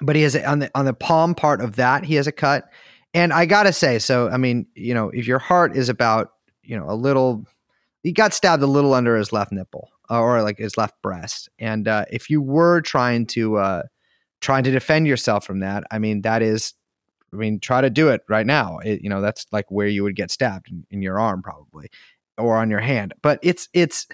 but 0.00 0.16
he 0.16 0.22
has 0.22 0.36
on 0.36 0.58
the 0.58 0.70
on 0.74 0.84
the 0.84 0.92
palm 0.94 1.34
part 1.34 1.60
of 1.60 1.76
that 1.76 2.04
he 2.04 2.16
has 2.16 2.26
a 2.26 2.32
cut 2.32 2.68
and 3.14 3.32
i 3.32 3.46
gotta 3.46 3.72
say 3.72 3.98
so 3.98 4.28
i 4.28 4.36
mean 4.36 4.66
you 4.74 4.92
know 4.92 5.08
if 5.08 5.26
your 5.26 5.38
heart 5.38 5.74
is 5.74 5.88
about 5.88 6.32
you 6.62 6.76
know 6.78 6.84
a 6.90 6.94
little 6.94 7.46
he 8.02 8.12
got 8.12 8.34
stabbed 8.34 8.62
a 8.62 8.66
little 8.66 8.92
under 8.92 9.16
his 9.16 9.32
left 9.32 9.52
nipple 9.52 9.88
uh, 10.10 10.20
or 10.20 10.42
like 10.42 10.58
his 10.58 10.76
left 10.76 11.00
breast 11.02 11.48
and 11.58 11.88
uh, 11.88 12.04
if 12.10 12.28
you 12.28 12.42
were 12.42 12.82
trying 12.82 13.24
to 13.24 13.56
uh 13.56 13.82
trying 14.42 14.64
to 14.64 14.70
defend 14.70 15.06
yourself 15.06 15.46
from 15.46 15.60
that 15.60 15.84
i 15.90 15.98
mean 15.98 16.20
that 16.22 16.42
is 16.42 16.74
i 17.32 17.36
mean 17.36 17.60
try 17.60 17.80
to 17.80 17.90
do 17.90 18.08
it 18.08 18.22
right 18.28 18.46
now. 18.46 18.78
It, 18.78 19.02
you 19.02 19.10
know 19.10 19.20
that's 19.20 19.46
like 19.52 19.70
where 19.70 19.88
you 19.88 20.02
would 20.02 20.16
get 20.16 20.30
stabbed 20.30 20.70
in, 20.70 20.84
in 20.90 21.02
your 21.02 21.18
arm 21.18 21.42
probably 21.42 21.90
or 22.38 22.56
on 22.56 22.70
your 22.70 22.80
hand. 22.80 23.14
But 23.22 23.38
it's 23.42 23.68
it's 23.72 24.06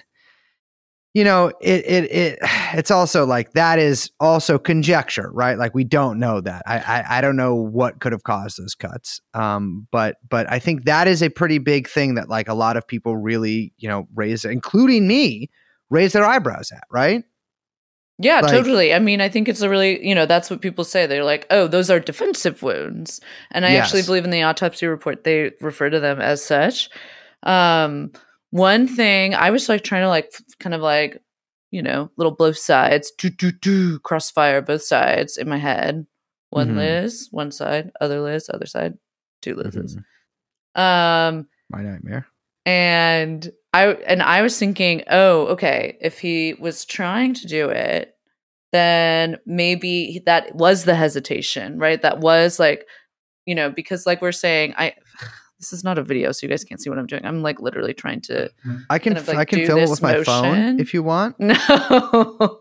you 1.13 1.23
know 1.23 1.51
it 1.61 1.85
it 1.85 2.11
it 2.11 2.39
it's 2.73 2.91
also 2.91 3.25
like 3.25 3.53
that 3.53 3.79
is 3.79 4.11
also 4.19 4.57
conjecture 4.57 5.31
right? 5.31 5.57
Like 5.57 5.73
we 5.73 5.83
don't 5.83 6.19
know 6.19 6.41
that. 6.41 6.63
I 6.65 6.79
i, 6.79 7.17
I 7.17 7.21
don't 7.21 7.35
know 7.35 7.55
what 7.55 7.99
could 7.99 8.11
have 8.11 8.23
caused 8.23 8.59
those 8.59 8.75
cuts. 8.75 9.21
Um 9.33 9.87
but 9.91 10.17
but 10.29 10.51
i 10.51 10.59
think 10.59 10.85
that 10.85 11.07
is 11.07 11.21
a 11.21 11.29
pretty 11.29 11.57
big 11.59 11.87
thing 11.87 12.15
that 12.15 12.29
like 12.29 12.47
a 12.47 12.53
lot 12.53 12.77
of 12.77 12.87
people 12.87 13.17
really 13.17 13.73
you 13.77 13.87
know 13.87 14.07
raise 14.15 14.45
including 14.45 15.07
me 15.07 15.49
raise 15.89 16.13
their 16.13 16.25
eyebrows 16.25 16.71
at 16.71 16.83
right 16.91 17.23
Yeah, 18.19 18.41
Like- 18.41 18.51
totally. 18.51 18.93
I 18.93 18.99
mean, 18.99 19.21
I 19.21 19.27
think 19.29 19.49
it's 19.49 19.61
a 19.61 19.69
really, 19.69 20.05
you 20.07 20.13
know, 20.13 20.25
that's 20.25 20.49
what 20.49 20.61
people 20.61 20.83
say. 20.83 21.05
They're 21.07 21.23
like, 21.23 21.47
oh, 21.49 21.67
those 21.67 21.89
are 21.89 21.99
defensive 21.99 22.61
wounds. 22.61 23.19
And 23.51 23.65
I 23.65 23.69
actually 23.75 24.03
believe 24.03 24.23
in 24.23 24.29
the 24.29 24.43
autopsy 24.43 24.85
report, 24.85 25.23
they 25.23 25.51
refer 25.61 25.89
to 25.89 25.99
them 25.99 26.21
as 26.21 26.43
such. 26.43 26.89
Um, 27.41 28.11
one 28.51 28.87
thing 28.87 29.33
I 29.33 29.49
was 29.49 29.67
like 29.67 29.83
trying 29.83 30.03
to 30.03 30.09
like 30.09 30.31
kind 30.59 30.75
of 30.75 30.81
like, 30.81 31.21
you 31.71 31.81
know, 31.81 32.11
little 32.17 32.31
both 32.35 32.57
sides, 32.57 33.11
do, 33.17 33.29
do, 33.31 33.51
do, 33.51 33.97
crossfire 33.99 34.61
both 34.61 34.83
sides 34.83 35.37
in 35.37 35.49
my 35.49 35.57
head. 35.57 36.05
One 36.51 36.73
Mhm. 36.73 36.77
Liz, 36.77 37.27
one 37.31 37.51
side, 37.51 37.91
other 37.99 38.21
Liz, 38.21 38.47
other 38.53 38.67
side, 38.67 38.93
two 39.41 39.55
Liz's. 39.55 39.97
Mhm. 40.77 40.79
Um, 40.79 41.47
my 41.71 41.81
nightmare 41.81 42.27
and 42.65 43.51
I 43.73 43.87
and 43.87 44.21
I 44.21 44.41
was 44.41 44.57
thinking, 44.57 45.03
oh, 45.09 45.47
okay, 45.47 45.97
if 45.99 46.19
he 46.19 46.53
was 46.53 46.85
trying 46.85 47.33
to 47.35 47.47
do 47.47 47.69
it, 47.69 48.15
then 48.71 49.37
maybe 49.45 50.21
that 50.25 50.55
was 50.55 50.83
the 50.83 50.95
hesitation, 50.95 51.79
right? 51.79 52.01
That 52.01 52.19
was 52.19 52.59
like, 52.59 52.85
you 53.45 53.55
know, 53.55 53.69
because 53.71 54.05
like 54.05 54.21
we're 54.21 54.31
saying, 54.31 54.73
I 54.77 54.93
this 55.59 55.73
is 55.73 55.83
not 55.83 55.97
a 55.97 56.03
video, 56.03 56.31
so 56.31 56.45
you 56.45 56.49
guys 56.49 56.63
can't 56.63 56.81
see 56.81 56.89
what 56.89 56.99
I'm 56.99 57.07
doing. 57.07 57.25
I'm 57.25 57.41
like 57.41 57.59
literally 57.61 57.93
trying 57.93 58.21
to 58.21 58.49
i 58.89 58.99
can 58.99 59.13
Kind 59.13 59.17
of, 59.17 59.27
like, 59.27 59.37
i 59.37 59.45
can 59.45 59.65
film 59.65 59.79
it 59.79 59.89
with 59.89 60.01
my 60.01 60.23
phone 60.23 60.79
if 60.79 60.93
you 60.93 61.01
want 61.03 61.39
no. 61.39 62.59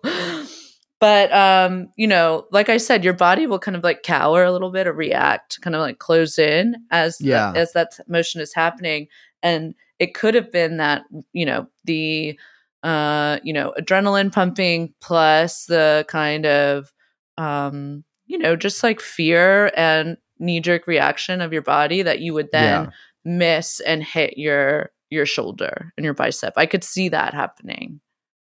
but 1.01 1.33
um, 1.33 1.89
you 1.97 2.07
know, 2.07 2.47
like 2.53 2.69
I 2.69 2.77
said, 2.77 3.05
your 3.05 3.13
body 3.15 3.47
will 3.47 3.59
kind 3.59 3.77
of 3.77 3.83
like 3.85 4.03
cower 4.03 4.45
a 4.45 4.53
little 4.53 4.71
bit 4.71 4.87
or 4.87 4.93
react, 4.93 5.61
kind 5.61 5.75
of 5.75 5.81
like 5.81 5.99
close 5.99 6.39
in 6.39 6.77
as 6.91 7.19
the- 7.19 7.27
Yeah. 7.27 7.53
as 7.55 7.73
that 7.73 7.99
motion 8.09 8.41
is 8.41 8.55
happening. 8.55 9.09
And 9.43 9.75
it 10.03 10.15
could 10.15 10.35
have 10.35 10.51
been 10.51 10.79
that, 10.79 11.05
you 11.33 11.47
know, 11.47 11.69
the 11.85 12.37
uh, 12.83 13.39
you 13.45 13.53
know, 13.53 13.73
adrenaline 13.79 14.33
pumping 14.33 14.93
plus 15.01 15.67
the 15.67 16.05
kind 16.09 16.45
of 16.45 16.93
um, 17.39 18.03
you 18.27 18.37
know, 18.37 18.57
just 18.57 18.83
like 18.83 19.01
fear 19.01 19.71
and 19.77 20.17
knee 20.41 20.59
jerk 20.59 20.89
reaction 20.89 21.41
of 21.41 21.53
your 21.53 21.63
body 21.63 22.03
that 22.03 22.19
you 22.19 22.35
would 22.35 22.51
then 22.51 22.85
Yeah. 22.85 22.91
miss 23.25 23.79
and 23.81 24.03
hit 24.03 24.37
your 24.37 24.91
your 25.11 25.27
shoulder 25.27 25.93
and 25.97 26.05
your 26.05 26.15
bicep. 26.15 26.55
I 26.57 26.67
could 26.67 26.83
see 26.83 27.09
that 27.11 27.33
happening. 27.35 28.01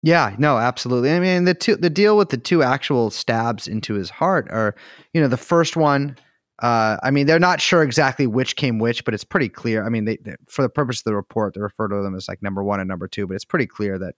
Yeah, 0.02 0.34
no, 0.38 0.58
absolutely. 0.58 1.12
I 1.12 1.20
mean, 1.20 1.44
the 1.44 1.54
two 1.54 1.76
the 1.76 1.90
deal 1.90 2.16
with 2.16 2.30
the 2.30 2.38
two 2.38 2.64
actual 2.64 3.10
stabs 3.10 3.68
into 3.68 3.94
his 3.94 4.10
heart 4.10 4.48
are, 4.50 4.74
you 5.14 5.20
know, 5.20 5.28
the 5.28 5.36
first 5.36 5.76
one. 5.76 6.16
Uh, 6.60 6.96
I 7.02 7.10
mean, 7.10 7.26
they're 7.26 7.38
not 7.38 7.60
sure 7.60 7.82
exactly 7.82 8.26
which 8.26 8.56
came 8.56 8.78
which, 8.78 9.04
but 9.04 9.12
it's 9.12 9.24
pretty 9.24 9.48
clear. 9.48 9.84
I 9.84 9.90
mean, 9.90 10.06
they, 10.06 10.16
they 10.16 10.36
for 10.46 10.62
the 10.62 10.68
purpose 10.68 11.00
of 11.00 11.04
the 11.04 11.14
report, 11.14 11.54
they 11.54 11.60
refer 11.60 11.88
to 11.88 12.02
them 12.02 12.14
as 12.14 12.28
like 12.28 12.42
number 12.42 12.64
one 12.64 12.80
and 12.80 12.88
number 12.88 13.08
two, 13.08 13.26
but 13.26 13.34
it's 13.34 13.44
pretty 13.44 13.66
clear 13.66 13.98
that, 13.98 14.14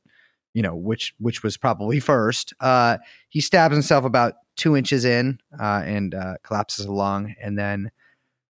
you 0.55 0.63
know, 0.63 0.77
which 0.77 1.15
which 1.19 1.43
was 1.43 1.57
probably 1.57 1.99
first. 2.01 2.55
Uh, 2.61 2.99
he 3.29 3.41
stabs 3.41 3.75
himself 3.75 4.05
about 4.05 4.35
two 4.57 4.77
inches 4.77 5.05
in 5.05 5.39
uh, 5.59 5.83
and 5.85 6.15
uh, 6.15 6.35
collapses 6.45 6.85
along, 6.87 7.35
and 7.43 7.59
then, 7.59 7.91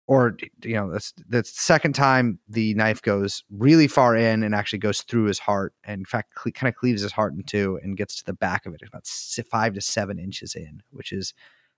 or 0.07 0.35
you 0.63 0.73
know, 0.73 0.91
that's 0.91 1.13
the 1.29 1.43
second 1.43 1.93
time 1.93 2.39
the 2.49 2.73
knife 2.73 3.03
goes 3.03 3.43
really 3.51 3.87
far 3.87 4.15
in 4.15 4.41
and 4.41 4.55
actually 4.55 4.79
goes 4.79 5.01
through 5.03 5.25
his 5.25 5.37
heart, 5.37 5.75
and 5.83 5.99
in 5.99 6.05
fact, 6.05 6.33
cle- 6.33 6.51
kind 6.51 6.73
of 6.73 6.75
cleaves 6.75 7.03
his 7.03 7.11
heart 7.11 7.33
in 7.33 7.43
two 7.43 7.79
and 7.83 7.97
gets 7.97 8.15
to 8.15 8.25
the 8.25 8.33
back 8.33 8.65
of 8.65 8.73
it 8.73 8.81
about 8.81 9.05
five 9.05 9.75
to 9.75 9.81
seven 9.81 10.17
inches 10.17 10.55
in, 10.55 10.81
which 10.89 11.11
is 11.11 11.35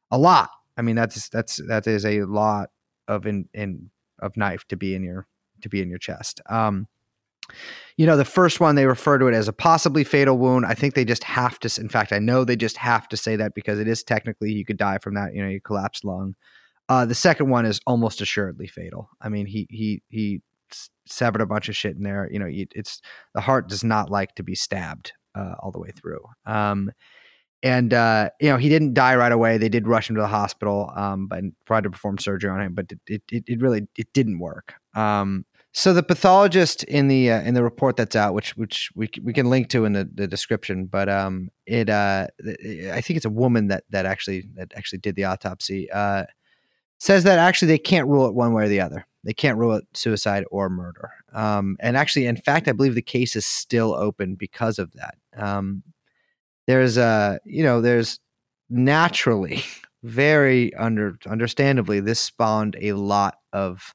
a 0.10 0.18
lot. 0.18 0.51
I 0.78 0.82
mean, 0.82 0.95
that's 0.95 1.30
that's 1.30 1.59
that 1.67 1.88
is 1.88 2.05
a 2.05 2.21
lot 2.23 2.69
of 3.07 3.25
in 3.25 3.49
in 3.53 3.89
of 4.19 4.38
knife 4.38 4.65
to 4.69 4.78
be 4.78 4.95
in 4.95 5.03
your 5.03 5.28
to 5.61 5.69
be 5.69 5.82
in 5.82 5.89
your 5.89 5.99
chest. 5.99 6.41
Um, 6.49 6.88
you 7.95 8.05
know, 8.05 8.17
the 8.17 8.25
first 8.25 8.59
one 8.59 8.75
they 8.75 8.86
refer 8.86 9.17
to 9.17 9.28
it 9.28 9.34
as 9.34 9.47
a 9.47 9.53
possibly 9.53 10.03
fatal 10.03 10.38
wound. 10.38 10.65
I 10.65 10.73
think 10.73 10.93
they 10.93 11.05
just 11.05 11.23
have 11.23 11.59
to. 11.59 11.82
In 11.82 11.89
fact, 11.89 12.13
I 12.13 12.19
know 12.19 12.43
they 12.43 12.55
just 12.55 12.78
have 12.78 13.07
to 13.09 13.17
say 13.17 13.36
that 13.38 13.55
because 13.55 13.80
it 13.80 13.88
is 13.88 14.03
technically 14.03 14.51
you 14.51 14.65
could 14.65 14.78
die 14.78 14.99
from 14.99 15.15
that. 15.15 15.34
You 15.34 15.43
know, 15.43 15.49
you 15.49 15.61
collapsed 15.61 16.05
lung. 16.05 16.36
Uh, 16.89 17.05
the 17.05 17.15
second 17.15 17.49
one 17.49 17.65
is 17.65 17.82
almost 17.86 18.21
assuredly 18.21 18.67
fatal. 18.67 19.09
I 19.21 19.30
mean, 19.30 19.45
he 19.45 19.67
he 19.69 20.03
he 20.09 20.41
severed 21.07 21.41
a 21.41 21.45
bunch 21.45 21.69
of 21.69 21.75
shit 21.75 21.95
in 21.95 22.03
there. 22.03 22.30
You 22.32 22.39
know, 22.39 22.47
it's 22.49 23.01
the 23.34 23.41
heart 23.41 23.69
does 23.69 23.84
not 23.84 24.09
like 24.09 24.36
to 24.36 24.43
be 24.43 24.55
stabbed 24.55 25.13
uh, 25.36 25.55
all 25.59 25.71
the 25.71 25.80
way 25.80 25.91
through. 25.91 26.21
Um, 26.45 26.91
and 27.64 27.93
uh, 27.93 28.30
you 28.39 28.49
know, 28.49 28.58
he 28.58 28.70
didn't 28.70 28.93
die 28.93 29.16
right 29.16 29.32
away. 29.32 29.58
They 29.58 29.70
did 29.70 29.88
rush 29.88 30.10
him 30.10 30.16
to 30.16 30.22
the 30.22 30.28
hospital, 30.28 30.91
um, 30.95 31.28
but 31.28 31.43
tried 31.66 31.84
to 31.84 31.89
perform 31.89 32.18
surgery 32.18 32.49
on 32.49 32.62
him, 32.62 32.74
but 32.74 32.91
it 33.08 33.22
it, 33.30 33.43
it 33.47 33.62
really 33.62 33.88
it 33.97 34.12
didn't 34.14 34.39
work. 34.39 34.74
Um, 34.95 35.45
so 35.74 35.93
the 35.93 36.03
pathologist 36.03 36.84
in 36.86 37.08
the 37.08 37.32
uh, 37.32 37.41
in 37.41 37.53
the 37.53 37.64
report 37.64 37.97
that's 37.97 38.16
out, 38.16 38.34
which 38.34 38.55
which 38.58 38.89
we 38.95 39.10
we 39.22 39.34
can 39.34 39.49
link 39.49 39.70
to 39.70 39.86
in 39.86 39.93
the, 39.93 40.10
the 40.12 40.28
description, 40.28 40.86
but 40.86 41.10
um, 41.10 41.49
it 41.66 41.89
uh, 41.89 42.28
I 42.91 43.01
think 43.01 43.18
it's 43.18 43.26
a 43.26 43.30
woman 43.30 43.68
that 43.68 43.84
that 43.89 44.05
actually 44.05 44.47
that 44.55 44.72
actually 44.76 44.99
did 44.99 45.16
the 45.16 45.26
autopsy. 45.26 45.89
Uh, 45.91 46.26
says 46.99 47.24
that 47.26 47.38
actually 47.38 47.68
they 47.68 47.78
can't 47.78 48.08
rule 48.08 48.28
it 48.28 48.34
one 48.34 48.53
way 48.53 48.64
or 48.64 48.68
the 48.68 48.82
other. 48.82 49.05
They 49.24 49.34
can't 49.34 49.58
rule 49.58 49.76
it 49.76 49.86
suicide 49.93 50.45
or 50.49 50.70
murder. 50.70 51.12
Um, 51.34 51.78
and 51.80 51.95
actually, 51.95 52.26
in 52.26 52.38
fact, 52.38 52.68
I 52.68 52.72
believe 52.72 52.95
the 52.95 53.01
case 53.01 53.36
is 53.36 53.45
still 53.45 53.93
open 53.93 54.36
because 54.36 54.80
of 54.80 54.91
that. 54.93 55.16
Um, 55.36 55.84
there's 56.68 56.97
a, 56.97 57.39
you 57.45 57.63
know, 57.63 57.82
there's 57.82 58.20
naturally, 58.70 59.63
very 60.03 60.74
under 60.76 61.18
understandably, 61.28 61.99
this 61.99 62.20
spawned 62.20 62.76
a 62.80 62.93
lot 62.93 63.39
of, 63.53 63.93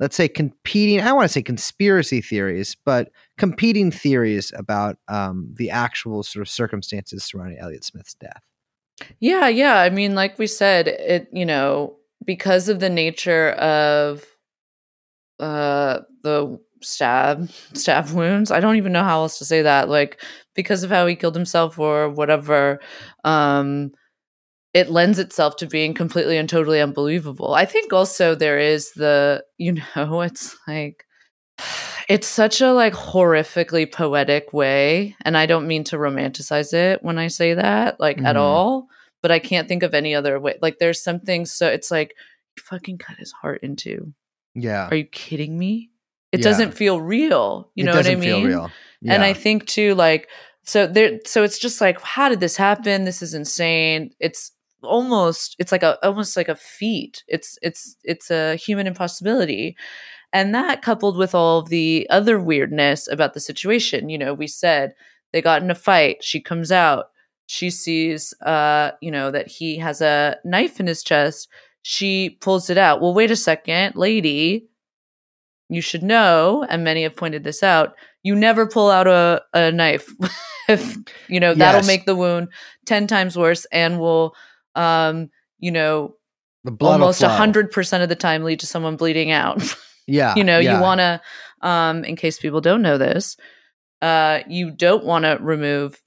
let's 0.00 0.16
say, 0.16 0.28
competing. 0.28 1.00
I 1.00 1.12
want 1.12 1.24
to 1.24 1.32
say 1.32 1.42
conspiracy 1.42 2.20
theories, 2.20 2.76
but 2.84 3.10
competing 3.38 3.90
theories 3.90 4.52
about 4.56 4.96
um, 5.08 5.54
the 5.56 5.70
actual 5.70 6.22
sort 6.22 6.42
of 6.42 6.48
circumstances 6.48 7.24
surrounding 7.24 7.58
elliott 7.58 7.84
Smith's 7.84 8.14
death. 8.14 8.42
Yeah, 9.20 9.48
yeah. 9.48 9.76
I 9.76 9.90
mean, 9.90 10.14
like 10.14 10.38
we 10.38 10.46
said, 10.46 10.88
it 10.88 11.28
you 11.32 11.46
know 11.46 11.96
because 12.24 12.68
of 12.68 12.80
the 12.80 12.90
nature 12.90 13.50
of 13.50 14.24
uh 15.40 16.00
the 16.22 16.58
stab 16.80 17.50
stab 17.72 18.08
wounds 18.10 18.52
i 18.52 18.60
don't 18.60 18.76
even 18.76 18.92
know 18.92 19.02
how 19.02 19.22
else 19.22 19.38
to 19.38 19.44
say 19.44 19.62
that 19.62 19.88
like 19.88 20.22
because 20.54 20.82
of 20.82 20.90
how 20.90 21.06
he 21.06 21.16
killed 21.16 21.34
himself 21.34 21.78
or 21.78 22.08
whatever 22.08 22.80
um 23.24 23.90
it 24.72 24.90
lends 24.90 25.20
itself 25.20 25.54
to 25.56 25.66
being 25.66 25.94
completely 25.94 26.36
and 26.36 26.48
totally 26.48 26.80
unbelievable. 26.80 27.54
I 27.54 27.64
think 27.64 27.92
also 27.92 28.34
there 28.34 28.58
is 28.58 28.90
the 28.94 29.44
you 29.56 29.72
know 29.96 30.20
it's 30.22 30.56
like 30.66 31.04
it's 32.08 32.26
such 32.26 32.60
a 32.60 32.72
like 32.72 32.92
horrifically 32.92 33.90
poetic 33.90 34.52
way 34.52 35.16
and 35.22 35.38
i 35.38 35.46
don't 35.46 35.66
mean 35.66 35.84
to 35.84 35.96
romanticize 35.96 36.74
it 36.74 37.02
when 37.02 37.16
i 37.16 37.28
say 37.28 37.54
that 37.54 37.98
like 37.98 38.18
mm-hmm. 38.18 38.26
at 38.26 38.36
all 38.36 38.88
but 39.22 39.30
i 39.30 39.38
can't 39.38 39.68
think 39.68 39.82
of 39.82 39.94
any 39.94 40.14
other 40.14 40.38
way 40.38 40.54
like 40.60 40.78
there's 40.78 41.02
something 41.02 41.46
so 41.46 41.66
it's 41.66 41.90
like 41.90 42.14
fucking 42.58 42.98
cut 42.98 43.16
his 43.16 43.32
heart 43.32 43.62
into 43.62 44.12
yeah. 44.54 44.88
Are 44.88 44.94
you 44.96 45.04
kidding 45.04 45.58
me? 45.58 45.90
It 46.30 46.40
yeah. 46.40 46.44
doesn't 46.44 46.72
feel 46.72 47.00
real 47.00 47.70
you 47.74 47.84
it 47.84 47.86
know 47.86 47.94
what 47.94 48.08
i 48.08 48.16
mean 48.16 48.68
yeah. 49.04 49.14
and 49.14 49.22
i 49.22 49.32
think 49.32 49.66
too 49.66 49.94
like 49.94 50.28
so 50.64 50.86
there 50.86 51.20
so 51.26 51.42
it's 51.42 51.58
just 51.58 51.80
like 51.80 52.00
how 52.00 52.28
did 52.28 52.40
this 52.40 52.56
happen? 52.56 53.04
This 53.04 53.22
is 53.22 53.34
insane. 53.34 54.10
It's 54.18 54.52
almost 54.82 55.56
it's 55.58 55.72
like 55.72 55.82
a 55.82 56.04
almost 56.04 56.36
like 56.36 56.48
a 56.48 56.56
feat. 56.56 57.22
It's 57.28 57.58
it's 57.62 57.96
it's 58.02 58.30
a 58.30 58.56
human 58.56 58.86
impossibility. 58.86 59.76
And 60.32 60.54
that 60.54 60.82
coupled 60.82 61.16
with 61.16 61.34
all 61.34 61.62
the 61.62 62.06
other 62.10 62.40
weirdness 62.40 63.06
about 63.08 63.34
the 63.34 63.40
situation 63.40 64.08
you 64.08 64.18
know 64.18 64.34
we 64.34 64.46
said 64.46 64.94
they 65.32 65.42
got 65.42 65.62
in 65.62 65.70
a 65.70 65.74
fight. 65.74 66.24
She 66.24 66.40
comes 66.40 66.72
out. 66.72 67.06
She 67.46 67.68
sees 67.68 68.32
uh 68.40 68.92
you 69.02 69.10
know 69.10 69.30
that 69.30 69.48
he 69.48 69.78
has 69.78 70.00
a 70.00 70.38
knife 70.44 70.80
in 70.80 70.86
his 70.86 71.02
chest. 71.02 71.48
She 71.82 72.38
pulls 72.40 72.70
it 72.70 72.78
out. 72.78 73.02
Well 73.02 73.14
wait 73.14 73.30
a 73.30 73.36
second 73.36 73.96
lady. 73.96 74.68
You 75.68 75.82
should 75.82 76.02
know, 76.02 76.64
and 76.68 76.84
many 76.84 77.02
have 77.02 77.16
pointed 77.16 77.42
this 77.42 77.62
out, 77.62 77.94
you 78.24 78.34
never 78.34 78.66
pull 78.66 78.90
out 78.90 79.06
a, 79.06 79.42
a 79.52 79.70
knife. 79.70 80.08
if 80.68 80.96
you 81.28 81.38
know, 81.38 81.54
that'll 81.54 81.86
make 81.86 82.06
the 82.06 82.16
wound 82.16 82.48
10 82.86 83.06
times 83.06 83.38
worse 83.38 83.66
and 83.66 84.00
will 84.00 84.34
um, 84.74 85.30
you 85.60 85.70
know, 85.70 86.16
the 86.64 86.72
blood 86.72 87.00
almost 87.00 87.22
a 87.22 87.28
hundred 87.28 87.70
percent 87.70 88.02
of 88.02 88.08
the 88.08 88.16
time 88.16 88.42
lead 88.42 88.60
to 88.60 88.66
someone 88.66 88.96
bleeding 88.96 89.30
out. 89.30 89.62
Yeah. 90.06 90.34
you 90.36 90.44
know, 90.44 90.58
yeah. 90.58 90.76
you 90.76 90.82
wanna 90.82 91.22
um, 91.62 92.04
in 92.04 92.14
case 92.14 92.38
people 92.38 92.60
don't 92.60 92.82
know 92.82 92.98
this, 92.98 93.38
uh, 94.02 94.40
you 94.46 94.70
don't 94.70 95.02
want 95.02 95.24
to 95.24 95.38
remove 95.40 95.98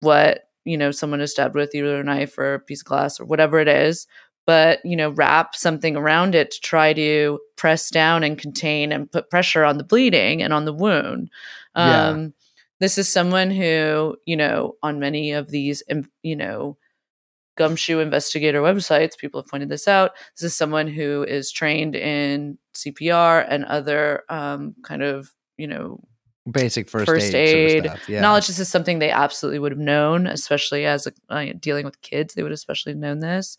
what 0.00 0.50
you 0.66 0.76
know 0.76 0.90
someone 0.90 1.22
is 1.22 1.30
stabbed 1.30 1.54
with 1.54 1.74
either 1.74 2.00
a 2.00 2.04
knife 2.04 2.36
or 2.36 2.52
a 2.52 2.60
piece 2.60 2.82
of 2.82 2.86
glass 2.86 3.18
or 3.18 3.24
whatever 3.24 3.58
it 3.58 3.66
is 3.66 4.06
but 4.46 4.84
you 4.84 4.96
know 4.96 5.10
wrap 5.10 5.54
something 5.54 5.96
around 5.96 6.34
it 6.34 6.52
to 6.52 6.60
try 6.60 6.92
to 6.92 7.38
press 7.56 7.90
down 7.90 8.22
and 8.22 8.38
contain 8.38 8.92
and 8.92 9.10
put 9.10 9.28
pressure 9.28 9.64
on 9.64 9.76
the 9.76 9.84
bleeding 9.84 10.42
and 10.42 10.52
on 10.52 10.64
the 10.64 10.72
wound 10.72 11.30
um, 11.74 12.20
yeah. 12.20 12.28
this 12.80 12.96
is 12.96 13.08
someone 13.08 13.50
who 13.50 14.16
you 14.24 14.36
know 14.36 14.74
on 14.82 14.98
many 14.98 15.32
of 15.32 15.50
these 15.50 15.82
you 16.22 16.36
know 16.36 16.76
gumshoe 17.56 17.98
investigator 18.00 18.60
websites 18.60 19.16
people 19.18 19.40
have 19.40 19.50
pointed 19.50 19.68
this 19.68 19.88
out 19.88 20.12
this 20.36 20.44
is 20.44 20.56
someone 20.56 20.86
who 20.86 21.22
is 21.24 21.50
trained 21.50 21.94
in 21.94 22.58
cpr 22.74 23.44
and 23.48 23.64
other 23.64 24.22
um, 24.28 24.74
kind 24.82 25.02
of 25.02 25.32
you 25.56 25.66
know 25.66 26.00
basic 26.48 26.88
first, 26.88 27.06
first 27.06 27.34
aid, 27.34 27.56
aid 27.56 27.84
sort 27.84 27.96
of 27.96 28.08
yeah. 28.08 28.20
knowledge 28.20 28.46
this 28.46 28.60
is 28.60 28.68
something 28.68 28.98
they 29.00 29.10
absolutely 29.10 29.58
would 29.58 29.72
have 29.72 29.80
known 29.80 30.28
especially 30.28 30.84
as 30.84 31.06
a, 31.06 31.12
uh, 31.28 31.46
dealing 31.58 31.84
with 31.84 32.00
kids 32.02 32.34
they 32.34 32.42
would 32.42 32.52
have 32.52 32.56
especially 32.56 32.94
known 32.94 33.18
this 33.18 33.58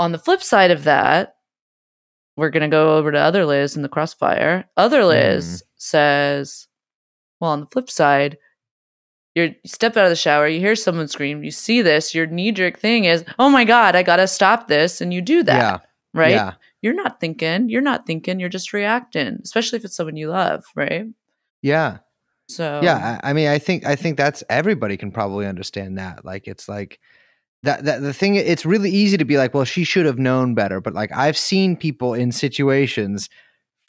on 0.00 0.12
the 0.12 0.18
flip 0.18 0.42
side 0.42 0.70
of 0.70 0.84
that, 0.84 1.36
we're 2.36 2.48
going 2.48 2.62
to 2.62 2.68
go 2.74 2.96
over 2.96 3.12
to 3.12 3.18
other 3.18 3.44
Liz 3.44 3.76
in 3.76 3.82
the 3.82 3.88
crossfire. 3.88 4.64
Other 4.78 5.04
Liz 5.04 5.62
mm. 5.62 5.66
says, 5.76 6.68
well, 7.38 7.50
on 7.50 7.60
the 7.60 7.66
flip 7.66 7.90
side, 7.90 8.38
you 9.34 9.54
step 9.66 9.98
out 9.98 10.04
of 10.04 10.10
the 10.10 10.16
shower, 10.16 10.48
you 10.48 10.58
hear 10.58 10.74
someone 10.74 11.06
scream, 11.06 11.44
you 11.44 11.50
see 11.50 11.82
this, 11.82 12.14
your 12.14 12.26
knee 12.26 12.50
jerk 12.50 12.78
thing 12.78 13.04
is, 13.04 13.24
oh 13.38 13.50
my 13.50 13.64
God, 13.64 13.94
I 13.94 14.02
got 14.02 14.16
to 14.16 14.26
stop 14.26 14.68
this. 14.68 15.02
And 15.02 15.12
you 15.12 15.20
do 15.20 15.42
that. 15.42 15.58
Yeah. 15.58 15.78
Right? 16.14 16.30
Yeah. 16.30 16.54
You're 16.80 16.94
not 16.94 17.20
thinking, 17.20 17.68
you're 17.68 17.82
not 17.82 18.06
thinking, 18.06 18.40
you're 18.40 18.48
just 18.48 18.72
reacting, 18.72 19.38
especially 19.44 19.76
if 19.76 19.84
it's 19.84 19.94
someone 19.94 20.16
you 20.16 20.30
love. 20.30 20.64
Right. 20.74 21.04
Yeah. 21.60 21.98
So, 22.48 22.80
yeah. 22.82 23.20
I, 23.22 23.30
I 23.30 23.32
mean, 23.34 23.48
I 23.48 23.58
think, 23.58 23.84
I 23.84 23.96
think 23.96 24.16
that's 24.16 24.42
everybody 24.48 24.96
can 24.96 25.12
probably 25.12 25.46
understand 25.46 25.98
that. 25.98 26.24
Like, 26.24 26.48
it's 26.48 26.70
like, 26.70 26.98
that, 27.62 27.84
that 27.84 28.00
the 28.00 28.14
thing 28.14 28.36
it's 28.36 28.64
really 28.64 28.90
easy 28.90 29.16
to 29.16 29.24
be 29.24 29.36
like 29.36 29.52
well 29.52 29.64
she 29.64 29.84
should 29.84 30.06
have 30.06 30.18
known 30.18 30.54
better 30.54 30.80
but 30.80 30.94
like 30.94 31.10
i've 31.12 31.36
seen 31.36 31.76
people 31.76 32.14
in 32.14 32.32
situations 32.32 33.28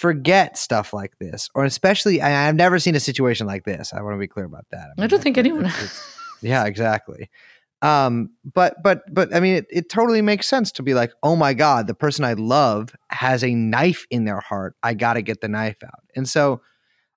forget 0.01 0.57
stuff 0.57 0.93
like 0.93 1.15
this 1.19 1.47
or 1.53 1.63
especially 1.63 2.24
I, 2.24 2.30
have 2.30 2.55
never 2.55 2.80
seen 2.80 2.95
a 2.95 2.99
situation 2.99 3.45
like 3.45 3.65
this. 3.65 3.93
I 3.93 4.01
want 4.01 4.15
to 4.15 4.17
be 4.17 4.28
clear 4.28 4.45
about 4.45 4.65
that. 4.72 4.86
I, 4.86 4.93
mean, 4.97 5.03
I 5.03 5.07
don't 5.07 5.22
think 5.22 5.38
anyone 5.38 5.72
yeah 6.41 6.65
exactly. 6.65 7.30
Um 7.84 8.32
but 8.43 8.82
but 8.84 9.03
but 9.13 9.34
i 9.34 9.39
mean 9.39 9.57
it, 9.57 9.67
it 9.69 9.89
totally 9.89 10.24
makes 10.24 10.47
sense 10.47 10.72
to 10.74 10.84
be 10.84 10.95
like 10.95 11.11
oh 11.22 11.36
my 11.36 11.53
god 11.53 11.86
the 11.86 11.93
person 11.93 12.26
i 12.26 12.34
love 12.34 12.95
has 13.09 13.43
a 13.43 13.53
knife 13.53 14.07
in 14.09 14.26
their 14.26 14.39
heart. 14.39 14.76
I 14.82 14.95
gotta 14.95 15.22
get 15.22 15.41
the 15.41 15.47
knife 15.47 15.84
out. 15.84 16.03
And 16.15 16.28
so 16.28 16.61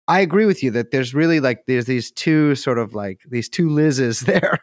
I 0.06 0.20
agree 0.20 0.46
with 0.46 0.62
you 0.62 0.70
that 0.72 0.90
there's 0.90 1.14
really 1.14 1.40
like 1.40 1.64
there's 1.66 1.86
these 1.86 2.10
two 2.10 2.54
sort 2.54 2.78
of 2.78 2.94
like 2.94 3.20
these 3.28 3.48
two 3.48 3.70
Liz's 3.70 4.20
there 4.20 4.58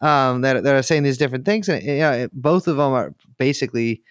um, 0.00 0.42
that 0.42 0.62
that 0.62 0.74
are 0.74 0.82
saying 0.82 1.02
these 1.02 1.18
different 1.18 1.44
things, 1.44 1.68
and 1.68 1.82
you 1.82 1.98
know, 1.98 2.28
both 2.32 2.68
of 2.68 2.76
them 2.76 2.92
are 2.92 3.14
basically 3.38 4.02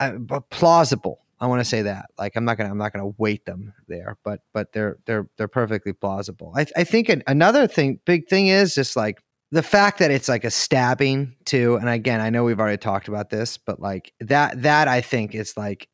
uh, 0.00 0.12
plausible. 0.50 1.20
I 1.40 1.46
want 1.46 1.60
to 1.60 1.64
say 1.64 1.82
that. 1.82 2.06
Like, 2.18 2.36
I'm 2.36 2.44
not 2.44 2.56
gonna 2.56 2.70
I'm 2.70 2.78
not 2.78 2.92
gonna 2.92 3.12
weight 3.18 3.44
them 3.46 3.72
there, 3.88 4.16
but 4.24 4.40
but 4.52 4.72
they're 4.72 4.98
they're 5.06 5.28
they're 5.36 5.48
perfectly 5.48 5.92
plausible. 5.92 6.52
I 6.56 6.66
I 6.76 6.84
think 6.84 7.08
an, 7.08 7.22
another 7.26 7.66
thing, 7.66 8.00
big 8.04 8.28
thing 8.28 8.48
is 8.48 8.74
just 8.74 8.96
like 8.96 9.22
the 9.50 9.62
fact 9.62 9.98
that 9.98 10.10
it's 10.10 10.28
like 10.28 10.44
a 10.44 10.50
stabbing 10.50 11.36
too. 11.44 11.76
And 11.76 11.88
again, 11.88 12.20
I 12.20 12.30
know 12.30 12.44
we've 12.44 12.60
already 12.60 12.78
talked 12.78 13.08
about 13.08 13.30
this, 13.30 13.58
but 13.58 13.80
like 13.80 14.12
that 14.20 14.62
that 14.62 14.88
I 14.88 15.00
think 15.00 15.34
is 15.34 15.56
like 15.56 15.88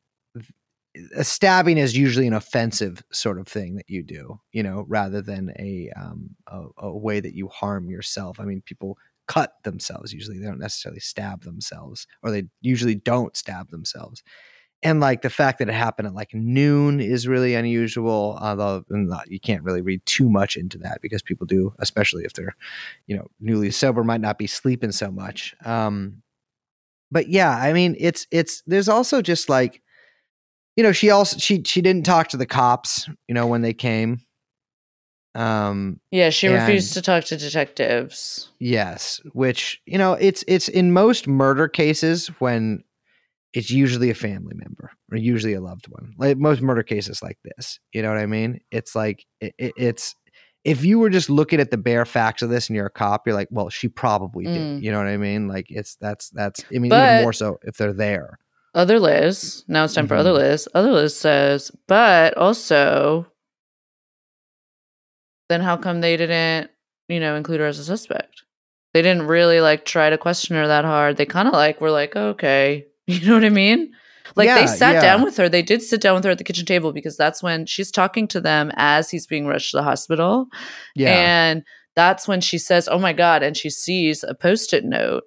a 1.15 1.23
stabbing 1.23 1.77
is 1.77 1.95
usually 1.95 2.27
an 2.27 2.33
offensive 2.33 3.03
sort 3.11 3.39
of 3.39 3.47
thing 3.47 3.75
that 3.75 3.89
you 3.89 4.03
do, 4.03 4.39
you 4.51 4.63
know, 4.63 4.85
rather 4.87 5.21
than 5.21 5.53
a, 5.59 5.91
um, 5.95 6.31
a, 6.47 6.65
a 6.77 6.97
way 6.97 7.19
that 7.19 7.35
you 7.35 7.47
harm 7.47 7.89
yourself. 7.89 8.39
I 8.39 8.45
mean, 8.45 8.61
people 8.65 8.97
cut 9.27 9.53
themselves 9.63 10.13
usually; 10.13 10.39
they 10.39 10.45
don't 10.45 10.59
necessarily 10.59 10.99
stab 10.99 11.43
themselves, 11.43 12.07
or 12.23 12.31
they 12.31 12.45
usually 12.61 12.95
don't 12.95 13.37
stab 13.37 13.69
themselves. 13.69 14.23
And 14.81 15.01
like 15.01 15.21
the 15.21 15.29
fact 15.29 15.59
that 15.59 15.67
it 15.67 15.75
happened 15.75 16.07
at 16.07 16.13
like 16.13 16.33
noon 16.33 17.01
is 17.01 17.27
really 17.27 17.53
unusual. 17.53 18.37
Although 18.41 18.85
you 19.27 19.39
can't 19.39 19.63
really 19.63 19.81
read 19.81 20.05
too 20.05 20.29
much 20.29 20.55
into 20.55 20.77
that 20.79 21.01
because 21.01 21.21
people 21.21 21.45
do, 21.45 21.73
especially 21.79 22.23
if 22.23 22.33
they're, 22.33 22.55
you 23.05 23.17
know, 23.17 23.27
newly 23.41 23.71
sober, 23.71 24.03
might 24.03 24.21
not 24.21 24.37
be 24.37 24.47
sleeping 24.47 24.93
so 24.93 25.11
much. 25.11 25.53
Um, 25.65 26.23
but 27.11 27.27
yeah, 27.27 27.51
I 27.51 27.73
mean, 27.73 27.95
it's 27.99 28.25
it's 28.31 28.63
there's 28.67 28.87
also 28.87 29.21
just 29.21 29.49
like 29.49 29.81
you 30.79 30.83
know, 30.83 30.93
she 30.93 31.09
also 31.09 31.37
she 31.37 31.61
she 31.65 31.81
didn't 31.81 32.05
talk 32.05 32.29
to 32.29 32.37
the 32.37 32.45
cops, 32.45 33.09
you 33.27 33.35
know, 33.35 33.45
when 33.47 33.61
they 33.63 33.73
came. 33.73 34.21
Um, 35.35 35.99
Yeah, 36.09 36.29
she 36.29 36.47
And- 36.47 36.55
refused 36.55 36.93
to 36.93 37.01
talk 37.01 37.25
to 37.25 37.35
detectives. 37.37 38.49
Yes, 38.59 39.19
which 39.33 39.81
you 39.85 39.97
know, 39.97 40.13
it's 40.13 40.45
it's 40.47 40.69
in 40.69 40.93
most 40.93 41.27
murder 41.27 41.67
cases 41.67 42.27
when 42.39 42.85
it's 43.53 43.69
usually 43.69 44.09
a 44.09 44.13
family 44.15 44.53
member 44.55 44.91
or 45.11 45.17
usually 45.17 45.53
a 45.53 45.59
loved 45.59 45.87
one. 45.89 46.13
Like 46.17 46.37
most 46.37 46.61
murder 46.61 46.83
cases 46.83 47.21
like 47.21 47.37
this, 47.43 47.77
you 47.91 48.01
know 48.01 48.07
what 48.09 48.17
I 48.19 48.25
mean? 48.25 48.61
It's 48.71 48.95
like 48.95 49.25
it, 49.41 49.53
it- 49.57 49.73
it's 49.75 50.15
if 50.63 50.85
you 50.85 50.97
were 50.99 51.09
just 51.09 51.29
looking 51.29 51.59
at 51.59 51.71
the 51.71 51.77
bare 51.77 52.05
facts 52.05 52.41
of 52.41 52.49
this 52.49 52.69
and 52.69 52.75
you're 52.77 52.85
a 52.85 52.89
cop, 52.91 53.25
you're 53.27 53.35
like, 53.35 53.49
well, 53.51 53.69
she 53.69 53.89
probably 53.89 54.45
did. 54.45 54.61
Mm. 54.61 54.81
You 54.83 54.91
know 54.93 54.97
what 54.97 55.07
I 55.07 55.17
mean? 55.17 55.49
Like 55.49 55.65
it's 55.69 55.97
that's 55.99 56.29
that's. 56.29 56.63
I 56.73 56.79
mean, 56.79 56.89
But- 56.89 57.09
even 57.11 57.23
more 57.23 57.33
so 57.33 57.57
if 57.63 57.75
they're 57.75 57.91
there. 57.93 58.39
Other 58.75 58.99
Liz, 58.99 59.63
now 59.67 59.83
it's 59.85 59.93
time 59.95 60.07
for 60.07 60.15
Mhm. 60.15 60.19
Other 60.19 60.31
Liz. 60.33 60.67
Other 60.75 60.91
Liz 60.91 61.15
says, 61.17 61.71
but 61.87 62.37
also, 62.37 63.25
then 65.49 65.61
how 65.61 65.77
come 65.77 66.01
they 66.01 66.15
didn't, 66.17 66.69
you 67.07 67.19
know, 67.19 67.35
include 67.35 67.59
her 67.59 67.65
as 67.65 67.79
a 67.79 67.83
suspect? 67.83 68.43
They 68.93 69.01
didn't 69.01 69.27
really 69.27 69.61
like 69.61 69.85
try 69.85 70.09
to 70.09 70.17
question 70.17 70.55
her 70.55 70.67
that 70.67 70.85
hard. 70.85 71.17
They 71.17 71.25
kind 71.25 71.47
of 71.47 71.53
like 71.53 71.81
were 71.81 71.91
like, 71.91 72.15
okay, 72.15 72.85
you 73.07 73.27
know 73.27 73.33
what 73.35 73.45
I 73.45 73.49
mean? 73.49 73.91
Like 74.35 74.45
Yeah, 74.47 74.61
they 74.61 74.67
sat 74.67 74.95
yeah. 74.95 75.01
down 75.01 75.23
with 75.23 75.37
her. 75.37 75.49
They 75.49 75.63
did 75.63 75.81
sit 75.81 76.01
down 76.01 76.15
with 76.15 76.23
her 76.23 76.31
at 76.31 76.37
the 76.37 76.43
kitchen 76.43 76.65
table 76.65 76.93
because 76.93 77.17
that's 77.17 77.41
when 77.41 77.65
she's 77.65 77.89
talking 77.91 78.27
to 78.29 78.39
them 78.41 78.71
as 78.75 79.09
he's 79.09 79.25
being 79.25 79.47
rushed 79.47 79.71
to 79.71 79.77
the 79.77 79.83
hospital. 79.83 80.47
Yeah, 80.95 81.09
And 81.09 81.63
that's 81.95 82.27
when 82.27 82.39
she 82.41 82.59
says, 82.59 82.87
"Oh 82.87 82.99
my 82.99 83.11
god!" 83.13 83.41
and 83.41 83.57
she 83.57 83.69
sees 83.71 84.23
a 84.23 84.35
post-it 84.35 84.85
note. 84.85 85.23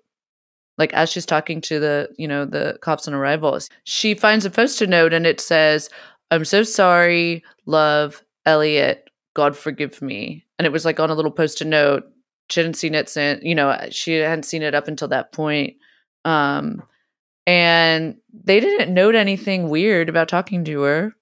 Like 0.79 0.93
as 0.95 1.11
she's 1.11 1.27
talking 1.27 1.61
to 1.63 1.79
the, 1.79 2.09
you 2.17 2.27
know, 2.27 2.45
the 2.45 2.79
cops 2.81 3.07
on 3.07 3.15
arrivals 3.15 3.69
she 3.85 4.15
finds 4.15 4.45
a 4.45 4.51
post-it 4.51 4.89
note 4.89 5.13
and 5.13 5.27
it 5.27 5.41
says, 5.41 5.91
"I'm 6.31 6.45
so 6.45 6.63
sorry, 6.63 7.45
love, 7.67 8.23
Elliot. 8.47 9.11
God 9.35 9.57
forgive 9.57 10.01
me." 10.03 10.45
And 10.59 10.67
it 10.67 10.73
was 10.73 10.85
like 10.85 11.01
on 11.01 11.11
a 11.11 11.15
little 11.15 11.31
post-it 11.31 11.67
note. 11.67 12.05
She 12.51 12.61
hadn't 12.61 12.75
seen 12.75 12.95
it 12.95 13.09
since, 13.09 13.43
you 13.43 13.55
know, 13.55 13.77
she 13.91 14.15
hadn't 14.17 14.45
seen 14.45 14.63
it 14.63 14.75
up 14.75 14.89
until 14.89 15.09
that 15.09 15.33
point. 15.33 15.77
Um, 16.25 16.83
and 17.47 18.17
they 18.33 18.61
didn't 18.61 18.95
note 18.95 19.15
anything 19.15 19.69
weird 19.69 20.09
about 20.09 20.29
talking 20.29 20.65
to 20.65 20.83
her, 20.83 21.17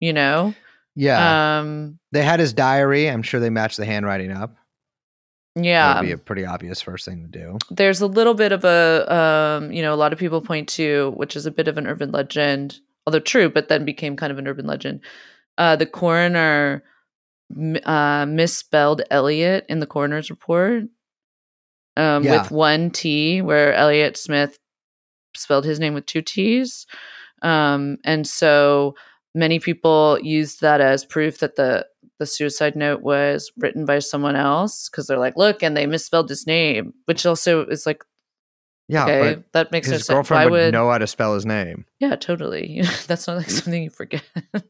you 0.00 0.12
know. 0.12 0.54
yeah. 0.94 1.58
Um, 1.60 1.98
they 2.12 2.22
had 2.22 2.40
his 2.40 2.52
diary. 2.52 3.08
I'm 3.08 3.22
sure 3.22 3.40
they 3.40 3.50
matched 3.50 3.76
the 3.76 3.86
handwriting 3.86 4.30
up. 4.30 4.56
Yeah. 5.64 6.00
would 6.00 6.06
be 6.06 6.12
a 6.12 6.18
pretty 6.18 6.44
obvious 6.46 6.80
first 6.80 7.04
thing 7.04 7.22
to 7.30 7.38
do. 7.38 7.58
there's 7.70 8.00
a 8.00 8.06
little 8.06 8.34
bit 8.34 8.52
of 8.52 8.64
a 8.64 9.12
um 9.14 9.72
you 9.72 9.82
know 9.82 9.94
a 9.94 9.96
lot 9.96 10.12
of 10.12 10.18
people 10.18 10.40
point 10.40 10.68
to 10.70 11.12
which 11.16 11.36
is 11.36 11.46
a 11.46 11.50
bit 11.50 11.68
of 11.68 11.78
an 11.78 11.86
urban 11.86 12.10
legend 12.12 12.78
although 13.06 13.20
true 13.20 13.48
but 13.48 13.68
then 13.68 13.84
became 13.84 14.16
kind 14.16 14.30
of 14.32 14.38
an 14.38 14.46
urban 14.48 14.66
legend 14.66 15.00
uh 15.58 15.74
the 15.76 15.86
coroner 15.86 16.82
uh 17.84 18.26
misspelled 18.28 19.02
elliot 19.10 19.64
in 19.68 19.78
the 19.80 19.86
coroner's 19.86 20.28
report 20.30 20.84
um 21.96 22.24
Yeah. 22.24 22.42
with 22.42 22.50
one 22.50 22.90
t 22.90 23.40
where 23.42 23.72
elliott 23.74 24.16
smith 24.16 24.58
spelled 25.34 25.64
his 25.64 25.80
name 25.80 25.94
with 25.94 26.06
two 26.06 26.22
t's 26.22 26.86
um 27.42 27.96
and 28.04 28.26
so 28.26 28.94
many 29.34 29.58
people 29.60 30.18
used 30.22 30.60
that 30.60 30.80
as 30.80 31.04
proof 31.04 31.38
that 31.38 31.56
the 31.56 31.86
the 32.18 32.26
suicide 32.26 32.76
note 32.76 33.02
was 33.02 33.50
written 33.56 33.84
by 33.84 33.98
someone 34.00 34.36
else 34.36 34.88
because 34.88 35.06
they're 35.06 35.18
like, 35.18 35.36
look, 35.36 35.62
and 35.62 35.76
they 35.76 35.86
misspelled 35.86 36.28
his 36.28 36.46
name, 36.46 36.92
which 37.06 37.24
also 37.26 37.64
is 37.66 37.86
like, 37.86 38.02
Yeah, 38.88 39.04
okay, 39.04 39.34
but 39.34 39.52
that 39.52 39.72
makes 39.72 39.88
no 39.88 39.92
his 39.94 40.06
sense. 40.06 40.14
girlfriend 40.14 40.38
Why 40.46 40.50
would, 40.50 40.64
would? 40.66 40.72
know 40.72 40.90
how 40.90 40.98
to 40.98 41.06
spell 41.06 41.34
his 41.34 41.46
name. 41.46 41.84
Yeah, 42.00 42.16
totally. 42.16 42.82
That's 43.06 43.26
not 43.26 43.36
like 43.36 43.50
something 43.50 43.82
you 43.84 43.90
forget 43.90 44.22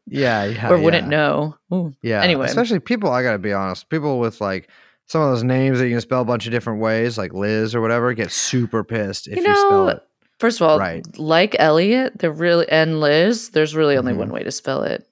Yeah, 0.07 0.45
yeah, 0.47 0.71
or 0.71 0.79
wouldn't 0.79 1.09
know. 1.09 1.57
Ooh. 1.73 1.95
Yeah. 2.03 2.23
Anyway. 2.23 2.47
especially 2.47 2.81
people. 2.81 3.11
I 3.11 3.23
gotta 3.23 3.39
be 3.39 3.53
honest. 3.53 3.89
People 3.89 4.19
with 4.19 4.41
like 4.41 4.69
some 5.07 5.23
of 5.23 5.31
those 5.31 5.43
names 5.45 5.79
that 5.79 5.87
you 5.89 5.95
can 5.95 6.01
spell 6.03 6.21
a 6.21 6.25
bunch 6.27 6.45
of 6.47 6.53
different 6.53 6.81
ways, 6.81 7.17
like 7.17 7.33
Liz 7.33 7.75
or 7.75 7.81
whatever, 7.81 8.13
get 8.13 8.31
super 8.31 8.85
pissed 8.85 9.27
if 9.29 9.37
You 9.39 9.43
you, 9.49 9.57
spell 9.57 9.71
know, 9.71 9.89
it. 9.89 10.03
First 10.39 10.61
of 10.61 10.69
all, 10.69 10.79
Right. 10.79 11.05
like 11.19 11.57
Elliot, 11.59 12.19
they're 12.19 12.31
really 12.31 12.69
and 12.69 13.01
Liz. 13.01 13.51
There's 13.51 13.75
really 13.75 13.97
only 13.97 14.13
Mhm. 14.13 14.19
one 14.19 14.31
way 14.31 14.43
to 14.45 14.51
spell 14.53 14.83
it. 14.83 15.05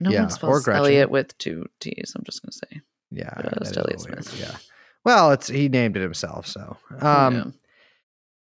No 0.00 0.10
Yeah, 0.10 0.20
one 0.22 0.30
spells. 0.30 0.68
Elliot 0.68 1.10
with 1.10 1.36
two 1.38 1.66
T's. 1.80 2.12
I'm 2.16 2.22
just 2.24 2.42
gonna 2.42 2.52
say. 2.52 2.80
Yeah, 3.10 3.24
Yeah, 3.36 3.42
that 3.42 3.52
it's 3.60 3.70
is 3.70 3.76
a 3.76 3.80
Elliot 3.80 3.98
little 4.00 4.14
weird, 4.14 4.24
Smith. 4.24 4.40
Yeah. 4.40 4.56
Well, 5.04 5.30
it's 5.32 5.48
he 5.48 5.68
named 5.68 5.96
it 5.96 6.00
himself, 6.02 6.46
so 6.46 6.76
um, 7.00 7.34
Yeah. 7.34 7.44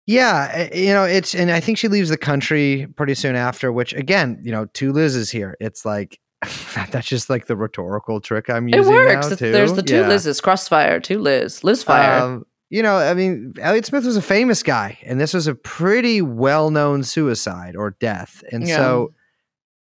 Yeah, 0.10 0.74
you 0.74 0.94
know, 0.94 1.04
it's 1.04 1.36
and 1.36 1.52
I 1.52 1.60
think 1.60 1.78
she 1.78 1.90
leaves 1.90 2.10
the 2.10 2.18
country 2.18 2.88
pretty 2.96 3.14
soon 3.14 3.36
after, 3.36 3.72
which 3.74 3.94
again, 3.94 4.40
you 4.42 4.52
know, 4.52 4.66
two 4.74 4.94
Liz's 4.94 5.30
here. 5.30 5.58
It's 5.60 5.84
like 5.86 6.20
that's 6.92 7.08
just 7.08 7.30
like 7.30 7.48
the 7.48 7.58
rhetorical 7.58 8.22
trick 8.22 8.50
I'm 8.50 8.68
using. 8.70 8.94
It 8.94 8.96
works. 8.96 9.30
now, 9.30 9.36
too. 9.36 9.52
There's 9.52 9.74
the 9.74 9.84
two 9.84 9.96
Yeah. 9.98 10.08
Liz's. 10.08 10.40
Crossfire, 10.40 11.00
two 11.02 11.20
Liz. 11.20 11.64
Liz 11.64 11.84
fire. 11.84 12.22
Um, 12.22 12.46
you 12.70 12.84
know, 12.84 12.96
I 12.98 13.14
mean, 13.16 13.54
Elliott 13.60 13.86
Smith 13.86 14.06
was 14.06 14.18
a 14.18 14.22
famous 14.22 14.62
guy, 14.64 14.98
and 15.04 15.20
this 15.20 15.34
was 15.34 15.48
a 15.48 15.56
pretty 15.56 16.22
well-known 16.22 17.04
suicide 17.04 17.76
or 17.78 17.92
death, 18.00 18.44
and 18.52 18.68
Yeah. 18.68 18.76
so, 18.78 19.14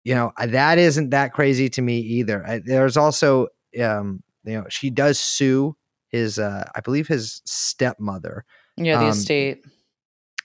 you 0.05 0.15
know, 0.15 0.33
that 0.45 0.79
isn't 0.79 1.11
that 1.11 1.33
crazy 1.33 1.69
to 1.71 1.83
me 1.83 1.99
either. 1.99 2.47
I, 2.47 2.61
there's 2.65 2.97
also, 2.97 3.49
um, 3.81 4.23
you 4.45 4.55
know, 4.55 4.65
she 4.69 4.91
does 4.91 5.19
sue 5.21 5.77
his, 6.09 6.39
uh, 6.39 6.69
I 6.75 6.81
believe, 6.81 7.09
his 7.09 7.41
stepmother. 7.45 8.45
yeah, 8.77 8.99
the 8.99 9.05
um, 9.05 9.11
estate. 9.11 9.65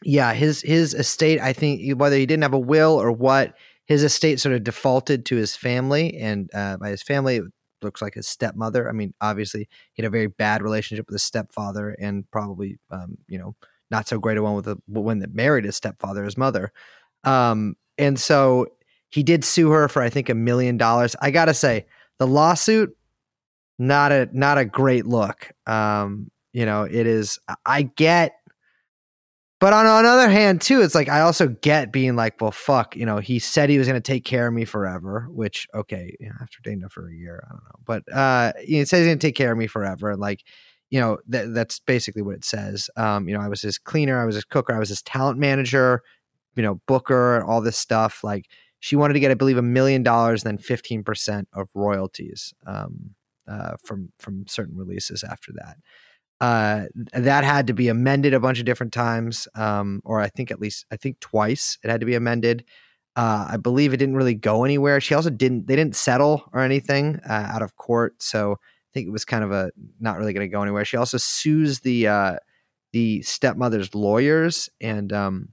yeah, 0.03 0.33
his 0.33 0.61
his 0.61 0.93
estate. 0.93 1.39
I 1.41 1.53
think 1.53 1.99
whether 1.99 2.15
he 2.15 2.25
didn't 2.25 2.43
have 2.43 2.53
a 2.53 2.59
will 2.59 3.01
or 3.01 3.11
what, 3.11 3.55
his 3.85 4.03
estate 4.03 4.39
sort 4.39 4.55
of 4.55 4.63
defaulted 4.63 5.25
to 5.25 5.35
his 5.35 5.55
family, 5.55 6.17
and 6.17 6.49
uh, 6.53 6.77
by 6.77 6.89
his 6.89 7.01
family, 7.01 7.37
it 7.37 7.45
looks 7.81 8.01
like 8.01 8.13
his 8.13 8.27
stepmother. 8.27 8.87
I 8.87 8.91
mean, 8.91 9.13
obviously, 9.21 9.67
he 9.93 10.03
had 10.03 10.07
a 10.07 10.11
very 10.11 10.27
bad 10.27 10.61
relationship 10.61 11.07
with 11.07 11.15
his 11.15 11.23
stepfather, 11.23 11.95
and 11.99 12.29
probably, 12.31 12.77
um, 12.91 13.17
you 13.27 13.39
know, 13.39 13.55
not 13.89 14.07
so 14.07 14.19
great 14.19 14.37
a 14.37 14.43
one 14.43 14.55
with 14.55 14.65
the 14.65 14.77
one 14.87 15.19
that 15.19 15.33
married 15.33 15.65
his 15.65 15.75
stepfather, 15.75 16.23
his 16.23 16.37
mother. 16.37 16.71
Um, 17.23 17.75
and 17.97 18.19
so 18.19 18.67
he 19.09 19.23
did 19.23 19.43
sue 19.43 19.71
her 19.71 19.87
for 19.87 20.01
I 20.01 20.09
think 20.09 20.29
a 20.29 20.35
million 20.35 20.77
dollars. 20.77 21.15
I 21.21 21.31
gotta 21.31 21.53
say, 21.53 21.85
the 22.19 22.27
lawsuit, 22.27 22.95
not 23.79 24.11
a 24.11 24.29
not 24.31 24.57
a 24.57 24.65
great 24.65 25.05
look. 25.05 25.51
Um, 25.65 26.31
you 26.53 26.65
know, 26.65 26.83
it 26.83 27.07
is. 27.07 27.39
I- 27.65 27.83
get 27.83 28.33
but 29.59 29.73
on 29.73 29.87
another 29.87 30.29
hand, 30.29 30.61
too, 30.61 30.81
it's 30.81 30.93
like 30.93 31.09
I 31.09 31.21
also 31.21 31.47
get 31.47 31.91
being 31.91 32.15
like, 32.15 32.39
well, 32.39 32.51
fuck, 32.51 32.95
you 32.95 33.07
know, 33.07 33.17
he 33.17 33.39
said 33.39 33.71
he 33.71 33.79
was 33.79 33.87
going 33.87 33.99
to 33.99 34.11
take 34.11 34.23
care 34.23 34.47
of 34.47 34.53
me 34.53 34.65
forever, 34.65 35.27
which 35.31 35.67
okay, 35.73 36.15
you 36.19 36.27
know, 36.27 36.35
after 36.41 36.59
dating 36.63 36.81
her 36.81 36.89
for 36.89 37.09
a 37.09 37.13
year, 37.13 37.43
I 37.43 37.53
don't 37.53 37.63
know, 37.63 37.79
but 37.83 38.13
uh, 38.13 38.53
he 38.63 38.85
says 38.85 38.99
he's 38.99 39.07
going 39.07 39.17
to 39.17 39.27
take 39.27 39.35
care 39.35 39.51
of 39.51 39.57
me 39.57 39.65
forever, 39.65 40.15
like, 40.15 40.43
you 40.91 40.99
know, 40.99 41.17
that 41.29 41.55
that's 41.55 41.79
basically 41.79 42.21
what 42.21 42.35
it 42.35 42.45
says. 42.45 42.87
Um, 42.97 43.27
you 43.27 43.35
know, 43.35 43.41
I 43.41 43.47
was 43.47 43.63
his 43.63 43.79
cleaner, 43.79 44.21
I 44.21 44.25
was 44.25 44.35
his 44.35 44.45
cooker, 44.45 44.75
I 44.75 44.79
was 44.79 44.89
his 44.89 45.01
talent 45.01 45.39
manager, 45.39 46.03
you 46.55 46.61
know, 46.61 46.79
booker, 46.87 47.37
and 47.37 47.43
all 47.43 47.59
this 47.61 47.77
stuff. 47.77 48.23
Like, 48.23 48.45
she 48.87 48.95
wanted 48.95 49.15
to 49.15 49.19
get, 49.19 49.31
I 49.31 49.33
believe, 49.33 49.57
a 49.57 49.61
million 49.61 50.01
dollars, 50.01 50.43
then 50.43 50.57
fifteen 50.57 51.03
percent 51.03 51.49
of 51.51 51.67
royalties 51.73 52.53
um, 52.65 53.15
uh, 53.45 53.73
from 53.83 54.13
from 54.17 54.47
certain 54.47 54.77
releases 54.77 55.25
after 55.25 55.51
that. 55.55 55.75
Uh 56.39 56.85
that 57.13 57.43
had 57.43 57.67
to 57.67 57.73
be 57.73 57.89
amended 57.89 58.33
a 58.33 58.39
bunch 58.39 58.59
of 58.59 58.65
different 58.65 58.93
times 58.93 59.47
um 59.55 60.01
or 60.05 60.21
i 60.21 60.29
think 60.29 60.51
at 60.51 60.59
least 60.61 60.85
i 60.91 60.95
think 60.95 61.19
twice 61.19 61.79
it 61.83 61.89
had 61.89 61.99
to 61.99 62.05
be 62.05 62.15
amended. 62.15 62.63
Uh 63.15 63.47
i 63.49 63.57
believe 63.57 63.91
it 63.91 63.97
didn't 63.97 64.15
really 64.15 64.35
go 64.35 64.63
anywhere. 64.63 65.01
She 65.01 65.15
also 65.15 65.31
didn't 65.31 65.67
they 65.67 65.75
didn't 65.75 65.95
settle 65.95 66.43
or 66.53 66.61
anything 66.61 67.19
uh, 67.27 67.47
out 67.53 67.63
of 67.63 67.75
court 67.75 68.21
so 68.21 68.53
i 68.53 68.89
think 68.93 69.07
it 69.07 69.11
was 69.11 69.25
kind 69.25 69.43
of 69.43 69.51
a 69.51 69.71
not 69.99 70.17
really 70.17 70.31
going 70.31 70.47
to 70.47 70.55
go 70.55 70.61
anywhere. 70.61 70.85
She 70.85 70.95
also 70.97 71.17
sues 71.17 71.79
the 71.81 72.07
uh 72.07 72.35
the 72.93 73.21
stepmother's 73.23 73.93
lawyers 73.95 74.69
and 74.79 75.11
um 75.11 75.49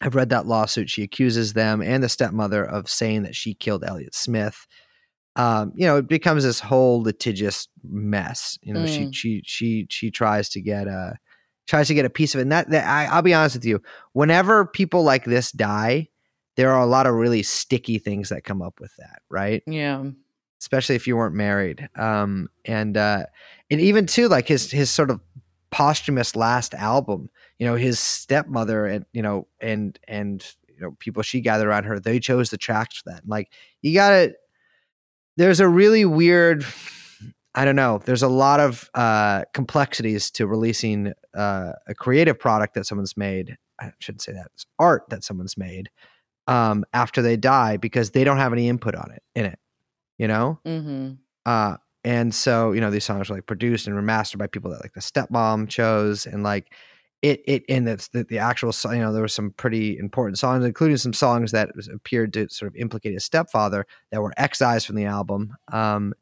i've 0.00 0.14
read 0.14 0.28
that 0.28 0.46
lawsuit 0.46 0.88
she 0.90 1.02
accuses 1.02 1.52
them 1.52 1.82
and 1.82 2.02
the 2.02 2.08
stepmother 2.08 2.64
of 2.64 2.88
saying 2.88 3.22
that 3.22 3.34
she 3.34 3.54
killed 3.54 3.84
elliott 3.84 4.14
smith 4.14 4.66
um, 5.36 5.74
you 5.76 5.86
know, 5.86 5.98
it 5.98 6.08
becomes 6.08 6.44
this 6.44 6.60
whole 6.60 7.02
litigious 7.02 7.68
mess. 7.84 8.58
You 8.62 8.72
know, 8.72 8.86
she 8.86 9.02
Mm. 9.02 9.14
she 9.14 9.42
she 9.44 9.86
she 9.90 10.10
tries 10.10 10.48
to 10.48 10.62
get 10.62 10.86
a 10.86 11.18
tries 11.66 11.88
to 11.88 11.94
get 11.94 12.06
a 12.06 12.10
piece 12.10 12.34
of 12.34 12.38
it. 12.38 12.44
And 12.44 12.52
that, 12.52 12.70
that 12.70 12.86
I, 12.86 13.04
I'll 13.14 13.20
be 13.20 13.34
honest 13.34 13.56
with 13.56 13.66
you, 13.66 13.82
whenever 14.14 14.64
people 14.64 15.02
like 15.02 15.26
this 15.26 15.52
die, 15.52 16.08
there 16.56 16.72
are 16.72 16.80
a 16.80 16.86
lot 16.86 17.06
of 17.06 17.14
really 17.14 17.42
sticky 17.42 17.98
things 17.98 18.30
that 18.30 18.44
come 18.44 18.62
up 18.62 18.80
with 18.80 18.96
that, 18.96 19.20
right? 19.28 19.62
Yeah. 19.66 20.04
Especially 20.58 20.94
if 20.94 21.06
you 21.06 21.18
weren't 21.18 21.34
married. 21.34 21.86
Um, 21.96 22.48
and 22.64 22.96
uh, 22.96 23.26
and 23.70 23.78
even 23.78 24.06
too, 24.06 24.28
like 24.28 24.48
his 24.48 24.70
his 24.70 24.88
sort 24.88 25.10
of 25.10 25.20
posthumous 25.70 26.34
last 26.34 26.72
album, 26.72 27.28
you 27.58 27.66
know, 27.66 27.74
his 27.74 27.98
stepmother 27.98 28.86
and 28.86 29.06
you 29.12 29.22
know 29.22 29.46
and 29.60 29.98
and 30.06 30.44
you 30.68 30.80
know 30.80 30.96
people 30.98 31.22
she 31.22 31.40
gathered 31.40 31.68
around 31.68 31.84
her, 31.84 31.98
they 31.98 32.18
chose 32.20 32.50
the 32.50 32.58
tracks 32.58 32.98
for 32.98 33.10
that. 33.10 33.22
Like 33.26 33.50
you 33.82 33.94
gotta 33.94 34.34
there's 35.36 35.60
a 35.60 35.68
really 35.68 36.04
weird 36.04 36.64
i 37.54 37.64
don't 37.64 37.76
know 37.76 38.00
there's 38.04 38.22
a 38.22 38.28
lot 38.28 38.60
of 38.60 38.90
uh 38.94 39.42
complexities 39.54 40.30
to 40.30 40.46
releasing 40.46 41.12
uh, 41.34 41.72
a 41.86 41.94
creative 41.94 42.38
product 42.38 42.74
that 42.74 42.86
someone's 42.86 43.16
made 43.16 43.56
i 43.80 43.90
shouldn't 43.98 44.22
say 44.22 44.32
that 44.32 44.46
it's 44.54 44.66
art 44.78 45.04
that 45.10 45.24
someone's 45.24 45.56
made 45.56 45.90
um 46.46 46.84
after 46.92 47.22
they 47.22 47.36
die 47.36 47.76
because 47.76 48.10
they 48.10 48.24
don't 48.24 48.38
have 48.38 48.52
any 48.52 48.68
input 48.68 48.94
on 48.94 49.10
it 49.10 49.22
in 49.34 49.44
it 49.44 49.58
you 50.18 50.28
know 50.28 50.58
Mm-hmm. 50.66 51.12
uh 51.44 51.76
and 52.04 52.34
so 52.34 52.72
you 52.72 52.80
know 52.80 52.90
these 52.90 53.04
songs 53.04 53.28
were 53.28 53.36
like 53.36 53.46
produced 53.46 53.86
and 53.86 53.96
remastered 53.96 54.38
by 54.38 54.46
people 54.46 54.70
that 54.70 54.82
like 54.82 54.94
the 54.94 55.00
stepmom 55.00 55.68
chose 55.68 56.26
and 56.26 56.42
like 56.42 56.72
it 57.26 57.42
it 57.46 57.64
and 57.68 57.86
the, 57.86 58.26
the 58.28 58.38
actual 58.38 58.72
you 58.92 58.98
know 58.98 59.12
there 59.12 59.22
were 59.22 59.28
some 59.28 59.50
pretty 59.52 59.98
important 59.98 60.38
songs 60.38 60.64
including 60.64 60.96
some 60.96 61.12
songs 61.12 61.52
that 61.52 61.70
appeared 61.92 62.32
to 62.32 62.48
sort 62.48 62.70
of 62.70 62.76
implicate 62.76 63.12
his 63.12 63.24
stepfather 63.24 63.86
that 64.10 64.22
were 64.22 64.32
excised 64.36 64.86
from 64.86 64.96
the 64.96 65.04
album 65.04 65.54
um 65.72 66.14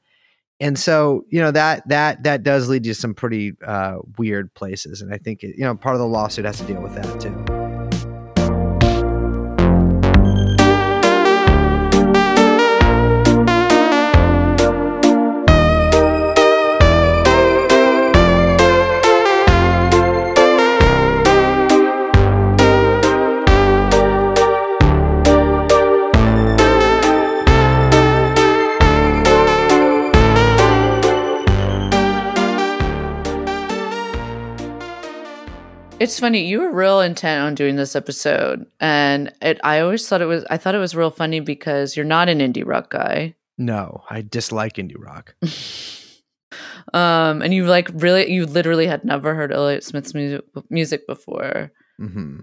and 0.60 0.78
so 0.78 1.24
you 1.28 1.40
know 1.40 1.50
that 1.50 1.86
that 1.88 2.22
that 2.22 2.42
does 2.42 2.68
lead 2.68 2.84
to 2.84 2.94
some 2.94 3.14
pretty 3.14 3.52
uh 3.66 3.96
weird 4.18 4.52
places 4.54 5.02
and 5.02 5.12
i 5.12 5.18
think 5.18 5.42
it, 5.42 5.56
you 5.56 5.64
know 5.64 5.74
part 5.74 5.94
of 5.94 6.00
the 6.00 6.06
lawsuit 6.06 6.44
has 6.44 6.58
to 6.58 6.64
deal 6.64 6.80
with 6.80 6.94
that 6.94 7.20
too 7.20 7.63
It's 36.04 36.20
funny. 36.20 36.46
You 36.46 36.60
were 36.60 36.70
real 36.70 37.00
intent 37.00 37.42
on 37.42 37.54
doing 37.54 37.76
this 37.76 37.96
episode, 37.96 38.66
and 38.78 39.32
it. 39.40 39.58
I 39.64 39.80
always 39.80 40.06
thought 40.06 40.22
it 40.22 40.26
was. 40.26 40.44
I 40.50 40.58
thought 40.58 40.74
it 40.74 40.78
was 40.78 40.94
real 40.94 41.10
funny 41.10 41.40
because 41.40 41.96
you're 41.96 42.04
not 42.04 42.28
an 42.28 42.38
indie 42.38 42.66
rock 42.66 42.90
guy, 42.90 43.34
no 43.58 44.02
i 44.10 44.20
dislike 44.20 44.74
indie 44.74 44.98
rock 44.98 45.34
um, 46.94 47.42
and 47.42 47.54
you 47.54 47.66
like 47.66 47.88
really, 47.94 48.30
you 48.30 48.46
literally 48.46 48.86
had 48.86 49.04
never 49.04 49.34
heard 49.34 49.52
Elliott 49.52 49.84
Smith's 49.84 50.14
music 50.14 50.44
music 50.70 51.06
before, 51.06 51.72
hmm 51.98 52.40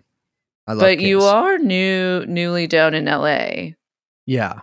I 0.68 0.74
love 0.74 0.82
but 0.82 1.00
you 1.00 1.22
are 1.22 1.58
new, 1.58 2.26
newly 2.28 2.68
down 2.68 2.94
in 2.94 3.06
LA, 3.06 3.72
yeah 4.26 4.62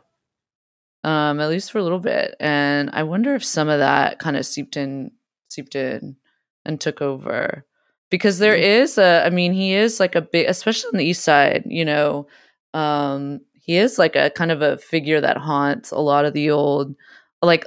um, 1.05 1.41
at 1.41 1.51
least 1.51 1.71
for 1.71 1.79
a 1.79 1.83
little 1.83 2.01
bit, 2.01 2.35
and 2.41 2.91
I 2.93 3.03
wonder 3.03 3.35
if 3.35 3.45
some 3.45 3.69
of 3.69 3.79
that 3.79 4.19
kind 4.19 4.37
of 4.37 4.47
seeped 4.47 4.77
in, 4.77 5.13
seeped 5.49 5.75
in, 5.75 6.17
and 6.65 6.81
took 6.81 7.01
over. 7.03 7.65
Because 8.11 8.39
there 8.39 8.55
is 8.57 8.97
a, 8.99 9.25
I 9.27 9.31
mean, 9.31 9.53
he 9.53 9.75
is 9.75 10.01
like 10.01 10.15
a 10.15 10.23
big, 10.23 10.47
especially 10.49 10.89
on 10.93 10.99
the 10.99 11.05
east 11.05 11.23
side, 11.25 11.65
you 11.67 11.85
know, 11.85 12.27
um, 12.75 13.41
he 13.53 13.77
is 13.77 13.99
like 13.99 14.17
a 14.17 14.31
kind 14.31 14.51
of 14.51 14.63
a 14.63 14.79
figure 14.79 15.21
that 15.21 15.37
haunts 15.37 15.91
a 15.91 15.99
lot 15.99 16.25
of 16.25 16.33
the 16.33 16.51
old, 16.51 16.95
like, 17.43 17.67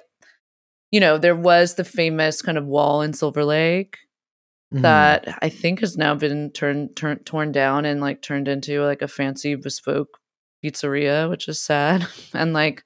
you 0.89 0.99
know, 0.99 1.17
there 1.17 1.35
was 1.35 1.75
the 1.75 1.83
famous 1.83 2.41
kind 2.41 2.57
of 2.57 2.65
wall 2.65 3.01
in 3.01 3.13
Silver 3.13 3.45
Lake 3.45 3.97
Mhm. 4.73 4.81
that 4.83 5.37
I 5.41 5.49
think 5.49 5.81
has 5.81 5.97
now 5.97 6.15
been 6.15 6.49
turned, 6.51 6.95
turned, 6.95 7.25
torn 7.25 7.51
down 7.51 7.85
and 7.85 7.99
like 8.01 8.21
turned 8.21 8.47
into 8.47 8.81
like 8.83 9.01
a 9.01 9.07
fancy 9.07 9.55
bespoke 9.55 10.17
pizzeria, 10.63 11.29
which 11.29 11.47
is 11.47 11.59
sad, 11.59 12.07
and 12.33 12.53
like 12.53 12.83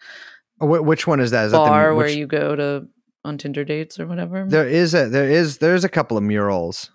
wh- 0.60 0.84
which 0.84 1.06
one 1.08 1.20
is 1.20 1.32
that 1.32 1.46
is 1.46 1.52
that 1.52 1.58
bar 1.58 1.90
the, 1.90 1.96
where 1.96 2.10
you 2.10 2.26
go 2.26 2.56
to 2.56 2.88
on 3.24 3.38
Tinder 3.38 3.64
dates 3.64 4.00
or 4.00 4.08
whatever. 4.08 4.46
there 4.48 4.68
is 4.68 4.94
a 4.96 5.08
there 5.10 5.30
is 5.30 5.60
there's 5.60 5.84
a 5.84 5.90
couple 5.90 6.18
of 6.18 6.24
murals 6.24 6.90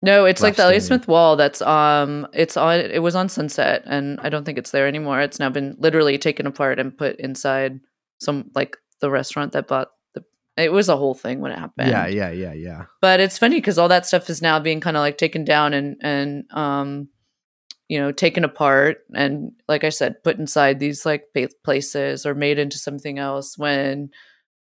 No, 0.00 0.26
it's 0.26 0.42
like 0.42 0.56
the 0.56 0.62
Elliott 0.62 0.84
Smith 0.84 1.08
Wall. 1.08 1.36
That's 1.36 1.60
um, 1.60 2.26
it's 2.32 2.56
on. 2.56 2.78
It 2.78 3.02
was 3.02 3.16
on 3.16 3.28
Sunset, 3.28 3.82
and 3.84 4.20
I 4.20 4.28
don't 4.28 4.44
think 4.44 4.56
it's 4.56 4.70
there 4.70 4.86
anymore. 4.86 5.20
It's 5.20 5.40
now 5.40 5.50
been 5.50 5.74
literally 5.78 6.18
taken 6.18 6.46
apart 6.46 6.78
and 6.78 6.96
put 6.96 7.16
inside 7.16 7.80
some 8.20 8.50
like 8.54 8.76
the 9.00 9.10
restaurant 9.10 9.52
that 9.52 9.66
bought 9.66 9.88
the. 10.14 10.22
It 10.56 10.72
was 10.72 10.88
a 10.88 10.96
whole 10.96 11.14
thing 11.14 11.40
when 11.40 11.50
it 11.50 11.58
happened. 11.58 11.90
yeah 11.90 12.06
yeah 12.06 12.30
yeah 12.30 12.52
yeah 12.52 12.84
but 13.00 13.18
it's 13.18 13.38
funny 13.38 13.56
because 13.56 13.78
all 13.78 13.88
that 13.88 14.06
stuff 14.06 14.30
is 14.30 14.40
now 14.40 14.60
being 14.60 14.80
kind 14.80 14.96
of 14.96 15.00
like 15.00 15.18
taken 15.18 15.44
down 15.44 15.74
and 15.74 15.96
and 16.00 16.44
um, 16.52 17.08
you 17.88 17.98
know, 17.98 18.12
taken 18.12 18.44
apart 18.44 18.98
and 19.14 19.52
like 19.66 19.82
I 19.82 19.88
said, 19.88 20.22
put 20.22 20.38
inside 20.38 20.78
these 20.78 21.06
like 21.06 21.24
places 21.64 22.26
or 22.26 22.34
made 22.34 22.58
into 22.58 22.78
something 22.78 23.18
else. 23.18 23.56
When 23.56 24.10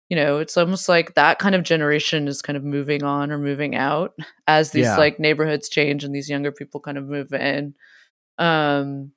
you 0.09 0.17
know, 0.17 0.39
it's 0.39 0.57
almost 0.57 0.89
like 0.89 1.15
that 1.15 1.39
kind 1.39 1.55
of 1.55 1.63
generation 1.65 2.29
is 2.29 2.43
kind 2.43 2.57
of 2.57 2.65
moving 2.65 3.03
on 3.03 3.31
or 3.33 3.39
moving 3.39 3.75
out 3.75 4.15
as 4.47 4.71
these 4.71 4.85
Yeah. 4.87 4.97
like 4.97 5.19
neighborhoods 5.19 5.69
change 5.69 6.05
and 6.05 6.15
these 6.15 6.31
younger 6.31 6.53
people 6.53 6.81
kind 6.81 6.99
of 6.99 7.05
move 7.09 7.33
in. 7.33 7.75
Um, 8.39 9.13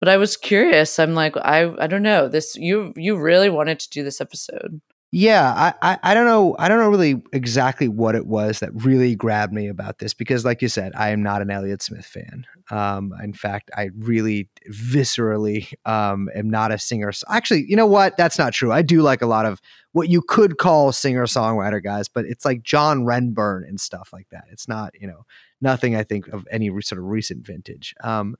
but 0.00 0.08
I 0.08 0.16
was 0.18 0.36
curious. 0.36 0.98
I'm 0.98 1.14
like, 1.14 1.36
I 1.36 1.70
I 1.78 1.86
don't 1.86 2.02
know. 2.02 2.28
This 2.28 2.56
you 2.56 2.92
you 2.96 3.16
really 3.18 3.50
wanted 3.50 3.80
to 3.80 3.90
do 3.90 4.02
this 4.04 4.20
episode. 4.20 4.80
Yeah, 5.12 5.52
I, 5.82 5.94
I, 5.94 5.98
I 6.04 6.14
don't 6.14 6.26
know. 6.26 6.54
I 6.60 6.68
don't 6.68 6.78
know 6.78 6.88
really 6.88 7.20
exactly 7.32 7.88
what 7.88 8.14
it 8.14 8.26
was 8.28 8.60
that 8.60 8.70
really 8.72 9.16
grabbed 9.16 9.52
me 9.52 9.66
about 9.66 9.98
this 9.98 10.14
because, 10.14 10.44
like 10.44 10.62
you 10.62 10.68
said, 10.68 10.92
I 10.94 11.10
am 11.10 11.20
not 11.20 11.42
an 11.42 11.50
Elliott 11.50 11.82
Smith 11.82 12.06
fan. 12.06 12.46
Um, 12.70 13.12
in 13.20 13.32
fact, 13.32 13.72
I 13.76 13.90
really 13.98 14.48
viscerally 14.70 15.72
um, 15.84 16.28
am 16.36 16.48
not 16.48 16.70
a 16.70 16.78
singer. 16.78 17.10
Actually, 17.28 17.64
you 17.68 17.74
know 17.74 17.86
what? 17.86 18.16
That's 18.16 18.38
not 18.38 18.52
true. 18.52 18.70
I 18.70 18.82
do 18.82 19.02
like 19.02 19.20
a 19.20 19.26
lot 19.26 19.46
of 19.46 19.60
what 19.90 20.08
you 20.08 20.22
could 20.22 20.58
call 20.58 20.92
singer 20.92 21.26
songwriter 21.26 21.82
guys, 21.82 22.06
but 22.06 22.24
it's 22.26 22.44
like 22.44 22.62
John 22.62 23.04
Renbourn 23.04 23.64
and 23.68 23.80
stuff 23.80 24.10
like 24.12 24.28
that. 24.30 24.44
It's 24.52 24.68
not, 24.68 24.92
you 25.00 25.08
know, 25.08 25.24
nothing 25.60 25.96
I 25.96 26.04
think 26.04 26.28
of 26.28 26.46
any 26.52 26.68
sort 26.82 27.00
of 27.00 27.06
recent 27.06 27.44
vintage. 27.44 27.96
Um, 28.04 28.36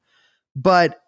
but 0.55 1.03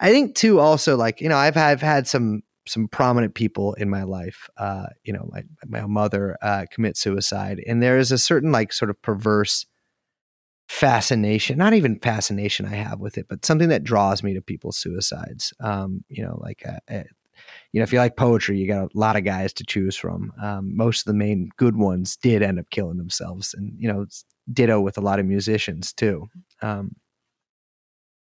I 0.00 0.10
think 0.10 0.34
too, 0.34 0.58
also 0.58 0.96
like 0.96 1.20
you 1.20 1.28
know, 1.28 1.36
I've 1.36 1.58
I've 1.58 1.82
had 1.82 2.08
some 2.08 2.42
some 2.66 2.88
prominent 2.88 3.34
people 3.34 3.74
in 3.74 3.88
my 3.88 4.02
life. 4.02 4.48
Uh, 4.56 4.86
you 5.04 5.12
know, 5.12 5.28
my 5.32 5.42
my 5.66 5.86
mother 5.86 6.36
uh, 6.42 6.66
commit 6.70 6.96
suicide, 6.96 7.62
and 7.66 7.82
there 7.82 7.98
is 7.98 8.12
a 8.12 8.18
certain 8.18 8.52
like 8.52 8.72
sort 8.72 8.90
of 8.90 9.00
perverse 9.02 9.66
fascination, 10.68 11.58
not 11.58 11.74
even 11.74 11.98
fascination 11.98 12.64
I 12.64 12.76
have 12.76 13.00
with 13.00 13.18
it, 13.18 13.26
but 13.28 13.44
something 13.44 13.70
that 13.70 13.82
draws 13.82 14.22
me 14.22 14.34
to 14.34 14.40
people's 14.40 14.76
suicides. 14.76 15.52
Um, 15.60 16.04
you 16.08 16.22
know, 16.22 16.38
like 16.40 16.62
uh, 16.66 16.78
uh, 16.88 17.02
you 17.72 17.80
know, 17.80 17.82
if 17.82 17.92
you 17.92 17.98
like 17.98 18.16
poetry, 18.16 18.58
you 18.58 18.68
got 18.68 18.84
a 18.84 18.88
lot 18.94 19.16
of 19.16 19.24
guys 19.24 19.52
to 19.54 19.64
choose 19.64 19.96
from. 19.96 20.32
Um, 20.40 20.76
most 20.76 21.00
of 21.00 21.04
the 21.06 21.18
main 21.18 21.50
good 21.56 21.76
ones 21.76 22.16
did 22.16 22.42
end 22.42 22.58
up 22.58 22.70
killing 22.70 22.98
themselves, 22.98 23.54
and 23.54 23.74
you 23.78 23.92
know, 23.92 24.06
ditto 24.52 24.80
with 24.80 24.98
a 24.98 25.02
lot 25.02 25.18
of 25.18 25.26
musicians 25.26 25.92
too. 25.92 26.28
Um, 26.62 26.94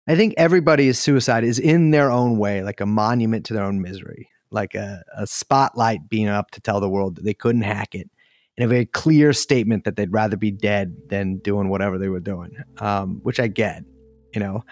I 0.08 0.16
think 0.16 0.34
everybody's 0.36 0.98
suicide 0.98 1.44
is 1.44 1.58
in 1.58 1.90
their 1.92 2.10
own 2.10 2.38
way, 2.38 2.62
like 2.62 2.80
a 2.80 2.86
monument 2.86 3.46
to 3.46 3.54
their 3.54 3.62
own 3.64 3.80
misery, 3.80 4.28
like 4.50 4.74
a, 4.74 5.02
a 5.16 5.26
spotlight 5.26 6.08
being 6.08 6.28
up 6.28 6.50
to 6.52 6.60
tell 6.60 6.80
the 6.80 6.88
world 6.88 7.16
that 7.16 7.24
they 7.24 7.34
couldn't 7.34 7.62
hack 7.62 7.94
it, 7.94 8.10
and 8.56 8.64
a 8.64 8.68
very 8.68 8.86
clear 8.86 9.32
statement 9.32 9.84
that 9.84 9.96
they'd 9.96 10.12
rather 10.12 10.36
be 10.36 10.50
dead 10.50 10.96
than 11.08 11.38
doing 11.38 11.68
whatever 11.68 11.98
they 11.98 12.08
were 12.08 12.20
doing, 12.20 12.56
um, 12.78 13.20
which 13.22 13.38
I 13.38 13.46
get. 13.46 13.84
You 14.34 14.40
know, 14.40 14.64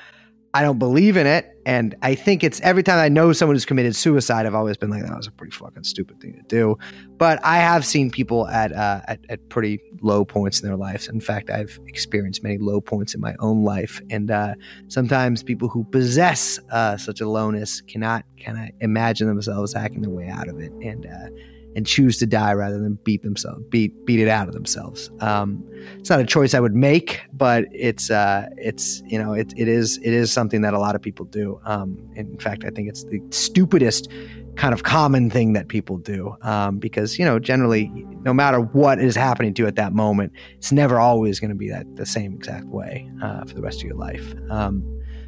I 0.52 0.62
don't 0.62 0.78
believe 0.78 1.16
in 1.16 1.28
it, 1.28 1.46
and 1.64 1.94
I 2.02 2.16
think 2.16 2.42
it's 2.42 2.60
every 2.62 2.82
time 2.82 2.98
I 2.98 3.08
know 3.08 3.32
someone 3.32 3.54
who's 3.54 3.64
committed 3.64 3.94
suicide, 3.94 4.46
I've 4.46 4.54
always 4.54 4.76
been 4.76 4.90
like, 4.90 5.04
that 5.04 5.16
was 5.16 5.28
a 5.28 5.30
pretty 5.30 5.52
fucking 5.52 5.84
stupid 5.84 6.20
thing 6.20 6.34
to 6.34 6.42
do. 6.42 6.76
But 7.18 7.38
I 7.44 7.58
have 7.58 7.84
seen 7.86 8.10
people 8.10 8.48
at 8.48 8.72
uh, 8.72 9.02
at, 9.06 9.20
at 9.28 9.48
pretty 9.48 9.80
low 10.02 10.24
points 10.24 10.60
in 10.60 10.66
their 10.66 10.76
lives. 10.76 11.08
In 11.08 11.20
fact, 11.20 11.50
I've 11.50 11.78
experienced 11.86 12.42
many 12.42 12.58
low 12.58 12.80
points 12.80 13.14
in 13.14 13.20
my 13.20 13.36
own 13.38 13.62
life, 13.62 14.00
and 14.10 14.30
uh, 14.30 14.54
sometimes 14.88 15.44
people 15.44 15.68
who 15.68 15.84
possess 15.84 16.58
uh, 16.70 16.96
such 16.96 17.20
a 17.20 17.28
lowness 17.28 17.80
cannot 17.82 18.24
kind 18.44 18.58
of 18.58 18.74
imagine 18.80 19.28
themselves 19.28 19.72
hacking 19.72 20.00
their 20.00 20.10
way 20.10 20.28
out 20.28 20.48
of 20.48 20.58
it 20.58 20.72
and 20.82 21.06
uh, 21.06 21.28
and 21.76 21.86
choose 21.86 22.18
to 22.18 22.26
die 22.26 22.52
rather 22.52 22.78
than 22.78 22.98
beat 23.04 23.22
themselves 23.22 23.62
beat 23.68 24.04
beat 24.06 24.20
it 24.20 24.28
out 24.28 24.48
of 24.48 24.54
themselves. 24.54 25.10
Um, 25.20 25.64
it's 25.98 26.10
not 26.10 26.20
a 26.20 26.26
choice 26.26 26.54
I 26.54 26.60
would 26.60 26.74
make, 26.74 27.20
but 27.32 27.64
it's 27.72 28.10
uh, 28.10 28.48
it's 28.56 29.02
you 29.06 29.22
know 29.22 29.32
it, 29.32 29.52
it 29.56 29.68
is 29.68 29.98
it 29.98 30.12
is 30.12 30.32
something 30.32 30.62
that 30.62 30.74
a 30.74 30.78
lot 30.78 30.94
of 30.94 31.02
people 31.02 31.26
do. 31.26 31.60
Um, 31.64 31.98
in 32.16 32.38
fact, 32.38 32.64
I 32.64 32.70
think 32.70 32.88
it's 32.88 33.04
the 33.04 33.20
stupidest 33.30 34.08
kind 34.56 34.74
of 34.74 34.82
common 34.82 35.30
thing 35.30 35.52
that 35.52 35.68
people 35.68 35.96
do 35.96 36.36
um, 36.42 36.78
because 36.78 37.18
you 37.18 37.24
know 37.24 37.38
generally 37.38 37.90
no 38.22 38.34
matter 38.34 38.60
what 38.60 38.98
is 38.98 39.14
happening 39.14 39.54
to 39.54 39.62
you 39.62 39.68
at 39.68 39.76
that 39.76 39.92
moment 39.92 40.32
it's 40.56 40.72
never 40.72 40.98
always 40.98 41.38
going 41.40 41.50
to 41.50 41.56
be 41.56 41.68
that 41.68 41.86
the 41.96 42.04
same 42.04 42.34
exact 42.34 42.66
way 42.66 43.08
uh, 43.22 43.44
for 43.44 43.54
the 43.54 43.62
rest 43.62 43.78
of 43.80 43.84
your 43.84 43.96
life 43.96 44.34
um, 44.50 44.84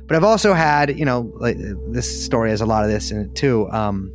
but 0.06 0.16
i've 0.16 0.24
also 0.24 0.52
had 0.52 0.98
you 0.98 1.05
know 1.05 1.32
like 1.36 1.56
this 1.93 2.24
story 2.24 2.51
has 2.51 2.60
a 2.60 2.66
lot 2.66 2.85
of 2.85 2.90
this 2.90 3.10
in 3.10 3.20
it 3.20 3.35
too 3.35 3.70
um, 3.70 4.12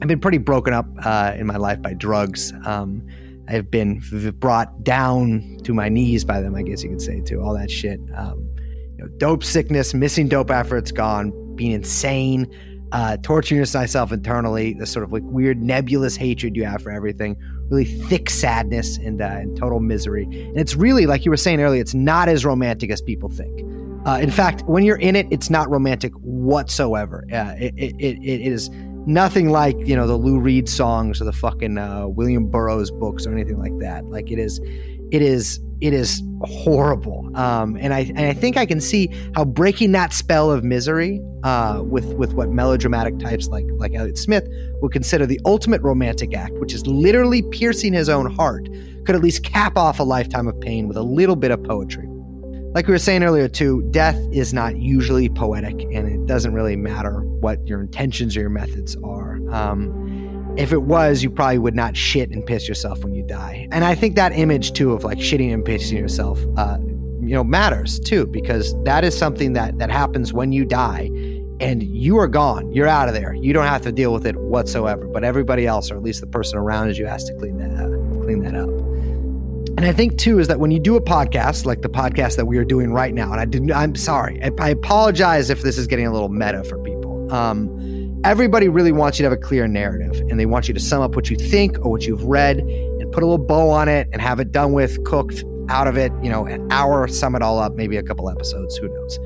i've 0.00 0.08
been 0.08 0.20
pretty 0.20 0.38
broken 0.38 0.72
up 0.72 0.86
uh, 1.04 1.32
in 1.36 1.46
my 1.46 1.56
life 1.56 1.80
by 1.82 1.94
drugs 1.94 2.52
um, 2.64 3.06
i've 3.48 3.70
been 3.70 4.00
v- 4.00 4.30
brought 4.30 4.82
down 4.84 5.58
to 5.64 5.72
my 5.74 5.88
knees 5.88 6.24
by 6.24 6.40
them 6.40 6.54
i 6.54 6.62
guess 6.62 6.82
you 6.82 6.90
could 6.90 7.02
say 7.02 7.20
too 7.20 7.40
all 7.40 7.54
that 7.54 7.70
shit 7.70 8.00
um, 8.16 8.48
you 8.96 9.04
know, 9.04 9.08
dope 9.18 9.44
sickness 9.44 9.94
missing 9.94 10.28
dope 10.28 10.50
after 10.50 10.76
it's 10.76 10.92
gone 10.92 11.32
being 11.56 11.72
insane 11.72 12.50
uh, 12.92 13.16
torturing 13.22 13.60
myself 13.72 14.12
internally, 14.12 14.74
the 14.74 14.86
sort 14.86 15.04
of 15.04 15.12
like 15.12 15.22
weird 15.24 15.62
nebulous 15.62 16.16
hatred 16.16 16.56
you 16.56 16.64
have 16.64 16.82
for 16.82 16.90
everything, 16.90 17.36
really 17.70 17.84
thick 17.84 18.28
sadness 18.28 18.96
and, 18.98 19.22
uh, 19.22 19.26
and 19.26 19.56
total 19.56 19.80
misery. 19.80 20.24
And 20.24 20.58
it's 20.58 20.74
really, 20.74 21.06
like 21.06 21.24
you 21.24 21.30
were 21.30 21.36
saying 21.36 21.60
earlier, 21.60 21.80
it's 21.80 21.94
not 21.94 22.28
as 22.28 22.44
romantic 22.44 22.90
as 22.90 23.00
people 23.00 23.28
think. 23.28 23.64
Uh, 24.06 24.18
in 24.20 24.30
fact, 24.30 24.62
when 24.62 24.82
you're 24.82 24.96
in 24.96 25.14
it, 25.14 25.26
it's 25.30 25.50
not 25.50 25.70
romantic 25.70 26.12
whatsoever. 26.14 27.24
Uh, 27.32 27.54
it, 27.58 27.74
it, 27.76 27.94
it, 27.98 28.18
it 28.22 28.40
is 28.40 28.70
nothing 29.06 29.50
like 29.50 29.76
you 29.86 29.96
know 29.96 30.06
the 30.06 30.16
Lou 30.16 30.38
Reed 30.38 30.68
songs 30.68 31.20
or 31.20 31.24
the 31.24 31.32
fucking 31.32 31.78
uh, 31.78 32.06
William 32.08 32.48
Burroughs 32.48 32.90
books 32.90 33.26
or 33.26 33.32
anything 33.32 33.58
like 33.58 33.76
that. 33.78 34.04
Like 34.06 34.30
it 34.30 34.38
is, 34.38 34.60
it 35.10 35.22
is, 35.22 35.60
it 35.80 35.92
is 35.92 36.22
horrible. 36.42 37.30
Um, 37.36 37.76
and 37.80 37.94
I 37.94 38.00
and 38.00 38.20
I 38.20 38.32
think 38.32 38.56
I 38.56 38.66
can 38.66 38.80
see 38.80 39.10
how 39.34 39.44
breaking 39.44 39.92
that 39.92 40.12
spell 40.12 40.50
of 40.50 40.64
misery 40.64 41.20
uh, 41.42 41.82
with 41.84 42.14
with 42.14 42.34
what 42.34 42.50
melodramatic 42.50 43.18
types 43.18 43.48
like 43.48 43.66
like 43.76 43.94
Elliott 43.94 44.18
Smith 44.18 44.46
would 44.82 44.92
consider 44.92 45.26
the 45.26 45.40
ultimate 45.44 45.82
romantic 45.82 46.34
act, 46.34 46.54
which 46.54 46.74
is 46.74 46.86
literally 46.86 47.42
piercing 47.42 47.92
his 47.92 48.08
own 48.08 48.30
heart, 48.34 48.68
could 49.04 49.14
at 49.14 49.22
least 49.22 49.44
cap 49.44 49.76
off 49.76 50.00
a 50.00 50.04
lifetime 50.04 50.48
of 50.48 50.58
pain 50.60 50.88
with 50.88 50.96
a 50.96 51.02
little 51.02 51.36
bit 51.36 51.50
of 51.50 51.62
poetry 51.64 52.09
like 52.72 52.86
we 52.86 52.92
were 52.92 52.98
saying 52.98 53.22
earlier 53.22 53.48
too 53.48 53.82
death 53.90 54.18
is 54.32 54.52
not 54.54 54.76
usually 54.76 55.28
poetic 55.28 55.82
and 55.92 56.08
it 56.08 56.26
doesn't 56.26 56.54
really 56.54 56.76
matter 56.76 57.20
what 57.40 57.66
your 57.66 57.80
intentions 57.80 58.36
or 58.36 58.40
your 58.40 58.50
methods 58.50 58.96
are. 59.02 59.38
Um, 59.50 60.54
if 60.56 60.72
it 60.72 60.82
was 60.82 61.22
you 61.22 61.30
probably 61.30 61.58
would 61.58 61.74
not 61.74 61.96
shit 61.96 62.30
and 62.30 62.44
piss 62.44 62.68
yourself 62.68 63.02
when 63.02 63.14
you 63.14 63.22
die. 63.24 63.68
And 63.72 63.84
i 63.84 63.94
think 63.94 64.16
that 64.16 64.32
image 64.32 64.72
too 64.72 64.92
of 64.92 65.04
like 65.04 65.18
shitting 65.18 65.52
and 65.52 65.64
pissing 65.64 65.98
yourself 65.98 66.40
uh, 66.56 66.78
you 66.80 67.34
know 67.34 67.44
matters 67.44 67.98
too 67.98 68.26
because 68.26 68.74
that 68.84 69.04
is 69.04 69.16
something 69.16 69.52
that 69.54 69.78
that 69.78 69.90
happens 69.90 70.32
when 70.32 70.52
you 70.52 70.64
die 70.64 71.10
and 71.60 71.82
you 71.82 72.16
are 72.16 72.26
gone. 72.26 72.72
You're 72.72 72.88
out 72.88 73.06
of 73.06 73.14
there. 73.14 73.34
You 73.34 73.52
don't 73.52 73.66
have 73.66 73.82
to 73.82 73.92
deal 73.92 74.14
with 74.14 74.26
it 74.26 74.36
whatsoever 74.36 75.06
but 75.06 75.24
everybody 75.24 75.66
else 75.66 75.90
or 75.90 75.96
at 75.96 76.02
least 76.02 76.20
the 76.20 76.26
person 76.26 76.58
around 76.58 76.96
you 76.96 77.06
has 77.06 77.24
to 77.24 77.34
clean 77.34 77.58
that 77.58 77.72
up, 77.72 77.90
and 79.80 79.88
I 79.88 79.94
think 79.94 80.18
too 80.18 80.38
is 80.38 80.46
that 80.48 80.60
when 80.60 80.70
you 80.70 80.78
do 80.78 80.96
a 80.96 81.00
podcast 81.00 81.64
like 81.64 81.80
the 81.80 81.88
podcast 81.88 82.36
that 82.36 82.44
we 82.44 82.58
are 82.58 82.66
doing 82.66 82.92
right 82.92 83.14
now, 83.14 83.32
and 83.32 83.40
I 83.40 83.46
didn't, 83.46 83.72
I'm 83.72 83.94
sorry, 83.94 84.38
I, 84.44 84.50
I 84.60 84.68
apologize 84.68 85.48
if 85.48 85.62
this 85.62 85.78
is 85.78 85.86
getting 85.86 86.06
a 86.06 86.12
little 86.12 86.28
meta 86.28 86.64
for 86.64 86.76
people. 86.82 87.32
Um, 87.32 88.20
everybody 88.22 88.68
really 88.68 88.92
wants 88.92 89.18
you 89.18 89.22
to 89.22 89.30
have 89.30 89.38
a 89.38 89.40
clear 89.40 89.66
narrative, 89.66 90.20
and 90.28 90.38
they 90.38 90.44
want 90.44 90.68
you 90.68 90.74
to 90.74 90.80
sum 90.80 91.00
up 91.00 91.16
what 91.16 91.30
you 91.30 91.36
think 91.36 91.78
or 91.78 91.90
what 91.90 92.06
you've 92.06 92.24
read, 92.24 92.58
and 92.58 93.10
put 93.10 93.22
a 93.22 93.26
little 93.26 93.42
bow 93.42 93.70
on 93.70 93.88
it, 93.88 94.06
and 94.12 94.20
have 94.20 94.38
it 94.38 94.52
done 94.52 94.74
with, 94.74 95.02
cooked 95.04 95.44
out 95.70 95.86
of 95.86 95.96
it. 95.96 96.12
You 96.22 96.28
know, 96.28 96.44
an 96.44 96.70
hour, 96.70 97.08
sum 97.08 97.34
it 97.34 97.40
all 97.40 97.58
up, 97.58 97.72
maybe 97.72 97.96
a 97.96 98.02
couple 98.02 98.28
episodes, 98.28 98.76
who 98.76 98.86
knows. 98.86 99.18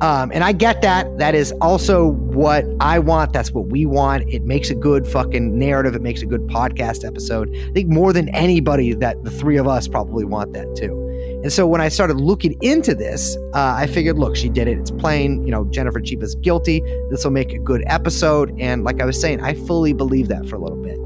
Um, 0.00 0.30
and 0.32 0.44
I 0.44 0.52
get 0.52 0.80
that. 0.82 1.18
That 1.18 1.34
is 1.34 1.52
also 1.60 2.06
what 2.06 2.64
I 2.80 3.00
want. 3.00 3.32
That's 3.32 3.50
what 3.50 3.66
we 3.66 3.84
want. 3.84 4.28
It 4.32 4.44
makes 4.44 4.70
a 4.70 4.74
good 4.74 5.06
fucking 5.06 5.58
narrative. 5.58 5.96
It 5.96 6.02
makes 6.02 6.22
a 6.22 6.26
good 6.26 6.46
podcast 6.46 7.04
episode. 7.04 7.54
I 7.54 7.72
think 7.72 7.88
more 7.88 8.12
than 8.12 8.28
anybody 8.28 8.94
that 8.94 9.24
the 9.24 9.30
three 9.30 9.56
of 9.56 9.66
us 9.66 9.88
probably 9.88 10.24
want 10.24 10.52
that 10.52 10.76
too. 10.76 11.04
And 11.42 11.52
so 11.52 11.66
when 11.66 11.80
I 11.80 11.88
started 11.88 12.18
looking 12.18 12.56
into 12.62 12.94
this, 12.94 13.36
uh, 13.54 13.74
I 13.76 13.88
figured, 13.88 14.18
look, 14.18 14.36
she 14.36 14.48
did 14.48 14.68
it. 14.68 14.78
It's 14.78 14.92
plain. 14.92 15.44
You 15.44 15.50
know, 15.50 15.64
Jennifer 15.64 16.00
Chiba's 16.00 16.36
guilty. 16.36 16.80
This 17.10 17.24
will 17.24 17.32
make 17.32 17.52
a 17.52 17.58
good 17.58 17.82
episode. 17.86 18.54
And 18.60 18.84
like 18.84 19.00
I 19.00 19.04
was 19.04 19.20
saying, 19.20 19.40
I 19.40 19.54
fully 19.54 19.92
believe 19.92 20.28
that 20.28 20.46
for 20.48 20.54
a 20.54 20.60
little 20.60 20.76
bit. 20.76 20.98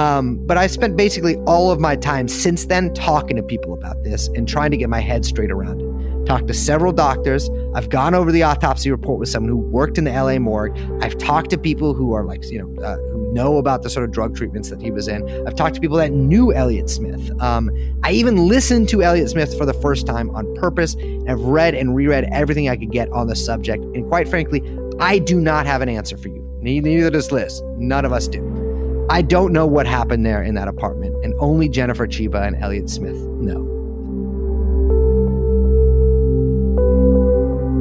Um, 0.00 0.36
but 0.46 0.56
I 0.56 0.68
spent 0.68 0.96
basically 0.96 1.36
all 1.46 1.70
of 1.70 1.80
my 1.80 1.96
time 1.96 2.28
since 2.28 2.66
then 2.66 2.94
talking 2.94 3.36
to 3.36 3.42
people 3.42 3.74
about 3.74 4.02
this 4.04 4.28
and 4.28 4.48
trying 4.48 4.70
to 4.70 4.76
get 4.76 4.88
my 4.88 5.00
head 5.00 5.24
straight 5.24 5.50
around 5.50 5.82
it 5.82 5.91
talked 6.32 6.48
to 6.48 6.54
several 6.54 6.92
doctors. 6.92 7.50
I've 7.74 7.90
gone 7.90 8.14
over 8.14 8.32
the 8.32 8.42
autopsy 8.42 8.90
report 8.90 9.18
with 9.18 9.28
someone 9.28 9.50
who 9.50 9.58
worked 9.58 9.98
in 9.98 10.04
the 10.04 10.10
LA 10.10 10.38
morgue. 10.38 10.74
I've 11.02 11.18
talked 11.18 11.50
to 11.50 11.58
people 11.58 11.92
who 11.92 12.14
are 12.14 12.24
like, 12.24 12.50
you 12.50 12.58
know, 12.58 12.82
uh, 12.82 12.96
who 13.12 13.30
know 13.34 13.58
about 13.58 13.82
the 13.82 13.90
sort 13.90 14.04
of 14.04 14.12
drug 14.12 14.34
treatments 14.34 14.70
that 14.70 14.80
he 14.80 14.90
was 14.90 15.08
in. 15.08 15.28
I've 15.46 15.54
talked 15.54 15.74
to 15.74 15.80
people 15.82 15.98
that 15.98 16.10
knew 16.10 16.50
Elliott 16.54 16.88
Smith. 16.88 17.30
Um, 17.42 17.70
I 18.02 18.12
even 18.12 18.48
listened 18.48 18.88
to 18.90 19.02
Elliott 19.02 19.28
Smith 19.28 19.58
for 19.58 19.66
the 19.66 19.74
first 19.74 20.06
time 20.06 20.30
on 20.30 20.54
purpose. 20.54 20.96
I've 21.28 21.40
read 21.40 21.74
and 21.74 21.94
reread 21.94 22.24
everything 22.32 22.66
I 22.66 22.76
could 22.76 22.92
get 22.92 23.10
on 23.12 23.26
the 23.26 23.36
subject. 23.36 23.84
And 23.94 24.08
quite 24.08 24.26
frankly, 24.26 24.62
I 25.00 25.18
do 25.18 25.38
not 25.38 25.66
have 25.66 25.82
an 25.82 25.90
answer 25.90 26.16
for 26.16 26.28
you. 26.28 26.40
Neither 26.62 27.10
does 27.10 27.30
Liz. 27.30 27.60
None 27.76 28.06
of 28.06 28.12
us 28.12 28.26
do. 28.26 29.06
I 29.10 29.20
don't 29.20 29.52
know 29.52 29.66
what 29.66 29.86
happened 29.86 30.24
there 30.24 30.42
in 30.42 30.54
that 30.54 30.68
apartment, 30.68 31.14
and 31.22 31.34
only 31.38 31.68
Jennifer 31.68 32.06
Chiba 32.06 32.46
and 32.46 32.56
Elliott 32.56 32.88
Smith 32.88 33.16
know. 33.16 33.81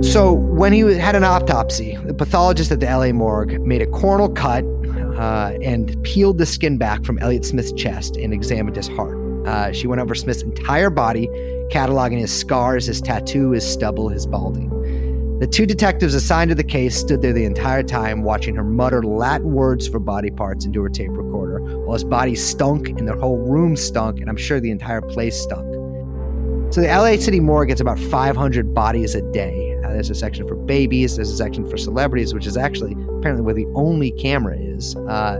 So, 0.02 0.34
when 0.34 0.74
he 0.74 0.80
had 0.80 1.16
an 1.16 1.24
autopsy, 1.24 1.96
the 1.96 2.14
pathologist 2.14 2.72
at 2.72 2.80
the 2.80 2.88
LA 2.88 3.12
morgue 3.12 3.62
made 3.62 3.82
a 3.82 3.86
coronal 3.86 4.30
cut 4.30 4.66
uh, 5.16 5.58
and 5.62 6.02
peeled 6.04 6.40
the 6.40 6.46
skin 6.46 6.78
back 6.78 7.06
from 7.06 7.20
Elliott 7.20 7.46
Smith's 7.46 7.72
chest 7.72 8.18
and 8.18 8.34
examined 8.34 8.76
his 8.76 8.88
heart. 8.88 9.18
Uh, 9.48 9.72
she 9.72 9.88
went 9.88 10.02
over 10.02 10.16
Smith's 10.16 10.42
entire 10.42 10.90
body, 10.90 11.28
cataloging 11.70 12.20
his 12.20 12.36
scars, 12.36 12.88
his 12.88 13.00
tattoo, 13.00 13.52
his 13.52 13.66
stubble, 13.66 14.10
his 14.10 14.26
balding. 14.26 14.70
The 15.40 15.48
two 15.48 15.66
detectives 15.66 16.14
assigned 16.14 16.50
to 16.50 16.56
the 16.56 16.64
case 16.64 16.96
stood 16.96 17.22
there 17.22 17.34
the 17.34 17.46
entire 17.46 17.82
time, 17.82 18.22
watching 18.24 18.56
her 18.56 18.64
mutter 18.64 19.02
Latin 19.02 19.54
words 19.54 19.88
for 19.88 20.00
body 20.00 20.30
parts 20.30 20.66
into 20.66 20.82
her 20.84 20.90
tape 20.90 21.12
recorder, 21.12 21.60
while 21.80 21.94
his 21.94 22.04
body 22.04 22.36
stunk 22.36 22.90
and 22.90 23.08
the 23.08 23.16
whole 23.16 23.38
room 23.38 23.76
stunk, 23.76 24.20
and 24.20 24.30
I'm 24.30 24.38
sure 24.38 24.60
the 24.60 24.72
entire 24.72 25.02
place 25.02 25.40
stunk. 25.42 25.66
So 26.72 26.80
the 26.80 26.88
LA 26.88 27.18
City 27.18 27.40
morgue 27.40 27.68
gets 27.70 27.82
about 27.82 28.00
500 28.00 28.74
bodies 28.74 29.16
a 29.16 29.22
day, 29.32 29.71
there's 29.94 30.10
a 30.10 30.16
section 30.16 30.48
for 30.48 30.56
babies. 30.56 31.16
There's 31.16 31.32
a 31.32 31.38
section 31.38 31.70
for 31.70 31.78
celebrities, 31.78 32.34
which 32.34 32.46
is 32.46 32.58
actually 32.58 32.94
apparently 32.94 33.42
where 33.42 33.54
the 33.54 33.68
only 33.76 34.12
camera 34.12 34.58
is. 34.58 34.96
Uh, 34.96 35.40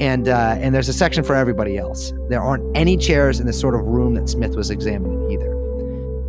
and 0.00 0.28
uh, 0.28 0.56
and 0.58 0.74
there's 0.74 0.88
a 0.88 0.94
section 0.94 1.22
for 1.22 1.34
everybody 1.34 1.76
else. 1.76 2.12
There 2.28 2.40
aren't 2.40 2.76
any 2.76 2.96
chairs 2.96 3.38
in 3.38 3.46
the 3.46 3.52
sort 3.52 3.74
of 3.74 3.82
room 3.82 4.14
that 4.14 4.28
Smith 4.28 4.56
was 4.56 4.70
examining 4.70 5.30
either. 5.30 5.50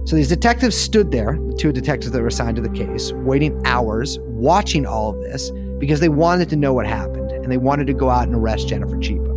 So 0.06 0.16
these 0.16 0.30
detectives 0.30 0.76
stood 0.76 1.12
there, 1.12 1.38
the 1.40 1.56
two 1.56 1.72
detectives 1.72 2.12
that 2.12 2.22
were 2.22 2.28
assigned 2.28 2.56
to 2.58 2.62
the 2.62 2.70
case, 2.70 3.12
waiting 3.14 3.62
hours, 3.66 4.20
watching 4.22 4.86
all 4.86 5.12
of 5.12 5.22
this 5.22 5.52
because 5.78 6.00
they 6.00 6.10
wanted 6.10 6.50
to 6.50 6.56
know 6.56 6.74
what 6.74 6.86
happened 6.86 7.32
and 7.32 7.52
they 7.52 7.58
wanted 7.58 7.88
to 7.88 7.94
go 7.94 8.10
out 8.10 8.28
and 8.28 8.36
arrest 8.36 8.68
Jennifer 8.68 8.96
Chiba. 8.98 9.30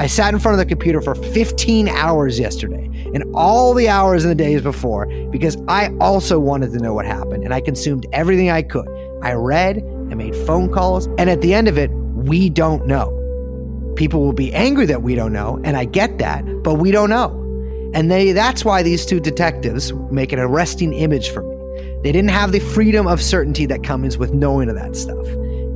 I 0.00 0.06
sat 0.06 0.32
in 0.32 0.40
front 0.40 0.54
of 0.54 0.58
the 0.58 0.66
computer 0.66 1.00
for 1.00 1.14
15 1.14 1.88
hours 1.88 2.38
yesterday 2.38 2.85
and 3.14 3.24
all 3.34 3.74
the 3.74 3.88
hours 3.88 4.24
in 4.24 4.30
the 4.30 4.34
days 4.34 4.62
before 4.62 5.06
because 5.30 5.56
I 5.68 5.88
also 6.00 6.38
wanted 6.38 6.72
to 6.72 6.78
know 6.78 6.94
what 6.94 7.06
happened 7.06 7.44
and 7.44 7.52
I 7.52 7.60
consumed 7.60 8.06
everything 8.12 8.50
I 8.50 8.62
could. 8.62 8.88
I 9.22 9.32
read, 9.32 9.78
I 10.10 10.14
made 10.14 10.36
phone 10.46 10.72
calls, 10.72 11.06
and 11.18 11.30
at 11.30 11.40
the 11.40 11.54
end 11.54 11.68
of 11.68 11.78
it, 11.78 11.90
we 11.90 12.50
don't 12.50 12.86
know. 12.86 13.12
People 13.96 14.20
will 14.20 14.32
be 14.32 14.52
angry 14.52 14.86
that 14.86 15.02
we 15.02 15.14
don't 15.14 15.32
know, 15.32 15.58
and 15.64 15.76
I 15.76 15.84
get 15.84 16.18
that, 16.18 16.44
but 16.62 16.74
we 16.74 16.90
don't 16.90 17.10
know. 17.10 17.42
And 17.94 18.10
they 18.10 18.32
that's 18.32 18.64
why 18.64 18.82
these 18.82 19.06
two 19.06 19.20
detectives 19.20 19.92
make 20.10 20.32
an 20.32 20.38
arresting 20.38 20.92
image 20.92 21.30
for 21.30 21.42
me. 21.42 21.56
They 22.02 22.12
didn't 22.12 22.30
have 22.30 22.52
the 22.52 22.60
freedom 22.60 23.06
of 23.06 23.22
certainty 23.22 23.66
that 23.66 23.82
comes 23.82 24.18
with 24.18 24.34
knowing 24.34 24.68
of 24.68 24.76
that 24.76 24.96
stuff. 24.96 25.26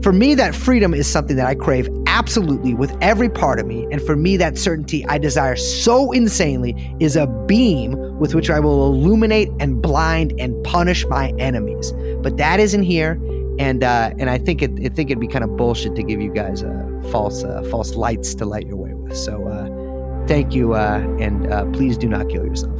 For 0.03 0.13
me, 0.15 0.35
that 0.35 0.55
freedom 0.55 0.95
is 0.95 1.07
something 1.07 1.37
that 1.37 1.47
I 1.47 1.55
crave 1.55 1.89
absolutely 2.07 2.73
with 2.73 2.97
every 3.03 3.29
part 3.29 3.61
of 3.61 3.67
me. 3.67 3.87
And 3.91 4.01
for 4.01 4.17
me, 4.17 4.39
that 4.39 4.57
certainty 4.57 5.05
I 5.07 5.19
desire 5.19 5.57
so 5.57 6.13
insanely 6.13 6.75
is 7.01 7.17
a 7.17 7.27
beam 7.27 8.19
with 8.19 8.35
which 8.35 8.49
I 8.49 8.61
will 8.61 8.87
illuminate 8.87 9.51
and 9.61 9.83
blind 9.83 10.33
and 10.41 10.63
punish 10.65 11.05
my 11.07 11.31
enemies. 11.39 11.93
But 12.23 12.39
that 12.39 12.61
isn't 12.61 12.83
here. 12.83 13.21
And 13.59 13.85
uh, 13.85 14.15
and 14.19 14.31
I 14.31 14.39
think 14.39 14.63
it 14.63 14.71
I 14.83 14.89
think 14.89 15.11
it'd 15.11 15.21
be 15.21 15.29
kind 15.29 15.45
of 15.45 15.55
bullshit 15.57 15.95
to 15.97 16.03
give 16.03 16.19
you 16.19 16.33
guys 16.33 16.63
uh, 16.63 17.03
false 17.11 17.45
uh, 17.45 17.63
false 17.71 17.95
lights 17.95 18.35
to 18.37 18.47
light 18.47 18.67
your 18.67 18.77
way 18.77 18.95
with. 18.95 19.15
So 19.15 19.47
uh, 19.49 20.27
thank 20.27 20.55
you, 20.55 20.73
uh, 20.73 21.05
and 21.21 21.53
uh, 21.53 21.67
please 21.67 21.99
do 21.99 22.09
not 22.09 22.31
kill 22.31 22.47
yourself. 22.47 22.79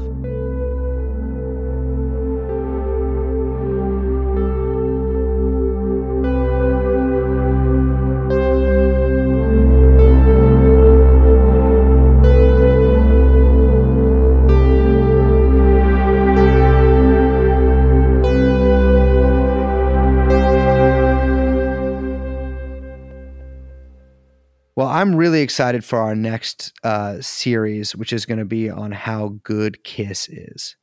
I'm 25.01 25.17
really 25.17 25.41
excited 25.41 25.83
for 25.83 25.99
our 25.99 26.15
next 26.15 26.75
uh, 26.85 27.23
series, 27.23 27.97
which 27.97 28.13
is 28.13 28.27
going 28.27 28.37
to 28.39 28.45
be 28.45 28.69
on 28.69 28.93
how 28.93 29.39
good 29.43 29.83
Kiss 29.83 30.29
is. 30.29 30.77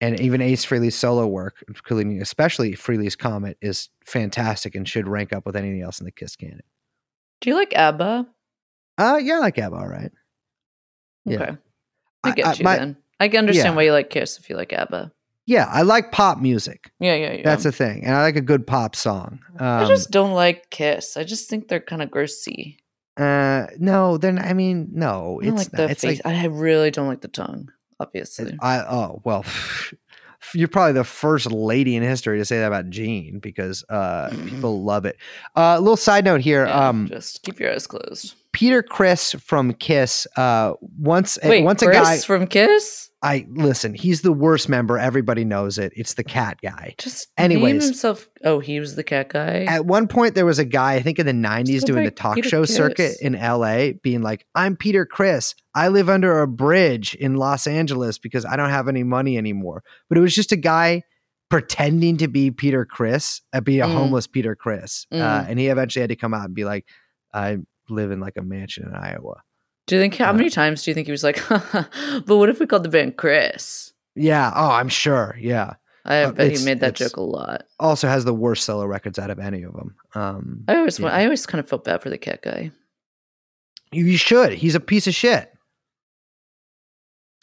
and 0.00 0.20
even 0.20 0.40
Ace 0.40 0.64
Frehley's 0.64 0.94
solo 0.94 1.26
work, 1.26 1.64
including 1.66 2.22
especially 2.22 2.74
Frehley's 2.74 3.16
Comet, 3.16 3.58
is 3.60 3.88
fantastic 4.06 4.76
and 4.76 4.88
should 4.88 5.08
rank 5.08 5.32
up 5.32 5.44
with 5.44 5.56
anything 5.56 5.82
else 5.82 5.98
in 5.98 6.04
the 6.04 6.12
Kiss 6.12 6.36
canon. 6.36 6.62
Do 7.40 7.50
you 7.50 7.56
like 7.56 7.74
ABBA? 7.74 8.28
Uh, 8.96 9.18
yeah, 9.20 9.34
I 9.34 9.38
like 9.38 9.58
ABBA, 9.58 9.74
all 9.76 9.88
right. 9.88 10.12
Yeah. 11.24 11.42
Okay. 11.42 11.56
I 12.22 12.30
get 12.30 12.46
I- 12.46 12.52
you 12.52 12.64
my- 12.64 12.76
then. 12.76 12.96
I 13.18 13.26
can 13.26 13.38
understand 13.40 13.72
Yeah. 13.72 13.74
why 13.76 13.82
you 13.82 13.92
like 13.92 14.10
Kiss 14.10 14.38
if 14.38 14.48
you 14.48 14.54
like 14.56 14.72
ABBA. 14.72 15.10
Yeah, 15.46 15.68
I 15.70 15.82
like 15.82 16.12
pop 16.12 16.38
music. 16.38 16.92
Yeah, 17.00 17.14
yeah, 17.14 17.32
yeah. 17.32 17.42
That's 17.44 17.64
a 17.64 17.72
thing, 17.72 18.04
and 18.04 18.14
I 18.14 18.22
like 18.22 18.36
a 18.36 18.40
good 18.40 18.66
pop 18.66 18.94
song. 18.94 19.40
Um, 19.58 19.66
I 19.66 19.84
just 19.86 20.10
don't 20.10 20.32
like 20.32 20.70
Kiss. 20.70 21.16
I 21.16 21.24
just 21.24 21.48
think 21.48 21.68
they're 21.68 21.80
kind 21.80 22.02
of 22.02 22.10
grossy. 22.10 22.76
uh, 23.16 23.66
no, 23.78 24.18
then 24.18 24.38
I 24.38 24.52
mean, 24.52 24.88
no, 24.92 25.40
I 25.42 25.48
it's 25.48 25.56
like 25.56 25.70
the 25.72 25.90
it's 25.90 26.02
face. 26.02 26.24
like 26.24 26.34
I 26.34 26.46
really 26.46 26.90
don't 26.90 27.08
like 27.08 27.22
the 27.22 27.28
tongue. 27.28 27.70
Obviously, 27.98 28.56
I 28.60 28.80
oh 28.80 29.20
well, 29.24 29.44
you're 30.54 30.68
probably 30.68 30.92
the 30.92 31.04
first 31.04 31.50
lady 31.50 31.96
in 31.96 32.02
history 32.02 32.38
to 32.38 32.44
say 32.44 32.58
that 32.58 32.66
about 32.66 32.90
Gene 32.90 33.38
because 33.40 33.84
uh, 33.88 34.30
people 34.46 34.82
love 34.84 35.06
it. 35.06 35.16
A 35.56 35.60
uh, 35.60 35.78
little 35.78 35.96
side 35.96 36.24
note 36.24 36.40
here. 36.40 36.66
Yeah, 36.66 36.88
um, 36.88 37.08
just 37.08 37.42
keep 37.42 37.58
your 37.58 37.72
eyes 37.72 37.86
closed. 37.86 38.34
Peter 38.52 38.82
Criss 38.82 39.32
from 39.40 39.72
Kiss. 39.74 40.26
Uh, 40.36 40.74
once 40.98 41.38
Wait, 41.42 41.64
once 41.64 41.82
Chris 41.82 41.96
a 41.96 42.00
guy. 42.00 42.18
from 42.18 42.46
Kiss? 42.46 43.10
I 43.24 43.46
listen. 43.50 43.94
He's 43.94 44.22
the 44.22 44.32
worst 44.32 44.68
member. 44.68 44.98
Everybody 44.98 45.44
knows 45.44 45.78
it. 45.78 45.92
It's 45.94 46.14
the 46.14 46.24
cat 46.24 46.58
guy. 46.60 46.94
Just 46.98 47.28
Anyways. 47.38 47.84
himself. 47.84 48.28
Oh, 48.44 48.58
he 48.58 48.80
was 48.80 48.96
the 48.96 49.04
cat 49.04 49.28
guy. 49.28 49.64
At 49.64 49.86
one 49.86 50.08
point, 50.08 50.34
there 50.34 50.44
was 50.44 50.58
a 50.58 50.64
guy, 50.64 50.94
I 50.94 51.02
think 51.02 51.20
in 51.20 51.26
the 51.26 51.32
90s, 51.32 51.84
doing 51.84 52.04
the 52.04 52.10
talk 52.10 52.34
Peter 52.34 52.48
show 52.48 52.64
circuit 52.64 53.16
in 53.20 53.34
LA, 53.34 53.92
being 54.02 54.22
like, 54.22 54.44
I'm 54.56 54.74
Peter 54.76 55.06
Criss. 55.06 55.54
I 55.72 55.86
live 55.88 56.08
under 56.10 56.42
a 56.42 56.48
bridge 56.48 57.14
in 57.14 57.36
Los 57.36 57.68
Angeles 57.68 58.18
because 58.18 58.44
I 58.44 58.56
don't 58.56 58.70
have 58.70 58.88
any 58.88 59.04
money 59.04 59.38
anymore. 59.38 59.84
But 60.08 60.18
it 60.18 60.20
was 60.20 60.34
just 60.34 60.50
a 60.50 60.56
guy 60.56 61.04
pretending 61.48 62.16
to 62.16 62.28
be 62.28 62.50
Peter 62.50 62.84
Criss, 62.84 63.40
uh, 63.52 63.60
be 63.60 63.78
a 63.80 63.86
Mm. 63.86 63.92
homeless 63.94 64.26
Peter 64.26 64.56
Criss. 64.56 65.06
Uh, 65.12 65.16
Mm. 65.16 65.48
and 65.50 65.58
he 65.60 65.68
eventually 65.68 66.00
had 66.00 66.08
to 66.10 66.16
come 66.16 66.34
out 66.34 66.46
and 66.46 66.54
be 66.54 66.64
like, 66.64 66.86
I 67.32 67.58
live 67.88 68.10
in 68.10 68.20
like 68.20 68.36
a 68.36 68.42
mansion 68.42 68.84
in 68.88 68.94
Iowa. 68.94 69.42
Do 69.92 69.96
you 69.96 70.02
think 70.02 70.16
how 70.16 70.32
many 70.32 70.48
times 70.48 70.82
do 70.82 70.90
you 70.90 70.94
think 70.94 71.06
he 71.06 71.10
was 71.12 71.22
like, 71.22 71.38
but 71.48 72.24
what 72.38 72.48
if 72.48 72.58
we 72.60 72.66
called 72.66 72.82
the 72.82 72.88
band 72.88 73.18
Criss? 73.18 73.92
Yeah. 74.14 74.50
Oh, 74.56 74.70
I'm 74.70 74.88
sure. 74.88 75.36
Yeah. 75.38 75.74
I 76.06 76.22
Uh, 76.22 76.32
bet 76.32 76.56
he 76.56 76.64
made 76.64 76.80
that 76.80 76.94
joke 76.94 77.18
a 77.18 77.20
lot. 77.20 77.64
Also 77.78 78.08
has 78.08 78.24
the 78.24 78.32
worst 78.32 78.64
solo 78.64 78.86
records 78.86 79.18
out 79.18 79.28
of 79.28 79.38
any 79.38 79.62
of 79.64 79.74
them. 79.74 79.94
Um, 80.14 80.64
I 80.66 80.76
always, 80.76 80.98
yeah. 80.98 81.08
I 81.08 81.24
always 81.24 81.44
kind 81.44 81.60
of 81.60 81.68
felt 81.68 81.84
bad 81.84 82.00
for 82.00 82.08
the 82.08 82.16
cat 82.16 82.40
guy. 82.40 82.70
you 83.92 84.06
you 84.06 84.16
should. 84.16 84.54
He's 84.54 84.74
a 84.74 84.80
piece 84.80 85.06
of 85.06 85.14
shit. 85.14 85.52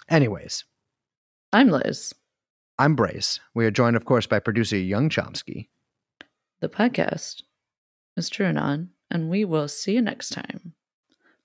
Anyways. 0.09 0.65
I'm 1.53 1.69
Liz. 1.69 2.15
I'm 2.79 2.95
Brace. 2.95 3.39
We 3.53 3.67
are 3.67 3.71
joined, 3.71 3.95
of 3.95 4.05
course, 4.05 4.25
by 4.25 4.39
producer 4.39 4.75
Young 4.75 5.09
Chomsky. 5.09 5.67
The 6.61 6.69
podcast 6.69 7.43
is 8.17 8.27
TrueAnon, 8.27 8.87
and 9.11 9.29
we 9.29 9.45
will 9.45 9.67
see 9.67 9.93
you 9.93 10.01
next 10.01 10.29
time. 10.29 10.73